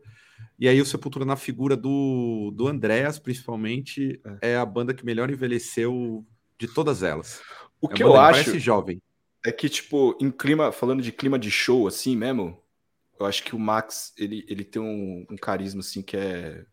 E 0.60 0.68
aí 0.68 0.82
o 0.82 0.86
Sepultura 0.86 1.26
na 1.26 1.36
figura 1.36 1.78
do, 1.78 2.52
do 2.54 2.68
Andréas, 2.68 3.20
principalmente, 3.20 4.22
é. 4.42 4.52
é 4.52 4.58
a 4.58 4.66
banda 4.66 4.94
que 4.94 5.06
melhor 5.06 5.30
envelheceu 5.30 6.26
de 6.60 6.68
todas 6.68 7.04
elas. 7.04 7.42
O 7.82 7.90
é 7.90 7.94
que 7.94 8.04
eu 8.04 8.16
acho 8.16 8.44
parece 8.44 8.60
jovem. 8.60 9.02
é 9.46 9.52
que, 9.52 9.70
tipo, 9.70 10.18
em 10.20 10.30
clima, 10.30 10.72
falando 10.72 11.02
de 11.02 11.12
clima 11.12 11.40
de 11.40 11.50
show, 11.50 11.88
assim 11.88 12.16
mesmo, 12.16 12.62
eu 13.20 13.26
acho 13.26 13.44
que 13.44 13.56
o 13.56 13.60
Max, 13.60 14.14
ele, 14.18 14.46
ele 14.48 14.64
tem 14.64 14.82
um, 14.82 15.26
um 15.30 15.36
carisma, 15.38 15.80
assim, 15.80 16.02
que 16.02 16.18
é, 16.18 16.66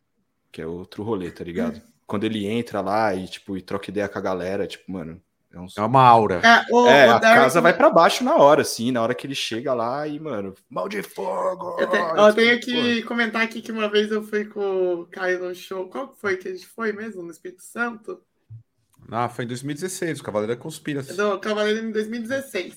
que 0.51 0.61
é 0.61 0.67
outro 0.67 1.03
rolê, 1.03 1.31
tá 1.31 1.45
ligado? 1.45 1.81
Quando 2.11 2.25
ele 2.25 2.45
entra 2.45 2.81
lá 2.81 3.15
e, 3.15 3.29
tipo, 3.29 3.57
e 3.57 3.63
troca 3.63 3.89
ideia 3.89 4.09
com 4.09 4.19
a 4.19 4.21
galera, 4.21 4.67
tipo, 4.67 4.91
mano. 4.91 5.23
É, 5.53 5.61
um... 5.61 5.67
é 5.77 5.81
uma 5.81 6.03
aura. 6.03 6.41
É, 6.43 6.67
o, 6.69 6.89
é 6.89 7.07
o 7.07 7.13
a 7.13 7.19
Derek... 7.21 7.41
casa 7.41 7.61
vai 7.61 7.73
para 7.73 7.89
baixo 7.89 8.25
na 8.25 8.35
hora, 8.35 8.63
assim, 8.63 8.91
na 8.91 9.01
hora 9.01 9.15
que 9.15 9.29
ele 9.29 9.35
chega 9.37 9.73
lá 9.73 10.09
e, 10.09 10.19
mano, 10.19 10.53
mal 10.69 10.89
de 10.89 11.05
fogo! 11.05 11.77
Eu, 11.79 11.89
te... 11.89 11.97
eu 11.97 12.35
tenho 12.35 12.61
que 12.61 13.03
comentar 13.03 13.43
aqui 13.43 13.63
que 13.63 13.71
uma 13.71 13.89
vez 13.89 14.11
eu 14.11 14.25
fui 14.25 14.45
com 14.45 14.95
o 14.95 15.07
Caio 15.07 15.39
no 15.39 15.55
show. 15.55 15.89
Qual 15.89 16.13
foi 16.21 16.37
que 16.37 16.49
a 16.49 16.53
gente 16.53 16.67
foi 16.67 16.93
mesmo? 16.93 17.23
No 17.23 17.31
Espírito 17.31 17.63
Santo? 17.63 18.21
Ah, 19.09 19.29
foi 19.29 19.45
em 19.45 19.49
2016, 19.49 20.19
o 20.19 20.25
Cavaleiro 20.25 20.57
da 20.57 20.61
Conspiração. 20.61 21.31
Do 21.31 21.39
Cavaleiro 21.39 21.87
em 21.87 21.93
2016. 21.93 22.75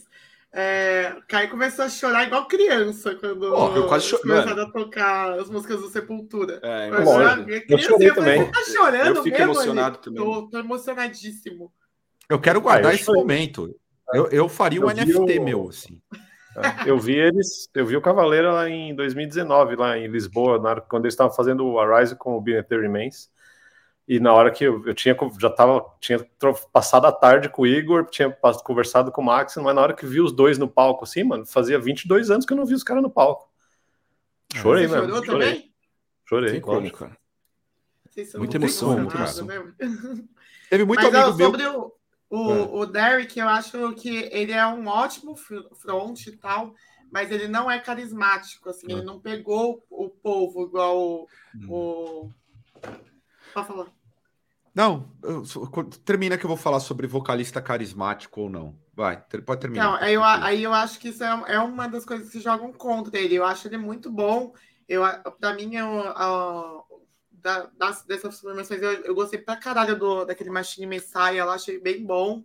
É, 0.56 1.16
Caio 1.28 1.49
começou 1.49 1.84
a 1.84 1.89
chorar 1.89 2.28
igual 2.28 2.47
criança 2.47 3.16
quando 3.16 3.51
oh, 3.56 3.76
eu 3.76 3.88
quase 3.88 4.16
começaram 4.20 4.62
a 4.62 4.72
tocar 4.72 5.39
as 5.39 5.49
músicas 5.49 5.82
do 5.82 5.89
Sepultura. 5.89 6.60
É, 6.62 6.89
eu, 6.89 6.93
eu, 6.93 7.64
eu 7.70 7.78
chorei 7.80 8.12
também. 8.14 8.51
Tá 8.51 8.62
chorando 8.72 9.18
eu 9.18 9.24
fico 9.24 9.36
mesmo, 9.36 9.51
emocionado 9.51 9.95
ali? 9.95 10.04
também. 10.04 10.24
Tô, 10.24 10.47
tô, 10.49 10.60
emocionadíssimo. 10.60 11.74
Eu 12.30 12.39
quero 12.39 12.62
guardar 12.62 12.91
ah, 12.91 12.95
esse 12.95 13.12
momento. 13.12 13.76
Eu, 14.14 14.28
eu 14.28 14.47
faria 14.47 14.80
um 14.80 14.86
NFT 14.86 15.39
o... 15.39 15.43
meu, 15.43 15.70
assim. 15.70 15.99
É, 16.56 16.88
eu 16.88 16.99
vi 16.99 17.16
eles, 17.16 17.68
eu 17.74 17.84
vi 17.88 17.97
o 17.97 18.01
Cavaleiro 18.01 18.51
lá 18.51 18.70
em 18.70 18.93
2019, 18.95 19.76
lá 19.76 19.97
em 19.97 20.08
Lisboa, 20.08 20.60
na, 20.60 20.80
quando 20.80 21.06
eles 21.06 21.16
estavam 21.16 21.34
fazendo 21.34 21.66
o 21.66 21.80
Arise 21.80 22.16
com 22.16 22.38
o 22.38 22.41
Binetary 22.41 22.84
Remains. 22.84 23.28
E 24.08 24.20
na 24.20 24.34
hora 24.34 24.51
que 24.51 24.66
eu, 24.66 24.86
eu 24.86 24.93
tinha 24.93 25.16
já 25.39 25.49
tava, 25.49 25.86
tinha 25.99 26.20
passado 26.74 27.06
a 27.06 27.12
tarde 27.12 27.47
com 27.47 27.62
o 27.62 27.68
Igor, 27.68 28.06
tinha 28.06 28.30
conversado 28.64 29.12
com 29.12 29.22
o 29.22 29.26
Max, 29.26 29.56
mas 29.56 29.74
na 29.74 29.82
hora 29.82 29.93
que 29.93 30.06
vi 30.06 30.20
os 30.20 30.34
dois 30.34 30.58
no 30.58 30.68
palco, 30.68 31.06
assim, 31.06 31.24
mano, 31.24 31.45
fazia 31.45 31.80
22 31.80 32.30
anos 32.30 32.45
que 32.45 32.51
eu 32.51 32.58
não 32.58 32.66
vi 32.66 32.74
os 32.74 32.84
caras 32.84 33.01
no 33.01 33.10
palco. 33.10 33.49
Chorei, 34.54 34.88
Você 34.88 34.95
mano. 34.95 35.26
Chorei. 35.26 35.26
Também? 35.26 35.74
Chorei, 36.26 36.62
como, 36.62 36.91
cara. 36.91 37.18
Muita 38.36 38.58
emoção, 38.58 38.97
muita 38.97 39.18
emoção. 39.18 39.47
Teve 40.70 40.86
muito 40.86 41.01
mas, 41.04 41.16
amigo 41.16 41.38
meu. 41.38 41.51
Sobre 41.51 41.66
o, 41.66 41.93
o, 42.30 42.51
é. 42.51 42.62
o 42.82 42.86
Derek, 42.86 43.39
eu 43.39 43.47
acho 43.47 43.93
que 43.93 44.30
ele 44.32 44.51
é 44.51 44.66
um 44.68 44.88
ótimo 44.88 45.36
front 45.36 46.28
e 46.28 46.32
tal, 46.34 46.74
mas 47.12 47.32
ele 47.32 47.47
não 47.47 47.70
é 47.72 47.80
carismático, 47.80 48.70
assim, 48.70 48.88
é. 48.89 48.93
ele 48.93 49.04
não 49.04 49.20
pegou 49.20 49.84
o 49.89 50.10
povo 50.10 50.66
igual 50.66 50.99
o, 50.99 51.28
hum. 51.56 51.68
o 51.70 52.32
Pode 53.54 53.68
falar. 53.68 53.88
Não, 54.74 55.12
eu, 55.22 55.43
termina 56.04 56.38
que 56.38 56.45
eu 56.45 56.47
vou 56.47 56.58
falar 56.58 56.80
sobre 56.80 57.06
vocalista 57.06 57.62
carismático 57.62 58.41
ou 58.41 58.49
não. 58.49 58.76
Vai, 58.95 59.24
pode 59.45 59.62
terminar. 59.62 59.86
Não, 59.86 59.95
aí 59.95 60.14
eu, 60.14 60.24
aí 60.24 60.64
eu 60.64 60.74
acho 60.74 60.99
que 60.99 61.10
isso 61.10 61.24
é, 61.24 61.43
é 61.47 61.60
uma 61.60 61.88
das 61.88 62.06
coisas 62.06 62.30
que 62.32 62.39
jogam 62.39 62.74
contra 62.74 63.20
ele. 63.20 63.36
Eu 63.36 63.45
acho 63.45 63.68
ele 63.68 63.78
muito 63.78 64.12
bom. 64.12 64.54
Eu, 64.88 65.04
pra 65.39 65.54
mim, 65.54 65.76
eu, 65.76 65.88
da, 67.32 67.70
das, 67.78 68.04
dessas 68.04 68.39
formações, 68.39 68.82
eu, 68.82 68.91
eu, 69.04 69.14
gostei 69.14 69.39
pra 69.39 69.56
caralho 69.56 69.97
do, 69.97 70.26
daquele 70.26 70.49
Machine 70.49 70.88
Messiah 70.88 71.45
lá, 71.45 71.54
achei 71.54 71.80
bem 71.80 72.04
bom. 72.04 72.43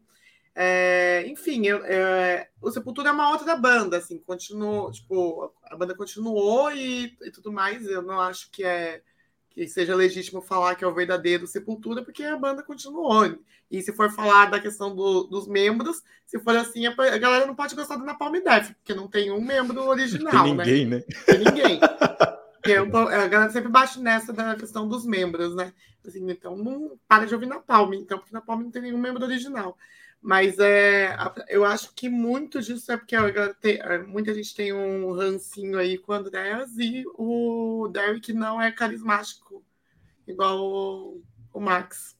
É, 0.54 1.24
enfim, 1.28 1.66
eu, 1.66 1.84
é, 1.84 2.48
o 2.61 2.70
Sepultura 2.70 3.11
é 3.11 3.12
uma 3.12 3.30
outra 3.30 3.56
banda, 3.56 3.96
assim, 3.96 4.18
continuou, 4.18 4.90
tipo, 4.90 5.54
a 5.64 5.76
banda 5.76 5.94
continuou 5.94 6.70
e, 6.72 7.16
e 7.22 7.30
tudo 7.30 7.52
mais. 7.52 7.86
Eu 7.86 8.02
não 8.02 8.20
acho 8.20 8.50
que 8.50 8.64
é 8.64 9.02
que 9.64 9.72
seja 9.72 9.94
legítimo 9.94 10.40
falar 10.40 10.74
que 10.74 10.84
é 10.84 10.86
o 10.86 10.94
verdadeiro 10.94 11.46
Sepultura, 11.46 12.02
porque 12.02 12.22
a 12.22 12.36
banda 12.36 12.62
continuou. 12.62 13.38
E 13.70 13.82
se 13.82 13.92
for 13.92 14.11
falar 14.11 14.46
da 14.46 14.61
questão 14.61 14.94
do, 14.94 15.24
dos 15.24 15.46
membros, 15.46 16.02
se 16.24 16.38
for 16.38 16.56
assim, 16.56 16.86
a, 16.86 16.94
galera 17.18 17.46
não 17.46 17.54
pode 17.54 17.74
gostar 17.74 17.96
do 17.96 18.04
Napalm 18.04 18.32
Death, 18.42 18.72
porque 18.74 18.94
não 18.94 19.09
tem 19.09 19.30
um 19.30 19.40
membro 19.40 19.82
original, 19.86 20.44
tem 20.44 20.54
ninguém, 20.54 20.86
né? 20.86 20.96
né? 20.96 21.02
Tem 21.26 21.38
ninguém. 21.38 21.80
Eu, 22.64 22.84
a 22.84 23.26
galera 23.28 23.50
sempre 23.50 23.70
bate 23.70 23.98
nessa 24.00 24.32
da 24.32 24.54
questão 24.54 24.86
dos 24.86 25.06
membros, 25.06 25.54
né? 25.54 25.72
Assim, 26.06 26.28
então 26.30 26.56
não 26.56 26.98
para 27.06 27.24
de 27.24 27.34
ouvir 27.34 27.46
Napalm, 27.46 27.94
então, 27.94 28.18
porque 28.18 28.32
Napalm 28.32 28.62
não 28.62 28.70
tem 28.70 28.82
nenhum 28.82 28.98
membro 28.98 29.24
original. 29.24 29.76
Mas 30.20 30.58
é, 30.58 31.16
eu 31.48 31.64
acho 31.64 31.94
que 31.94 32.08
muito 32.08 32.60
disso 32.60 32.90
é 32.90 32.96
porque 32.96 33.16
muita 34.06 34.34
gente 34.34 34.54
tem 34.54 34.72
um 34.72 35.12
rancinho 35.12 35.78
aí 35.78 35.96
com 35.96 36.12
o 36.12 36.14
Andreas 36.14 36.76
e 36.76 37.04
o 37.14 37.88
Derek 37.92 38.32
não 38.32 38.60
é 38.60 38.72
carismático, 38.72 39.64
igual 40.26 40.58
o, 40.58 41.22
o 41.52 41.60
Max. 41.60 42.16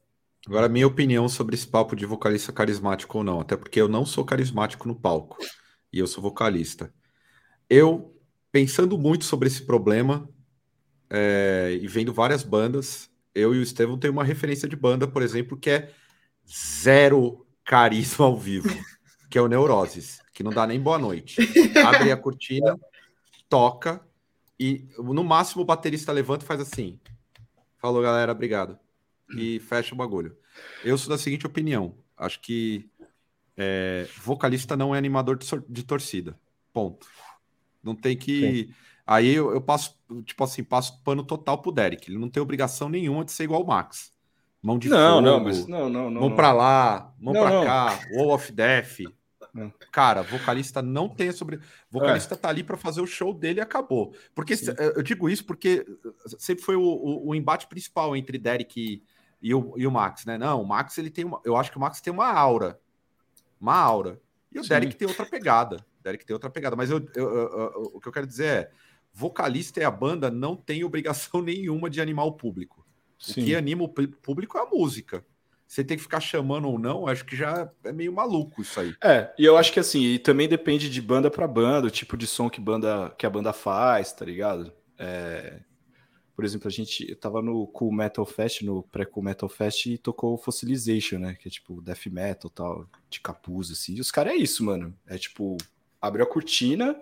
Agora, 0.47 0.69
minha 0.69 0.87
opinião 0.87 1.29
sobre 1.29 1.57
esse 1.57 1.67
papo 1.67 1.97
de 1.97 2.07
vocalista 2.07 2.53
carismático 2.53 3.19
ou 3.19 3.25
não, 3.25 3.41
até 3.41 3.57
porque 3.57 3.81
eu 3.81 3.89
não 3.89 4.07
sou 4.07 4.25
carismático 4.25 4.87
no 4.87 4.95
palco 4.95 5.37
e 5.93 5.99
eu 5.99 6.07
sou 6.07 6.23
vocalista. 6.23 6.95
Eu, 7.69 8.17
pensando 8.53 8.97
muito 8.97 9.25
sobre 9.25 9.49
esse 9.49 9.67
problema 9.67 10.29
é, 11.11 11.79
e 11.83 11.87
vendo 11.89 12.15
várias 12.15 12.43
bandas, 12.45 13.11
eu 13.35 13.55
e 13.55 13.59
o 13.59 13.63
Estevão 13.63 13.99
tem 13.99 14.11
uma 14.11 14.25
referência 14.25 14.69
de 14.69 14.77
banda, 14.77 15.07
por 15.07 15.21
exemplo, 15.23 15.59
que 15.59 15.69
é 15.69 15.93
zero 16.49 17.47
carisma 17.69 18.25
ao 18.25 18.35
vivo, 18.35 18.71
que 19.31 19.37
é 19.37 19.43
o 19.43 19.47
Neuroses, 19.47 20.23
que 20.33 20.43
não 20.43 20.51
dá 20.51 20.67
nem 20.67 20.81
boa 20.81 20.99
noite. 20.99 21.37
Abre 21.87 22.11
a 22.11 22.17
cortina, 22.17 22.81
toca 23.47 24.01
e 24.59 24.89
no 24.97 25.23
máximo 25.23 25.63
o 25.63 25.67
baterista 25.67 26.11
levanta 26.11 26.45
e 26.45 26.49
faz 26.49 26.61
assim. 26.61 26.99
Falou, 27.77 28.03
galera, 28.03 28.33
obrigado. 28.33 28.79
E 29.37 29.61
fecha 29.61 29.95
o 29.95 29.99
bagulho. 29.99 30.35
Eu 30.83 30.97
sou 30.97 31.11
da 31.11 31.19
seguinte 31.19 31.47
opinião: 31.47 31.95
acho 32.17 32.41
que 32.41 32.89
é, 33.55 34.09
vocalista 34.17 34.75
não 34.75 34.95
é 34.95 34.99
animador 34.99 35.37
de, 35.37 35.47
de, 35.69 35.85
torcida. 35.85 36.41
Ponto. 36.73 37.07
Não 37.83 37.95
tem 37.95 38.17
que. 38.17 38.65
Sim. 38.65 38.75
Aí 39.07 39.29
eu, 39.29 39.53
eu, 39.53 39.61
passo, 39.61 39.95
tipo 40.25 40.43
assim, 40.43 40.65
passo 40.65 41.03
pano 41.03 41.23
total 41.23 41.61
pro 41.61 41.71
Derek. 41.71 42.11
Ele 42.11 42.19
não 42.19 42.31
tem 42.31 42.43
obrigação 42.43 42.89
nenhuma 42.89 43.27
de 43.27 43.33
ser 43.33 43.45
igual 43.45 43.63
o 43.63 43.67
Max. 43.67 44.13
Mão 44.63 44.79
de 44.79 44.89
não, 44.89 45.17
fogo. 45.17 45.27
Não, 45.27 45.41
mas 45.41 45.67
não, 45.67 45.89
não, 45.89 46.11
não. 46.11 46.21
Mão 46.23 46.35
para 46.35 46.53
lá, 46.53 47.15
mão 47.19 47.33
para 47.33 47.65
cá, 47.65 48.01
Wall 48.13 48.35
of 48.35 48.53
Death. 48.53 48.99
Não. 49.55 49.73
Cara, 49.91 50.23
vocalista 50.23 50.83
não 50.83 51.09
tem 51.09 51.33
sobre. 51.33 51.61
Vocalista 51.91 52.35
é. 52.35 52.39
tá 52.39 52.49
ali 52.49 52.63
para 52.63 52.77
fazer 52.77 53.01
o 53.01 53.07
show 53.07 53.33
dele 53.33 53.61
e 53.61 53.63
acabou. 53.63 54.15
Porque 54.35 54.57
Sim. 54.57 54.73
eu 54.95 55.03
digo 55.03 55.29
isso 55.29 55.45
porque 55.45 55.87
sempre 56.39 56.65
foi 56.65 56.77
o, 56.77 56.83
o, 56.83 57.29
o 57.29 57.35
embate 57.35 57.67
principal 57.67 58.17
entre 58.17 58.39
Derek 58.39 58.81
e, 58.81 59.03
e, 59.41 59.55
o, 59.55 59.75
e 59.77 59.87
o 59.87 59.91
Max, 59.91 60.25
né? 60.25 60.37
Não, 60.37 60.63
o 60.63 60.67
Max 60.67 60.99
ele 60.99 61.11
tem 61.11 61.25
uma. 61.25 61.41
Eu 61.45 61.57
acho 61.57 61.71
que 61.71 61.77
o 61.77 61.81
Max 61.81 62.01
tem 62.01 62.13
uma 62.13 62.31
aura. 62.31 62.81
Uma 63.61 63.75
aura. 63.75 64.21
E 64.53 64.59
o 64.59 64.63
Sim. 64.63 64.71
Derek 64.71 64.97
tem 64.97 65.09
outra 65.09 65.27
pegada. 65.27 65.85
Derek 66.03 66.25
tem 66.25 66.35
outra 66.35 66.51
pegada. 66.51 66.77
Mas 66.77 66.91
eu, 66.91 67.05
eu, 67.15 67.29
eu, 67.29 67.91
o 67.95 68.01
que 68.01 68.09
eu 68.09 68.13
quero 68.13 68.27
dizer 68.27 68.47
é: 68.47 68.71
vocalista 69.13 69.81
e 69.81 69.85
a 69.85 69.91
banda 69.91 70.31
não 70.31 70.57
tem 70.57 70.85
obrigação 70.85 71.41
nenhuma 71.43 71.89
de 71.89 72.01
animar 72.01 72.25
o 72.25 72.33
público. 72.33 72.87
Sim. 73.19 73.43
O 73.43 73.45
que 73.45 73.55
anima 73.55 73.85
o 73.85 73.89
público 73.89 74.57
é 74.57 74.63
a 74.63 74.67
música. 74.67 75.25
Você 75.67 75.85
tem 75.85 75.99
que 75.99 76.03
ficar 76.03 76.21
chamando 76.21 76.67
ou 76.67 76.79
não, 76.79 77.07
acho 77.07 77.27
que 77.27 77.37
já 77.37 77.71
é 77.85 77.93
meio 77.93 78.13
maluco 78.13 78.63
isso 78.63 78.81
aí. 78.81 78.95
É, 79.05 79.31
e 79.39 79.45
eu 79.45 79.59
acho 79.59 79.71
que 79.71 79.79
assim, 79.79 80.03
e 80.03 80.19
também 80.19 80.49
depende 80.49 80.89
de 80.89 81.03
banda 81.03 81.31
para 81.31 81.47
banda, 81.47 81.89
o 81.89 81.91
tipo 81.91 82.17
de 82.17 82.27
som 82.27 82.49
que, 82.49 82.59
banda, 82.59 83.15
que 83.19 83.27
a 83.27 83.31
banda 83.31 83.53
faz, 83.53 84.11
tá 84.13 84.25
ligado? 84.25 84.73
É, 84.97 85.61
por 86.39 86.45
exemplo, 86.45 86.69
a 86.69 86.71
gente 86.71 87.15
tava 87.17 87.43
no 87.43 87.67
Cool 87.67 87.93
Metal 87.93 88.25
Fest, 88.25 88.63
no 88.63 88.83
pré-Cool 88.85 89.25
Metal 89.25 89.49
Fest, 89.49 89.87
e 89.87 89.99
tocou 89.99 90.39
Fossilization, 90.39 91.19
né? 91.19 91.35
Que 91.35 91.49
é 91.49 91.51
tipo 91.51 91.83
death 91.83 92.07
metal 92.07 92.49
tal, 92.49 92.87
de 93.11 93.21
capuz, 93.21 93.73
assim. 93.73 93.95
E 93.95 94.01
os 94.01 94.13
caras 94.13 94.35
é 94.35 94.37
isso, 94.37 94.65
mano. 94.65 94.97
É 95.05 95.19
tipo, 95.19 95.57
abre 96.01 96.23
a 96.23 96.27
cortina, 96.27 96.97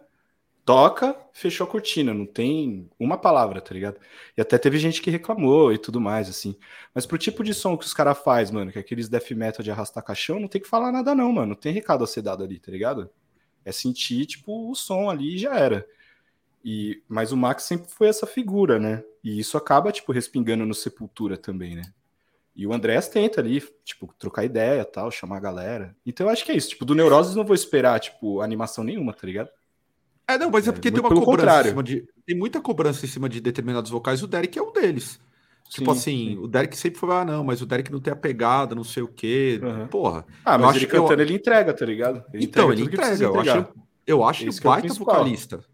toca, 0.67 1.17
fechou 1.33 1.65
a 1.65 1.71
cortina, 1.71 2.13
não 2.13 2.27
tem 2.27 2.91
uma 2.99 3.17
palavra, 3.17 3.61
tá 3.61 3.73
ligado? 3.73 4.01
E 4.37 4.41
até 4.41 4.59
teve 4.59 4.79
gente 4.79 5.01
que 5.01 5.13
reclamou 5.13 5.73
e 5.73 5.79
tudo 5.79 6.01
mais, 6.01 6.29
assim. 6.29 6.57
Mas 6.93 7.07
pro 7.07 7.17
tipo 7.17 7.45
de 7.45 7.55
som 7.55 7.79
que 7.79 7.87
os 7.87 7.95
caras 7.95 8.19
faz, 8.19 8.51
mano, 8.51 8.73
que 8.73 8.79
é 8.79 8.81
aqueles 8.81 9.09
death 9.09 9.31
metal 9.31 9.63
de 9.63 9.71
arrastar 9.71 10.03
caixão, 10.03 10.41
não 10.41 10.49
tem 10.49 10.61
que 10.61 10.69
falar 10.69 10.91
nada 10.91 11.15
não, 11.15 11.31
mano. 11.31 11.51
Não 11.51 11.55
tem 11.55 11.73
recado 11.73 12.03
a 12.03 12.07
ser 12.07 12.21
dado 12.21 12.43
ali, 12.43 12.59
tá 12.59 12.73
ligado? 12.73 13.09
É 13.65 13.71
sentir, 13.71 14.27
tipo, 14.27 14.69
o 14.69 14.75
som 14.75 15.09
ali 15.09 15.37
e 15.37 15.39
já 15.39 15.57
era. 15.57 15.87
E, 16.65 17.01
mas 17.09 17.31
o 17.31 17.37
Max 17.37 17.63
sempre 17.63 17.89
foi 17.89 18.09
essa 18.09 18.27
figura, 18.27 18.81
né? 18.81 19.05
E 19.23 19.39
isso 19.39 19.57
acaba, 19.57 19.93
tipo, 19.93 20.11
respingando 20.11 20.67
no 20.67 20.75
Sepultura 20.75 21.37
também, 21.37 21.77
né? 21.77 21.85
E 22.57 22.67
o 22.67 22.73
Andrés 22.73 23.07
tenta 23.09 23.41
ali, 23.41 23.63
tipo, 23.85 24.13
trocar 24.19 24.45
ideia 24.45 24.85
tal, 24.85 25.13
chamar 25.13 25.37
a 25.37 25.41
galera. 25.41 25.97
Então 26.05 26.27
eu 26.27 26.33
acho 26.33 26.45
que 26.45 26.51
é 26.51 26.57
isso. 26.57 26.71
Tipo, 26.71 26.85
do 26.85 26.95
Neuroses 26.95 27.37
não 27.37 27.45
vou 27.45 27.55
esperar, 27.55 28.01
tipo, 28.01 28.41
animação 28.41 28.83
nenhuma, 28.83 29.13
tá 29.13 29.25
ligado? 29.29 29.51
É, 30.29 30.37
não, 30.37 30.51
mas 30.51 30.67
é, 30.67 30.71
é 30.71 30.73
porque 30.73 30.91
tem 30.91 31.01
uma 31.01 31.09
cobrança 31.09 31.37
contrário. 31.37 31.69
em 31.69 31.71
cima 31.71 31.83
de. 31.83 32.09
Tem 32.27 32.37
muita 32.37 32.61
cobrança 32.61 33.05
em 33.05 33.09
cima 33.09 33.29
de 33.29 33.41
determinados 33.41 33.91
vocais, 33.91 34.23
o 34.23 34.27
Derek 34.27 34.59
é 34.59 34.63
um 34.63 34.73
deles. 34.73 35.21
Tipo 35.69 35.95
sim, 35.95 35.99
assim, 35.99 36.35
sim. 36.35 36.39
o 36.39 36.47
Derek 36.47 36.77
sempre 36.77 36.99
foi, 36.99 37.13
ah, 37.13 37.25
não, 37.25 37.43
mas 37.43 37.61
o 37.61 37.67
Derek 37.67 37.91
não 37.91 38.01
tem 38.01 38.13
a 38.13 38.17
pegada, 38.17 38.75
não 38.75 38.85
sei 38.85 39.03
o 39.03 39.09
quê. 39.09 39.61
Uhum. 39.63 39.87
Porra. 39.89 40.25
Ah, 40.45 40.57
mas 40.57 40.77
ele 40.77 40.87
cantando, 40.87 41.21
eu... 41.21 41.27
ele 41.27 41.35
entrega, 41.35 41.73
tá 41.73 41.85
ligado? 41.85 42.25
Ele 42.33 42.45
então, 42.45 42.73
entrega 42.73 42.83
ele 42.83 42.95
entrega. 42.95 43.25
Eu 43.25 43.41
acho, 43.41 43.69
eu 44.07 44.25
acho 44.25 44.45
ele 44.45 44.61
baita 44.61 44.87
é 44.87 44.91
vocalista. 44.91 45.65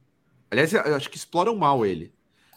Aliás, 0.50 0.72
eu 0.72 0.96
acho 0.96 1.10
que 1.10 1.16
exploram 1.16 1.54
mal 1.56 1.84
ele. 1.84 2.12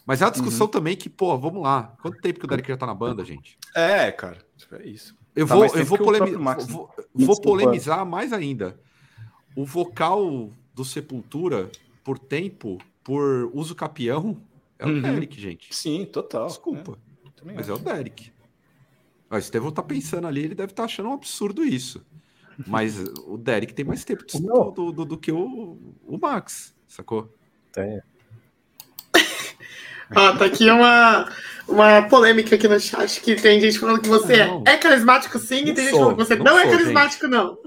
Mas 0.06 0.22
é 0.22 0.24
uma 0.24 0.30
discussão 0.30 0.66
uhum. 0.66 0.70
também 0.70 0.96
que, 0.96 1.10
pô, 1.10 1.36
vamos 1.36 1.62
lá. 1.62 1.94
Quanto 2.00 2.20
tempo 2.20 2.38
que 2.38 2.46
o 2.46 2.48
Derek 2.48 2.68
já 2.68 2.76
tá 2.76 2.86
na 2.86 2.94
banda, 2.94 3.24
gente? 3.24 3.58
É, 3.74 4.12
cara. 4.12 4.38
É 4.72 4.86
isso. 4.86 5.14
Eu 5.34 5.46
tá 5.46 5.54
vou, 5.54 5.66
eu 5.66 5.84
vou, 5.84 5.98
polemi 5.98 6.32
vou, 6.32 6.90
vou 7.12 7.40
polemizar 7.40 8.06
mais 8.06 8.32
ainda. 8.32 8.78
O 9.54 9.66
vocal 9.66 10.50
do 10.72 10.84
Sepultura, 10.84 11.70
por 12.06 12.20
tempo, 12.20 12.78
por 13.02 13.50
uso 13.52 13.74
capião, 13.74 14.40
é 14.78 14.86
o 14.86 14.90
uhum. 14.90 15.02
Derek, 15.02 15.40
gente. 15.40 15.74
Sim, 15.74 16.04
total. 16.04 16.46
Desculpa. 16.46 16.96
É. 17.44 17.52
Mas 17.52 17.68
é 17.68 17.72
o 17.72 17.78
Derek. 17.78 18.30
O 19.28 19.36
Estevão 19.36 19.72
tá 19.72 19.82
pensando 19.82 20.28
ali, 20.28 20.44
ele 20.44 20.54
deve 20.54 20.70
estar 20.70 20.84
tá 20.84 20.84
achando 20.84 21.08
um 21.08 21.14
absurdo 21.14 21.64
isso. 21.64 22.06
Mas 22.64 22.96
o 23.26 23.36
Derek 23.36 23.74
tem 23.74 23.84
mais 23.84 24.04
tempo 24.04 24.24
do, 24.24 24.70
do, 24.70 24.92
do, 24.92 25.04
do, 25.04 25.18
que 25.18 25.32
o, 25.32 25.76
o 26.06 26.16
Max, 26.16 26.76
sacou? 26.86 27.34
Tem. 27.72 28.00
Ó, 30.14 30.32
tá 30.38 30.44
aqui 30.44 30.70
uma, 30.70 31.28
uma 31.66 32.02
polêmica 32.02 32.54
aqui 32.54 32.68
no 32.68 32.78
chat 32.78 33.20
que 33.20 33.34
tem 33.34 33.60
gente 33.60 33.80
falando 33.80 34.00
que 34.00 34.08
você 34.08 34.46
não, 34.46 34.62
é 34.64 34.76
carismático 34.76 35.40
sim, 35.40 35.64
e 35.64 35.74
tem 35.74 35.86
gente 35.86 35.98
falando 35.98 36.16
que 36.16 36.24
você 36.24 36.36
não, 36.36 36.44
não 36.44 36.58
é 36.60 36.62
sou, 36.62 36.72
é 36.72 36.76
carismático, 36.78 37.24
gente. 37.24 37.34
não. 37.34 37.58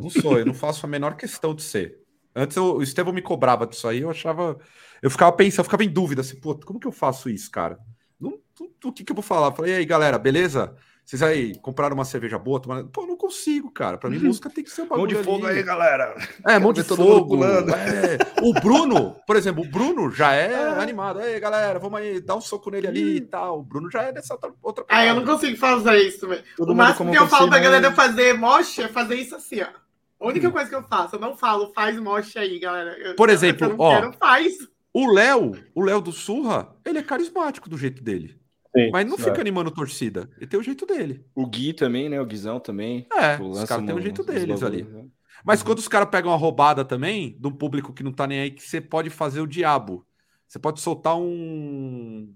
Não 0.00 0.08
sou, 0.08 0.38
eu 0.38 0.46
não 0.46 0.54
faço 0.54 0.86
a 0.86 0.88
menor 0.88 1.16
questão 1.16 1.52
de 1.52 1.64
ser. 1.64 1.98
Antes 2.34 2.56
eu, 2.56 2.76
o 2.76 2.82
Estevão 2.82 3.12
me 3.12 3.22
cobrava 3.22 3.66
disso 3.66 3.88
aí, 3.88 4.00
eu 4.00 4.10
achava. 4.10 4.58
Eu 5.02 5.10
ficava 5.10 5.32
pensando, 5.32 5.60
eu 5.60 5.64
ficava 5.64 5.84
em 5.84 5.88
dúvida, 5.88 6.20
assim, 6.20 6.40
pô, 6.40 6.54
como 6.54 6.80
que 6.80 6.86
eu 6.86 6.92
faço 6.92 7.30
isso, 7.30 7.50
cara? 7.50 7.78
Não, 8.20 8.38
o 8.84 8.92
que, 8.92 9.04
que 9.04 9.12
eu 9.12 9.16
vou 9.16 9.22
falar? 9.22 9.48
Eu 9.48 9.52
falei, 9.52 9.72
e 9.72 9.76
aí, 9.76 9.84
galera, 9.84 10.18
beleza? 10.18 10.74
Vocês 11.08 11.22
aí 11.22 11.58
compraram 11.60 11.94
uma 11.94 12.04
cerveja 12.04 12.38
boa? 12.38 12.60
Tomaram... 12.60 12.86
Pô, 12.86 13.06
não 13.06 13.16
consigo, 13.16 13.70
cara. 13.70 13.96
Pra 13.96 14.10
mim, 14.10 14.18
música 14.20 14.50
tem 14.50 14.62
que 14.62 14.70
ser 14.70 14.82
um 14.82 14.88
bagulho. 14.88 15.14
Mão 15.14 15.22
de 15.22 15.24
fogo 15.24 15.46
ali. 15.46 15.60
aí, 15.60 15.64
galera. 15.64 16.14
É, 16.46 16.58
mão 16.58 16.70
de 16.70 16.82
fogo. 16.82 17.42
É. 17.42 18.18
O 18.42 18.52
Bruno, 18.52 19.16
por 19.26 19.34
exemplo, 19.34 19.64
o 19.64 19.66
Bruno 19.66 20.10
já 20.10 20.34
é, 20.34 20.52
é. 20.52 20.82
animado. 20.82 21.20
Aí, 21.20 21.40
galera, 21.40 21.78
vamos 21.78 21.98
aí, 21.98 22.20
dar 22.20 22.36
um 22.36 22.42
soco 22.42 22.70
nele 22.70 22.88
ali 22.88 23.16
e 23.16 23.20
tal. 23.22 23.60
O 23.60 23.62
Bruno 23.62 23.90
já 23.90 24.02
é 24.02 24.12
dessa 24.12 24.34
outra. 24.34 24.52
outra 24.62 24.84
ah, 24.86 25.06
eu 25.06 25.14
não 25.14 25.24
consigo 25.24 25.56
fazer 25.56 25.96
isso, 25.96 26.28
velho. 26.28 26.44
O 26.58 26.74
máximo 26.74 27.10
que 27.10 27.16
eu 27.16 27.26
falo 27.26 27.48
pra 27.48 27.58
galera 27.58 27.90
fazer 27.92 28.34
moche 28.34 28.82
é 28.82 28.88
fazer 28.88 29.14
isso 29.14 29.34
assim, 29.34 29.62
ó. 29.62 29.87
A 30.20 30.26
única 30.26 30.50
coisa 30.50 30.68
que 30.68 30.74
eu 30.74 30.82
faço, 30.82 31.16
eu 31.16 31.20
não 31.20 31.36
falo, 31.36 31.72
faz 31.72 31.98
moche 31.98 32.38
aí, 32.38 32.58
galera. 32.58 32.96
Eu, 32.98 33.14
por 33.14 33.28
exemplo, 33.28 33.68
eu, 33.68 33.76
ó. 33.78 33.94
Quero, 33.94 34.12
faz. 34.14 34.56
O 34.92 35.12
Léo, 35.12 35.52
o 35.74 35.82
Léo 35.82 36.00
do 36.00 36.10
Surra, 36.10 36.74
ele 36.84 36.98
é 36.98 37.02
carismático 37.02 37.68
do 37.68 37.78
jeito 37.78 38.02
dele. 38.02 38.38
Sim, 38.76 38.90
mas 38.90 39.06
não 39.06 39.16
fica 39.16 39.40
animando 39.40 39.70
torcida. 39.70 40.28
Ele 40.36 40.46
tem 40.46 40.58
o 40.58 40.62
jeito 40.62 40.84
dele. 40.84 41.24
O 41.34 41.46
Gui 41.46 41.72
também, 41.72 42.08
né? 42.08 42.20
O 42.20 42.26
Guizão 42.26 42.60
também. 42.60 43.06
É, 43.12 43.32
tipo, 43.32 43.48
os 43.48 43.64
caras 43.64 43.86
têm 43.86 43.94
o 43.94 44.00
jeito 44.00 44.22
deles 44.24 44.62
ali. 44.62 44.82
Né? 44.82 45.06
Mas 45.44 45.60
uhum. 45.60 45.66
quando 45.66 45.78
os 45.78 45.88
caras 45.88 46.08
pegam 46.10 46.30
uma 46.30 46.36
roubada 46.36 46.84
também, 46.84 47.36
de 47.38 47.46
um 47.46 47.52
público 47.52 47.92
que 47.92 48.02
não 48.02 48.12
tá 48.12 48.26
nem 48.26 48.40
aí, 48.40 48.50
que 48.50 48.62
você 48.62 48.80
pode 48.80 49.10
fazer 49.10 49.40
o 49.40 49.46
diabo. 49.46 50.06
Você 50.46 50.58
pode 50.58 50.80
soltar 50.80 51.16
um. 51.16 52.34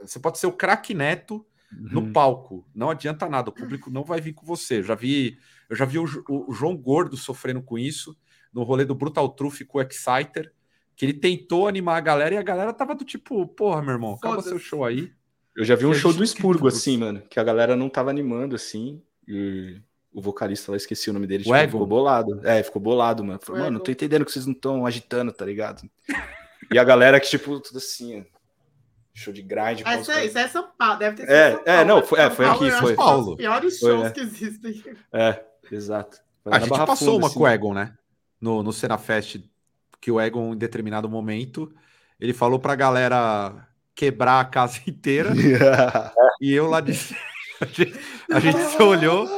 Você 0.00 0.18
pode 0.18 0.38
ser 0.38 0.46
o 0.46 0.52
craque 0.52 0.94
neto 0.94 1.44
uhum. 1.72 1.88
no 1.90 2.12
palco. 2.12 2.66
Não 2.74 2.90
adianta 2.90 3.28
nada, 3.28 3.50
o 3.50 3.54
público 3.54 3.90
não 3.90 4.04
vai 4.04 4.20
vir 4.20 4.32
com 4.32 4.46
você. 4.46 4.78
Eu 4.78 4.84
já 4.84 4.94
vi, 4.94 5.38
eu 5.68 5.76
já 5.76 5.84
vi 5.84 5.98
o, 5.98 6.04
o, 6.28 6.52
João 6.52 6.76
Gordo 6.76 7.16
sofrendo 7.16 7.62
com 7.62 7.78
isso 7.78 8.16
no 8.52 8.62
rolê 8.62 8.84
do 8.84 8.94
Brutal 8.94 9.28
Truth 9.28 9.64
com 9.66 9.78
o 9.78 9.82
Exciter, 9.82 10.52
que 10.96 11.04
ele 11.04 11.12
tentou 11.12 11.68
animar 11.68 11.98
a 11.98 12.00
galera 12.00 12.34
e 12.34 12.38
a 12.38 12.42
galera 12.42 12.72
tava 12.72 12.94
do 12.94 13.04
tipo, 13.04 13.46
porra, 13.46 13.82
meu 13.82 13.92
irmão, 13.92 14.14
acaba 14.14 14.42
seu 14.42 14.58
show 14.58 14.84
aí. 14.84 15.12
Eu 15.54 15.64
já 15.64 15.74
vi 15.74 15.86
um 15.86 15.94
show 15.94 16.12
do 16.12 16.24
Expurgo, 16.24 16.68
assim, 16.68 16.96
mano, 16.96 17.22
que 17.28 17.38
a 17.38 17.44
galera 17.44 17.76
não 17.76 17.88
tava 17.88 18.10
animando, 18.10 18.54
assim, 18.54 19.02
e 19.26 19.80
o 20.12 20.20
vocalista 20.20 20.70
lá, 20.70 20.76
esqueci 20.76 21.10
o 21.10 21.12
nome 21.12 21.26
dele, 21.26 21.44
tipo, 21.44 21.56
ficou 21.56 21.86
bolado. 21.86 22.40
É, 22.44 22.62
ficou 22.62 22.80
bolado, 22.80 23.24
mano. 23.24 23.38
Falei, 23.42 23.62
mano, 23.62 23.78
não 23.78 23.84
tô 23.84 23.90
entendendo 23.90 24.24
que 24.24 24.32
vocês 24.32 24.46
não 24.46 24.52
estão 24.52 24.86
agitando, 24.86 25.32
tá 25.32 25.44
ligado? 25.44 25.88
e 26.72 26.78
a 26.78 26.84
galera 26.84 27.20
que, 27.20 27.28
tipo, 27.28 27.60
tudo 27.60 27.78
assim, 27.78 28.20
ó. 28.20 28.38
Show 29.12 29.32
de 29.32 29.42
grind. 29.42 29.82
Ah, 29.84 29.96
isso, 29.96 30.12
é, 30.12 30.26
isso 30.26 30.38
é 30.38 30.46
São 30.46 30.68
Paulo, 30.78 31.00
deve 31.00 31.16
ter 31.16 31.22
sido 31.22 31.32
é, 31.32 31.50
São 31.50 31.64
Paulo. 31.64 31.80
É, 31.80 31.84
não, 31.84 32.02
foi, 32.04 32.20
é, 32.20 32.30
foi 32.30 32.46
aqui, 32.46 32.68
é 32.68 32.78
foi. 32.78 32.94
Paulo. 32.94 33.30
Os 33.32 33.36
piores 33.36 33.78
shows 33.78 34.06
é. 34.06 34.10
que 34.10 34.20
existem. 34.20 34.84
É, 35.12 35.44
exato. 35.70 36.18
Foi 36.42 36.52
a 36.52 36.58
gente 36.58 36.70
passou 36.70 37.14
funda, 37.14 37.18
uma 37.18 37.26
assim. 37.26 37.38
com 37.38 37.44
o 37.44 37.48
Egon, 37.48 37.74
né? 37.74 37.94
No, 38.40 38.62
no 38.62 38.72
Fest, 38.72 39.40
que 40.00 40.10
o 40.10 40.20
Egon, 40.20 40.54
em 40.54 40.56
determinado 40.56 41.08
momento, 41.08 41.72
ele 42.20 42.32
falou 42.32 42.58
pra 42.58 42.74
galera 42.74 43.68
quebrar 43.94 44.40
a 44.40 44.44
casa 44.44 44.80
inteira. 44.86 45.30
e 46.40 46.52
eu 46.52 46.68
lá 46.68 46.80
de 46.80 46.92
a 47.60 47.66
gente, 47.66 48.00
a 48.30 48.40
gente 48.40 48.58
se 48.58 48.82
olhou 48.82 49.28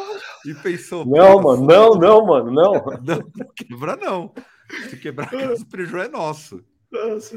e 0.45 0.55
pensou. 0.55 1.05
Não, 1.07 1.41
mano, 1.41 1.67
não, 1.67 1.95
não, 1.95 2.27
mano, 2.27 2.51
não. 2.51 2.73
Não, 2.73 3.31
não 3.35 3.47
quebra, 3.55 3.97
não. 3.97 4.33
Se 4.89 4.97
quebrar 4.99 5.27
a 5.27 5.31
casa, 5.31 5.63
o 5.63 5.67
prejuízo 5.67 6.05
é 6.05 6.09
nosso. 6.09 6.65
Nossa. 6.91 7.37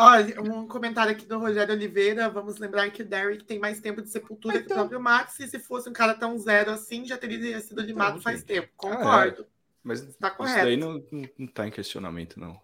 Olha, 0.00 0.40
um 0.40 0.66
comentário 0.66 1.12
aqui 1.12 1.26
do 1.26 1.38
Rogério 1.38 1.74
Oliveira. 1.74 2.30
Vamos 2.30 2.56
lembrar 2.56 2.90
que 2.90 3.02
o 3.02 3.06
Derek 3.06 3.44
tem 3.44 3.58
mais 3.58 3.80
tempo 3.80 4.00
de 4.00 4.08
sepultura 4.08 4.56
então... 4.56 4.66
que 4.66 4.72
o 4.72 4.74
então. 4.74 4.88
próprio 4.88 5.00
Max. 5.00 5.38
E 5.40 5.46
se 5.46 5.58
fosse 5.58 5.90
um 5.90 5.92
cara 5.92 6.14
tão 6.14 6.38
zero 6.38 6.70
assim, 6.70 7.04
já 7.04 7.18
teria 7.18 7.60
sido 7.60 7.82
limado 7.82 8.12
então, 8.12 8.22
faz 8.22 8.38
gente. 8.38 8.46
tempo. 8.46 8.68
Concordo. 8.76 9.42
Ah, 9.42 9.44
é. 9.44 9.60
Mas 9.82 10.16
tá 10.16 10.30
correto. 10.30 10.56
Isso 10.56 10.66
daí 10.66 10.76
não, 10.76 11.04
não, 11.38 11.46
tá 11.46 11.68
em 11.68 11.70
questionamento, 11.70 12.40
não. 12.40 12.58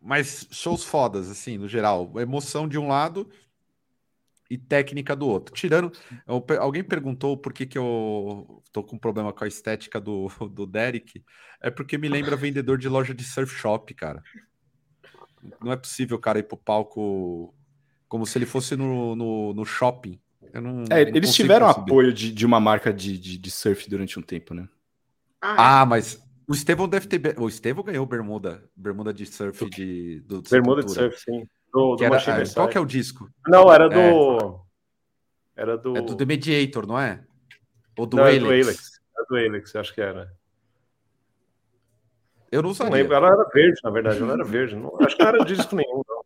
Mas 0.00 0.46
shows 0.50 0.84
fodas, 0.84 1.30
assim, 1.30 1.56
no 1.56 1.68
geral. 1.68 2.12
Emoção 2.16 2.68
de 2.68 2.78
um 2.78 2.88
lado 2.88 3.30
e 4.50 4.58
técnica 4.58 5.16
do 5.16 5.26
outro. 5.26 5.54
Tirando. 5.54 5.92
Alguém 6.60 6.84
perguntou 6.84 7.38
por 7.38 7.54
que, 7.54 7.64
que 7.64 7.78
eu 7.78 8.62
tô 8.70 8.82
com 8.82 8.98
problema 8.98 9.32
com 9.32 9.44
a 9.44 9.48
estética 9.48 9.98
do, 9.98 10.28
do 10.50 10.66
Derek. 10.66 11.24
É 11.60 11.70
porque 11.70 11.96
me 11.96 12.08
lembra 12.08 12.36
vendedor 12.36 12.76
de 12.76 12.88
loja 12.88 13.14
de 13.14 13.24
surf 13.24 13.54
shop, 13.54 13.94
cara. 13.94 14.22
Não 15.60 15.72
é 15.72 15.76
possível 15.76 16.16
o 16.16 16.20
cara 16.20 16.38
ir 16.38 16.44
pro 16.44 16.56
palco 16.56 17.54
como 18.08 18.26
se 18.26 18.38
ele 18.38 18.46
fosse 18.46 18.76
no, 18.76 19.16
no, 19.16 19.54
no 19.54 19.64
shopping. 19.64 20.20
Não, 20.54 20.84
é, 20.90 21.02
eles 21.02 21.34
tiveram 21.34 21.66
apoio 21.68 22.12
de, 22.12 22.30
de 22.30 22.44
uma 22.44 22.60
marca 22.60 22.92
de, 22.92 23.16
de, 23.16 23.38
de 23.38 23.50
surf 23.50 23.88
durante 23.88 24.18
um 24.18 24.22
tempo, 24.22 24.52
né? 24.52 24.68
Ah, 25.40 25.82
é? 25.82 25.86
mas 25.86 26.22
o 26.46 26.52
Estevão 26.52 26.88
deve 26.88 27.06
ter. 27.06 27.40
O 27.40 27.48
Estevão 27.48 27.82
ganhou 27.82 28.04
bermuda, 28.04 28.62
bermuda 28.76 29.12
de 29.12 29.24
surf 29.24 29.68
de. 29.70 30.20
Do, 30.26 30.42
bermuda 30.42 30.82
de 30.82 30.92
surf, 30.92 31.18
sim. 31.18 31.46
Do, 31.72 31.96
do 31.96 32.04
era, 32.04 32.42
é, 32.42 32.48
qual 32.52 32.68
que 32.68 32.76
é 32.76 32.80
o 32.80 32.84
disco? 32.84 33.30
Não, 33.48 33.72
era 33.72 33.88
do. 33.88 34.60
É, 35.56 35.62
era 35.62 35.78
do. 35.78 35.96
É 35.96 36.02
do 36.02 36.14
The 36.14 36.24
Mediator, 36.26 36.86
não 36.86 37.00
é? 37.00 37.24
Ou 37.96 38.06
do 38.06 38.18
não, 38.18 38.24
Alex? 38.24 38.36
É 38.36 38.40
do 38.40 38.50
Alex. 38.50 39.00
É 39.16 39.24
do 39.28 39.36
Alex, 39.36 39.76
acho 39.76 39.94
que 39.94 40.00
era. 40.00 40.30
Eu 42.52 42.62
não. 42.62 42.72
Não 42.72 42.90
lembro, 42.90 43.14
ela 43.14 43.28
era 43.28 43.48
verde, 43.52 43.80
na 43.82 43.90
verdade, 43.90 44.22
ela 44.22 44.34
era 44.34 44.44
verde. 44.44 44.76
Não, 44.76 44.94
acho 45.00 45.16
que 45.16 45.22
não 45.22 45.28
era 45.30 45.44
disco 45.44 45.74
nenhum, 45.74 46.02
não. 46.06 46.22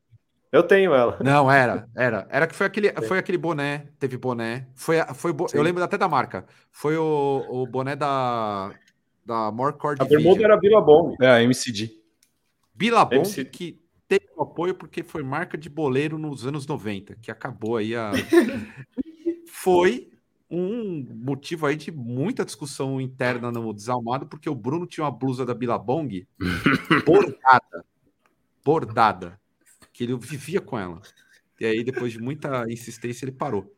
Eu 0.51 0.63
tenho 0.63 0.93
ela. 0.93 1.19
Não, 1.23 1.51
era, 1.51 1.89
era. 1.95 2.27
Era 2.29 2.47
que 2.47 2.55
foi 2.55 2.67
aquele, 2.67 2.93
foi 3.03 3.19
aquele 3.19 3.39
boné, 3.39 3.87
teve 3.99 4.17
boné. 4.17 4.67
Foi, 4.75 4.97
foi 5.15 5.33
eu 5.55 5.63
lembro 5.63 5.83
até 5.85 5.97
da 5.97 6.09
marca. 6.09 6.45
Foi 6.73 6.97
o, 6.97 7.45
o 7.49 7.67
boné 7.67 7.95
da 7.95 8.73
da 9.25 9.51
Morcord. 9.51 10.01
A 10.01 10.05
bermuda 10.05 10.45
era 10.45 10.57
Billabong. 10.57 11.17
É, 11.21 11.29
a 11.29 11.43
MCD. 11.43 11.91
Billabong 12.75 13.17
MC... 13.17 13.45
que 13.45 13.81
teve 14.07 14.27
um 14.37 14.43
apoio 14.43 14.75
porque 14.75 15.03
foi 15.03 15.23
marca 15.23 15.59
de 15.59 15.69
boleiro 15.69 16.17
nos 16.17 16.47
anos 16.47 16.67
90, 16.67 17.17
que 17.17 17.31
acabou 17.31 17.77
aí 17.77 17.95
a... 17.95 18.13
foi 19.49 20.11
um 20.51 21.05
motivo 21.13 21.67
aí 21.67 21.77
de 21.77 21.91
muita 21.91 22.45
discussão 22.45 23.01
interna 23.01 23.51
no 23.51 23.73
Desalmado, 23.73 24.27
porque 24.27 24.49
o 24.49 24.55
Bruno 24.55 24.87
tinha 24.87 25.05
uma 25.05 25.11
blusa 25.11 25.45
da 25.45 25.55
Billabong 25.55 26.27
bordada, 27.05 27.85
bordada, 28.65 29.41
que 29.93 30.05
ele 30.05 30.17
vivia 30.17 30.61
com 30.61 30.79
ela. 30.79 31.01
E 31.59 31.67
aí, 31.67 31.83
depois 31.83 32.13
de 32.13 32.21
muita 32.21 32.65
insistência, 32.71 33.25
ele 33.25 33.33
parou. 33.33 33.75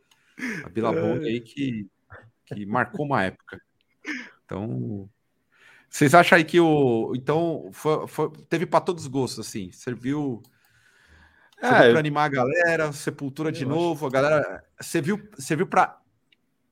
A 0.64 0.68
Billabong 0.68 1.24
aí 1.24 1.40
que, 1.40 1.86
que 2.44 2.66
marcou 2.66 3.06
uma 3.06 3.24
época. 3.24 3.60
Então, 4.44 5.08
vocês 5.88 6.14
acham 6.14 6.36
aí 6.36 6.44
que 6.44 6.60
o. 6.60 7.12
Então, 7.16 7.70
foi, 7.72 8.06
foi, 8.06 8.30
teve 8.48 8.66
para 8.66 8.80
todos 8.80 9.04
os 9.04 9.08
gostos, 9.08 9.46
assim. 9.46 9.72
Serviu. 9.72 10.42
Serviu 11.60 11.76
é, 11.76 11.90
para 11.90 11.98
animar 11.98 12.24
a 12.24 12.28
galera, 12.28 12.92
Sepultura 12.92 13.50
de 13.50 13.64
novo, 13.64 14.06
acho. 14.06 14.16
a 14.16 14.20
galera. 14.20 14.64
Serviu, 14.80 15.28
serviu 15.38 15.66
para 15.66 15.98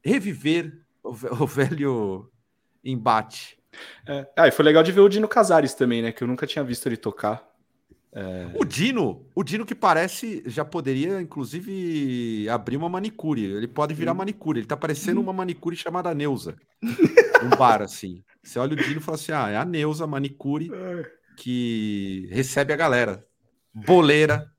reviver 0.06 0.72
o, 1.02 1.10
o, 1.10 1.46
velho 1.46 2.30
embate. 2.84 3.58
É. 4.06 4.26
Ah, 4.36 4.48
e 4.48 4.50
foi 4.50 4.64
legal 4.64 4.82
de 4.82 4.92
ver 4.92 5.00
o 5.00 5.08
Dino 5.08 5.28
Casares 5.28 5.74
também, 5.74 6.02
né? 6.02 6.12
Que 6.12 6.22
eu 6.22 6.28
nunca 6.28 6.46
tinha 6.46 6.64
visto 6.64 6.86
ele 6.86 6.96
tocar. 6.96 7.46
É... 8.12 8.50
O 8.54 8.64
Dino, 8.64 9.26
o 9.34 9.44
Dino 9.44 9.66
que 9.66 9.74
parece 9.74 10.42
já 10.46 10.64
poderia, 10.64 11.20
inclusive, 11.20 12.48
abrir 12.48 12.76
uma 12.76 12.88
manicure. 12.88 13.44
Ele 13.44 13.68
pode 13.68 13.92
virar 13.92 14.12
hum. 14.12 14.16
manicure. 14.16 14.60
Ele 14.60 14.66
tá 14.66 14.76
parecendo 14.76 15.20
hum. 15.20 15.24
uma 15.24 15.32
manicure 15.32 15.76
chamada 15.76 16.14
Neuza. 16.14 16.56
um 16.82 17.56
bar, 17.58 17.82
assim. 17.82 18.24
Você 18.42 18.58
olha 18.58 18.72
o 18.72 18.76
Dino 18.76 18.98
e 18.98 19.02
fala 19.02 19.16
assim: 19.16 19.32
ah, 19.32 19.50
é 19.50 19.56
a 19.56 19.64
Neuza 19.64 20.06
manicure 20.06 20.70
que 21.36 22.28
recebe 22.30 22.72
a 22.72 22.76
galera. 22.76 23.26
Boleira. 23.74 24.50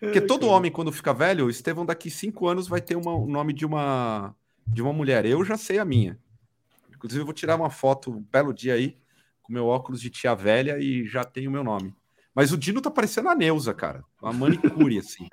Porque 0.00 0.20
todo 0.20 0.48
homem, 0.48 0.70
quando 0.70 0.92
fica 0.92 1.12
velho, 1.12 1.46
o 1.46 1.50
Estevão 1.50 1.84
daqui 1.84 2.10
cinco 2.10 2.46
anos 2.48 2.68
vai 2.68 2.80
ter 2.80 2.96
uma, 2.96 3.14
o 3.14 3.26
nome 3.26 3.52
de 3.52 3.64
uma, 3.64 4.34
de 4.66 4.82
uma 4.82 4.92
mulher. 4.92 5.24
Eu 5.24 5.44
já 5.44 5.56
sei 5.56 5.78
a 5.78 5.84
minha. 5.84 6.18
Inclusive, 6.94 7.20
eu 7.20 7.26
vou 7.26 7.34
tirar 7.34 7.56
uma 7.56 7.70
foto, 7.70 8.10
um 8.10 8.22
belo 8.22 8.52
dia 8.52 8.74
aí, 8.74 8.96
com 9.42 9.52
meu 9.52 9.66
óculos 9.66 10.00
de 10.00 10.10
tia 10.10 10.34
velha 10.34 10.78
e 10.78 11.06
já 11.06 11.24
tenho 11.24 11.50
o 11.50 11.52
meu 11.52 11.62
nome. 11.62 11.94
Mas 12.34 12.52
o 12.52 12.58
Dino 12.58 12.80
tá 12.80 12.90
parecendo 12.90 13.28
a 13.28 13.34
Neuza, 13.34 13.72
cara. 13.72 14.02
Uma 14.20 14.32
manicure, 14.32 14.98
assim. 14.98 15.28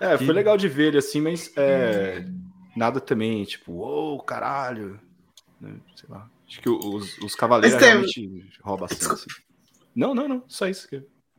É, 0.00 0.18
foi 0.18 0.32
legal 0.32 0.56
de 0.56 0.68
ver 0.68 0.88
ele 0.88 0.98
assim, 0.98 1.20
mas 1.20 1.52
é, 1.56 2.26
nada 2.76 3.00
também, 3.00 3.44
tipo, 3.44 3.72
ô, 3.74 4.16
oh, 4.16 4.20
caralho. 4.20 5.00
Né? 5.60 5.76
Sei 5.94 6.08
lá. 6.08 6.28
Acho 6.46 6.60
que 6.60 6.68
os, 6.68 7.18
os 7.18 7.34
cavaleiros 7.34 7.80
realmente 7.80 8.48
roubam 8.62 8.86
assim, 8.86 9.10
assim. 9.10 9.26
Não, 9.94 10.14
não, 10.14 10.28
não. 10.28 10.44
Só 10.48 10.66
isso. 10.66 10.88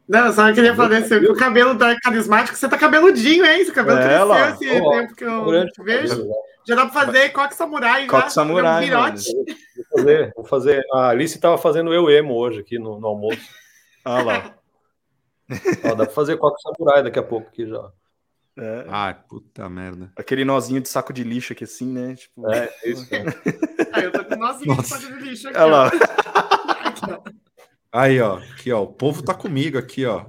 Não, 0.07 0.31
só 0.31 0.53
queria 0.53 0.75
falar 0.75 0.97
assim, 0.97 1.15
o 1.15 1.35
cabelo 1.35 1.77
tá 1.77 1.95
carismático, 1.99 2.55
você 2.55 2.69
tá 2.69 2.77
cabeludinho, 2.77 3.43
hein? 3.43 3.61
Esse 3.61 3.71
cabelo 3.71 3.97
é, 3.97 4.03
cresceu 4.03 4.25
lá. 4.27 4.49
esse 4.51 4.81
oh, 4.81 4.89
tempo 4.91 5.15
que 5.15 5.23
eu 5.23 5.83
vejo. 5.83 6.29
Já 6.67 6.75
dá 6.75 6.85
pra 6.87 7.05
fazer 7.05 7.29
coque 7.29 7.55
samurai. 7.55 8.07
Coque 8.07 8.31
samurai, 8.31 8.89
um 8.89 9.13
Vou 9.13 9.85
fazer, 9.97 10.33
vou 10.35 10.45
fazer. 10.45 10.83
A 10.93 11.09
Alice 11.09 11.39
tava 11.39 11.57
fazendo 11.57 11.93
eu 11.93 12.09
emo 12.09 12.35
hoje 12.35 12.59
aqui 12.59 12.77
no, 12.77 12.99
no 12.99 13.07
almoço. 13.07 13.41
Ah 14.03 14.21
lá. 14.21 14.55
Ó, 15.83 15.95
dá 15.95 16.05
pra 16.05 16.13
fazer 16.13 16.37
coque 16.37 16.61
samurai 16.61 17.03
daqui 17.03 17.19
a 17.19 17.23
pouco 17.23 17.47
aqui 17.47 17.67
já. 17.67 17.91
É. 18.57 18.85
Ai, 18.87 19.15
puta 19.27 19.67
merda. 19.69 20.11
Aquele 20.15 20.45
nozinho 20.45 20.81
de 20.81 20.87
saco 20.87 21.11
de 21.11 21.23
lixo 21.23 21.53
aqui 21.53 21.65
assim, 21.65 21.91
né? 21.91 22.15
Tipo... 22.15 22.49
É, 22.51 22.69
é 22.83 22.89
isso. 22.89 23.07
Ah, 23.91 24.01
eu 24.01 24.11
tô 24.11 24.25
com 24.25 24.35
nozinho 24.35 24.75
Nossa. 24.75 24.97
de 24.97 25.03
saco 25.05 25.17
de 25.17 25.29
lixo 25.29 25.47
aqui. 25.47 25.57
Olha 25.57 25.65
lá. 25.65 25.91
Aí, 27.95 28.19
ó. 28.19 28.39
Aqui, 28.39 28.73
ó. 28.73 28.83
O 28.83 28.87
povo 28.87 29.23
tá 29.23 29.33
comigo 29.33 29.77
aqui, 29.77 30.05
ó. 30.05 30.25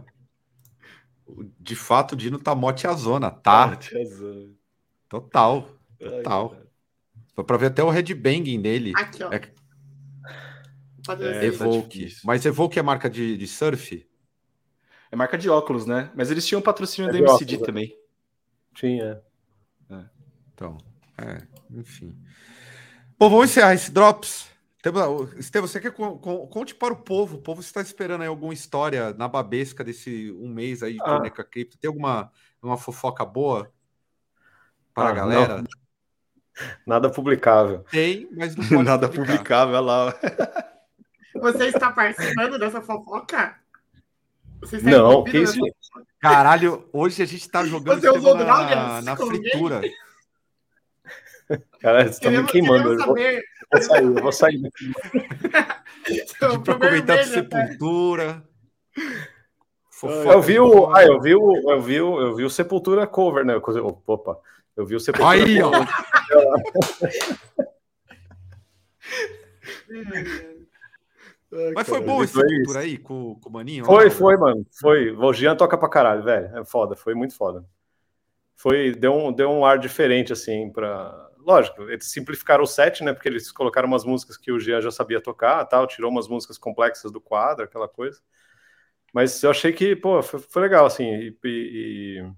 De 1.59 1.75
fato, 1.75 2.13
o 2.13 2.17
Dino 2.17 2.39
tá 2.39 2.55
mote 2.55 2.87
a 2.87 2.93
zona, 2.93 3.29
tá? 3.29 3.67
Mote 3.67 3.99
a 3.99 4.05
zona. 4.05 4.55
Total. 5.09 5.69
Total. 5.99 6.57
Foi 7.35 7.45
pra 7.45 7.57
ver 7.57 7.67
até 7.67 7.83
o 7.83 7.91
headbanging 7.91 8.63
dele. 8.63 8.93
Aqui, 8.95 9.25
ó. 9.25 9.33
É... 9.33 9.53
É, 11.09 11.45
Evoque. 11.47 12.07
Tá 12.07 12.21
Mas 12.25 12.45
Evoque 12.45 12.79
é 12.79 12.83
marca 12.83 13.09
de, 13.11 13.37
de 13.37 13.47
surf? 13.47 14.09
É 15.11 15.17
marca 15.17 15.37
de 15.37 15.49
óculos, 15.49 15.87
né? 15.87 16.11
Mas 16.17 16.31
eles 16.31 16.47
tinham 16.47 16.63
patrocínio 16.63 17.09
é 17.09 17.13
da 17.13 17.19
MCD 17.19 17.55
óculos, 17.55 17.67
também. 17.67 17.89
Né? 17.89 17.95
Tinha. 18.75 19.23
É. 19.91 20.05
Então, 20.53 20.79
é, 21.19 21.43
enfim. 21.71 22.17
Bom, 23.19 23.31
vamos 23.31 23.51
encerrar 23.51 23.75
esse 23.75 23.91
Drops. 23.91 24.49
Estevam, 25.37 25.67
você 25.67 25.81
quer 25.81 25.93
conte 25.93 26.75
para 26.75 26.93
o 26.93 26.97
povo? 26.97 27.37
O 27.37 27.43
povo 27.43 27.61
está 27.61 27.81
esperando 27.81 28.21
aí 28.21 28.29
alguma 28.29 28.55
história 28.55 29.13
na 29.15 29.27
babesca 29.27 29.83
desse 29.83 30.31
um 30.33 30.49
mês 30.49 30.83
aí 30.83 30.95
de 30.95 31.01
ah. 31.01 31.05
Crônica 31.05 31.45
Cripto. 31.45 31.79
Tem 31.79 31.89
alguma 31.89 32.31
uma 32.63 32.77
fofoca 32.77 33.25
boa 33.25 33.71
para 34.95 35.09
ah, 35.09 35.11
a 35.11 35.15
galera? 35.15 35.59
Não. 35.59 35.65
Nada 36.87 37.11
publicável. 37.11 37.85
Tem, 37.91 38.29
mas 38.33 38.57
não 38.57 38.65
pode 38.69 38.85
Nada 38.85 39.09
publicar. 39.09 39.33
publicável, 39.33 39.81
lá. 39.81 40.15
Você 41.35 41.67
está 41.67 41.91
participando 41.91 42.59
dessa 42.59 42.81
fofoca? 42.81 43.59
não, 44.83 45.23
que 45.23 45.39
isso? 45.39 45.59
Caralho, 46.19 46.89
hoje 46.93 47.23
a 47.23 47.27
gente 47.27 47.49
tá 47.49 47.65
jogando 47.65 48.03
na, 48.03 49.03
na 49.03 49.17
fritura. 49.17 49.83
Cara, 51.81 52.11
você 52.11 52.21
tá 52.21 52.31
me 52.31 52.45
queimando. 52.45 52.95
Eu 52.95 53.07
vou, 53.07 53.19
eu 53.19 53.43
vou, 53.73 53.83
sair, 53.83 54.05
eu 54.05 54.15
vou 54.15 54.33
sair 54.33 54.59
daqui. 54.63 54.93
de 56.09 56.25
pra 56.65 56.75
comentar 56.75 57.19
de 57.19 57.25
Sepultura. 57.27 58.43
Eu 60.03 60.43
vi 60.43 60.61
o. 60.61 60.95
Ah, 60.95 61.05
eu 61.05 61.21
vi 61.21 61.35
o. 61.35 61.71
Eu 61.71 61.81
vi 61.81 62.01
o, 62.01 62.21
eu 62.21 62.35
vi 62.37 62.45
o 62.45 62.51
Sepultura 62.51 63.07
cover, 63.07 63.45
né? 63.45 63.57
Opa, 63.57 64.39
eu 64.77 64.85
vi 64.85 64.95
o 64.95 65.01
Sepultura 65.01 65.31
Aí, 65.31 65.61
cover. 65.61 65.81
ó. 65.81 66.47
Mas 71.75 71.89
foi 71.89 72.01
bom 72.01 72.23
esse 72.23 72.35
por 72.65 72.77
aí 72.77 72.99
com, 72.99 73.37
com 73.37 73.49
o 73.49 73.53
Maninho? 73.53 73.85
Foi, 73.85 74.11
foi, 74.11 74.37
mano. 74.37 74.67
Foi. 74.79 75.11
O 75.13 75.33
Jean 75.33 75.57
toca 75.57 75.79
pra 75.79 75.89
caralho, 75.89 76.23
velho. 76.23 76.59
É 76.59 76.65
foda, 76.65 76.95
foi 76.95 77.15
muito 77.15 77.35
foda. 77.35 77.65
Foi, 78.57 78.93
deu 78.93 79.15
um, 79.15 79.33
deu 79.33 79.51
um 79.51 79.65
ar 79.65 79.79
diferente, 79.79 80.33
assim, 80.33 80.71
pra. 80.71 81.26
Lógico, 81.47 81.83
eles 81.83 82.07
simplificaram 82.07 82.65
o 82.65 82.67
set, 82.67 83.05
né? 83.05 83.13
Porque 83.13 83.29
eles 83.29 83.53
colocaram 83.53 83.87
umas 83.87 84.05
músicas 84.05 84.37
que 84.37 84.51
o 84.51 84.59
Jean 84.59 84.81
já 84.81 84.91
sabia 84.91 85.21
tocar, 85.21 85.65
tal, 85.67 85.87
tirou 85.87 86.11
umas 86.11 86.27
músicas 86.27 86.59
complexas 86.59 87.13
do 87.13 87.21
quadro, 87.21 87.65
aquela 87.65 87.87
coisa. 87.87 88.21
Mas 89.15 89.41
eu 89.45 89.51
achei 89.51 89.73
que, 89.73 89.95
pô, 89.95 90.21
foi, 90.25 90.41
foi 90.41 90.63
legal, 90.63 90.85
assim, 90.87 91.05
e, 91.05 91.39
e 91.45 92.33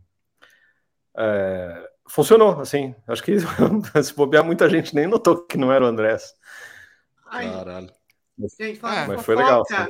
é, 1.16 1.90
funcionou, 2.06 2.60
assim. 2.60 2.94
Acho 3.06 3.22
que 3.22 3.36
se 4.04 4.14
bobear, 4.14 4.44
muita 4.44 4.68
gente 4.68 4.94
nem 4.94 5.06
notou 5.06 5.42
que 5.46 5.56
não 5.56 5.72
era 5.72 5.86
o 5.86 5.88
Andrés. 5.88 6.34
Caralho. 7.24 7.90
Gente, 8.60 8.78
mas 8.82 9.24
foi 9.24 9.36
legal. 9.36 9.64
Sim. 9.64 9.86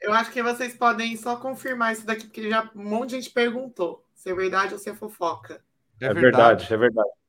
Eu 0.00 0.12
acho 0.12 0.32
que 0.32 0.42
vocês 0.42 0.74
podem 0.74 1.16
só 1.16 1.36
confirmar 1.36 1.92
isso 1.92 2.04
daqui, 2.04 2.24
porque 2.24 2.50
já 2.50 2.68
um 2.74 2.82
monte 2.82 3.10
de 3.10 3.16
gente 3.16 3.30
perguntou 3.30 4.04
se 4.12 4.28
é 4.28 4.34
verdade 4.34 4.72
ou 4.72 4.78
se 4.80 4.90
é 4.90 4.94
fofoca. 4.94 5.62
É, 6.00 6.06
é 6.06 6.14
verdade, 6.14 6.72
é 6.74 6.76
verdade. 6.76 7.19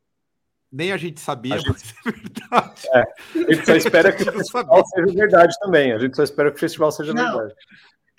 Nem 0.71 0.91
a 0.91 0.97
gente 0.97 1.19
sabia, 1.19 1.55
a 1.55 1.57
gente... 1.57 1.69
mas 1.69 1.93
é 2.05 2.11
verdade. 2.11 2.87
É, 2.93 2.99
a 3.49 3.53
gente 3.53 3.65
só 3.65 3.75
espera 3.75 4.11
que 4.11 4.23
o 4.29 4.31
festival 4.31 4.85
seja 4.85 5.13
verdade 5.13 5.59
também. 5.59 5.91
A 5.91 5.99
gente 5.99 6.15
só 6.15 6.23
espera 6.23 6.49
que 6.49 6.57
o 6.57 6.59
festival 6.59 6.91
seja 6.91 7.13
Não. 7.13 7.37
verdade. 7.37 7.55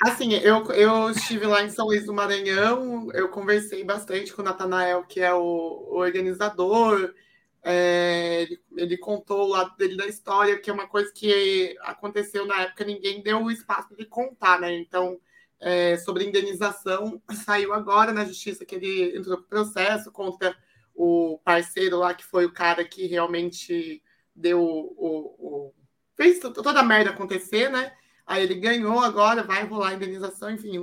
Assim, 0.03 0.35
eu, 0.35 0.65
eu 0.73 1.11
estive 1.11 1.47
lá 1.47 1.63
em 1.63 1.71
São 1.71 1.87
Luís 1.87 2.05
do 2.05 2.13
Maranhão, 2.13 3.09
eu 3.13 3.29
conversei 3.29 3.85
bastante 3.85 4.33
com 4.33 4.43
o 4.43 4.45
Natanael, 4.45 5.05
que 5.05 5.21
é 5.21 5.33
o, 5.33 5.39
o 5.39 5.97
organizador, 5.97 7.15
é, 7.63 8.43
ele, 8.43 8.61
ele, 8.77 8.99
contou 8.99 9.45
o 9.45 9.49
lado 9.49 9.77
dele 9.77 9.97
da 9.97 10.07
história, 10.07 10.59
que 10.59 10.69
é 10.69 10.73
uma 10.73 10.89
coisa 10.89 11.13
que 11.15 11.77
aconteceu 11.83 12.45
na 12.45 12.63
época, 12.63 12.85
ninguém 12.85 13.23
deu 13.23 13.45
o 13.45 13.51
espaço 13.51 13.95
ele 13.97 14.05
contar, 14.05 14.61
né? 14.61 14.75
Então, 14.77 15.21
é, 15.61 15.97
sobre 15.99 16.25
indenização, 16.25 17.23
saiu 17.47 17.73
agora 17.73 18.13
na 18.13 18.25
justiça 18.25 18.65
que 18.65 18.75
ele 18.75 19.17
entrou 19.17 19.39
com 19.39 19.45
processo 19.45 20.11
contra 20.11 20.57
o 20.95 21.39
parceiro 21.45 21.99
lá, 21.99 22.15
que 22.15 22.25
foi 22.25 22.45
o 22.45 22.53
cara 22.53 22.85
que 22.85 23.07
realmente 23.07 24.03
deu 24.35 24.61
o, 24.61 25.37
o 25.39 25.75
fez 26.17 26.39
toda 26.39 26.81
a 26.81 26.85
merda 26.85 27.11
acontecer, 27.11 27.71
né? 27.71 27.93
Aí 28.27 28.45
ele 28.45 28.55
ganhou 28.55 29.01
agora, 29.01 29.43
vai 29.43 29.65
rolar 29.65 29.89
a 29.89 29.95
indenização, 29.95 30.51
enfim, 30.51 30.79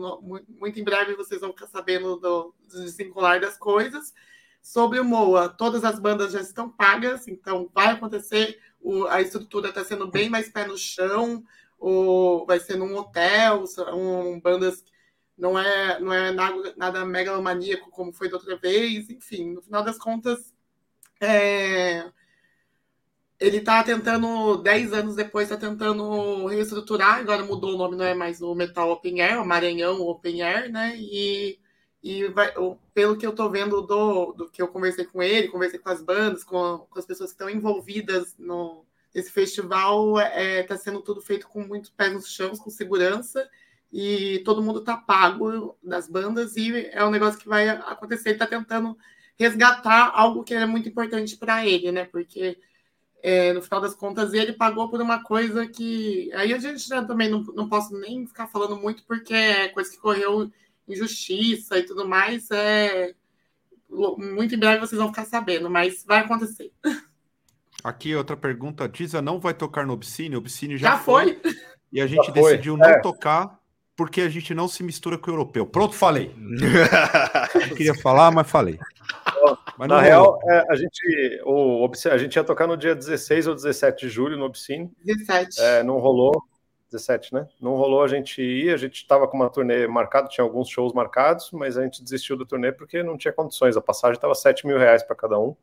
muito 0.49 0.79
em 0.79 0.83
breve 0.83 1.15
vocês 1.15 1.39
vão 1.39 1.51
ficar 1.51 1.67
sabendo 1.67 2.17
do, 2.17 2.53
do 2.67 2.83
desenrolar 2.83 3.39
das 3.39 3.57
coisas. 3.57 4.13
Sobre 4.61 4.99
o 4.99 5.05
MOA, 5.05 5.47
todas 5.47 5.85
as 5.85 5.97
bandas 5.99 6.33
já 6.33 6.41
estão 6.41 6.69
pagas, 6.69 7.27
então 7.27 7.69
vai 7.73 7.87
acontecer. 7.87 8.59
O, 8.81 9.05
a 9.07 9.21
estrutura 9.21 9.69
está 9.69 9.85
sendo 9.85 10.07
bem 10.07 10.29
mais 10.29 10.49
pé 10.49 10.67
no 10.67 10.77
chão, 10.77 11.43
o, 11.79 12.45
vai 12.45 12.59
ser 12.59 12.75
num 12.75 12.95
hotel, 12.95 13.65
são 13.65 14.39
bandas 14.41 14.83
não 15.39 15.57
é, 15.57 15.99
não 15.99 16.13
é 16.13 16.31
nada, 16.31 16.73
nada 16.77 17.05
megalomaníaco 17.05 17.89
como 17.89 18.13
foi 18.13 18.29
da 18.29 18.37
outra 18.37 18.57
vez, 18.57 19.09
enfim, 19.09 19.53
no 19.53 19.61
final 19.61 19.83
das 19.83 19.97
contas, 19.97 20.53
é, 21.21 22.11
ele 23.39 23.57
está 23.57 23.83
tentando, 23.83 24.57
10 24.57 24.93
anos 24.93 25.15
depois, 25.15 25.49
está 25.49 25.57
tentando 25.57 26.45
reestruturar, 26.47 27.19
agora 27.19 27.43
mudou 27.43 27.73
o 27.73 27.77
nome, 27.77 27.95
não 27.95 28.05
é 28.05 28.13
mais 28.13 28.41
o 28.41 28.53
Metal 28.53 28.89
Open 28.91 29.21
Air, 29.21 29.41
o 29.41 29.45
Maranhão 29.45 30.01
Open 30.01 30.41
Air, 30.43 30.71
né? 30.71 30.95
E 30.97 31.59
e 32.01 32.27
vai, 32.29 32.53
pelo 32.93 33.17
que 33.17 33.25
eu 33.25 33.31
estou 33.31 33.49
vendo 33.49 33.81
do, 33.81 34.31
do 34.31 34.49
que 34.49 34.61
eu 34.61 34.67
conversei 34.69 35.05
com 35.05 35.21
ele, 35.21 35.49
conversei 35.49 35.79
com 35.79 35.89
as 35.89 36.01
bandas, 36.01 36.43
com, 36.43 36.87
com 36.89 36.97
as 36.99 37.05
pessoas 37.05 37.31
que 37.31 37.35
estão 37.35 37.49
envolvidas 37.49 38.35
no, 38.37 38.85
nesse 39.13 39.31
festival, 39.31 40.17
está 40.17 40.39
é, 40.39 40.63
tá 40.63 40.77
sendo 40.77 41.01
tudo 41.01 41.21
feito 41.21 41.47
com 41.47 41.61
muito 41.61 41.91
pés 41.93 42.13
nos 42.13 42.31
chão, 42.31 42.55
com 42.55 42.69
segurança, 42.69 43.49
e 43.91 44.39
todo 44.45 44.61
mundo 44.61 44.79
está 44.79 44.95
pago 44.95 45.77
das 45.83 46.07
bandas, 46.07 46.55
e 46.55 46.87
é 46.91 47.03
um 47.03 47.09
negócio 47.09 47.39
que 47.39 47.49
vai 47.49 47.69
acontecer. 47.69 48.29
Ele 48.29 48.35
está 48.35 48.47
tentando 48.47 48.97
resgatar 49.37 50.11
algo 50.13 50.43
que 50.43 50.53
é 50.53 50.65
muito 50.65 50.89
importante 50.89 51.37
para 51.37 51.65
ele, 51.65 51.91
né? 51.91 52.05
Porque 52.05 52.59
é, 53.23 53.51
no 53.53 53.61
final 53.61 53.81
das 53.81 53.95
contas 53.95 54.33
ele 54.33 54.53
pagou 54.53 54.89
por 54.89 55.01
uma 55.01 55.23
coisa 55.23 55.67
que. 55.67 56.31
Aí 56.33 56.53
a 56.53 56.59
gente 56.59 56.87
já 56.87 57.03
também 57.03 57.29
não, 57.29 57.41
não 57.55 57.67
posso 57.67 57.97
nem 57.99 58.27
ficar 58.27 58.47
falando 58.47 58.77
muito, 58.77 59.03
porque 59.05 59.33
é 59.33 59.69
coisa 59.69 59.89
que 59.89 59.97
correu 59.97 60.51
injustiça 60.87 61.77
e 61.77 61.83
tudo 61.83 62.07
mais, 62.07 62.49
é 62.51 63.13
muito 63.89 64.53
em 64.53 64.59
breve 64.59 64.79
vocês 64.79 64.99
vão 64.99 65.09
ficar 65.09 65.25
sabendo, 65.25 65.69
mas 65.69 66.03
vai 66.05 66.19
acontecer. 66.19 66.71
Aqui 67.83 68.15
outra 68.15 68.35
pergunta, 68.35 68.87
Diza 68.87 69.21
não 69.21 69.39
vai 69.39 69.53
tocar 69.53 69.85
no 69.85 69.93
Obscene, 69.93 70.35
o 70.35 70.39
Obscene 70.39 70.77
já, 70.77 70.91
já 70.91 70.99
foi. 70.99 71.35
foi. 71.35 71.53
E 71.91 72.01
a 72.01 72.07
gente 72.07 72.27
já 72.27 72.31
decidiu 72.31 72.77
foi. 72.77 72.87
não 72.87 72.93
é. 72.93 73.01
tocar 73.01 73.58
porque 73.99 74.21
a 74.21 74.29
gente 74.29 74.53
não 74.53 74.69
se 74.69 74.81
mistura 74.81 75.17
com 75.17 75.29
o 75.29 75.33
europeu. 75.33 75.65
Pronto, 75.65 75.93
falei. 75.93 76.33
não 76.39 77.75
queria 77.75 77.93
falar, 77.93 78.31
mas 78.31 78.49
falei. 78.49 78.79
Mas 79.77 79.89
Na 79.89 79.99
real, 79.99 80.39
é, 80.45 80.65
a, 80.69 80.75
gente, 80.77 81.41
o, 81.43 81.85
a 82.09 82.17
gente 82.17 82.33
ia 82.33 82.43
tocar 82.45 82.65
no 82.65 82.77
dia 82.77 82.95
16 82.95 83.47
ou 83.47 83.55
17 83.55 84.07
de 84.07 84.09
julho 84.09 84.37
no 84.37 84.45
Obscene. 84.45 84.89
17. 85.03 85.59
É, 85.59 85.83
não 85.83 85.97
rolou. 85.97 86.31
17, 86.89 87.33
né? 87.33 87.45
Não 87.59 87.75
rolou 87.75 88.01
a 88.01 88.07
gente 88.07 88.41
ir, 88.41 88.73
a 88.73 88.77
gente 88.77 88.95
estava 88.95 89.27
com 89.27 89.35
uma 89.35 89.49
turnê 89.49 89.85
marcada, 89.85 90.29
tinha 90.29 90.45
alguns 90.45 90.69
shows 90.69 90.93
marcados, 90.93 91.51
mas 91.51 91.77
a 91.77 91.83
gente 91.83 92.01
desistiu 92.01 92.37
do 92.37 92.45
turnê 92.45 92.71
porque 92.71 93.03
não 93.03 93.17
tinha 93.17 93.33
condições. 93.33 93.75
A 93.75 93.81
passagem 93.81 94.15
estava 94.15 94.33
7 94.33 94.65
mil 94.65 94.77
reais 94.77 95.03
para 95.03 95.13
cada 95.13 95.37
um. 95.37 95.53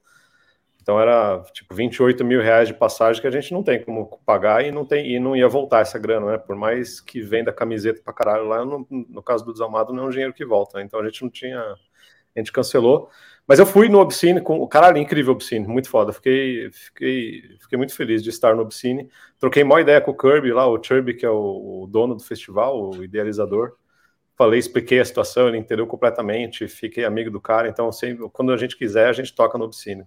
Então 0.86 1.00
era 1.00 1.42
tipo 1.52 1.74
28 1.74 2.24
mil 2.24 2.40
reais 2.40 2.68
de 2.68 2.74
passagem 2.74 3.20
que 3.20 3.26
a 3.26 3.30
gente 3.32 3.52
não 3.52 3.60
tem 3.60 3.82
como 3.82 4.20
pagar 4.24 4.64
e 4.64 4.70
não, 4.70 4.84
tem, 4.84 5.16
e 5.16 5.18
não 5.18 5.34
ia 5.34 5.48
voltar 5.48 5.80
essa 5.80 5.98
grana, 5.98 6.30
né? 6.30 6.38
Por 6.38 6.54
mais 6.54 7.00
que 7.00 7.20
venda 7.20 7.52
camiseta 7.52 8.00
para 8.04 8.12
caralho 8.12 8.44
lá, 8.44 8.64
no, 8.64 9.20
caso 9.20 9.44
do 9.44 9.52
Desalmado 9.52 9.92
não 9.92 10.04
é 10.04 10.06
um 10.06 10.10
dinheiro 10.10 10.32
que 10.32 10.44
volta, 10.44 10.78
né? 10.78 10.84
Então 10.84 11.00
a 11.00 11.04
gente 11.04 11.20
não 11.24 11.28
tinha. 11.28 11.58
A 11.60 12.38
gente 12.38 12.52
cancelou. 12.52 13.10
Mas 13.48 13.58
eu 13.58 13.66
fui 13.66 13.88
no 13.88 13.98
Obscene 13.98 14.40
com 14.40 14.60
o 14.60 14.68
caralho, 14.68 14.98
incrível 14.98 15.32
Obscene, 15.32 15.66
muito 15.66 15.90
foda. 15.90 16.12
Fiquei, 16.12 16.70
fiquei, 16.70 17.42
fiquei 17.60 17.76
muito 17.76 17.92
feliz 17.92 18.22
de 18.22 18.30
estar 18.30 18.54
no 18.54 18.62
Obscene. 18.62 19.10
Troquei 19.40 19.64
uma 19.64 19.80
ideia 19.80 20.00
com 20.00 20.12
o 20.12 20.16
Kirby 20.16 20.52
lá, 20.52 20.68
o 20.68 20.78
Kirby, 20.78 21.14
que 21.14 21.26
é 21.26 21.30
o, 21.30 21.82
o 21.82 21.86
dono 21.88 22.14
do 22.14 22.22
festival, 22.22 22.90
o 22.90 23.02
idealizador. 23.02 23.72
Falei, 24.36 24.60
expliquei 24.60 25.00
a 25.00 25.04
situação, 25.04 25.48
ele 25.48 25.58
entendeu 25.58 25.86
completamente, 25.88 26.68
fiquei 26.68 27.04
amigo 27.04 27.28
do 27.28 27.40
cara. 27.40 27.68
Então, 27.68 27.90
sempre, 27.90 28.28
quando 28.30 28.52
a 28.52 28.56
gente 28.56 28.76
quiser, 28.76 29.08
a 29.08 29.12
gente 29.12 29.34
toca 29.34 29.58
no 29.58 29.64
Obscene. 29.64 30.06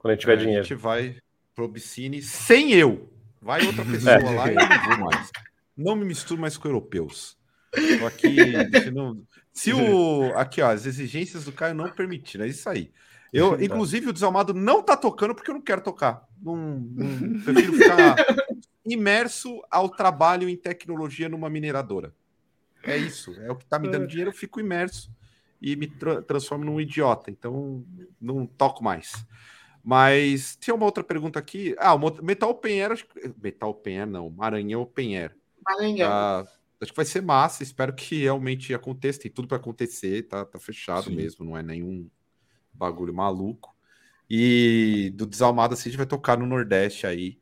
Quando 0.00 0.12
a 0.12 0.14
gente 0.14 0.22
tiver 0.22 0.32
é, 0.32 0.36
dinheiro. 0.36 0.60
A 0.60 0.64
gente 0.64 0.74
vai 0.74 1.16
pro 1.54 1.66
Obscene 1.66 2.22
sem 2.22 2.72
eu. 2.72 3.12
Vai 3.40 3.64
outra 3.66 3.84
pessoa 3.86 4.14
é. 4.14 4.34
lá 4.34 4.50
e 4.50 4.54
eu 4.56 4.68
não 4.68 4.84
vou 4.84 4.98
mais. 5.10 5.30
Não 5.76 5.96
me 5.96 6.04
misturo 6.06 6.40
mais 6.40 6.56
com 6.56 6.66
europeus. 6.66 7.38
Tô 7.70 8.06
aqui. 8.06 8.34
não... 8.90 9.22
Se 9.52 9.72
o. 9.72 10.32
Aqui, 10.36 10.62
ó, 10.62 10.70
as 10.70 10.86
exigências 10.86 11.44
do 11.44 11.52
Caio 11.52 11.74
não 11.74 11.90
permitiram, 11.90 12.44
é 12.44 12.48
isso 12.48 12.68
aí. 12.68 12.90
Eu, 13.32 13.56
tá. 13.56 13.64
inclusive, 13.64 14.08
o 14.08 14.12
Desalmado 14.12 14.54
não 14.54 14.82
tá 14.82 14.96
tocando 14.96 15.34
porque 15.34 15.50
eu 15.50 15.54
não 15.54 15.62
quero 15.62 15.82
tocar. 15.82 16.26
Não, 16.40 16.56
não 16.56 17.40
prefiro 17.42 17.74
ficar 17.74 18.16
imerso 18.84 19.62
ao 19.70 19.88
trabalho 19.88 20.48
em 20.48 20.56
tecnologia 20.56 21.28
numa 21.28 21.50
mineradora. 21.50 22.14
É 22.82 22.96
isso. 22.96 23.32
É 23.42 23.50
o 23.50 23.56
que 23.56 23.66
tá 23.66 23.78
me 23.78 23.88
dando 23.88 24.04
é. 24.04 24.06
dinheiro, 24.06 24.30
eu 24.30 24.34
fico 24.34 24.58
imerso 24.58 25.12
e 25.60 25.76
me 25.76 25.86
tra 25.86 26.22
transformo 26.22 26.64
num 26.64 26.80
idiota. 26.80 27.30
Então, 27.30 27.84
não 28.20 28.46
toco 28.46 28.82
mais. 28.82 29.26
Mas 29.82 30.56
tem 30.56 30.74
uma 30.74 30.84
outra 30.84 31.02
pergunta 31.02 31.38
aqui. 31.38 31.74
Ah, 31.78 31.94
o 31.94 32.22
Metal 32.22 32.50
Open 32.50 32.80
Air, 32.80 32.92
acho 32.92 33.06
que... 33.06 33.32
Metal 33.42 33.70
Open 33.70 34.00
Air 34.00 34.06
não, 34.06 34.30
Maranhão 34.30 34.82
Open 34.82 35.16
Air. 35.16 35.36
Maranhão. 35.64 36.10
Ah, 36.10 36.46
acho 36.80 36.92
que 36.92 36.96
vai 36.96 37.04
ser 37.04 37.22
massa, 37.22 37.62
espero 37.62 37.94
que 37.94 38.20
realmente 38.20 38.74
aconteça, 38.74 39.20
tem 39.20 39.30
tudo 39.30 39.48
para 39.48 39.56
acontecer, 39.56 40.28
tá, 40.28 40.44
tá 40.44 40.58
fechado 40.58 41.04
Sim. 41.04 41.16
mesmo, 41.16 41.44
não 41.44 41.56
é 41.56 41.62
nenhum 41.62 42.08
bagulho 42.72 43.12
maluco. 43.12 43.74
E 44.28 45.12
do 45.14 45.26
Desalmada 45.26 45.74
a 45.74 45.76
gente 45.76 45.96
vai 45.96 46.06
tocar 46.06 46.38
no 46.38 46.46
Nordeste 46.46 47.06
aí 47.06 47.38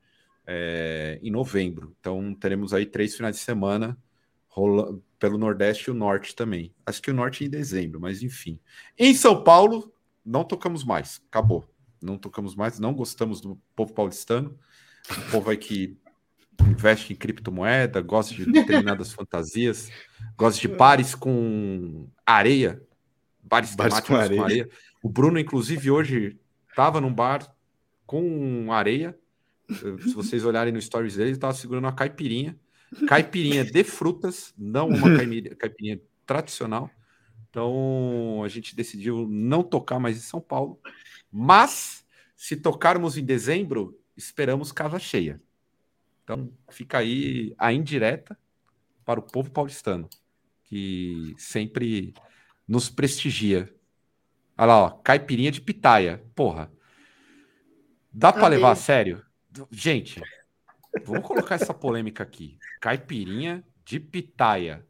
é, 0.46 1.18
em 1.22 1.30
novembro. 1.30 1.94
Então 2.00 2.34
teremos 2.34 2.72
aí 2.72 2.86
três 2.86 3.14
finais 3.14 3.36
de 3.36 3.42
semana 3.42 3.98
rola, 4.48 4.98
pelo 5.18 5.36
Nordeste 5.36 5.88
e 5.88 5.90
o 5.90 5.94
Norte 5.94 6.34
também. 6.34 6.74
Acho 6.86 7.02
que 7.02 7.10
o 7.10 7.14
Norte 7.14 7.44
em 7.44 7.50
dezembro, 7.50 8.00
mas 8.00 8.22
enfim. 8.22 8.58
Em 8.96 9.12
São 9.12 9.44
Paulo, 9.44 9.92
não 10.24 10.44
tocamos 10.44 10.84
mais, 10.84 11.20
acabou 11.28 11.68
não 12.02 12.18
tocamos 12.18 12.54
mais, 12.54 12.78
não 12.78 12.94
gostamos 12.94 13.40
do 13.40 13.60
povo 13.74 13.92
paulistano. 13.92 14.58
O 15.10 15.30
povo 15.30 15.50
aí 15.50 15.56
que 15.56 15.98
investe 16.66 17.12
em 17.12 17.16
criptomoeda, 17.16 18.00
gosta 18.00 18.34
de 18.34 18.44
determinadas 18.50 19.12
fantasias, 19.14 19.90
gosta 20.36 20.60
de 20.60 20.68
bares 20.68 21.14
com 21.14 22.08
areia, 22.26 22.82
bares, 23.42 23.74
bares 23.74 24.00
com 24.00 24.16
areia. 24.16 24.38
com 24.38 24.44
areia. 24.44 24.70
O 25.02 25.08
Bruno, 25.08 25.38
inclusive, 25.38 25.90
hoje 25.90 26.38
estava 26.68 27.00
num 27.00 27.12
bar 27.12 27.54
com 28.06 28.72
areia. 28.72 29.18
Se 29.68 30.14
vocês 30.14 30.44
olharem 30.44 30.72
no 30.72 30.80
stories 30.80 31.16
dele, 31.16 31.30
ele 31.30 31.36
estava 31.36 31.52
segurando 31.54 31.84
uma 31.84 31.92
caipirinha. 31.92 32.58
Caipirinha 33.06 33.64
de 33.64 33.84
frutas, 33.84 34.54
não 34.56 34.88
uma 34.88 35.08
caipirinha 35.58 36.00
tradicional. 36.26 36.90
Então 37.50 38.42
a 38.44 38.48
gente 38.48 38.74
decidiu 38.74 39.26
não 39.28 39.62
tocar 39.62 39.98
mais 39.98 40.16
em 40.16 40.20
São 40.20 40.40
Paulo. 40.40 40.80
Mas, 41.30 42.04
se 42.36 42.56
tocarmos 42.56 43.16
em 43.16 43.24
dezembro, 43.24 43.98
esperamos 44.16 44.72
casa 44.72 44.98
cheia. 44.98 45.40
Então, 46.24 46.52
fica 46.70 46.98
aí 46.98 47.54
a 47.58 47.72
indireta 47.72 48.38
para 49.04 49.20
o 49.20 49.22
povo 49.22 49.50
paulistano, 49.50 50.08
que 50.64 51.34
sempre 51.38 52.12
nos 52.66 52.90
prestigia. 52.90 53.74
Olha 54.56 54.66
lá, 54.66 54.78
ó, 54.84 54.90
caipirinha 54.90 55.50
de 55.50 55.60
pitaia. 55.60 56.22
Porra. 56.34 56.70
Dá 58.12 58.32
para 58.32 58.48
levar 58.48 58.72
a 58.72 58.76
sério? 58.76 59.24
Gente, 59.70 60.20
vamos 61.04 61.26
colocar 61.26 61.54
essa 61.54 61.72
polêmica 61.72 62.22
aqui. 62.22 62.58
Caipirinha 62.80 63.64
de 63.84 63.98
pitaia. 64.00 64.86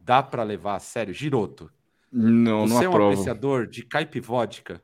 Dá 0.00 0.22
para 0.22 0.42
levar 0.42 0.76
a 0.76 0.80
sério? 0.80 1.14
Giroto. 1.14 1.70
Não, 2.12 2.66
Você 2.68 2.74
não 2.74 2.78
aprovo. 2.80 2.96
é 2.96 3.06
um 3.06 3.12
apreciador 3.12 3.66
de 3.66 3.82
caipivódica? 3.84 4.82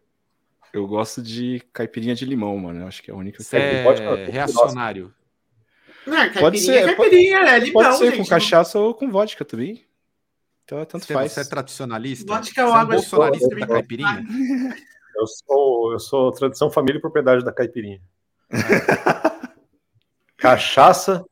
Eu 0.73 0.87
gosto 0.87 1.21
de 1.21 1.63
caipirinha 1.73 2.15
de 2.15 2.25
limão, 2.25 2.57
mano. 2.57 2.81
Eu 2.81 2.87
acho 2.87 3.03
que 3.03 3.11
é 3.11 3.15
a 3.15 3.17
única 3.17 3.43
que 3.43 3.57
é 3.57 3.83
pode, 3.83 4.31
reacionário. 4.31 5.13
Não, 6.07 6.33
pode 6.33 6.59
ser, 6.61 6.97
caipirinha, 6.97 7.39
é 7.39 7.59
limão, 7.59 7.83
pode 7.83 7.99
ser 7.99 8.11
gente, 8.13 8.19
com 8.19 8.27
cachaça 8.27 8.79
ou 8.79 8.95
com 8.95 9.11
vodka 9.11 9.45
também. 9.45 9.85
Então, 10.65 10.85
tanto 10.85 11.05
você, 11.05 11.13
faz. 11.13 11.33
Você 11.33 11.41
é 11.41 11.45
tradicionalista? 11.45 12.33
Vodka 12.33 12.65
ou 12.65 12.73
é 12.73 12.77
água 12.77 12.95
bolsonarista 12.95 13.55
de 13.55 13.67
caipirinha? 13.67 14.25
Eu 15.17 15.27
sou, 15.27 15.93
eu 15.93 15.99
sou 15.99 16.33
tradição 16.33 16.71
família 16.71 16.97
e 16.97 17.01
propriedade 17.01 17.45
da 17.45 17.53
caipirinha. 17.53 18.01
Cachaça, 20.39 21.23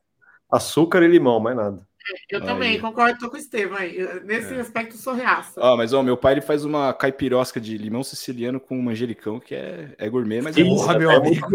açúcar 0.51 1.01
e 1.01 1.07
limão, 1.07 1.39
mais 1.39 1.55
nada. 1.55 1.87
Eu 2.29 2.41
aí. 2.41 2.45
também 2.45 2.79
concordo 2.79 3.19
tô 3.19 3.29
com 3.29 3.35
o 3.35 3.39
Estevam 3.39 3.77
aí. 3.77 3.97
Nesse 4.23 4.53
é. 4.53 4.59
aspecto, 4.59 4.97
sou 4.97 5.13
reaça. 5.13 5.59
Ah, 5.61 5.75
mas 5.75 5.93
ó, 5.93 6.01
meu 6.01 6.17
pai 6.17 6.33
ele 6.33 6.41
faz 6.41 6.65
uma 6.65 6.93
caipirosca 6.93 7.59
de 7.59 7.77
limão 7.77 8.03
siciliano 8.03 8.59
com 8.59 8.79
manjericão, 8.81 9.39
que 9.39 9.55
é, 9.55 9.93
é 9.97 10.09
gourmet, 10.09 10.41
mas 10.41 10.57
é 10.57 10.63
Porra, 10.63 10.95
é, 10.95 10.99
meu 10.99 11.11
é 11.11 11.15
amigo. 11.15 11.47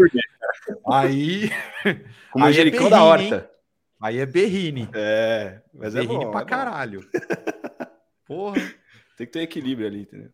Aí. 0.91 1.49
Com 2.31 2.39
manjericão 2.39 2.87
é 2.87 2.89
da 2.89 3.03
horta. 3.03 3.35
Hein? 3.35 3.55
Aí 4.01 4.17
é 4.19 4.25
berrine. 4.25 4.89
É, 4.93 5.61
mas 5.73 5.93
berrine 5.93 6.13
é 6.13 6.17
berrine 6.17 6.31
pra 6.31 6.41
é 6.41 6.45
caralho. 6.45 7.09
Porra. 8.27 8.61
Tem 9.17 9.25
que 9.25 9.33
ter 9.33 9.41
equilíbrio 9.41 9.87
ali, 9.87 10.01
entendeu? 10.01 10.31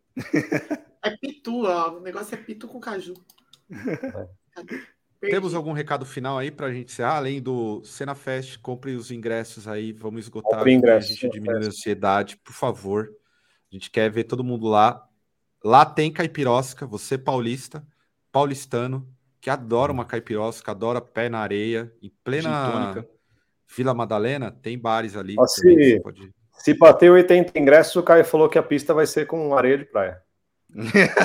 É 1.03 1.15
pitu, 1.17 1.65
ó. 1.65 1.97
O 1.97 1.99
negócio 1.99 2.33
é 2.33 2.37
pitu 2.37 2.67
com 2.67 2.79
caju. 2.79 3.13
Temos 5.21 5.53
algum 5.53 5.71
recado 5.71 6.03
final 6.03 6.39
aí 6.39 6.49
para 6.49 6.67
a 6.67 6.73
gente 6.73 6.91
encerrar? 6.91 7.17
Além 7.17 7.39
do 7.39 7.83
Cena 7.83 8.15
Fest, 8.15 8.57
compre 8.59 8.95
os 8.95 9.11
ingressos 9.11 9.67
aí, 9.67 9.91
vamos 9.91 10.21
esgotar 10.21 10.63
a 10.63 10.99
gente 10.99 11.29
diminuir 11.29 11.63
a 11.63 11.67
ansiedade, 11.67 12.37
por 12.37 12.53
favor. 12.53 13.07
A 13.71 13.75
gente 13.75 13.91
quer 13.91 14.09
ver 14.09 14.23
todo 14.23 14.43
mundo 14.43 14.67
lá. 14.67 15.07
Lá 15.63 15.85
tem 15.85 16.11
caipirosca, 16.11 16.87
você 16.87 17.19
paulista, 17.19 17.85
paulistano, 18.31 19.07
que 19.39 19.49
adora 19.49 19.91
uma 19.91 20.05
caipirosca, 20.05 20.71
adora 20.71 20.99
pé 20.99 21.29
na 21.29 21.39
areia, 21.39 21.93
em 22.01 22.11
plena 22.23 23.05
Vila 23.75 23.93
Madalena, 23.93 24.51
tem 24.51 24.77
bares 24.77 25.15
ali. 25.15 25.35
se, 25.47 25.99
pode... 26.01 26.33
se 26.53 26.73
bater 26.73 27.11
80 27.11 27.57
ingressos, 27.57 27.95
o 27.95 28.03
Caio 28.03 28.25
falou 28.25 28.49
que 28.49 28.57
a 28.57 28.63
pista 28.63 28.93
vai 28.93 29.05
ser 29.05 29.27
com 29.27 29.55
areia 29.55 29.77
de 29.77 29.85
praia. 29.85 30.21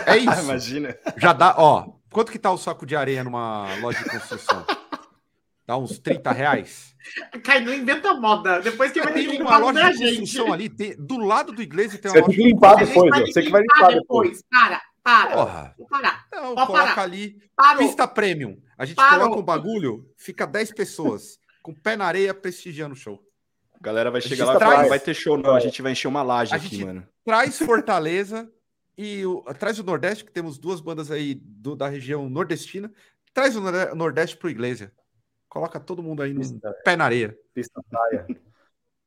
É 0.06 0.16
isso. 0.16 0.42
Imagina. 0.44 0.96
Já 1.16 1.32
dá, 1.32 1.54
ó, 1.58 1.95
Quanto 2.16 2.32
que 2.32 2.38
tá 2.38 2.50
o 2.50 2.56
saco 2.56 2.86
de 2.86 2.96
areia 2.96 3.22
numa 3.22 3.66
loja 3.82 4.02
de 4.02 4.08
construção? 4.08 4.64
Dá 5.66 5.76
uns 5.76 5.98
30 5.98 6.32
reais? 6.32 6.96
Cai, 7.44 7.60
não 7.60 7.74
inventa 7.74 8.14
moda. 8.14 8.58
Depois 8.58 8.90
que 8.90 9.02
vai 9.02 9.12
tem 9.12 9.38
uma 9.38 9.58
loja 9.58 9.92
de 9.92 9.98
construção 9.98 10.50
ali, 10.50 10.70
tem, 10.70 10.96
do 10.96 11.18
lado 11.18 11.52
do 11.52 11.60
igreja 11.60 11.98
tem 11.98 12.10
uma 12.10 12.14
Você 12.14 12.20
loja. 12.22 12.32
Tem 12.32 12.42
que 12.42 12.52
limpar 12.54 12.76
depois, 12.76 13.20
você 13.20 13.42
que 13.42 13.50
vai 13.50 13.60
limpar 13.60 13.88
depois. 13.88 14.30
depois. 14.30 14.42
Para, 14.50 14.82
para. 15.04 15.30
Porra. 15.30 15.74
Vou 15.76 15.86
parar. 15.88 16.26
Não, 16.32 16.54
Pode 16.54 16.66
coloca 16.68 16.86
parar. 16.86 17.02
ali. 17.02 17.36
Parou. 17.54 17.86
Pista 17.86 18.08
premium. 18.08 18.56
A 18.78 18.86
gente 18.86 18.96
Parou. 18.96 19.20
coloca 19.20 19.38
um 19.42 19.44
bagulho, 19.44 20.06
fica 20.16 20.46
10 20.46 20.72
pessoas 20.72 21.38
com 21.62 21.72
o 21.72 21.78
pé 21.78 21.98
na 21.98 22.06
areia 22.06 22.32
prestigiando 22.32 22.94
o 22.94 22.98
show. 22.98 23.20
A 23.74 23.78
galera 23.78 24.10
vai 24.10 24.22
chegar 24.22 24.46
lá 24.46 24.56
e 24.56 24.58
falar, 24.58 24.82
não 24.84 24.88
vai 24.88 25.00
ter 25.00 25.12
show 25.12 25.36
não, 25.36 25.54
a 25.54 25.60
gente 25.60 25.82
vai 25.82 25.92
encher 25.92 26.08
uma 26.08 26.22
laje 26.22 26.54
a 26.54 26.56
aqui, 26.56 26.82
mano. 26.82 27.06
Traz 27.26 27.58
Fortaleza 27.58 28.50
e 28.96 29.26
o, 29.26 29.42
traz 29.58 29.78
o 29.78 29.84
Nordeste, 29.84 30.24
que 30.24 30.32
temos 30.32 30.58
duas 30.58 30.80
bandas 30.80 31.10
aí 31.10 31.34
do, 31.34 31.76
da 31.76 31.88
região 31.88 32.28
nordestina. 32.28 32.92
Traz 33.34 33.54
o 33.54 33.60
Nordeste 33.94 34.36
pro 34.36 34.48
Iglesia. 34.48 34.92
Coloca 35.48 35.78
todo 35.78 36.02
mundo 36.02 36.22
aí 36.22 36.32
no 36.32 36.40
Pista, 36.40 36.72
pé 36.84 36.96
na 36.96 37.04
areia. 37.04 37.38
Pista 37.52 37.82
praia. 37.88 38.26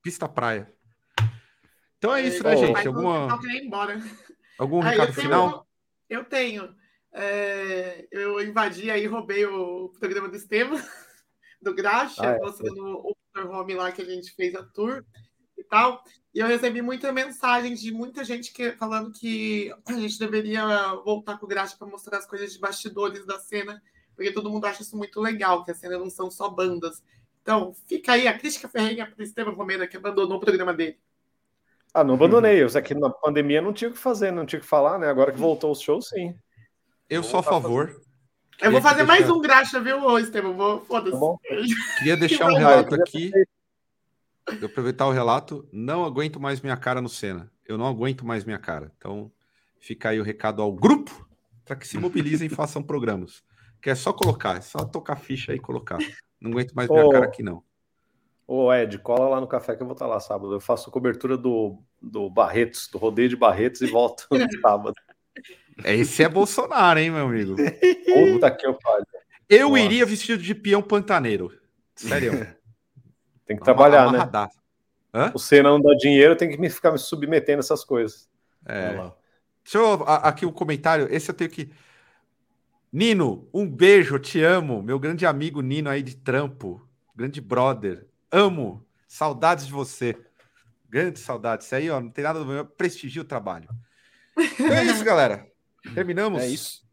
Pista 0.02 0.30
praia. 0.30 0.74
Então 1.98 2.14
é 2.14 2.22
isso, 2.22 2.44
né, 2.44 2.56
gente? 2.56 2.88
Alguma... 2.88 3.40
Algum 4.58 4.82
ah, 4.82 4.90
recado 4.90 5.10
eu 5.10 5.14
final? 5.14 5.68
Eu 6.10 6.24
tenho. 6.24 6.76
É, 7.12 8.08
eu 8.12 8.40
invadi 8.42 8.92
aí, 8.92 9.08
roubei 9.08 9.46
o 9.46 9.90
programa 10.00 10.30
do 10.30 10.36
Estevam, 10.36 10.78
do 11.62 11.74
Graxa, 11.74 12.22
ah, 12.22 12.36
é. 12.36 12.40
mostrando 12.40 12.84
o 12.84 13.16
home 13.50 13.74
lá 13.74 13.92
que 13.92 14.02
a 14.02 14.06
gente 14.06 14.32
fez 14.36 14.54
a 14.54 14.64
tour 14.64 15.04
e 15.60 15.64
tal. 15.64 16.04
E 16.34 16.40
eu 16.40 16.48
recebi 16.48 16.82
muita 16.82 17.12
mensagem 17.12 17.74
de 17.74 17.92
muita 17.92 18.24
gente 18.24 18.54
que, 18.54 18.72
falando 18.74 19.12
que 19.12 19.74
a 19.86 19.94
gente 19.94 20.18
deveria 20.18 20.94
voltar 21.04 21.38
com 21.38 21.46
o 21.46 21.50
Graxa 21.50 21.76
para 21.78 21.88
mostrar 21.88 22.18
as 22.18 22.26
coisas 22.26 22.54
de 22.54 22.60
bastidores 22.60 23.26
da 23.26 23.40
cena, 23.40 23.82
porque 24.16 24.32
todo 24.32 24.50
mundo 24.50 24.66
acha 24.66 24.82
isso 24.82 24.96
muito 24.96 25.20
legal, 25.20 25.64
que 25.64 25.72
a 25.72 25.76
cena 25.76 25.98
não 25.98 26.10
são 26.10 26.30
só 26.30 26.50
bandas. 26.50 27.04
Então, 27.42 27.74
fica 27.88 28.14
aí 28.14 28.28
a 28.28 28.38
crítica 28.38 28.70
ferrenha 28.70 29.08
para 29.08 29.24
Estevam 29.24 29.56
Romero, 29.56 29.88
que 29.88 29.98
abandonou 29.98 30.38
o 30.38 30.42
programa 30.42 30.74
dele. 30.74 31.00
Ah, 31.94 32.04
não 32.04 32.14
abandonei. 32.14 32.62
Eu 32.62 32.68
aqui 32.78 32.94
na 32.94 33.10
pandemia 33.10 33.62
não 33.62 33.74
tinha 33.74 33.90
o 33.90 33.94
que 33.94 34.00
fazer, 34.00 34.32
não 34.32 34.46
tinha 34.46 34.60
o 34.60 34.62
que 34.62 34.68
falar, 34.68 35.00
né? 35.00 35.08
Agora 35.08 35.32
que 35.32 35.40
voltou 35.40 35.72
os 35.72 35.82
shows, 35.82 36.10
sim. 36.10 36.36
Eu 37.10 37.24
sou 37.24 37.40
a 37.40 37.44
favor. 37.44 38.00
Eu 38.62 38.72
vou 38.72 38.82
fazer 38.82 39.04
mais 39.04 39.28
um 39.30 39.40
graxa, 39.40 39.80
viu, 39.80 40.20
Estevam? 40.20 40.54
Vou, 40.54 40.82
foda-se. 40.82 41.20
Tá 41.20 41.38
Queria 41.98 42.18
deixar 42.18 42.52
um 42.52 42.56
relato 42.56 42.94
aqui. 42.94 43.32
Eu 44.62 44.68
aproveitar 44.68 45.08
o 45.08 45.12
relato. 45.12 45.68
Não 45.72 46.06
aguento 46.06 46.40
mais 46.40 46.62
minha 46.62 46.78
cara 46.78 47.02
no 47.02 47.10
Senna. 47.10 47.52
Eu 47.68 47.78
não 47.78 47.86
aguento 47.86 48.26
mais 48.26 48.44
minha 48.44 48.58
cara. 48.58 48.92
Então, 48.98 49.32
fica 49.80 50.10
aí 50.10 50.20
o 50.20 50.24
recado 50.24 50.62
ao 50.62 50.72
grupo 50.74 51.28
para 51.66 51.76
que 51.76 51.88
se 51.88 51.98
mobilizem 51.98 52.48
e 52.48 52.50
façam 52.50 52.82
programas. 52.82 53.44
Que 53.82 53.90
é 53.90 53.96
só 53.96 54.12
colocar, 54.12 54.58
é 54.58 54.62
só 54.62 54.84
tocar 54.84 55.16
ficha 55.16 55.54
e 55.54 55.60
colocar. 55.60 56.00
Não 56.42 56.52
aguento 56.52 56.74
mais 56.74 56.90
minha 56.90 57.10
cara 57.10 57.26
aqui, 57.26 57.44
não. 57.44 57.64
Ô, 58.48 58.74
Ed, 58.74 58.98
cola 58.98 59.30
lá 59.30 59.40
no 59.40 59.48
café 59.48 59.76
que 59.76 59.84
eu 59.84 59.86
vou 59.86 59.94
estar 59.94 60.08
lá 60.08 60.20
sábado. 60.20 60.54
Eu 60.54 60.60
faço 60.60 60.90
cobertura 60.90 61.38
do, 61.38 61.78
do 62.02 62.30
Barretos, 62.30 62.90
do 62.92 62.98
rodeio 62.98 63.30
de 63.30 63.36
Barretos 63.36 63.82
e 63.82 63.86
volto 63.86 64.26
no 64.32 64.38
sábado. 64.62 64.96
É, 65.84 65.96
esse 65.96 66.24
é 66.24 66.28
Bolsonaro, 66.28 67.00
hein, 67.00 67.12
meu 67.12 67.28
amigo? 67.28 67.56
Puta 67.56 68.50
que 68.52 68.66
eu 68.66 68.78
falho. 68.82 69.06
Eu 69.48 69.70
Nossa. 69.70 69.82
iria 69.82 70.06
vestido 70.06 70.42
de 70.42 70.56
peão 70.56 70.82
pantaneiro. 70.82 71.52
Sério. 71.96 72.32
tem 73.50 73.58
que 73.58 73.64
trabalhar, 73.64 74.12
né? 74.12 74.30
Hã? 75.12 75.32
O 75.34 75.40
Senna 75.40 75.70
não 75.70 75.82
dá 75.82 75.96
dinheiro, 75.96 76.36
tem 76.36 76.52
que 76.52 76.58
me 76.60 76.70
ficar 76.70 76.92
me 76.92 77.00
submetendo 77.00 77.58
a 77.58 77.62
essas 77.62 77.84
coisas. 77.84 78.30
É. 78.64 78.94
Deixa 79.64 79.80
eu 79.80 80.04
aqui 80.04 80.46
um 80.46 80.52
comentário. 80.52 81.08
Esse 81.10 81.32
eu 81.32 81.34
tenho 81.34 81.50
que. 81.50 81.72
Nino, 82.94 83.50
um 83.52 83.68
beijo, 83.68 84.20
te 84.20 84.44
amo. 84.44 84.84
Meu 84.84 85.00
grande 85.00 85.26
amigo 85.26 85.62
Nino 85.62 85.90
aí 85.90 86.04
de 86.04 86.16
trampo. 86.16 86.88
Grande 87.16 87.42
brother. 87.42 88.08
Amo. 88.32 88.86
Saudades 89.08 89.66
de 89.66 89.74
você. 89.74 90.16
Grande 90.88 91.18
saudades. 91.18 91.66
Isso 91.66 91.74
aí, 91.74 91.90
ó, 91.90 92.00
não 92.00 92.12
tem 92.12 92.24
nada 92.24 92.38
do 92.38 92.46
meu. 92.46 92.64
Prestigia 92.64 93.24
o 93.24 93.26
trabalho. 93.26 93.68
Então 94.38 94.68
é 94.68 94.84
isso, 94.84 95.04
galera. 95.04 95.48
Terminamos. 95.96 96.44
É 96.44 96.48
isso. 96.48 96.88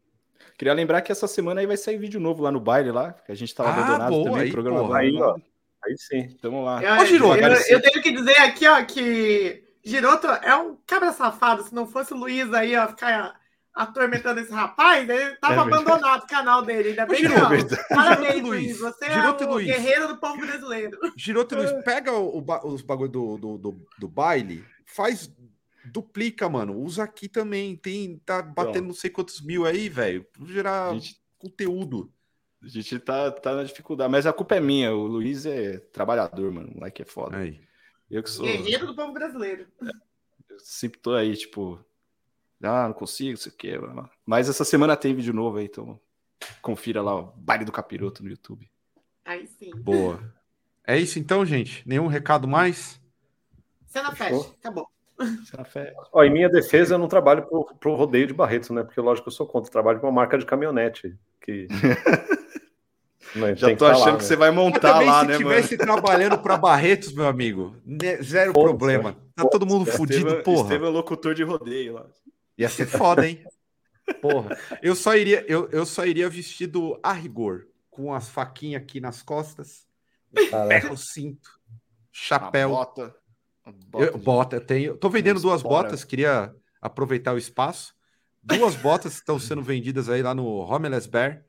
Queria 0.57 0.73
lembrar 0.73 1.03
que 1.03 1.11
essa 1.11 1.27
semana 1.27 1.61
aí 1.61 1.67
vai 1.67 1.77
sair 1.77 1.99
vídeo 1.99 2.19
novo 2.19 2.41
lá 2.41 2.51
no 2.51 2.59
baile 2.59 2.91
lá, 2.91 3.13
que 3.13 3.31
a 3.31 3.35
gente 3.35 3.53
tava 3.53 3.69
ah, 3.69 3.73
abandonado 3.73 4.09
boa, 4.09 4.23
também, 4.23 4.41
aí, 4.41 4.51
programa 4.51 4.97
aí, 4.97 5.15
ó. 5.21 5.37
Aí 5.87 5.97
sim. 5.97 6.27
Tamo 6.41 6.63
lá. 6.63 6.83
Eu, 6.83 7.01
Ô, 7.01 7.05
Giroto, 7.05 7.41
eu, 7.41 7.51
eu, 7.69 7.81
tenho 7.81 8.03
que 8.03 8.11
dizer 8.11 8.39
aqui, 8.39 8.67
ó, 8.67 8.83
que 8.83 9.63
Giroto 9.83 10.27
é 10.27 10.55
um 10.55 10.77
cabra 10.85 11.11
safado. 11.11 11.63
Se 11.63 11.73
não 11.73 11.87
fosse 11.87 12.13
o 12.13 12.17
Luiz 12.17 12.53
aí, 12.53 12.75
ó, 12.75 12.87
ficar 12.87 13.39
atormentando 13.73 14.39
esse 14.39 14.51
rapaz, 14.51 15.07
ele 15.07 15.35
tava 15.35 15.53
é 15.53 15.59
abandonado 15.59 16.23
o 16.23 16.27
canal 16.27 16.63
dele. 16.63 16.89
Ainda 16.89 17.05
bem 17.05 17.21
que 17.21 17.27
não. 17.27 17.49
Parabéns, 17.89 18.41
Luiz. 18.41 18.79
Você 18.79 19.05
é 19.05 19.13
Giroto 19.13 19.43
é 19.43 19.47
o 19.47 19.49
Luiz. 19.51 19.67
guerreiro 19.67 20.07
do 20.07 20.17
povo 20.17 20.37
brasileiro. 20.39 20.99
Giroto 21.15 21.55
Luiz, 21.55 21.71
pega 21.83 22.11
o, 22.11 22.39
o, 22.39 22.67
os 22.67 22.81
bagulho 22.81 23.09
do, 23.09 23.37
do, 23.37 23.57
do, 23.57 23.87
do 23.99 24.07
baile, 24.07 24.65
faz 24.85 25.31
duplica, 25.85 26.49
mano. 26.49 26.75
Usa 26.75 27.03
aqui 27.03 27.29
também. 27.29 27.75
Tem, 27.75 28.17
tá 28.25 28.41
batendo 28.41 28.87
não 28.87 28.93
sei 28.93 29.09
quantos 29.09 29.41
mil 29.41 29.65
aí, 29.65 29.87
velho. 29.89 30.25
Pra 30.33 30.45
gerar 30.47 30.93
gente, 30.93 31.21
conteúdo. 31.37 32.11
A 32.63 32.67
gente 32.67 32.99
tá, 32.99 33.31
tá 33.31 33.55
na 33.55 33.63
dificuldade, 33.63 34.11
mas 34.11 34.25
a 34.25 34.33
culpa 34.33 34.55
é 34.55 34.59
minha. 34.59 34.93
O 34.93 35.05
Luiz 35.05 35.45
é 35.45 35.77
trabalhador, 35.77 36.51
mano. 36.51 36.69
O 36.69 36.75
moleque 36.75 37.01
é 37.03 37.05
foda. 37.05 37.37
Aí. 37.37 37.61
Eu 38.09 38.23
que 38.23 38.29
sou. 38.29 38.45
Guerreiro 38.45 38.87
do 38.87 38.95
povo 38.95 39.13
brasileiro. 39.13 39.67
Eu 40.49 40.59
sempre 40.59 40.99
tô 40.99 41.13
aí, 41.13 41.35
tipo. 41.35 41.79
Ah, 42.63 42.87
não 42.87 42.93
consigo, 42.93 43.35
isso 43.35 43.49
aqui. 43.49 43.73
Mas 44.25 44.49
essa 44.49 44.65
semana 44.65 44.97
tem 44.97 45.13
vídeo 45.13 45.33
novo 45.33 45.57
aí, 45.57 45.65
então 45.65 45.99
confira 46.61 47.01
lá 47.01 47.15
o 47.15 47.33
baile 47.35 47.65
do 47.65 47.71
capiroto 47.71 48.23
no 48.23 48.29
YouTube. 48.29 48.67
Aí 49.23 49.45
sim. 49.45 49.71
Boa. 49.75 50.19
É 50.85 50.97
isso 50.97 51.19
então, 51.19 51.45
gente? 51.45 51.87
Nenhum 51.87 52.07
recado 52.07 52.47
mais? 52.47 52.99
Cena 53.85 54.15
fecha, 54.15 54.49
acabou. 54.59 54.89
Ó, 56.13 56.23
em 56.23 56.31
minha 56.31 56.49
defesa, 56.49 56.93
eu 56.95 56.99
não 56.99 57.07
trabalho 57.07 57.47
para 57.79 57.91
o 57.91 57.95
rodeio 57.95 58.27
de 58.27 58.33
Barretos, 58.33 58.69
né? 58.69 58.83
Porque, 58.83 59.01
lógico, 59.01 59.27
eu 59.27 59.33
sou 59.33 59.47
contra. 59.47 59.67
Eu 59.67 59.73
trabalho 59.73 59.99
para 59.99 60.07
uma 60.07 60.15
marca 60.15 60.37
de 60.37 60.45
caminhonete. 60.45 61.17
Que... 61.41 61.67
Já 63.55 63.75
tô 63.75 63.85
achando 63.85 63.99
lá, 63.99 64.05
que 64.17 64.23
né? 64.23 64.27
você 64.27 64.35
vai 64.35 64.51
montar 64.51 64.99
lá, 64.99 65.21
se 65.21 65.27
né, 65.27 65.33
Se 65.33 65.39
tivesse 65.39 65.77
trabalhando 65.77 66.37
para 66.39 66.57
Barretos, 66.57 67.13
meu 67.13 67.27
amigo, 67.27 67.75
zero 68.23 68.53
problema. 68.53 69.15
Tá 69.35 69.45
todo 69.45 69.65
mundo 69.65 69.85
fudido, 69.85 70.41
porra. 70.43 70.69
Teve 70.69 70.85
um 70.85 70.89
locutor 70.89 71.35
de 71.35 71.43
rodeio 71.43 71.93
lá. 71.93 72.05
Ia 72.57 72.69
ser 72.69 72.87
foda, 72.87 73.27
hein? 73.27 73.43
Porra. 74.21 74.57
Eu 74.81 74.95
só 74.95 75.15
iria, 75.17 75.43
eu, 75.49 75.67
eu 75.69 75.85
só 75.85 76.05
iria 76.05 76.29
vestido 76.29 76.97
a 77.03 77.11
rigor, 77.11 77.67
com 77.91 78.13
as 78.13 78.29
faquinhas 78.29 78.81
aqui 78.81 79.01
nas 79.01 79.21
costas, 79.21 79.85
pega 80.69 80.91
o 80.91 80.97
cinto, 80.97 81.59
chapéu. 82.11 82.69
bota. 82.69 83.13
Bota, 83.65 84.05
eu, 84.05 84.17
bota, 84.17 84.55
eu 84.55 84.61
tenho. 84.61 84.95
Tô 84.95 85.09
vendendo 85.09 85.41
duas 85.41 85.61
botas, 85.61 86.05
queria 86.05 86.55
aproveitar 86.81 87.33
o 87.33 87.37
espaço. 87.37 87.93
Duas 88.41 88.77
botas 88.77 89.15
estão 89.15 89.37
sendo 89.37 89.61
vendidas 89.61 90.07
aí 90.07 90.23
lá 90.23 90.33
no 90.33 90.45
Homeless 90.59 91.07
Bear. 91.07 91.43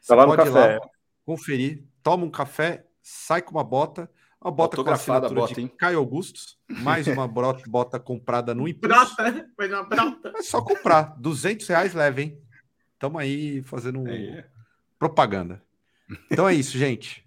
Você 0.00 0.08
tá 0.08 0.16
lá 0.16 0.26
pode 0.26 0.48
ir 0.48 0.50
lá 0.50 0.80
conferir, 1.24 1.84
toma 2.02 2.24
um 2.24 2.30
café, 2.30 2.86
sai 3.02 3.42
com 3.42 3.52
uma 3.52 3.64
bota, 3.64 4.10
uma 4.40 4.50
bota 4.50 4.82
com 4.82 4.90
a 4.90 4.94
assinatura 4.94 5.40
bota, 5.40 5.54
de 5.54 5.60
hein? 5.60 5.68
Caio 5.68 5.98
Augustos, 5.98 6.58
mais 6.68 7.06
uma 7.06 7.28
bota, 7.28 7.62
bota 7.68 8.00
comprada 8.00 8.54
no 8.54 8.66
impulso. 8.66 9.16
Brota, 9.16 9.50
foi 9.54 9.68
uma 9.68 9.82
brota. 9.82 10.32
É 10.36 10.42
só 10.42 10.62
comprar, 10.62 11.14
200 11.18 11.66
reais 11.68 11.94
leve, 11.94 12.22
hein? 12.22 12.42
Tamo 12.98 13.18
aí 13.18 13.62
fazendo 13.62 14.06
é. 14.08 14.46
propaganda. 14.98 15.62
Então 16.30 16.48
é 16.48 16.54
isso, 16.54 16.76
gente. 16.76 17.24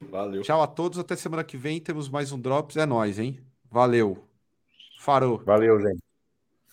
Valeu. 0.00 0.42
Tchau 0.42 0.62
a 0.62 0.66
todos, 0.66 0.98
até 0.98 1.16
semana 1.16 1.44
que 1.44 1.56
vem 1.56 1.80
temos 1.80 2.08
mais 2.08 2.32
um 2.32 2.38
Drops. 2.38 2.76
É 2.76 2.84
nóis, 2.84 3.18
hein? 3.18 3.40
Valeu. 3.70 4.28
Farou. 4.98 5.42
Valeu, 5.44 5.80
gente. 5.80 6.02